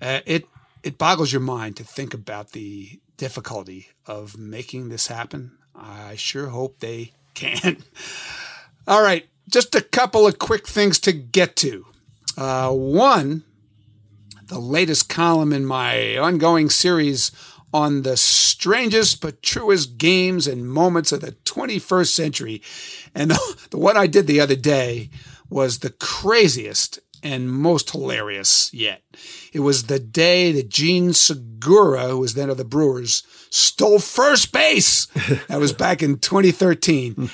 Uh, 0.00 0.20
it 0.26 0.46
it 0.82 0.98
boggles 0.98 1.32
your 1.32 1.40
mind 1.40 1.76
to 1.76 1.84
think 1.84 2.12
about 2.12 2.50
the 2.52 3.00
difficulty 3.16 3.88
of 4.06 4.36
making 4.36 4.88
this 4.88 5.06
happen. 5.06 5.52
I 5.74 6.16
sure 6.16 6.48
hope 6.48 6.80
they 6.80 7.12
can. 7.34 7.82
All 8.86 9.02
right, 9.02 9.26
just 9.48 9.74
a 9.74 9.80
couple 9.80 10.26
of 10.26 10.38
quick 10.38 10.66
things 10.66 10.98
to 11.00 11.12
get 11.12 11.56
to. 11.56 11.86
Uh, 12.36 12.70
one, 12.70 13.44
the 14.46 14.58
latest 14.58 15.08
column 15.08 15.52
in 15.52 15.64
my 15.64 16.18
ongoing 16.18 16.68
series 16.68 17.30
on 17.72 18.02
the 18.02 18.16
strangest 18.64 19.20
but 19.20 19.42
truest 19.42 19.98
games 19.98 20.46
and 20.46 20.66
moments 20.66 21.12
of 21.12 21.20
the 21.20 21.32
21st 21.44 22.08
century. 22.08 22.62
And 23.14 23.30
the, 23.30 23.56
the 23.70 23.78
one 23.78 23.94
I 23.94 24.06
did 24.06 24.26
the 24.26 24.40
other 24.40 24.56
day 24.56 25.10
was 25.50 25.80
the 25.80 25.90
craziest 25.90 26.98
and 27.22 27.52
most 27.52 27.90
hilarious 27.90 28.72
yet. 28.72 29.02
It 29.52 29.60
was 29.60 29.84
the 29.84 29.98
day 29.98 30.50
that 30.52 30.70
Jean 30.70 31.12
Segura, 31.12 32.08
who 32.08 32.20
was 32.20 32.32
then 32.32 32.48
of 32.48 32.56
the 32.56 32.64
Brewers, 32.64 33.22
stole 33.50 33.98
first 33.98 34.50
base. 34.50 35.08
That 35.48 35.60
was 35.60 35.74
back 35.74 36.02
in 36.02 36.18
2013. 36.18 37.28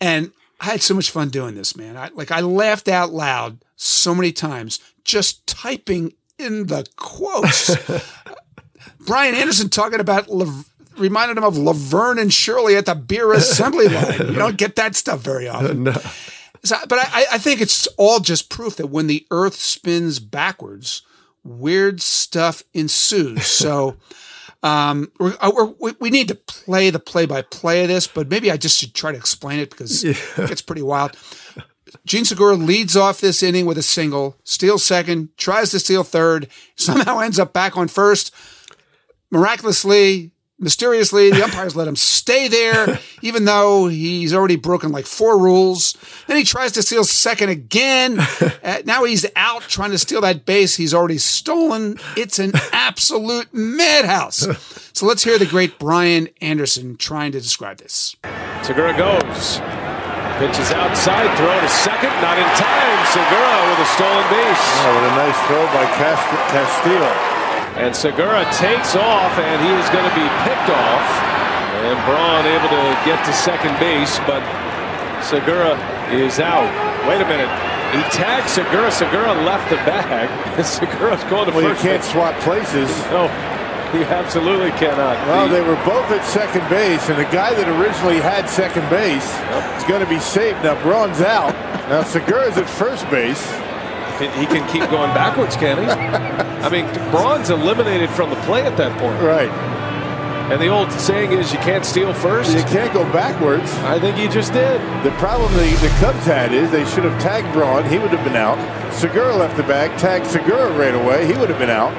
And 0.00 0.32
I 0.60 0.64
had 0.64 0.80
so 0.80 0.94
much 0.94 1.10
fun 1.10 1.28
doing 1.28 1.56
this, 1.56 1.76
man. 1.76 1.98
I 1.98 2.08
like 2.14 2.30
I 2.30 2.40
laughed 2.40 2.88
out 2.88 3.12
loud 3.12 3.62
so 3.76 4.14
many 4.14 4.32
times 4.32 4.80
just 5.04 5.46
typing 5.46 6.14
in 6.38 6.68
the 6.68 6.86
quotes. 6.96 7.76
Brian 9.06 9.34
Anderson 9.34 9.68
talking 9.68 10.00
about 10.00 10.28
reminded 11.00 11.38
him 11.38 11.44
of 11.44 11.56
Laverne 11.56 12.18
and 12.18 12.32
Shirley 12.32 12.76
at 12.76 12.86
the 12.86 12.94
beer 12.94 13.32
assembly 13.34 13.88
line. 13.88 14.18
You 14.18 14.34
don't 14.34 14.56
get 14.56 14.76
that 14.76 14.94
stuff 14.94 15.20
very 15.20 15.48
often. 15.48 15.84
No. 15.84 15.94
So, 16.62 16.76
but 16.88 16.98
I, 16.98 17.24
I 17.32 17.38
think 17.38 17.60
it's 17.60 17.86
all 17.96 18.20
just 18.20 18.50
proof 18.50 18.76
that 18.76 18.88
when 18.88 19.06
the 19.06 19.26
Earth 19.30 19.54
spins 19.56 20.20
backwards, 20.20 21.02
weird 21.42 22.00
stuff 22.02 22.62
ensues. 22.74 23.46
So, 23.60 23.96
um, 24.62 25.10
we're, 25.18 25.36
uh, 25.40 25.50
we're, 25.54 25.74
we 25.80 25.92
we 26.00 26.10
need 26.10 26.28
to 26.28 26.34
play 26.34 26.90
the 26.90 26.98
play-by-play 26.98 27.82
of 27.82 27.88
this, 27.88 28.06
but 28.06 28.28
maybe 28.28 28.50
I 28.50 28.58
just 28.58 28.78
should 28.78 28.94
try 28.94 29.10
to 29.10 29.16
explain 29.16 29.58
it 29.58 29.70
because 29.70 30.04
it 30.04 30.18
gets 30.36 30.60
pretty 30.60 30.82
wild. 30.82 31.16
Jean 32.04 32.24
Segura 32.24 32.54
leads 32.54 32.96
off 32.96 33.20
this 33.20 33.42
inning 33.42 33.66
with 33.66 33.78
a 33.78 33.82
single, 33.82 34.36
steals 34.44 34.84
second, 34.84 35.30
tries 35.36 35.70
to 35.70 35.78
steal 35.78 36.04
third, 36.04 36.48
somehow 36.76 37.18
ends 37.18 37.38
up 37.38 37.52
back 37.52 37.76
on 37.76 37.88
first. 37.88 38.34
Miraculously, 39.30 40.32
mysteriously, 40.60 41.30
the 41.30 41.42
umpires 41.42 41.74
let 41.74 41.88
him 41.88 41.96
stay 41.96 42.46
there, 42.46 42.98
even 43.22 43.44
though 43.46 43.88
he's 43.88 44.32
already 44.32 44.56
broken 44.56 44.92
like 44.92 45.06
four 45.06 45.38
rules. 45.38 45.96
Then 46.26 46.36
he 46.36 46.44
tries 46.44 46.72
to 46.72 46.82
steal 46.82 47.04
second 47.04 47.48
again. 47.48 48.20
Uh, 48.62 48.82
now 48.84 49.04
he's 49.04 49.24
out 49.36 49.62
trying 49.62 49.90
to 49.90 49.98
steal 49.98 50.20
that 50.20 50.44
base 50.44 50.76
he's 50.76 50.92
already 50.92 51.16
stolen. 51.16 51.96
It's 52.16 52.38
an 52.38 52.52
absolute 52.72 53.48
madhouse. 53.54 54.46
So 54.92 55.06
let's 55.06 55.24
hear 55.24 55.38
the 55.38 55.46
great 55.46 55.78
Brian 55.78 56.28
Anderson 56.42 56.96
trying 56.96 57.32
to 57.32 57.40
describe 57.40 57.78
this. 57.78 58.14
Segura 58.62 58.94
goes. 58.96 59.60
Pitches 60.38 60.72
outside, 60.72 61.28
throw 61.36 61.58
to 61.60 61.68
second, 61.68 62.12
not 62.20 62.36
in 62.36 62.48
time. 62.60 62.98
Segura 63.08 63.70
with 63.70 63.80
a 63.80 63.88
stolen 63.96 64.26
base. 64.28 64.64
Oh, 64.84 64.92
what 64.94 65.04
a 65.04 65.16
nice 65.16 65.38
throw 65.48 65.64
by 65.72 65.84
Cast- 65.96 66.52
Castillo. 66.52 67.39
And 67.76 67.94
Segura 67.94 68.44
takes 68.58 68.96
off, 68.96 69.32
and 69.38 69.56
he 69.62 69.70
is 69.72 69.88
going 69.90 70.04
to 70.04 70.14
be 70.16 70.26
picked 70.44 70.68
off. 70.70 71.06
And 71.86 71.96
Braun 72.04 72.44
able 72.44 72.68
to 72.68 72.84
get 73.08 73.24
to 73.24 73.32
second 73.32 73.72
base, 73.80 74.18
but 74.26 74.42
Segura 75.22 75.78
is 76.12 76.40
out. 76.40 76.68
Wait 77.08 77.20
a 77.22 77.26
minute. 77.28 77.48
He 77.94 78.02
tagged 78.14 78.48
Segura. 78.48 78.90
Segura 78.90 79.32
left 79.44 79.68
the 79.70 79.76
bag. 79.76 80.28
Segura's 80.64 81.22
going 81.24 81.46
to 81.50 81.52
Well, 81.56 81.68
you 81.68 81.74
can't 81.76 82.02
base. 82.02 82.12
swap 82.12 82.34
places. 82.40 82.90
No, 83.10 83.24
you 83.98 84.04
absolutely 84.04 84.70
cannot. 84.72 85.16
Well, 85.26 85.48
The- 85.48 85.54
they 85.54 85.60
were 85.62 85.74
both 85.84 86.10
at 86.12 86.24
second 86.24 86.68
base, 86.68 87.08
and 87.08 87.18
the 87.18 87.24
guy 87.24 87.54
that 87.54 87.66
originally 87.80 88.20
had 88.20 88.48
second 88.48 88.88
base 88.90 89.26
is 89.78 89.88
going 89.88 90.00
to 90.00 90.08
be 90.08 90.20
saved. 90.20 90.62
Now, 90.62 90.80
Braun's 90.82 91.20
out. 91.20 91.54
Now, 91.90 92.04
Segura's 92.04 92.56
at 92.56 92.70
first 92.70 93.08
base. 93.10 93.42
He 94.26 94.46
can 94.46 94.68
keep 94.70 94.82
going 94.90 95.12
backwards, 95.14 95.56
can 95.56 95.78
he? 95.78 95.84
I 95.88 96.68
mean, 96.68 96.86
Braun's 97.10 97.50
eliminated 97.50 98.10
from 98.10 98.30
the 98.30 98.36
play 98.42 98.62
at 98.62 98.76
that 98.76 98.98
point. 98.98 99.20
Right. 99.22 99.50
And 100.52 100.60
the 100.60 100.66
old 100.68 100.90
saying 100.92 101.30
is 101.32 101.52
you 101.52 101.58
can't 101.60 101.84
steal 101.86 102.12
first. 102.12 102.52
You 102.56 102.64
can't 102.64 102.92
go 102.92 103.04
backwards. 103.12 103.72
I 103.84 104.00
think 104.00 104.16
he 104.16 104.26
just 104.26 104.52
did. 104.52 104.80
The 105.04 105.12
problem 105.12 105.52
the, 105.52 105.70
the 105.80 105.88
Cubs 106.00 106.24
had 106.24 106.52
is 106.52 106.70
they 106.72 106.84
should 106.86 107.04
have 107.04 107.20
tagged 107.22 107.52
Braun. 107.52 107.88
He 107.88 107.98
would 107.98 108.10
have 108.10 108.24
been 108.24 108.34
out. 108.36 108.58
Segura 108.92 109.36
left 109.36 109.56
the 109.56 109.62
bag. 109.62 109.96
Tagged 110.00 110.26
Segura 110.26 110.70
right 110.72 110.94
away. 110.94 111.24
He 111.26 111.34
would 111.34 111.48
have 111.50 111.58
been 111.60 111.70
out. 111.70 111.94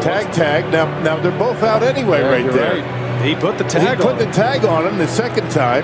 Tag, 0.00 0.32
tag. 0.32 0.70
Now, 0.70 0.86
now 1.02 1.18
they're 1.20 1.36
both 1.36 1.62
out 1.64 1.82
anyway, 1.82 2.20
Yeah, 2.20 2.28
right 2.30 2.52
there. 2.52 2.82
right. 2.82 3.24
He 3.26 3.34
put 3.34 3.58
the 3.58 3.64
tag. 3.64 3.96
He 3.98 4.02
put 4.04 4.12
on. 4.12 4.18
the 4.18 4.26
tag 4.26 4.64
on 4.64 4.86
him 4.86 4.96
the 4.98 5.08
second 5.08 5.50
time. 5.50 5.82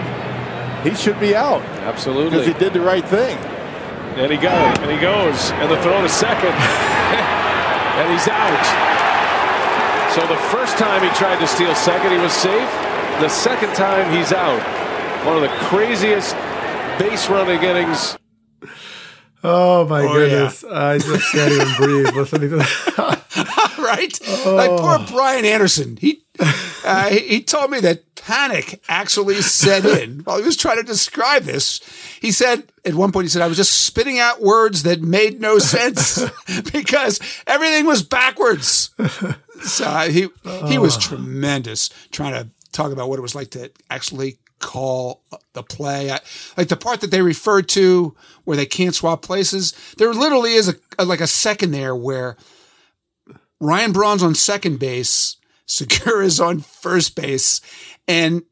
He 0.85 0.95
should 0.95 1.19
be 1.19 1.35
out 1.35 1.63
Absolutely, 1.83 2.31
because 2.31 2.47
he 2.47 2.53
did 2.53 2.75
the 2.75 2.81
right 2.81 3.05
thing. 3.05 3.37
And 4.17 4.31
he 4.31 4.39
goes, 4.39 4.79
and 4.79 4.91
he 4.91 4.99
goes, 4.99 5.51
and 5.59 5.71
the 5.71 5.81
throw 5.83 6.01
to 6.01 6.09
second, 6.09 6.55
and 7.99 8.07
he's 8.13 8.29
out. 8.29 8.65
So 10.15 10.21
the 10.29 10.41
first 10.51 10.79
time 10.79 11.03
he 11.03 11.09
tried 11.19 11.41
to 11.41 11.47
steal 11.47 11.75
second, 11.75 12.13
he 12.13 12.19
was 12.19 12.33
safe. 12.33 12.71
The 13.21 13.29
second 13.29 13.75
time, 13.75 14.13
he's 14.17 14.33
out. 14.33 14.61
One 15.27 15.37
of 15.37 15.43
the 15.43 15.49
craziest 15.67 16.35
base 16.99 17.29
running 17.29 17.63
innings. 17.63 18.17
Oh 19.43 19.87
my 19.89 20.03
Oh, 20.03 20.13
goodness! 20.13 20.65
I 20.65 20.99
just 20.99 21.33
can't 21.33 21.53
even 21.53 21.75
breathe 21.77 22.15
listening 22.15 22.51
to 22.51 22.57
that. 22.59 23.21
right? 23.89 24.19
Like 24.47 24.71
poor 24.71 24.99
Brian 25.11 25.45
Anderson. 25.45 25.97
He 26.01 26.23
uh, 26.85 27.11
he 27.11 27.43
told 27.43 27.71
me 27.71 27.81
that 27.81 28.15
panic 28.17 28.83
actually 28.89 29.37
set 29.37 29.85
in 29.85 30.21
while 30.25 30.39
he 30.39 30.45
was 30.45 30.57
trying 30.57 30.79
to 30.79 30.83
describe 30.83 31.43
this. 31.43 31.81
He 32.21 32.33
said 32.33 32.65
at 32.85 32.95
one 32.95 33.13
point 33.13 33.27
he 33.27 33.29
said 33.29 33.43
I 33.43 33.47
was 33.47 33.57
just 33.57 33.85
spitting 33.85 34.19
out 34.19 34.41
words 34.41 34.83
that 34.83 35.03
made 35.03 35.41
no 35.41 35.59
sense 35.59 36.19
because 36.73 37.21
everything 37.47 37.87
was 37.87 38.03
backwards. 38.03 38.91
So 39.63 39.85
uh, 39.85 40.09
he 40.09 40.29
he 40.67 40.79
was 40.79 40.97
tremendous 40.97 41.91
trying 42.11 42.33
to 42.33 42.49
talk 42.73 42.93
about 42.93 43.09
what 43.09 43.19
it 43.19 43.23
was 43.23 43.35
like 43.35 43.51
to 43.51 43.71
actually 43.91 44.39
call 44.59 45.23
the 45.53 45.63
play. 45.63 46.11
I, 46.11 46.21
like 46.57 46.69
the 46.69 46.77
part 46.77 47.01
that 47.03 47.11
they 47.11 47.23
referred 47.23 47.69
to 47.71 48.17
where 48.45 48.57
they 48.57 48.67
can't 48.67 48.95
swap 48.95 49.23
places. 49.23 49.75
There 49.99 50.13
literally 50.13 50.55
is 50.55 50.69
a, 50.69 50.75
a 50.99 51.05
like 51.05 51.21
a 51.21 51.27
second 51.27 51.73
there 51.73 51.95
where 51.95 52.37
Ryan 53.65 53.93
Braun's 53.93 54.23
on 54.23 54.35
second 54.35 54.79
base, 54.79 55.37
Segura's 55.67 56.39
on 56.41 56.61
first 56.61 57.17
base, 57.17 57.61
and 58.07 58.43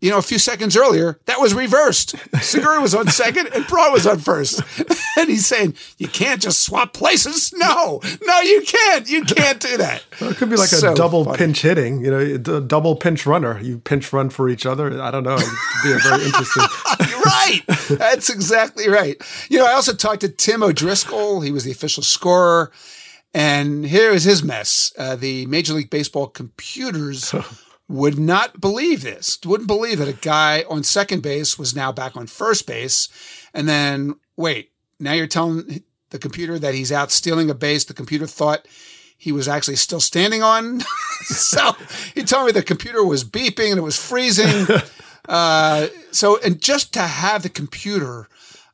you 0.00 0.10
know, 0.10 0.18
a 0.18 0.22
few 0.22 0.40
seconds 0.40 0.76
earlier, 0.76 1.20
that 1.26 1.38
was 1.38 1.54
reversed. 1.54 2.16
Segura 2.40 2.80
was 2.80 2.92
on 2.92 3.06
second 3.06 3.48
and 3.54 3.64
Braun 3.68 3.92
was 3.92 4.04
on 4.04 4.18
first. 4.18 4.60
and 5.16 5.30
he's 5.30 5.46
saying, 5.46 5.76
you 5.96 6.08
can't 6.08 6.42
just 6.42 6.60
swap 6.64 6.92
places. 6.92 7.52
No, 7.54 8.00
no, 8.26 8.40
you 8.40 8.62
can't. 8.62 9.08
You 9.08 9.22
can't 9.24 9.60
do 9.60 9.76
that. 9.76 10.02
Well, 10.20 10.30
it 10.30 10.38
could 10.38 10.50
be 10.50 10.56
like 10.56 10.70
So 10.70 10.90
a 10.90 10.96
double 10.96 11.24
funny. 11.24 11.38
pinch 11.38 11.62
hitting, 11.62 12.04
you 12.04 12.10
know, 12.10 12.18
a 12.18 12.60
double 12.60 12.96
pinch 12.96 13.26
runner. 13.26 13.60
You 13.60 13.78
pinch 13.78 14.12
run 14.12 14.28
for 14.30 14.48
each 14.48 14.66
other. 14.66 15.00
I 15.00 15.12
don't 15.12 15.22
know. 15.22 15.36
It 15.36 15.44
could 15.44 15.88
be 15.88 15.92
a 15.92 15.98
very 15.98 16.24
interesting. 16.24 16.64
You're 17.08 17.20
right. 17.20 17.60
That's 17.90 18.28
exactly 18.28 18.88
right. 18.88 19.22
You 19.50 19.58
know, 19.58 19.66
I 19.66 19.72
also 19.74 19.92
talked 19.92 20.22
to 20.22 20.28
Tim 20.28 20.64
O'Driscoll. 20.64 21.42
He 21.42 21.52
was 21.52 21.62
the 21.62 21.70
official 21.70 22.02
scorer. 22.02 22.72
And 23.34 23.86
here 23.86 24.10
is 24.10 24.24
his 24.24 24.42
mess. 24.42 24.92
Uh, 24.98 25.16
the 25.16 25.46
Major 25.46 25.72
League 25.74 25.90
Baseball 25.90 26.26
computers 26.26 27.34
would 27.88 28.18
not 28.18 28.60
believe 28.60 29.02
this, 29.02 29.38
wouldn't 29.44 29.66
believe 29.66 29.98
that 29.98 30.08
a 30.08 30.12
guy 30.12 30.64
on 30.68 30.82
second 30.82 31.22
base 31.22 31.58
was 31.58 31.74
now 31.74 31.92
back 31.92 32.16
on 32.16 32.26
first 32.26 32.66
base. 32.66 33.08
And 33.54 33.68
then, 33.68 34.16
wait, 34.36 34.72
now 35.00 35.12
you're 35.12 35.26
telling 35.26 35.82
the 36.10 36.18
computer 36.18 36.58
that 36.58 36.74
he's 36.74 36.92
out 36.92 37.10
stealing 37.10 37.50
a 37.50 37.54
base. 37.54 37.84
The 37.84 37.94
computer 37.94 38.26
thought 38.26 38.66
he 39.16 39.32
was 39.32 39.48
actually 39.48 39.76
still 39.76 40.00
standing 40.00 40.42
on. 40.42 40.80
so 41.22 41.72
he 42.14 42.22
told 42.22 42.46
me 42.46 42.52
the 42.52 42.62
computer 42.62 43.04
was 43.04 43.24
beeping 43.24 43.70
and 43.70 43.78
it 43.78 43.82
was 43.82 43.98
freezing. 43.98 44.66
Uh, 45.28 45.86
so, 46.10 46.40
and 46.40 46.60
just 46.60 46.92
to 46.92 47.00
have 47.00 47.44
the 47.44 47.48
computer 47.48 48.28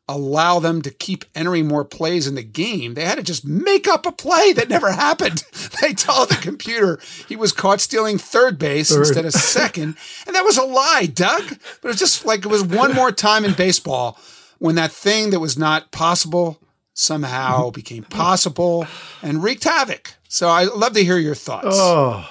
allow 0.09 0.59
them 0.59 0.80
to 0.82 0.90
keep 0.90 1.24
entering 1.35 1.68
more 1.68 1.85
plays 1.85 2.26
in 2.26 2.35
the 2.35 2.43
game, 2.43 2.94
they 2.94 3.05
had 3.05 3.16
to 3.16 3.22
just 3.22 3.44
make 3.44 3.86
up 3.86 4.06
a 4.06 4.12
play 4.12 4.52
that 4.55 4.68
never 4.68 4.93
happened. 4.93 5.44
They 5.80 5.93
told 5.94 6.28
the 6.28 6.35
computer 6.35 6.98
he 7.28 7.36
was 7.36 7.52
caught 7.52 7.80
stealing 7.80 8.18
third 8.18 8.59
base 8.59 8.89
Third. 8.90 9.01
instead 9.06 9.24
of 9.26 9.32
second. 9.32 9.97
And 10.26 10.35
that 10.35 10.44
was 10.44 10.56
a 10.56 10.64
lie, 10.64 11.06
Doug. 11.12 11.43
But 11.48 11.85
it 11.85 11.89
was 11.89 11.98
just 11.98 12.24
like 12.26 12.40
it 12.44 12.48
was 12.48 12.64
one 12.64 12.94
more 12.94 13.12
time 13.12 13.44
in 13.44 13.52
baseball 13.52 14.18
when 14.59 14.74
that 14.74 14.90
thing 14.90 15.30
that 15.30 15.39
was 15.40 15.56
not 15.56 15.93
possible 15.93 16.59
somehow 16.94 17.70
became 17.70 18.02
possible 18.02 18.86
and 19.22 19.43
wreaked 19.43 19.64
havoc. 19.64 20.14
So 20.28 20.48
I 20.48 20.64
love 20.64 20.94
to 20.94 21.05
hear 21.05 21.18
your 21.18 21.36
thoughts. 21.36 21.68
Oh, 21.70 22.28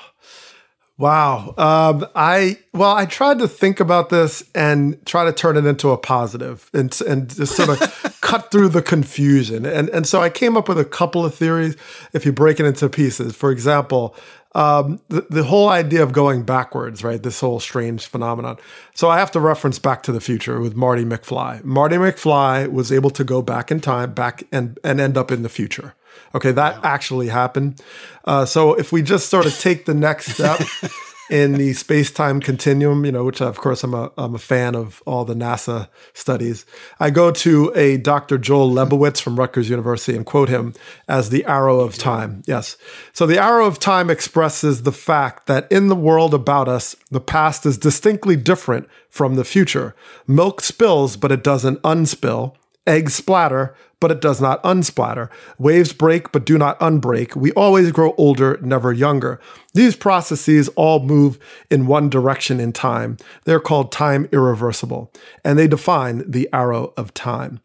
wow. 0.98 1.54
Um, 1.58 2.08
I 2.16 2.58
well, 2.74 2.96
I 2.96 3.06
tried 3.06 3.40
to 3.40 3.48
think 3.48 3.80
about 3.80 4.10
this 4.10 4.44
and 4.54 5.04
try 5.06 5.26
to 5.26 5.34
turn 5.34 5.58
it 5.58 5.66
into 5.66 5.92
a 5.92 5.98
positive 5.98 6.70
and 6.74 7.00
and 7.08 7.34
just 7.34 7.56
sort 7.56 7.70
of 7.70 8.18
cut 8.22 8.52
through 8.52 8.70
the 8.70 8.82
confusion. 8.82 9.66
And 9.66 9.90
and 9.90 10.08
so 10.08 10.22
I 10.22 10.30
came 10.30 10.58
up 10.58 10.68
with 10.68 10.80
a 10.80 10.86
couple 10.86 11.26
of 11.26 11.34
theories. 11.34 11.76
If 12.14 12.26
you 12.26 12.32
break 12.32 12.60
it 12.60 12.66
into 12.66 12.90
pieces, 12.90 13.36
for 13.36 13.52
example. 13.52 14.16
Um, 14.56 15.02
the, 15.10 15.28
the 15.30 15.44
whole 15.44 15.70
idea 15.70 16.02
of 16.02 16.14
going 16.14 16.42
backwards, 16.42 17.04
right? 17.04 17.22
This 17.22 17.42
whole 17.42 17.60
strange 17.60 18.08
phenomenon. 18.08 18.58
So 18.96 19.08
I 19.08 19.20
have 19.20 19.30
to 19.32 19.40
reference 19.40 19.78
Back 19.78 20.02
to 20.04 20.12
the 20.12 20.22
Future 20.22 20.60
with 20.60 20.76
Marty 20.76 21.06
McFly. 21.06 21.64
Marty 21.64 21.98
McFly 21.98 22.72
was 22.72 22.92
able 22.92 23.12
to 23.12 23.24
go 23.24 23.44
back 23.44 23.70
in 23.70 23.82
time, 23.82 24.14
back 24.16 24.46
and 24.52 24.80
and 24.84 25.00
end 25.00 25.16
up 25.16 25.32
in 25.32 25.44
the 25.44 25.50
future. 25.50 25.94
Okay, 26.36 26.52
that 26.52 26.84
actually 26.84 27.28
happened. 27.28 27.82
Uh, 28.26 28.46
so 28.46 28.74
if 28.74 28.92
we 28.92 29.02
just 29.02 29.30
sort 29.30 29.46
of 29.46 29.58
take 29.60 29.86
the 29.86 29.94
next 29.94 30.34
step 30.34 30.62
in 31.30 31.54
the 31.54 31.74
space 31.74 32.12
time 32.12 32.40
continuum, 32.40 33.06
you 33.06 33.12
know, 33.12 33.24
which 33.24 33.42
of 33.42 33.58
course 33.58 33.84
I'm 33.84 33.94
a 33.94 34.12
I'm 34.18 34.36
a 34.36 34.40
fan 34.40 34.76
of 34.76 35.02
all 35.06 35.26
the 35.26 35.34
NASA 35.34 35.90
studies. 36.14 36.66
I 37.00 37.10
go 37.10 37.32
to 37.32 37.72
a 37.76 37.98
Dr. 37.98 38.38
Joel 38.38 38.72
Lebowitz 38.72 39.22
from 39.22 39.38
Rutgers 39.38 39.70
University 39.70 40.16
and 40.16 40.26
quote 40.26 40.50
him 40.50 40.74
as 41.08 41.30
the 41.30 41.46
arrow 41.46 41.80
of 41.80 41.98
time. 41.98 42.44
Yes. 42.46 42.78
So 43.14 43.26
the 43.26 43.42
arrow 43.42 43.66
of 43.66 43.80
time 43.80 44.10
expresses 44.10 44.84
the 44.84 44.92
fact 44.92 45.48
that 45.48 45.70
in 45.72 45.88
the 45.88 45.96
world 45.96 46.34
about 46.34 46.68
us, 46.68 46.96
the 47.12 47.22
past 47.22 47.66
is 47.66 47.78
distinctly 47.78 48.36
different 48.36 48.88
from 49.10 49.36
the 49.36 49.46
future. 49.46 49.96
Milk 50.28 50.62
spills, 50.62 51.18
but 51.18 51.32
it 51.32 51.44
doesn't 51.44 51.82
unspill. 51.82 52.56
Eggs 52.86 53.16
splatter, 53.16 53.76
but 54.00 54.12
it 54.12 54.22
does 54.22 54.40
not 54.40 54.62
unsplatter. 54.64 55.30
Waves 55.58 55.94
break, 55.94 56.32
but 56.32 56.46
do 56.46 56.58
not 56.58 56.80
unbreak. 56.80 57.36
We 57.36 57.52
always 57.54 57.92
grow 57.92 58.14
older, 58.18 58.60
never 58.62 58.94
younger. 58.94 59.40
These 59.74 59.96
processes 59.96 60.70
all 60.70 61.00
move 61.00 61.40
in 61.70 61.88
one 61.88 62.10
direction 62.10 62.60
in 62.60 62.74
time. 62.74 63.18
They're 63.46 63.60
called 63.60 63.92
time 63.92 64.28
irreversible, 64.32 65.12
and 65.44 65.58
they 65.58 65.68
define 65.68 66.30
the 66.30 66.50
arrow 66.54 66.94
of 66.98 67.14
time. 67.14 67.60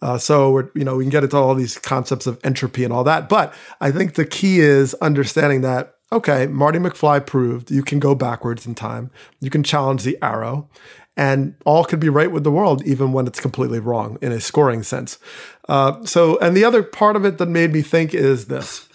Uh, 0.00 0.18
so 0.18 0.68
you 0.74 0.84
know, 0.84 0.96
we 0.96 1.04
can 1.04 1.10
get 1.10 1.24
into 1.24 1.36
all 1.36 1.54
these 1.54 1.78
concepts 1.78 2.26
of 2.26 2.38
entropy 2.44 2.84
and 2.84 2.92
all 2.92 3.04
that, 3.04 3.28
but 3.28 3.54
I 3.80 3.90
think 3.90 4.14
the 4.14 4.26
key 4.26 4.60
is 4.60 4.94
understanding 4.94 5.60
that 5.62 5.94
okay, 6.12 6.46
Marty 6.46 6.78
McFly 6.78 7.26
proved 7.26 7.72
you 7.72 7.82
can 7.82 7.98
go 7.98 8.14
backwards 8.14 8.66
in 8.66 8.74
time. 8.76 9.10
You 9.40 9.50
can 9.50 9.64
challenge 9.64 10.04
the 10.04 10.16
arrow 10.22 10.68
and 11.16 11.54
all 11.64 11.84
could 11.84 12.00
be 12.00 12.08
right 12.08 12.30
with 12.30 12.44
the 12.44 12.50
world, 12.50 12.84
even 12.84 13.12
when 13.12 13.26
it's 13.26 13.40
completely 13.40 13.78
wrong 13.78 14.18
in 14.20 14.32
a 14.32 14.40
scoring 14.40 14.82
sense. 14.82 15.18
Uh, 15.68 16.04
so, 16.04 16.38
and 16.38 16.56
the 16.56 16.64
other 16.64 16.82
part 16.82 17.16
of 17.16 17.24
it 17.24 17.38
that 17.38 17.46
made 17.46 17.72
me 17.72 17.82
think 17.82 18.14
is 18.14 18.46
this: 18.46 18.88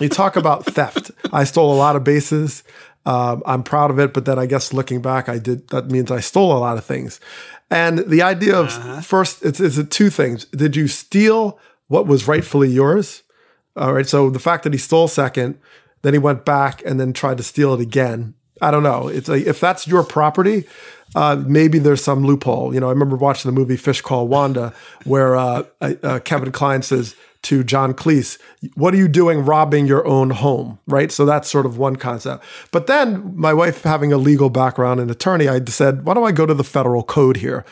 you 0.00 0.08
talk 0.08 0.36
about 0.36 0.64
theft. 0.66 1.10
I 1.32 1.44
stole 1.44 1.72
a 1.72 1.76
lot 1.76 1.96
of 1.96 2.04
bases. 2.04 2.62
Um, 3.06 3.42
I'm 3.46 3.62
proud 3.62 3.90
of 3.90 3.98
it, 3.98 4.12
but 4.12 4.26
then 4.26 4.38
I 4.38 4.46
guess 4.46 4.72
looking 4.72 5.00
back, 5.00 5.28
I 5.28 5.38
did. 5.38 5.68
That 5.68 5.90
means 5.90 6.10
I 6.10 6.20
stole 6.20 6.56
a 6.56 6.58
lot 6.58 6.76
of 6.76 6.84
things. 6.84 7.20
And 7.70 7.98
the 8.00 8.22
idea 8.22 8.56
of 8.56 9.04
first, 9.04 9.44
it's, 9.44 9.60
it's 9.60 9.82
two 9.88 10.10
things. 10.10 10.44
Did 10.46 10.76
you 10.76 10.88
steal 10.88 11.58
what 11.88 12.06
was 12.06 12.28
rightfully 12.28 12.68
yours? 12.68 13.22
All 13.76 13.92
right. 13.92 14.06
So 14.06 14.30
the 14.30 14.38
fact 14.38 14.64
that 14.64 14.72
he 14.72 14.78
stole 14.78 15.08
second, 15.08 15.58
then 16.02 16.12
he 16.12 16.18
went 16.18 16.44
back 16.44 16.82
and 16.84 16.98
then 16.98 17.12
tried 17.12 17.36
to 17.38 17.42
steal 17.42 17.74
it 17.74 17.80
again. 17.80 18.34
I 18.60 18.70
don't 18.70 18.82
know. 18.82 19.08
It's 19.08 19.28
like 19.28 19.46
if 19.46 19.60
that's 19.60 19.86
your 19.86 20.02
property, 20.02 20.64
uh, 21.14 21.42
maybe 21.46 21.78
there's 21.78 22.02
some 22.02 22.24
loophole. 22.24 22.74
You 22.74 22.80
know, 22.80 22.88
I 22.88 22.90
remember 22.90 23.16
watching 23.16 23.48
the 23.48 23.58
movie 23.58 23.76
Fish 23.76 24.00
Call 24.00 24.28
Wanda, 24.28 24.72
where 25.04 25.36
uh, 25.36 25.64
uh, 25.80 26.20
Kevin 26.24 26.52
Kline 26.52 26.82
says 26.82 27.14
to 27.42 27.62
John 27.62 27.94
Cleese, 27.94 28.38
"What 28.74 28.92
are 28.94 28.96
you 28.96 29.08
doing 29.08 29.44
robbing 29.44 29.86
your 29.86 30.06
own 30.06 30.30
home?" 30.30 30.78
Right. 30.86 31.10
So 31.10 31.24
that's 31.24 31.48
sort 31.48 31.66
of 31.66 31.78
one 31.78 31.96
concept. 31.96 32.44
But 32.72 32.88
then 32.88 33.32
my 33.36 33.54
wife, 33.54 33.82
having 33.82 34.12
a 34.12 34.18
legal 34.18 34.50
background 34.50 35.00
and 35.00 35.10
attorney, 35.10 35.48
I 35.48 35.64
said, 35.64 36.04
"Why 36.04 36.14
don't 36.14 36.26
I 36.26 36.32
go 36.32 36.46
to 36.46 36.54
the 36.54 36.64
federal 36.64 37.02
code 37.02 37.38
here?" 37.38 37.64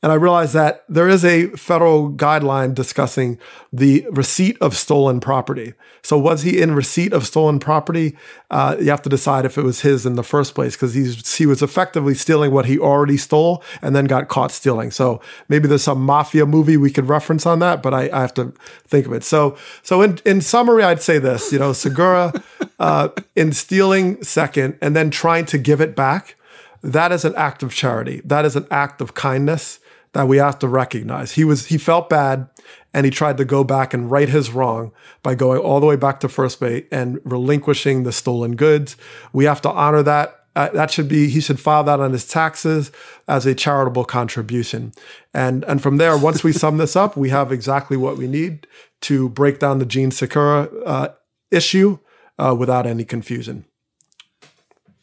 And 0.00 0.12
I 0.12 0.14
realized 0.14 0.54
that 0.54 0.84
there 0.88 1.08
is 1.08 1.24
a 1.24 1.48
federal 1.48 2.12
guideline 2.12 2.72
discussing 2.72 3.36
the 3.72 4.06
receipt 4.12 4.56
of 4.60 4.76
stolen 4.76 5.18
property. 5.18 5.74
So, 6.02 6.16
was 6.16 6.42
he 6.42 6.62
in 6.62 6.72
receipt 6.76 7.12
of 7.12 7.26
stolen 7.26 7.58
property? 7.58 8.16
Uh, 8.48 8.76
you 8.78 8.90
have 8.90 9.02
to 9.02 9.08
decide 9.08 9.44
if 9.44 9.58
it 9.58 9.64
was 9.64 9.80
his 9.80 10.06
in 10.06 10.14
the 10.14 10.22
first 10.22 10.54
place 10.54 10.76
because 10.76 10.94
he 11.36 11.46
was 11.46 11.62
effectively 11.62 12.14
stealing 12.14 12.52
what 12.52 12.66
he 12.66 12.78
already 12.78 13.16
stole 13.16 13.62
and 13.82 13.96
then 13.96 14.04
got 14.04 14.28
caught 14.28 14.52
stealing. 14.52 14.92
So 14.92 15.20
maybe 15.48 15.66
there's 15.66 15.82
some 15.82 16.00
mafia 16.00 16.46
movie 16.46 16.76
we 16.76 16.92
could 16.92 17.08
reference 17.08 17.44
on 17.44 17.58
that, 17.58 17.82
but 17.82 17.92
I, 17.92 18.08
I 18.12 18.20
have 18.20 18.34
to 18.34 18.52
think 18.86 19.04
of 19.06 19.12
it. 19.12 19.24
So, 19.24 19.56
so 19.82 20.00
in 20.02 20.20
in 20.24 20.40
summary, 20.40 20.84
I'd 20.84 21.02
say 21.02 21.18
this: 21.18 21.52
you 21.52 21.58
know, 21.58 21.72
Segura 21.72 22.32
uh, 22.78 23.08
in 23.34 23.52
stealing 23.52 24.22
second 24.22 24.78
and 24.80 24.94
then 24.94 25.10
trying 25.10 25.46
to 25.46 25.58
give 25.58 25.80
it 25.80 25.96
back. 25.96 26.36
That 26.80 27.10
is 27.10 27.24
an 27.24 27.34
act 27.34 27.64
of 27.64 27.74
charity. 27.74 28.22
That 28.24 28.44
is 28.44 28.54
an 28.54 28.68
act 28.70 29.00
of 29.00 29.14
kindness 29.14 29.80
that 30.12 30.28
we 30.28 30.38
have 30.38 30.58
to 30.60 30.68
recognize. 30.68 31.32
He 31.32 31.44
was 31.44 31.66
he 31.66 31.78
felt 31.78 32.08
bad 32.08 32.48
and 32.94 33.04
he 33.04 33.10
tried 33.10 33.36
to 33.36 33.44
go 33.44 33.64
back 33.64 33.92
and 33.92 34.10
right 34.10 34.28
his 34.28 34.50
wrong 34.50 34.92
by 35.22 35.34
going 35.34 35.60
all 35.60 35.80
the 35.80 35.86
way 35.86 35.96
back 35.96 36.20
to 36.20 36.28
first 36.28 36.60
base 36.60 36.86
and 36.90 37.20
relinquishing 37.24 38.02
the 38.02 38.12
stolen 38.12 38.56
goods. 38.56 38.96
We 39.32 39.44
have 39.44 39.60
to 39.62 39.70
honor 39.70 40.02
that. 40.02 40.34
Uh, 40.56 40.70
that 40.70 40.90
should 40.90 41.08
be 41.08 41.28
he 41.28 41.40
should 41.40 41.60
file 41.60 41.84
that 41.84 42.00
on 42.00 42.12
his 42.12 42.26
taxes 42.26 42.90
as 43.28 43.46
a 43.46 43.54
charitable 43.54 44.04
contribution. 44.04 44.92
And 45.32 45.64
and 45.64 45.82
from 45.82 45.98
there, 45.98 46.16
once 46.16 46.42
we 46.42 46.52
sum 46.52 46.78
this 46.78 46.96
up, 46.96 47.16
we 47.16 47.28
have 47.28 47.52
exactly 47.52 47.96
what 47.96 48.16
we 48.16 48.26
need 48.26 48.66
to 49.02 49.28
break 49.28 49.58
down 49.58 49.78
the 49.78 49.86
Jean 49.86 50.10
Segura 50.10 50.68
uh, 50.84 51.08
issue 51.50 51.98
uh, 52.38 52.56
without 52.58 52.86
any 52.86 53.04
confusion. 53.04 53.66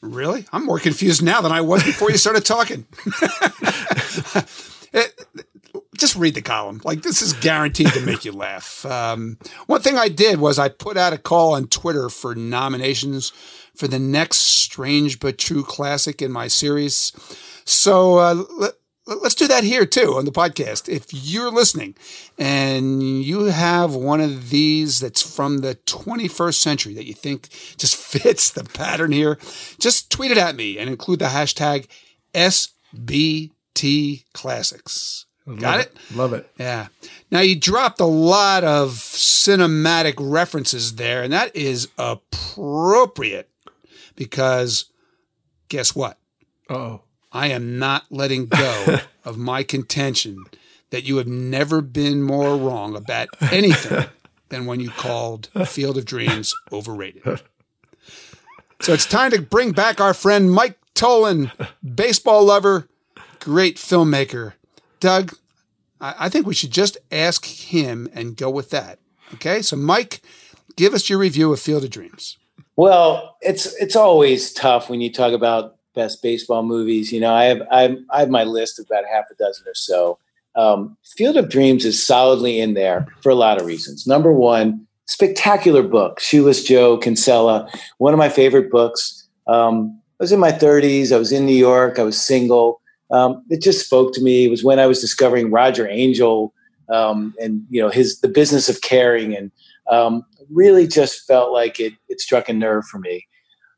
Really? 0.02 0.46
I'm 0.52 0.66
more 0.66 0.80
confused 0.80 1.24
now 1.24 1.42
than 1.42 1.52
I 1.52 1.62
was 1.62 1.84
before 1.84 2.12
you 2.12 2.18
started 2.18 2.46
talking. 2.46 2.86
Just 5.98 6.16
read 6.16 6.36
the 6.36 6.42
column. 6.42 6.82
Like 6.84 7.02
this 7.02 7.22
is 7.22 7.34
guaranteed 7.34 7.94
to 7.94 8.02
make 8.02 8.26
you 8.26 8.32
laugh. 8.34 8.86
Um, 8.86 9.38
one 9.68 9.82
thing 9.82 9.98
I 9.98 10.10
did 10.10 10.40
was 10.40 10.60
I 10.60 10.70
put 10.70 10.98
out 10.98 11.14
a 11.14 11.18
call 11.18 11.54
on 11.54 11.68
Twitter 11.68 12.10
for 12.10 12.36
nominations 12.36 13.32
for 13.76 13.88
the 13.88 14.00
next 14.00 14.38
strange 14.38 15.20
but 15.20 15.38
true 15.38 15.64
classic 15.64 16.22
in 16.22 16.32
my 16.32 16.48
series. 16.48 17.12
So 17.66 18.18
uh, 18.18 18.44
let, 18.58 18.74
let's 19.06 19.36
do 19.36 19.48
that 19.48 19.64
here 19.64 19.86
too 19.86 20.16
on 20.16 20.26
the 20.26 20.32
podcast. 20.32 20.90
If 20.90 21.08
you're 21.12 21.52
listening 21.52 21.96
and 22.38 23.02
you 23.02 23.46
have 23.46 23.94
one 23.94 24.22
of 24.22 24.50
these 24.50 25.00
that's 25.00 25.22
from 25.22 25.60
the 25.60 25.76
21st 25.86 26.56
century 26.56 26.94
that 26.96 27.06
you 27.06 27.14
think 27.14 27.50
just 27.78 27.96
fits 28.22 28.50
the 28.50 28.64
pattern 28.64 29.12
here, 29.12 29.38
just 29.80 30.12
tweet 30.12 30.32
it 30.32 30.38
at 30.38 30.56
me 30.56 30.78
and 30.78 30.90
include 30.90 31.20
the 31.20 31.26
hashtag 31.26 31.88
SBT 32.34 34.24
Classics. 34.34 35.25
Got 35.60 35.82
it? 35.82 35.96
Love 36.16 36.34
it. 36.34 36.50
Yeah. 36.58 36.88
Now 37.30 37.42
you 37.42 37.56
dropped 37.56 38.00
a 38.00 38.06
lot 38.06 38.64
of 38.64 38.92
cinematic 38.94 40.16
references 40.18 40.96
there, 40.96 41.22
and 41.22 41.32
that 41.34 41.56
is 41.56 41.88
appropriate 42.00 43.50
because 44.16 44.86
guess 45.68 45.96
what? 45.96 46.18
Oh, 46.70 47.02
I 47.32 47.48
am 47.48 47.78
not 47.78 48.06
letting 48.10 48.48
go 48.48 48.98
of 49.26 49.38
my 49.38 49.62
contention 49.62 50.46
that 50.90 51.04
you 51.04 51.18
have 51.18 51.28
never 51.28 51.82
been 51.82 52.24
more 52.24 52.58
wrong 52.58 52.96
about 52.96 53.28
anything 53.52 54.06
than 54.50 54.66
when 54.66 54.80
you 54.80 54.90
called 54.90 55.48
Field 55.68 55.98
of 55.98 56.06
Dreams 56.06 56.56
overrated. 56.72 57.42
So 58.82 58.92
it's 58.94 59.06
time 59.06 59.32
to 59.32 59.42
bring 59.42 59.72
back 59.72 60.02
our 60.02 60.14
friend 60.14 60.52
Mike 60.52 60.78
Tollin, 60.94 61.50
baseball 61.82 62.44
lover, 62.44 62.90
great 63.40 63.78
filmmaker. 63.78 64.54
Doug, 65.06 65.38
I, 66.02 66.16
I 66.22 66.30
think 66.30 66.48
we 66.48 66.56
should 66.56 66.72
just 66.72 66.98
ask 67.12 67.46
him 67.46 68.10
and 68.12 68.36
go 68.36 68.50
with 68.50 68.72
that. 68.72 68.98
Okay, 69.36 69.62
so 69.62 69.76
Mike, 69.76 70.22
give 70.78 70.96
us 70.96 71.12
your 71.12 71.20
review 71.20 71.54
of 71.54 71.60
Field 71.60 71.84
of 71.84 71.92
Dreams. 71.92 72.40
Well, 72.76 73.38
it's 73.42 73.68
it's 73.76 73.96
always 73.96 74.52
tough 74.52 74.90
when 74.90 75.02
you 75.02 75.14
talk 75.14 75.32
about 75.32 75.76
best 75.94 76.24
baseball 76.24 76.64
movies. 76.64 77.12
You 77.12 77.20
know, 77.20 77.32
I 77.32 77.44
have 77.44 77.62
I 77.72 77.98
I 78.10 78.20
have 78.22 78.32
my 78.32 78.46
list 78.46 78.80
of 78.80 78.88
about 78.90 79.04
half 79.06 79.26
a 79.32 79.36
dozen 79.36 79.68
or 79.68 79.76
so. 79.76 80.18
Um, 80.56 80.98
Field 81.04 81.38
of 81.38 81.50
Dreams 81.50 81.86
is 81.86 82.04
solidly 82.04 82.60
in 82.60 82.74
there 82.74 83.06
for 83.22 83.30
a 83.30 83.36
lot 83.36 83.62
of 83.62 83.68
reasons. 83.68 84.08
Number 84.08 84.34
one, 84.34 84.88
spectacular 85.06 85.84
book, 85.84 86.20
Shoeless 86.20 86.64
Joe 86.64 86.98
Kinsella, 86.98 87.70
one 88.00 88.14
of 88.14 88.18
my 88.18 88.30
favorite 88.30 88.72
books. 88.72 89.28
Um, 89.46 90.02
I 90.20 90.24
was 90.24 90.32
in 90.32 90.40
my 90.40 90.52
30s. 90.52 91.12
I 91.12 91.18
was 91.18 91.32
in 91.32 91.46
New 91.46 91.56
York. 91.56 92.00
I 92.00 92.04
was 92.04 92.20
single. 92.20 92.82
Um, 93.12 93.44
it 93.50 93.62
just 93.62 93.86
spoke 93.86 94.14
to 94.14 94.22
me. 94.22 94.46
It 94.46 94.50
was 94.50 94.64
when 94.64 94.80
I 94.80 94.88
was 94.88 95.00
discovering 95.00 95.52
Roger 95.52 95.88
Angell 95.88 96.54
um, 96.90 97.34
and 97.40 97.66
you 97.70 97.82
know 97.82 97.90
his 97.90 98.20
the 98.20 98.28
business 98.28 98.70
of 98.70 98.82
caring, 98.82 99.36
and 99.36 99.52
um, 99.90 100.24
really 100.50 100.88
just 100.88 101.26
felt 101.28 101.52
like 101.52 101.80
it 101.80 101.94
it 102.10 102.20
struck 102.20 102.50
a 102.50 102.54
nerve 102.54 102.86
for 102.86 103.00
me. 103.00 103.26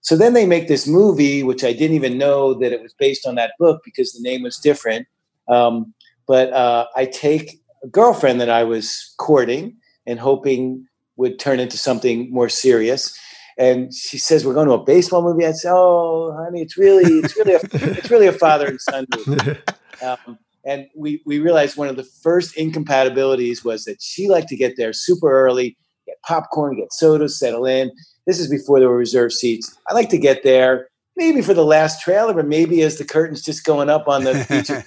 So 0.02 0.16
then 0.16 0.34
they 0.34 0.46
make 0.46 0.68
this 0.68 0.88
movie, 0.88 1.44
which 1.44 1.64
I 1.64 1.74
didn't 1.74 1.96
even 1.96 2.18
know 2.18 2.54
that 2.56 2.72
it 2.72 2.82
was 2.82 2.94
based 2.94 3.26
on 3.26 3.36
that 3.36 3.54
book 3.60 3.82
because 3.84 4.14
the 4.14 4.22
name 4.22 4.44
was 4.44 4.58
different. 4.58 5.08
Um, 5.50 5.94
but 6.28 6.52
uh, 6.54 6.88
I 6.96 7.06
take 7.06 7.60
a 7.84 7.88
girlfriend 7.88 8.40
that 8.42 8.50
I 8.50 8.64
was 8.64 9.14
courting 9.18 9.76
and 10.06 10.20
hoping 10.20 10.86
would 11.18 11.40
turn 11.40 11.60
into 11.60 11.78
something 11.78 12.32
more 12.32 12.48
serious. 12.48 13.18
And 13.58 13.94
she 13.94 14.18
says, 14.18 14.46
"We're 14.46 14.54
going 14.54 14.68
to 14.68 14.74
a 14.74 14.84
baseball 14.84 15.24
movie." 15.24 15.46
I 15.46 15.52
said, 15.52 15.72
"Oh, 15.74 16.36
honey, 16.38 16.62
it's 16.62 16.78
really, 16.78 17.20
it's 17.20 17.36
really, 17.36 17.54
a, 17.54 17.60
it's 17.98 18.12
really 18.12 18.28
a 18.28 18.34
father 18.34 18.68
and 18.68 18.82
son 18.82 19.06
movie." 19.16 19.58
Um, 20.00 20.38
and 20.64 20.86
we 20.96 21.24
we 21.26 21.40
realized 21.40 21.76
one 21.76 21.88
of 21.88 21.96
the 21.96 22.04
first 22.04 22.56
incompatibilities 22.56 23.64
was 23.64 23.86
that 23.86 24.00
she 24.00 24.30
liked 24.30 24.48
to 24.50 24.56
get 24.56 24.76
there 24.78 24.94
super 24.94 25.32
early, 25.32 25.76
get 26.06 26.22
popcorn, 26.22 26.78
get 26.78 26.94
sodas, 26.94 27.40
settle 27.40 27.66
in. 27.66 27.90
This 28.28 28.40
is 28.40 28.48
before 28.48 28.80
there 28.80 28.90
were 28.90 28.96
reserved 28.96 29.34
seats. 29.34 29.76
I 29.90 29.96
like 29.96 30.10
to 30.10 30.20
get 30.20 30.44
there 30.44 30.88
maybe 31.16 31.42
for 31.42 31.54
the 31.54 31.66
last 31.66 32.02
trailer, 32.02 32.34
but 32.34 32.48
maybe 32.48 32.84
as 32.84 32.98
the 32.98 33.06
curtains 33.06 33.42
just 33.42 33.66
going 33.66 33.90
up 33.90 34.08
on 34.08 34.24
the 34.24 34.36
feature. 34.46 34.84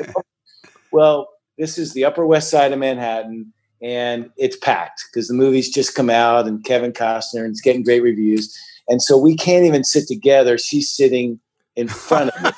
well, 0.93 1.29
this 1.59 1.77
is 1.77 1.93
the 1.93 2.05
Upper 2.05 2.25
West 2.25 2.51
Side 2.51 2.73
of 2.73 2.79
Manhattan, 2.79 3.53
and 3.83 4.31
it's 4.37 4.57
packed 4.57 5.05
because 5.13 5.29
the 5.29 5.35
movie's 5.35 5.71
just 5.71 5.95
come 5.95 6.11
out, 6.11 6.47
and 6.47 6.65
Kevin 6.65 6.93
Costner, 6.93 7.41
and 7.45 7.51
it's 7.51 7.61
getting 7.61 7.83
great 7.83 8.03
reviews. 8.03 8.55
And 8.89 9.01
so 9.01 9.17
we 9.17 9.37
can't 9.37 9.65
even 9.65 9.85
sit 9.85 10.07
together. 10.09 10.59
She's 10.59 10.91
sitting 10.91 11.39
in 11.77 11.89
front 11.89 12.31
of 12.31 12.43
me. 12.43 12.51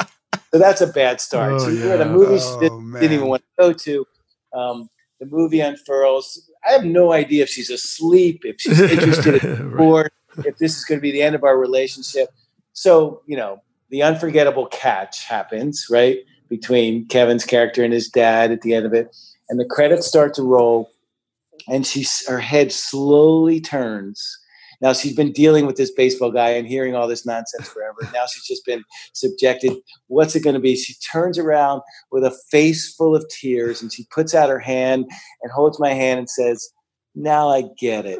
so 0.52 0.58
that's 0.58 0.80
a 0.80 0.86
bad 0.88 1.20
start. 1.20 1.52
Oh, 1.54 1.58
so 1.58 1.68
yeah. 1.68 1.94
a 1.94 2.04
movie 2.04 2.38
she 2.38 2.44
Oh, 2.46 2.60
didn't, 2.60 2.92
didn't 2.94 3.12
even 3.12 3.28
want 3.28 3.42
to 3.42 3.48
go 3.62 3.72
to. 3.72 4.06
Um, 4.52 4.88
the 5.20 5.26
movie 5.26 5.60
unfurls. 5.60 6.50
I 6.68 6.72
have 6.72 6.84
no 6.84 7.12
idea 7.12 7.44
if 7.44 7.48
she's 7.48 7.70
asleep, 7.70 8.42
if 8.44 8.56
she's 8.60 8.80
interested 8.80 9.42
in 9.42 9.68
Right. 9.70 9.74
sport, 9.74 10.12
if 10.44 10.58
this 10.58 10.76
is 10.76 10.84
going 10.84 10.98
to 10.98 11.02
be 11.02 11.12
the 11.12 11.22
end 11.22 11.34
of 11.34 11.44
our 11.44 11.56
relationship. 11.58 12.28
So, 12.72 13.22
you 13.26 13.36
know, 13.36 13.60
the 13.90 14.02
unforgettable 14.02 14.66
catch 14.66 15.24
happens, 15.24 15.86
right? 15.90 16.18
Between 16.48 17.06
Kevin's 17.06 17.44
character 17.44 17.82
and 17.84 17.92
his 17.92 18.08
dad 18.08 18.50
at 18.52 18.60
the 18.62 18.74
end 18.74 18.86
of 18.86 18.92
it. 18.94 19.14
And 19.50 19.58
the 19.58 19.64
credits 19.64 20.06
start 20.06 20.34
to 20.34 20.42
roll, 20.42 20.90
and 21.68 21.86
she's 21.86 22.26
her 22.28 22.38
head 22.40 22.72
slowly 22.72 23.60
turns. 23.60 24.38
Now 24.80 24.92
she's 24.92 25.16
been 25.16 25.32
dealing 25.32 25.66
with 25.66 25.76
this 25.76 25.90
baseball 25.90 26.30
guy 26.30 26.50
and 26.50 26.66
hearing 26.66 26.94
all 26.94 27.08
this 27.08 27.26
nonsense 27.26 27.68
forever. 27.68 27.98
Now 28.14 28.26
she's 28.26 28.46
just 28.46 28.64
been 28.64 28.84
subjected. 29.12 29.72
What's 30.06 30.36
it 30.36 30.44
going 30.44 30.54
to 30.54 30.60
be? 30.60 30.76
She 30.76 30.94
turns 31.10 31.36
around 31.36 31.82
with 32.12 32.24
a 32.24 32.30
face 32.50 32.94
full 32.94 33.16
of 33.16 33.26
tears 33.28 33.82
and 33.82 33.92
she 33.92 34.06
puts 34.14 34.34
out 34.34 34.48
her 34.50 34.60
hand 34.60 35.06
and 35.42 35.50
holds 35.50 35.80
my 35.80 35.94
hand 35.94 36.20
and 36.20 36.30
says, 36.30 36.70
Now 37.16 37.48
I 37.48 37.64
get 37.76 38.04
it. 38.06 38.18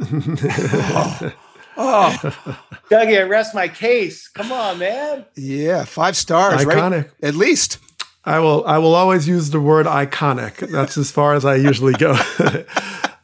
Oh, 1.80 2.10
Dougie, 2.90 3.20
I 3.20 3.22
rest 3.22 3.55
my 3.55 3.68
case. 3.68 4.26
Come 4.26 4.50
on, 4.50 4.80
man. 4.80 5.24
yeah, 5.36 5.84
five 5.84 6.16
stars, 6.16 6.64
right? 6.64 6.76
Iconic. 6.76 7.10
At 7.22 7.36
least. 7.36 7.78
I 8.24 8.40
will. 8.40 8.65
I 8.66 8.78
will 8.78 8.95
always 8.95 9.27
use 9.28 9.51
the 9.51 9.61
word 9.61 9.86
iconic. 9.86 10.70
That's 10.70 10.99
as 10.99 11.11
far 11.11 11.35
as 11.35 11.45
I 11.45 11.57
usually 11.57 11.95
go. 11.95 12.12
uh, 12.39 12.65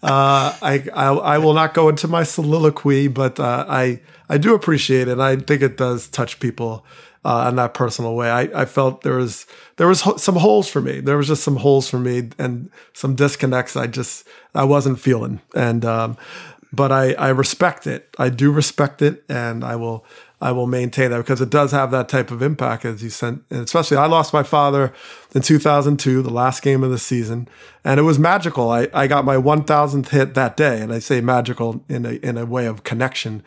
I, 0.03 0.85
I 0.95 1.07
I 1.07 1.39
will 1.39 1.55
not 1.55 1.75
go 1.75 1.89
into 1.89 2.09
my 2.09 2.23
soliloquy, 2.23 3.09
but 3.09 3.39
uh, 3.39 3.67
I 3.69 4.01
I 4.29 4.39
do 4.39 4.55
appreciate 4.55 5.09
it. 5.09 5.19
I 5.19 5.37
think 5.37 5.63
it 5.63 5.77
does 5.77 6.09
touch 6.09 6.41
people 6.41 6.87
uh, 7.25 7.47
in 7.49 7.57
that 7.57 7.75
personal 7.75 8.15
way. 8.15 8.31
I, 8.31 8.63
I 8.63 8.65
felt 8.65 9.03
there 9.03 9.17
was 9.17 9.47
there 9.77 9.89
was 9.89 10.03
ho- 10.03 10.17
some 10.17 10.37
holes 10.37 10.69
for 10.69 10.81
me. 10.81 11.01
There 11.01 11.17
was 11.17 11.29
just 11.29 11.43
some 11.43 11.57
holes 11.57 11.89
for 11.89 11.99
me 11.99 12.31
and 12.39 12.71
some 12.93 13.15
disconnects. 13.15 13.77
I 13.77 13.87
just 13.87 14.27
I 14.55 14.65
wasn't 14.65 15.01
feeling, 15.01 15.41
and 15.55 15.85
um, 15.85 16.17
but 16.73 16.93
I 16.93 17.15
I 17.15 17.29
respect 17.31 17.87
it. 17.87 18.15
I 18.19 18.29
do 18.29 18.51
respect 18.53 19.03
it, 19.03 19.25
and 19.29 19.65
I 19.65 19.77
will 19.77 20.05
I 20.45 20.53
will 20.53 20.67
maintain 20.67 21.11
that 21.11 21.17
because 21.17 21.41
it 21.41 21.49
does 21.49 21.73
have 21.73 21.91
that 21.93 22.07
type 22.07 22.31
of 22.31 22.43
impact 22.43 22.85
as 22.85 23.03
you 23.03 23.09
sent. 23.09 23.45
And 23.49 23.61
especially, 23.61 23.97
I 23.97 24.05
lost 24.05 24.35
my 24.35 24.43
father 24.43 24.93
in 25.35 25.41
2002, 25.41 26.21
the 26.21 26.29
last 26.29 26.63
game 26.63 26.85
of 26.85 26.91
the 26.91 26.99
season, 26.99 27.49
and 27.83 27.99
it 27.99 28.03
was 28.03 28.19
magical. 28.19 28.69
I, 28.71 28.89
I 28.93 29.07
got 29.07 29.25
my 29.25 29.37
1,000th 29.37 30.11
hit 30.11 30.35
that 30.35 30.55
day, 30.55 30.83
and 30.83 30.93
I 30.93 30.99
say 30.99 31.23
magical 31.23 31.83
in 31.89 32.05
a 32.05 32.11
in 32.17 32.37
a 32.37 32.45
way 32.45 32.67
of 32.67 32.85
connection. 32.85 33.43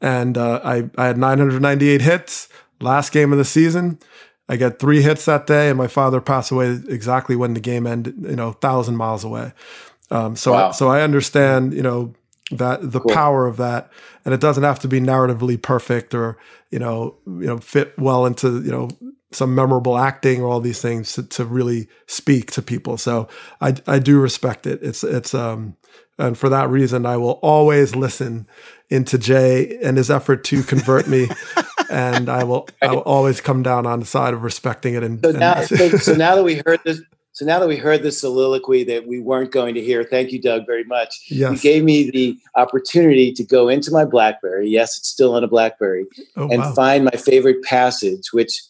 And 0.00 0.36
uh, 0.36 0.60
I 0.64 0.90
I 0.98 1.06
had 1.06 1.16
998 1.16 2.00
hits 2.00 2.48
last 2.80 3.12
game 3.12 3.30
of 3.30 3.38
the 3.38 3.44
season. 3.44 4.00
I 4.48 4.56
get 4.56 4.80
three 4.80 5.00
hits 5.00 5.26
that 5.26 5.46
day, 5.46 5.68
and 5.68 5.78
my 5.78 5.86
father 5.86 6.20
passed 6.20 6.50
away 6.50 6.80
exactly 6.88 7.36
when 7.36 7.54
the 7.54 7.60
game 7.60 7.86
ended. 7.86 8.16
You 8.20 8.34
know, 8.34 8.50
thousand 8.50 8.96
miles 8.96 9.22
away. 9.22 9.52
Um, 10.10 10.34
so 10.34 10.54
Wow. 10.54 10.70
I, 10.70 10.72
so 10.72 10.88
I 10.88 11.02
understand. 11.02 11.72
You 11.72 11.82
know 11.82 12.14
that 12.58 12.92
the 12.92 13.00
power 13.00 13.46
of 13.46 13.56
that. 13.58 13.90
And 14.24 14.32
it 14.34 14.40
doesn't 14.40 14.62
have 14.62 14.78
to 14.80 14.88
be 14.88 15.00
narratively 15.00 15.60
perfect 15.60 16.14
or 16.14 16.38
you 16.70 16.78
know 16.78 17.16
you 17.26 17.46
know 17.46 17.58
fit 17.58 17.98
well 17.98 18.26
into 18.26 18.62
you 18.62 18.70
know 18.70 18.88
some 19.32 19.54
memorable 19.54 19.96
acting 19.98 20.42
or 20.42 20.48
all 20.48 20.60
these 20.60 20.80
things 20.80 21.14
to, 21.14 21.22
to 21.22 21.44
really 21.44 21.88
speak 22.06 22.50
to 22.52 22.62
people. 22.62 22.96
So 22.96 23.28
i 23.60 23.74
i 23.86 23.98
do 23.98 24.20
respect 24.20 24.66
it. 24.66 24.82
It's 24.82 25.02
it's 25.04 25.34
um 25.34 25.76
and 26.18 26.36
for 26.36 26.48
that 26.50 26.68
reason 26.68 27.06
i 27.06 27.16
will 27.16 27.38
always 27.42 27.96
listen 27.96 28.46
into 28.90 29.16
jay 29.18 29.78
and 29.82 29.96
his 29.96 30.10
effort 30.10 30.44
to 30.44 30.62
convert 30.62 31.08
me. 31.08 31.28
And 31.90 32.30
i 32.30 32.42
will 32.44 32.68
i 32.80 32.90
will 32.90 33.00
always 33.02 33.42
come 33.42 33.62
down 33.62 33.84
on 33.86 34.00
the 34.00 34.06
side 34.06 34.32
of 34.32 34.42
respecting 34.44 34.94
it 34.94 35.02
and, 35.02 35.20
So 35.20 35.28
and- 35.30 35.40
now, 35.40 35.60
so, 35.62 35.90
so 35.90 36.14
now 36.14 36.36
that 36.36 36.42
we 36.42 36.62
heard 36.64 36.80
this, 36.84 37.02
so 37.32 37.46
now 37.46 37.58
that 37.58 37.68
we 37.68 37.76
heard 37.76 38.02
this 38.02 38.20
soliloquy 38.20 38.84
that 38.84 39.06
we 39.06 39.18
weren't 39.18 39.52
going 39.52 39.74
to 39.74 39.80
hear, 39.80 40.04
thank 40.04 40.32
you, 40.32 40.40
Doug, 40.40 40.66
very 40.66 40.84
much. 40.84 41.24
You 41.52 41.56
gave 41.58 41.82
me 41.82 42.10
the 42.10 42.36
opportunity 42.56 43.32
to 43.32 43.42
go 43.42 43.68
into 43.68 43.90
my 43.90 44.04
BlackBerry. 44.04 44.68
Yes, 44.68 44.98
it's 44.98 45.08
still 45.08 45.34
on 45.34 45.42
a 45.42 45.48
BlackBerry, 45.48 46.04
oh, 46.36 46.48
and 46.50 46.60
wow. 46.60 46.74
find 46.74 47.04
my 47.06 47.16
favorite 47.16 47.62
passage, 47.62 48.32
which 48.32 48.60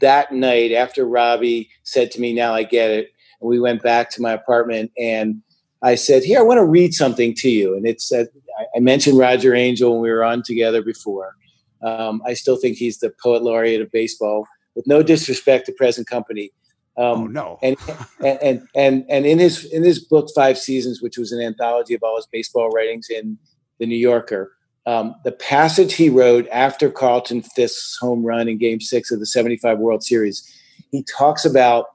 that 0.00 0.32
night 0.32 0.72
after 0.72 1.04
Robbie 1.04 1.70
said 1.84 2.10
to 2.12 2.20
me, 2.20 2.34
Now 2.34 2.54
I 2.54 2.64
get 2.64 2.90
it. 2.90 3.08
And 3.40 3.48
we 3.48 3.60
went 3.60 3.82
back 3.82 4.10
to 4.10 4.22
my 4.22 4.32
apartment 4.32 4.90
and 4.98 5.40
I 5.82 5.94
said, 5.94 6.24
Here, 6.24 6.40
I 6.40 6.42
want 6.42 6.58
to 6.58 6.64
read 6.64 6.94
something 6.94 7.34
to 7.36 7.50
you. 7.50 7.76
And 7.76 7.86
it 7.86 8.00
said, 8.00 8.28
I- 8.58 8.76
I 8.76 8.80
mentioned 8.80 9.18
Roger 9.18 9.54
Angell 9.54 9.92
when 9.92 10.02
we 10.02 10.10
were 10.10 10.24
on 10.24 10.42
together 10.42 10.82
before. 10.82 11.36
Um, 11.82 12.22
I 12.26 12.34
still 12.34 12.56
think 12.56 12.76
he's 12.76 12.98
the 12.98 13.12
poet 13.22 13.42
laureate 13.42 13.80
of 13.80 13.90
baseball, 13.90 14.46
with 14.74 14.86
no 14.86 15.02
disrespect 15.02 15.66
to 15.66 15.72
present 15.72 16.06
company. 16.06 16.50
Um, 16.96 17.04
Oh 17.06 17.26
no. 17.26 17.58
and, 17.62 17.76
and 18.20 18.68
and 18.74 19.04
and 19.08 19.26
in 19.26 19.38
his 19.38 19.64
in 19.72 19.82
his 19.82 19.98
book 19.98 20.28
Five 20.34 20.58
Seasons, 20.58 21.00
which 21.00 21.16
was 21.16 21.32
an 21.32 21.40
anthology 21.40 21.94
of 21.94 22.02
all 22.02 22.16
his 22.16 22.26
baseball 22.30 22.68
writings 22.68 23.08
in 23.08 23.38
the 23.78 23.86
New 23.86 23.96
Yorker, 23.96 24.52
um, 24.86 25.14
the 25.24 25.32
passage 25.32 25.94
he 25.94 26.08
wrote 26.10 26.46
after 26.52 26.90
Carlton 26.90 27.42
Fisk's 27.42 27.96
home 27.98 28.24
run 28.24 28.48
in 28.48 28.58
Game 28.58 28.80
Six 28.80 29.10
of 29.10 29.20
the 29.20 29.26
'75 29.26 29.78
World 29.78 30.02
Series, 30.02 30.46
he 30.90 31.02
talks 31.04 31.44
about 31.44 31.86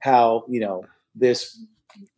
how 0.00 0.44
you 0.48 0.60
know 0.60 0.84
this 1.14 1.58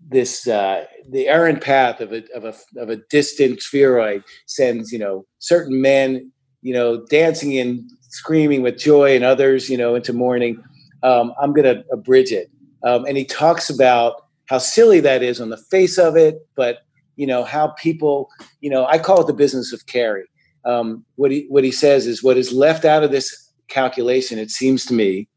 this 0.08 0.46
uh, 0.46 0.84
the 1.08 1.28
errant 1.28 1.62
path 1.62 2.00
of 2.00 2.12
a 2.12 2.22
of 2.34 2.44
a 2.44 2.54
of 2.80 2.90
a 2.90 2.96
distant 3.10 3.62
spheroid 3.62 4.22
sends 4.46 4.92
you 4.92 4.98
know 4.98 5.24
certain 5.38 5.80
men 5.80 6.30
you 6.62 6.74
know 6.74 7.04
dancing 7.06 7.58
and 7.58 7.88
screaming 8.10 8.62
with 8.62 8.78
joy 8.78 9.14
and 9.14 9.24
others 9.24 9.70
you 9.70 9.76
know 9.76 9.94
into 9.94 10.12
mourning. 10.12 10.62
Um, 11.02 11.32
I'm 11.40 11.52
going 11.52 11.64
to 11.64 11.84
abridge 11.92 12.32
it, 12.32 12.50
um, 12.82 13.04
and 13.04 13.16
he 13.16 13.24
talks 13.24 13.70
about 13.70 14.26
how 14.46 14.58
silly 14.58 15.00
that 15.00 15.22
is 15.22 15.40
on 15.40 15.50
the 15.50 15.56
face 15.56 15.98
of 15.98 16.16
it, 16.16 16.46
but 16.54 16.78
you 17.16 17.26
know 17.26 17.44
how 17.44 17.68
people 17.68 18.30
you 18.60 18.70
know 18.70 18.86
I 18.86 18.98
call 18.98 19.20
it 19.20 19.26
the 19.26 19.32
business 19.32 19.72
of 19.72 19.86
carry. 19.86 20.24
Um, 20.64 21.04
what 21.16 21.30
he 21.30 21.46
what 21.48 21.64
he 21.64 21.70
says 21.70 22.06
is 22.06 22.22
what 22.22 22.36
is 22.36 22.52
left 22.52 22.84
out 22.84 23.04
of 23.04 23.10
this 23.10 23.52
calculation. 23.68 24.38
It 24.38 24.50
seems 24.50 24.84
to 24.86 24.94
me 24.94 25.28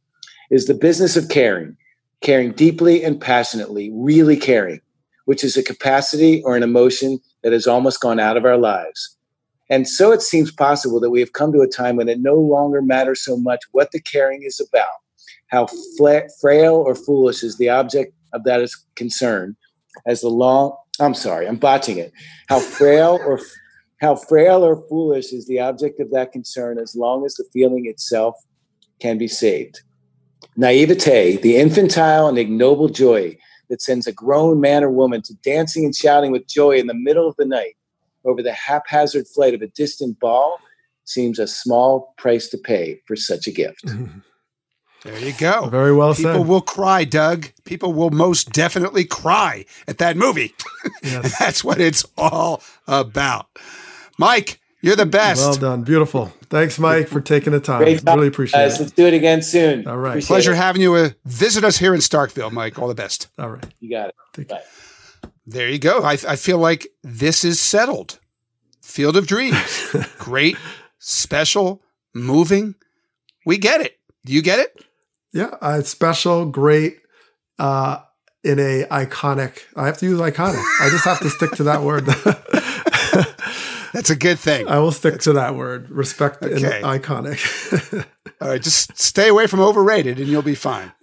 is 0.49 0.65
the 0.65 0.73
business 0.73 1.15
of 1.15 1.29
caring, 1.29 1.77
caring 2.21 2.51
deeply 2.51 3.03
and 3.03 3.19
passionately, 3.19 3.91
really 3.93 4.37
caring, 4.37 4.81
which 5.25 5.43
is 5.43 5.55
a 5.57 5.63
capacity 5.63 6.41
or 6.43 6.55
an 6.55 6.63
emotion 6.63 7.19
that 7.43 7.53
has 7.53 7.67
almost 7.67 8.01
gone 8.01 8.19
out 8.19 8.37
of 8.37 8.45
our 8.45 8.57
lives. 8.57 9.15
And 9.69 9.87
so 9.87 10.11
it 10.11 10.21
seems 10.21 10.51
possible 10.51 10.99
that 10.99 11.11
we 11.11 11.19
have 11.19 11.33
come 11.33 11.53
to 11.53 11.61
a 11.61 11.67
time 11.67 11.95
when 11.95 12.09
it 12.09 12.19
no 12.19 12.35
longer 12.35 12.81
matters 12.81 13.23
so 13.23 13.37
much 13.37 13.59
what 13.71 13.91
the 13.91 14.01
caring 14.01 14.41
is 14.43 14.59
about, 14.59 14.87
how 15.49 15.67
fla- 15.97 16.29
frail 16.39 16.75
or 16.75 16.95
foolish 16.95 17.43
is 17.43 17.57
the 17.57 17.69
object 17.69 18.13
of 18.33 18.43
that 18.45 18.61
is 18.61 18.75
concerned, 18.95 19.55
as 20.05 20.21
the 20.21 20.29
long, 20.29 20.75
I'm 20.99 21.13
sorry, 21.13 21.47
I'm 21.47 21.57
botching 21.57 21.97
it, 21.97 22.11
how 22.47 22.59
frail 22.59 23.19
or 23.25 23.39
how 24.01 24.15
frail 24.15 24.63
or 24.63 24.81
foolish 24.87 25.33
is 25.33 25.45
the 25.47 25.59
object 25.59 25.99
of 25.99 26.11
that 26.11 26.31
concern 26.31 26.79
as 26.79 26.95
long 26.95 27.25
as 27.25 27.35
the 27.35 27.43
feeling 27.51 27.85
itself 27.85 28.35
can 28.99 29.17
be 29.17 29.27
saved. 29.27 29.81
Naivete, 30.55 31.37
the 31.37 31.57
infantile 31.57 32.27
and 32.27 32.37
ignoble 32.37 32.89
joy 32.89 33.37
that 33.69 33.81
sends 33.81 34.07
a 34.07 34.13
grown 34.13 34.61
man 34.61 34.83
or 34.83 34.89
woman 34.89 35.21
to 35.23 35.33
dancing 35.43 35.85
and 35.85 35.95
shouting 35.95 36.31
with 36.31 36.47
joy 36.47 36.77
in 36.77 36.87
the 36.87 36.93
middle 36.93 37.27
of 37.27 37.35
the 37.37 37.45
night 37.45 37.75
over 38.25 38.41
the 38.41 38.53
haphazard 38.53 39.27
flight 39.27 39.53
of 39.53 39.61
a 39.61 39.67
distant 39.67 40.19
ball, 40.19 40.59
seems 41.05 41.39
a 41.39 41.47
small 41.47 42.13
price 42.17 42.49
to 42.49 42.57
pay 42.57 43.01
for 43.05 43.15
such 43.15 43.47
a 43.47 43.51
gift. 43.51 43.83
There 45.03 45.17
you 45.19 45.33
go. 45.33 45.67
Very 45.69 45.93
well 45.95 46.13
People 46.13 46.23
said. 46.23 46.31
People 46.33 46.43
will 46.45 46.61
cry, 46.61 47.03
Doug. 47.05 47.47
People 47.63 47.93
will 47.93 48.09
most 48.09 48.51
definitely 48.51 49.05
cry 49.05 49.65
at 49.87 49.97
that 49.99 50.17
movie. 50.17 50.53
Yes. 51.03 51.37
That's 51.39 51.63
what 51.63 51.79
it's 51.81 52.05
all 52.17 52.61
about. 52.87 53.47
Mike, 54.17 54.59
you're 54.81 54.95
the 54.95 55.05
best. 55.05 55.41
Well 55.41 55.55
done. 55.55 55.83
Beautiful. 55.83 56.31
Thanks, 56.49 56.79
Mike, 56.79 57.07
for 57.09 57.19
taking 57.21 57.51
the 57.51 57.59
time. 57.59 57.79
Great 57.83 58.03
job, 58.03 58.15
Really 58.15 58.27
appreciate 58.29 58.59
guys. 58.61 58.75
it. 58.77 58.83
Let's 58.83 58.91
do 58.93 59.05
it 59.07 59.13
again 59.13 59.41
soon. 59.41 59.85
All 59.87 59.97
right. 59.97 60.11
Appreciate 60.11 60.27
Pleasure 60.27 60.51
it. 60.53 60.57
having 60.57 60.81
you 60.81 60.93
uh, 60.95 61.09
visit 61.25 61.63
us 61.65 61.77
here 61.77 61.93
in 61.93 61.99
Starkville, 61.99 62.51
Mike. 62.51 62.79
All 62.79 62.87
the 62.87 62.95
best. 62.95 63.27
All 63.37 63.49
right. 63.49 63.65
You 63.81 63.89
got 63.89 64.09
it. 64.09 64.15
Take 64.33 64.47
Bye. 64.47 64.61
There 65.45 65.69
you 65.69 65.79
go. 65.79 66.01
I, 66.03 66.13
I 66.13 66.35
feel 66.37 66.57
like 66.59 66.87
this 67.03 67.43
is 67.43 67.59
settled. 67.59 68.19
Field 68.81 69.17
of 69.17 69.27
Dreams. 69.27 69.93
Great, 70.17 70.55
special, 70.97 71.81
moving. 72.13 72.75
We 73.45 73.57
get 73.57 73.81
it. 73.81 73.99
Do 74.25 74.31
you 74.33 74.41
get 74.41 74.59
it? 74.59 74.85
Yeah, 75.33 75.55
uh, 75.61 75.81
special, 75.81 76.45
great, 76.45 76.97
uh, 77.59 77.99
in 78.43 78.59
a 78.59 78.85
iconic. 78.85 79.59
I 79.75 79.85
have 79.85 79.97
to 79.99 80.05
use 80.05 80.19
iconic. 80.19 80.63
I 80.81 80.89
just 80.89 81.05
have 81.05 81.19
to 81.19 81.29
stick 81.29 81.51
to 81.53 81.63
that 81.63 81.81
word. 81.81 82.05
That's 83.93 84.09
a 84.09 84.15
good 84.15 84.39
thing. 84.39 84.67
I 84.67 84.79
will 84.79 84.91
stick 84.91 85.19
to 85.21 85.33
that 85.33 85.55
word. 85.55 85.89
Respect 85.89 86.43
and 86.43 86.59
iconic. 86.83 88.05
All 88.41 88.47
right, 88.47 88.61
just 88.61 88.97
stay 88.97 89.27
away 89.27 89.47
from 89.47 89.59
overrated 89.59 90.19
and 90.19 90.27
you'll 90.27 90.41
be 90.41 90.55
fine. 90.55 90.93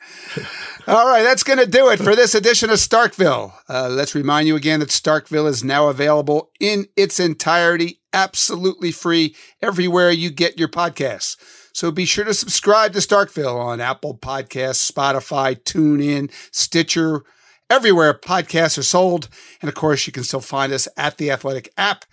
All 0.87 1.07
right, 1.07 1.25
that's 1.25 1.43
going 1.43 1.59
to 1.59 1.67
do 1.67 1.91
it 1.91 1.99
for 1.99 2.15
this 2.15 2.35
edition 2.35 2.71
of 2.71 2.77
Starkville. 2.77 3.53
Uh, 3.69 3.89
let's 3.89 4.15
remind 4.15 4.47
you 4.47 4.55
again 4.55 4.79
that 4.81 4.91
Starkville 4.91 5.49
is 5.49 5.65
now 5.65 5.89
available 5.89 6.53
in 6.61 6.87
its 6.97 7.19
entirety, 7.19 8.01
absolutely 8.13 8.93
free, 8.93 9.35
everywhere 9.61 10.13
you 10.13 10.31
get 10.31 10.59
your 10.61 10.69
podcasts. 10.69 11.37
So 11.77 11.91
be 11.91 12.07
sure 12.07 12.25
to 12.25 12.33
subscribe 12.33 12.95
to 12.95 13.01
Starkville 13.01 13.61
on 13.61 13.83
Apple 13.83 14.17
Podcasts, 14.17 14.91
Spotify, 14.91 15.63
TuneIn, 15.63 16.33
Stitcher, 16.51 17.23
everywhere 17.69 18.15
podcasts 18.15 18.79
are 18.79 18.83
sold. 18.83 19.29
And 19.61 19.69
of 19.69 19.75
course, 19.75 20.07
you 20.07 20.13
can 20.15 20.25
still 20.25 20.41
find 20.41 20.73
us 20.73 20.89
at 20.97 21.19
the 21.19 21.31
Athletic 21.31 21.71
app 21.77 22.07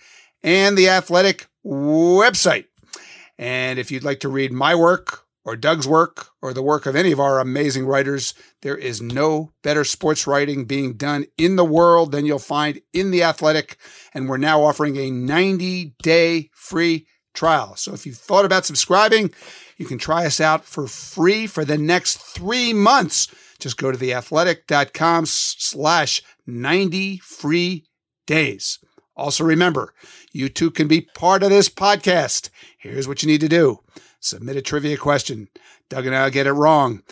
and 0.44 0.78
the 0.78 0.90
Athletic 0.90 1.48
website. 1.66 2.66
And 3.38 3.80
if 3.80 3.90
you'd 3.90 4.04
like 4.04 4.20
to 4.20 4.28
read 4.28 4.52
my 4.52 4.76
work 4.76 5.24
or 5.46 5.56
Doug's 5.56 5.88
work 5.88 6.28
or 6.42 6.54
the 6.54 6.62
work 6.62 6.86
of 6.86 6.98
any 6.98 7.14
of 7.14 7.22
our 7.22 7.40
amazing 7.40 7.86
writers, 7.86 8.34
there 8.64 8.78
is 8.78 9.02
no 9.02 9.54
better 9.62 9.86
sports 9.86 10.28
writing 10.28 10.66
being 10.66 10.98
done 10.98 11.26
in 11.38 11.56
the 11.56 11.64
world 11.64 12.12
than 12.12 12.26
you'll 12.26 12.38
find 12.38 12.82
in 12.92 13.12
The 13.12 13.24
Athletic. 13.24 13.78
And 14.14 14.28
we're 14.28 14.36
now 14.36 14.62
offering 14.62 14.98
a 14.98 15.10
90 15.10 15.96
day 16.04 16.50
free 16.54 17.08
trial. 17.34 17.76
So 17.76 17.94
if 17.94 18.06
you've 18.06 18.18
thought 18.18 18.46
about 18.46 18.66
subscribing, 18.66 19.34
you 19.78 19.86
can 19.86 19.98
try 19.98 20.26
us 20.26 20.40
out 20.40 20.66
for 20.66 20.88
free 20.88 21.48
for 21.48 21.66
the 21.66 21.78
next 21.78 22.18
three 22.18 22.74
months. 22.74 23.28
Just 23.60 23.78
go 23.78 23.92
to 23.92 23.98
theathletic.com 23.98 25.26
slash 25.26 26.22
90 26.46 27.18
free 27.20 27.86
days. 28.26 28.80
Also 29.16 29.44
remember, 29.44 29.94
you 30.32 30.50
too 30.50 30.72
can 30.72 30.88
be 30.88 31.02
part 31.02 31.44
of 31.44 31.50
this 31.50 31.70
podcast. 31.70 32.50
Here's 32.78 33.08
what 33.08 33.22
you 33.22 33.28
need 33.28 33.42
to 33.42 33.50
do. 33.50 33.80
Submit 34.20 34.56
a 34.56 34.62
trivia 34.62 34.98
question. 34.98 35.50
Doug 35.90 36.06
and 36.06 36.16
I'll 36.16 36.30
get 36.30 36.48
it 36.48 36.54
wrong. 36.54 37.04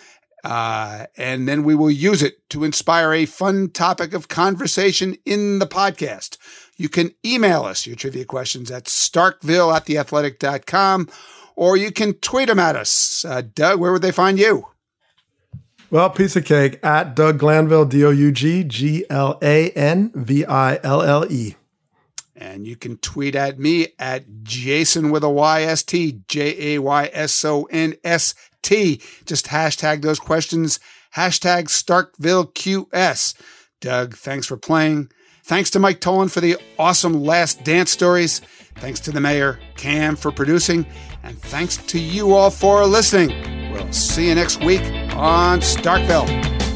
Uh, 0.44 1.06
and 1.18 1.48
then 1.48 1.64
we 1.64 1.76
will 1.76 1.92
use 1.92 2.24
it 2.24 2.50
to 2.50 2.64
inspire 2.64 3.14
a 3.14 3.26
fun 3.26 3.70
topic 3.70 4.14
of 4.14 4.28
conversation 4.28 5.16
in 5.26 5.60
the 5.60 5.68
podcast. 5.68 6.38
You 6.82 6.90
can 6.90 7.12
email 7.24 7.64
us 7.64 7.86
your 7.86 7.96
trivia 7.96 8.26
questions 8.26 8.72
at 8.72 8.86
starkville 8.86 9.76
at 9.76 9.86
theathletic.com 9.86 11.10
or 11.56 11.78
you 11.78 11.92
can 11.92 12.14
tweet 12.16 12.48
them 12.48 12.58
at 12.58 12.76
us. 12.76 13.24
Uh, 13.24 13.44
Doug, 13.54 13.80
where 13.80 13.92
would 13.92 14.02
they 14.02 14.12
find 14.12 14.40
you? 14.40 14.66
well, 15.92 16.10
piece 16.10 16.36
of 16.36 16.46
cake 16.46 16.80
at 16.84 17.16
Doug 17.16 17.38
Glanville, 17.38 17.86
D 17.86 18.04
O 18.04 18.10
U 18.10 18.32
G 18.32 18.64
G 18.64 19.06
L 19.10 19.38
A 19.44 19.70
N 19.72 20.12
V 20.16 20.44
I 20.46 20.80
L 20.82 21.04
L 21.04 21.32
E. 21.32 21.56
And 22.36 22.66
you 22.66 22.76
can 22.76 22.98
tweet 22.98 23.36
at 23.36 23.60
me 23.60 23.90
at 24.00 24.42
Jason 24.42 25.12
with 25.12 25.24
a 25.24 25.30
Y 25.30 25.62
S 25.62 25.84
T, 25.84 26.22
J 26.28 26.76
A 26.76 26.80
Y 26.80 27.10
S 27.14 27.46
O 27.46 27.66
N 27.66 27.94
S 28.04 28.34
T. 28.64 29.02
Just 29.26 29.48
hashtag 29.48 30.02
those 30.02 30.20
questions, 30.20 30.80
hashtag 31.16 31.66
Starkville 31.66 32.54
QS. 32.54 33.36
Doug, 33.82 34.16
thanks 34.16 34.48
for 34.48 34.58
playing. 34.58 35.12
Thanks 35.52 35.70
to 35.72 35.80
Mike 35.80 36.00
Tollin 36.00 36.30
for 36.30 36.40
the 36.40 36.56
awesome 36.80 37.26
last 37.26 37.66
dance 37.66 37.92
stories. 37.92 38.40
Thanks 38.76 39.02
to 39.02 39.12
the 39.12 39.20
mayor, 39.20 39.60
Cam, 39.76 40.16
for 40.16 40.32
producing. 40.32 40.86
And 41.24 41.38
thanks 41.38 41.76
to 41.76 42.00
you 42.00 42.34
all 42.36 42.50
for 42.50 42.86
listening. 42.86 43.74
We'll 43.74 43.92
see 43.92 44.30
you 44.30 44.36
next 44.36 44.64
week 44.64 44.82
on 45.14 45.60
Starkville. 45.60 46.71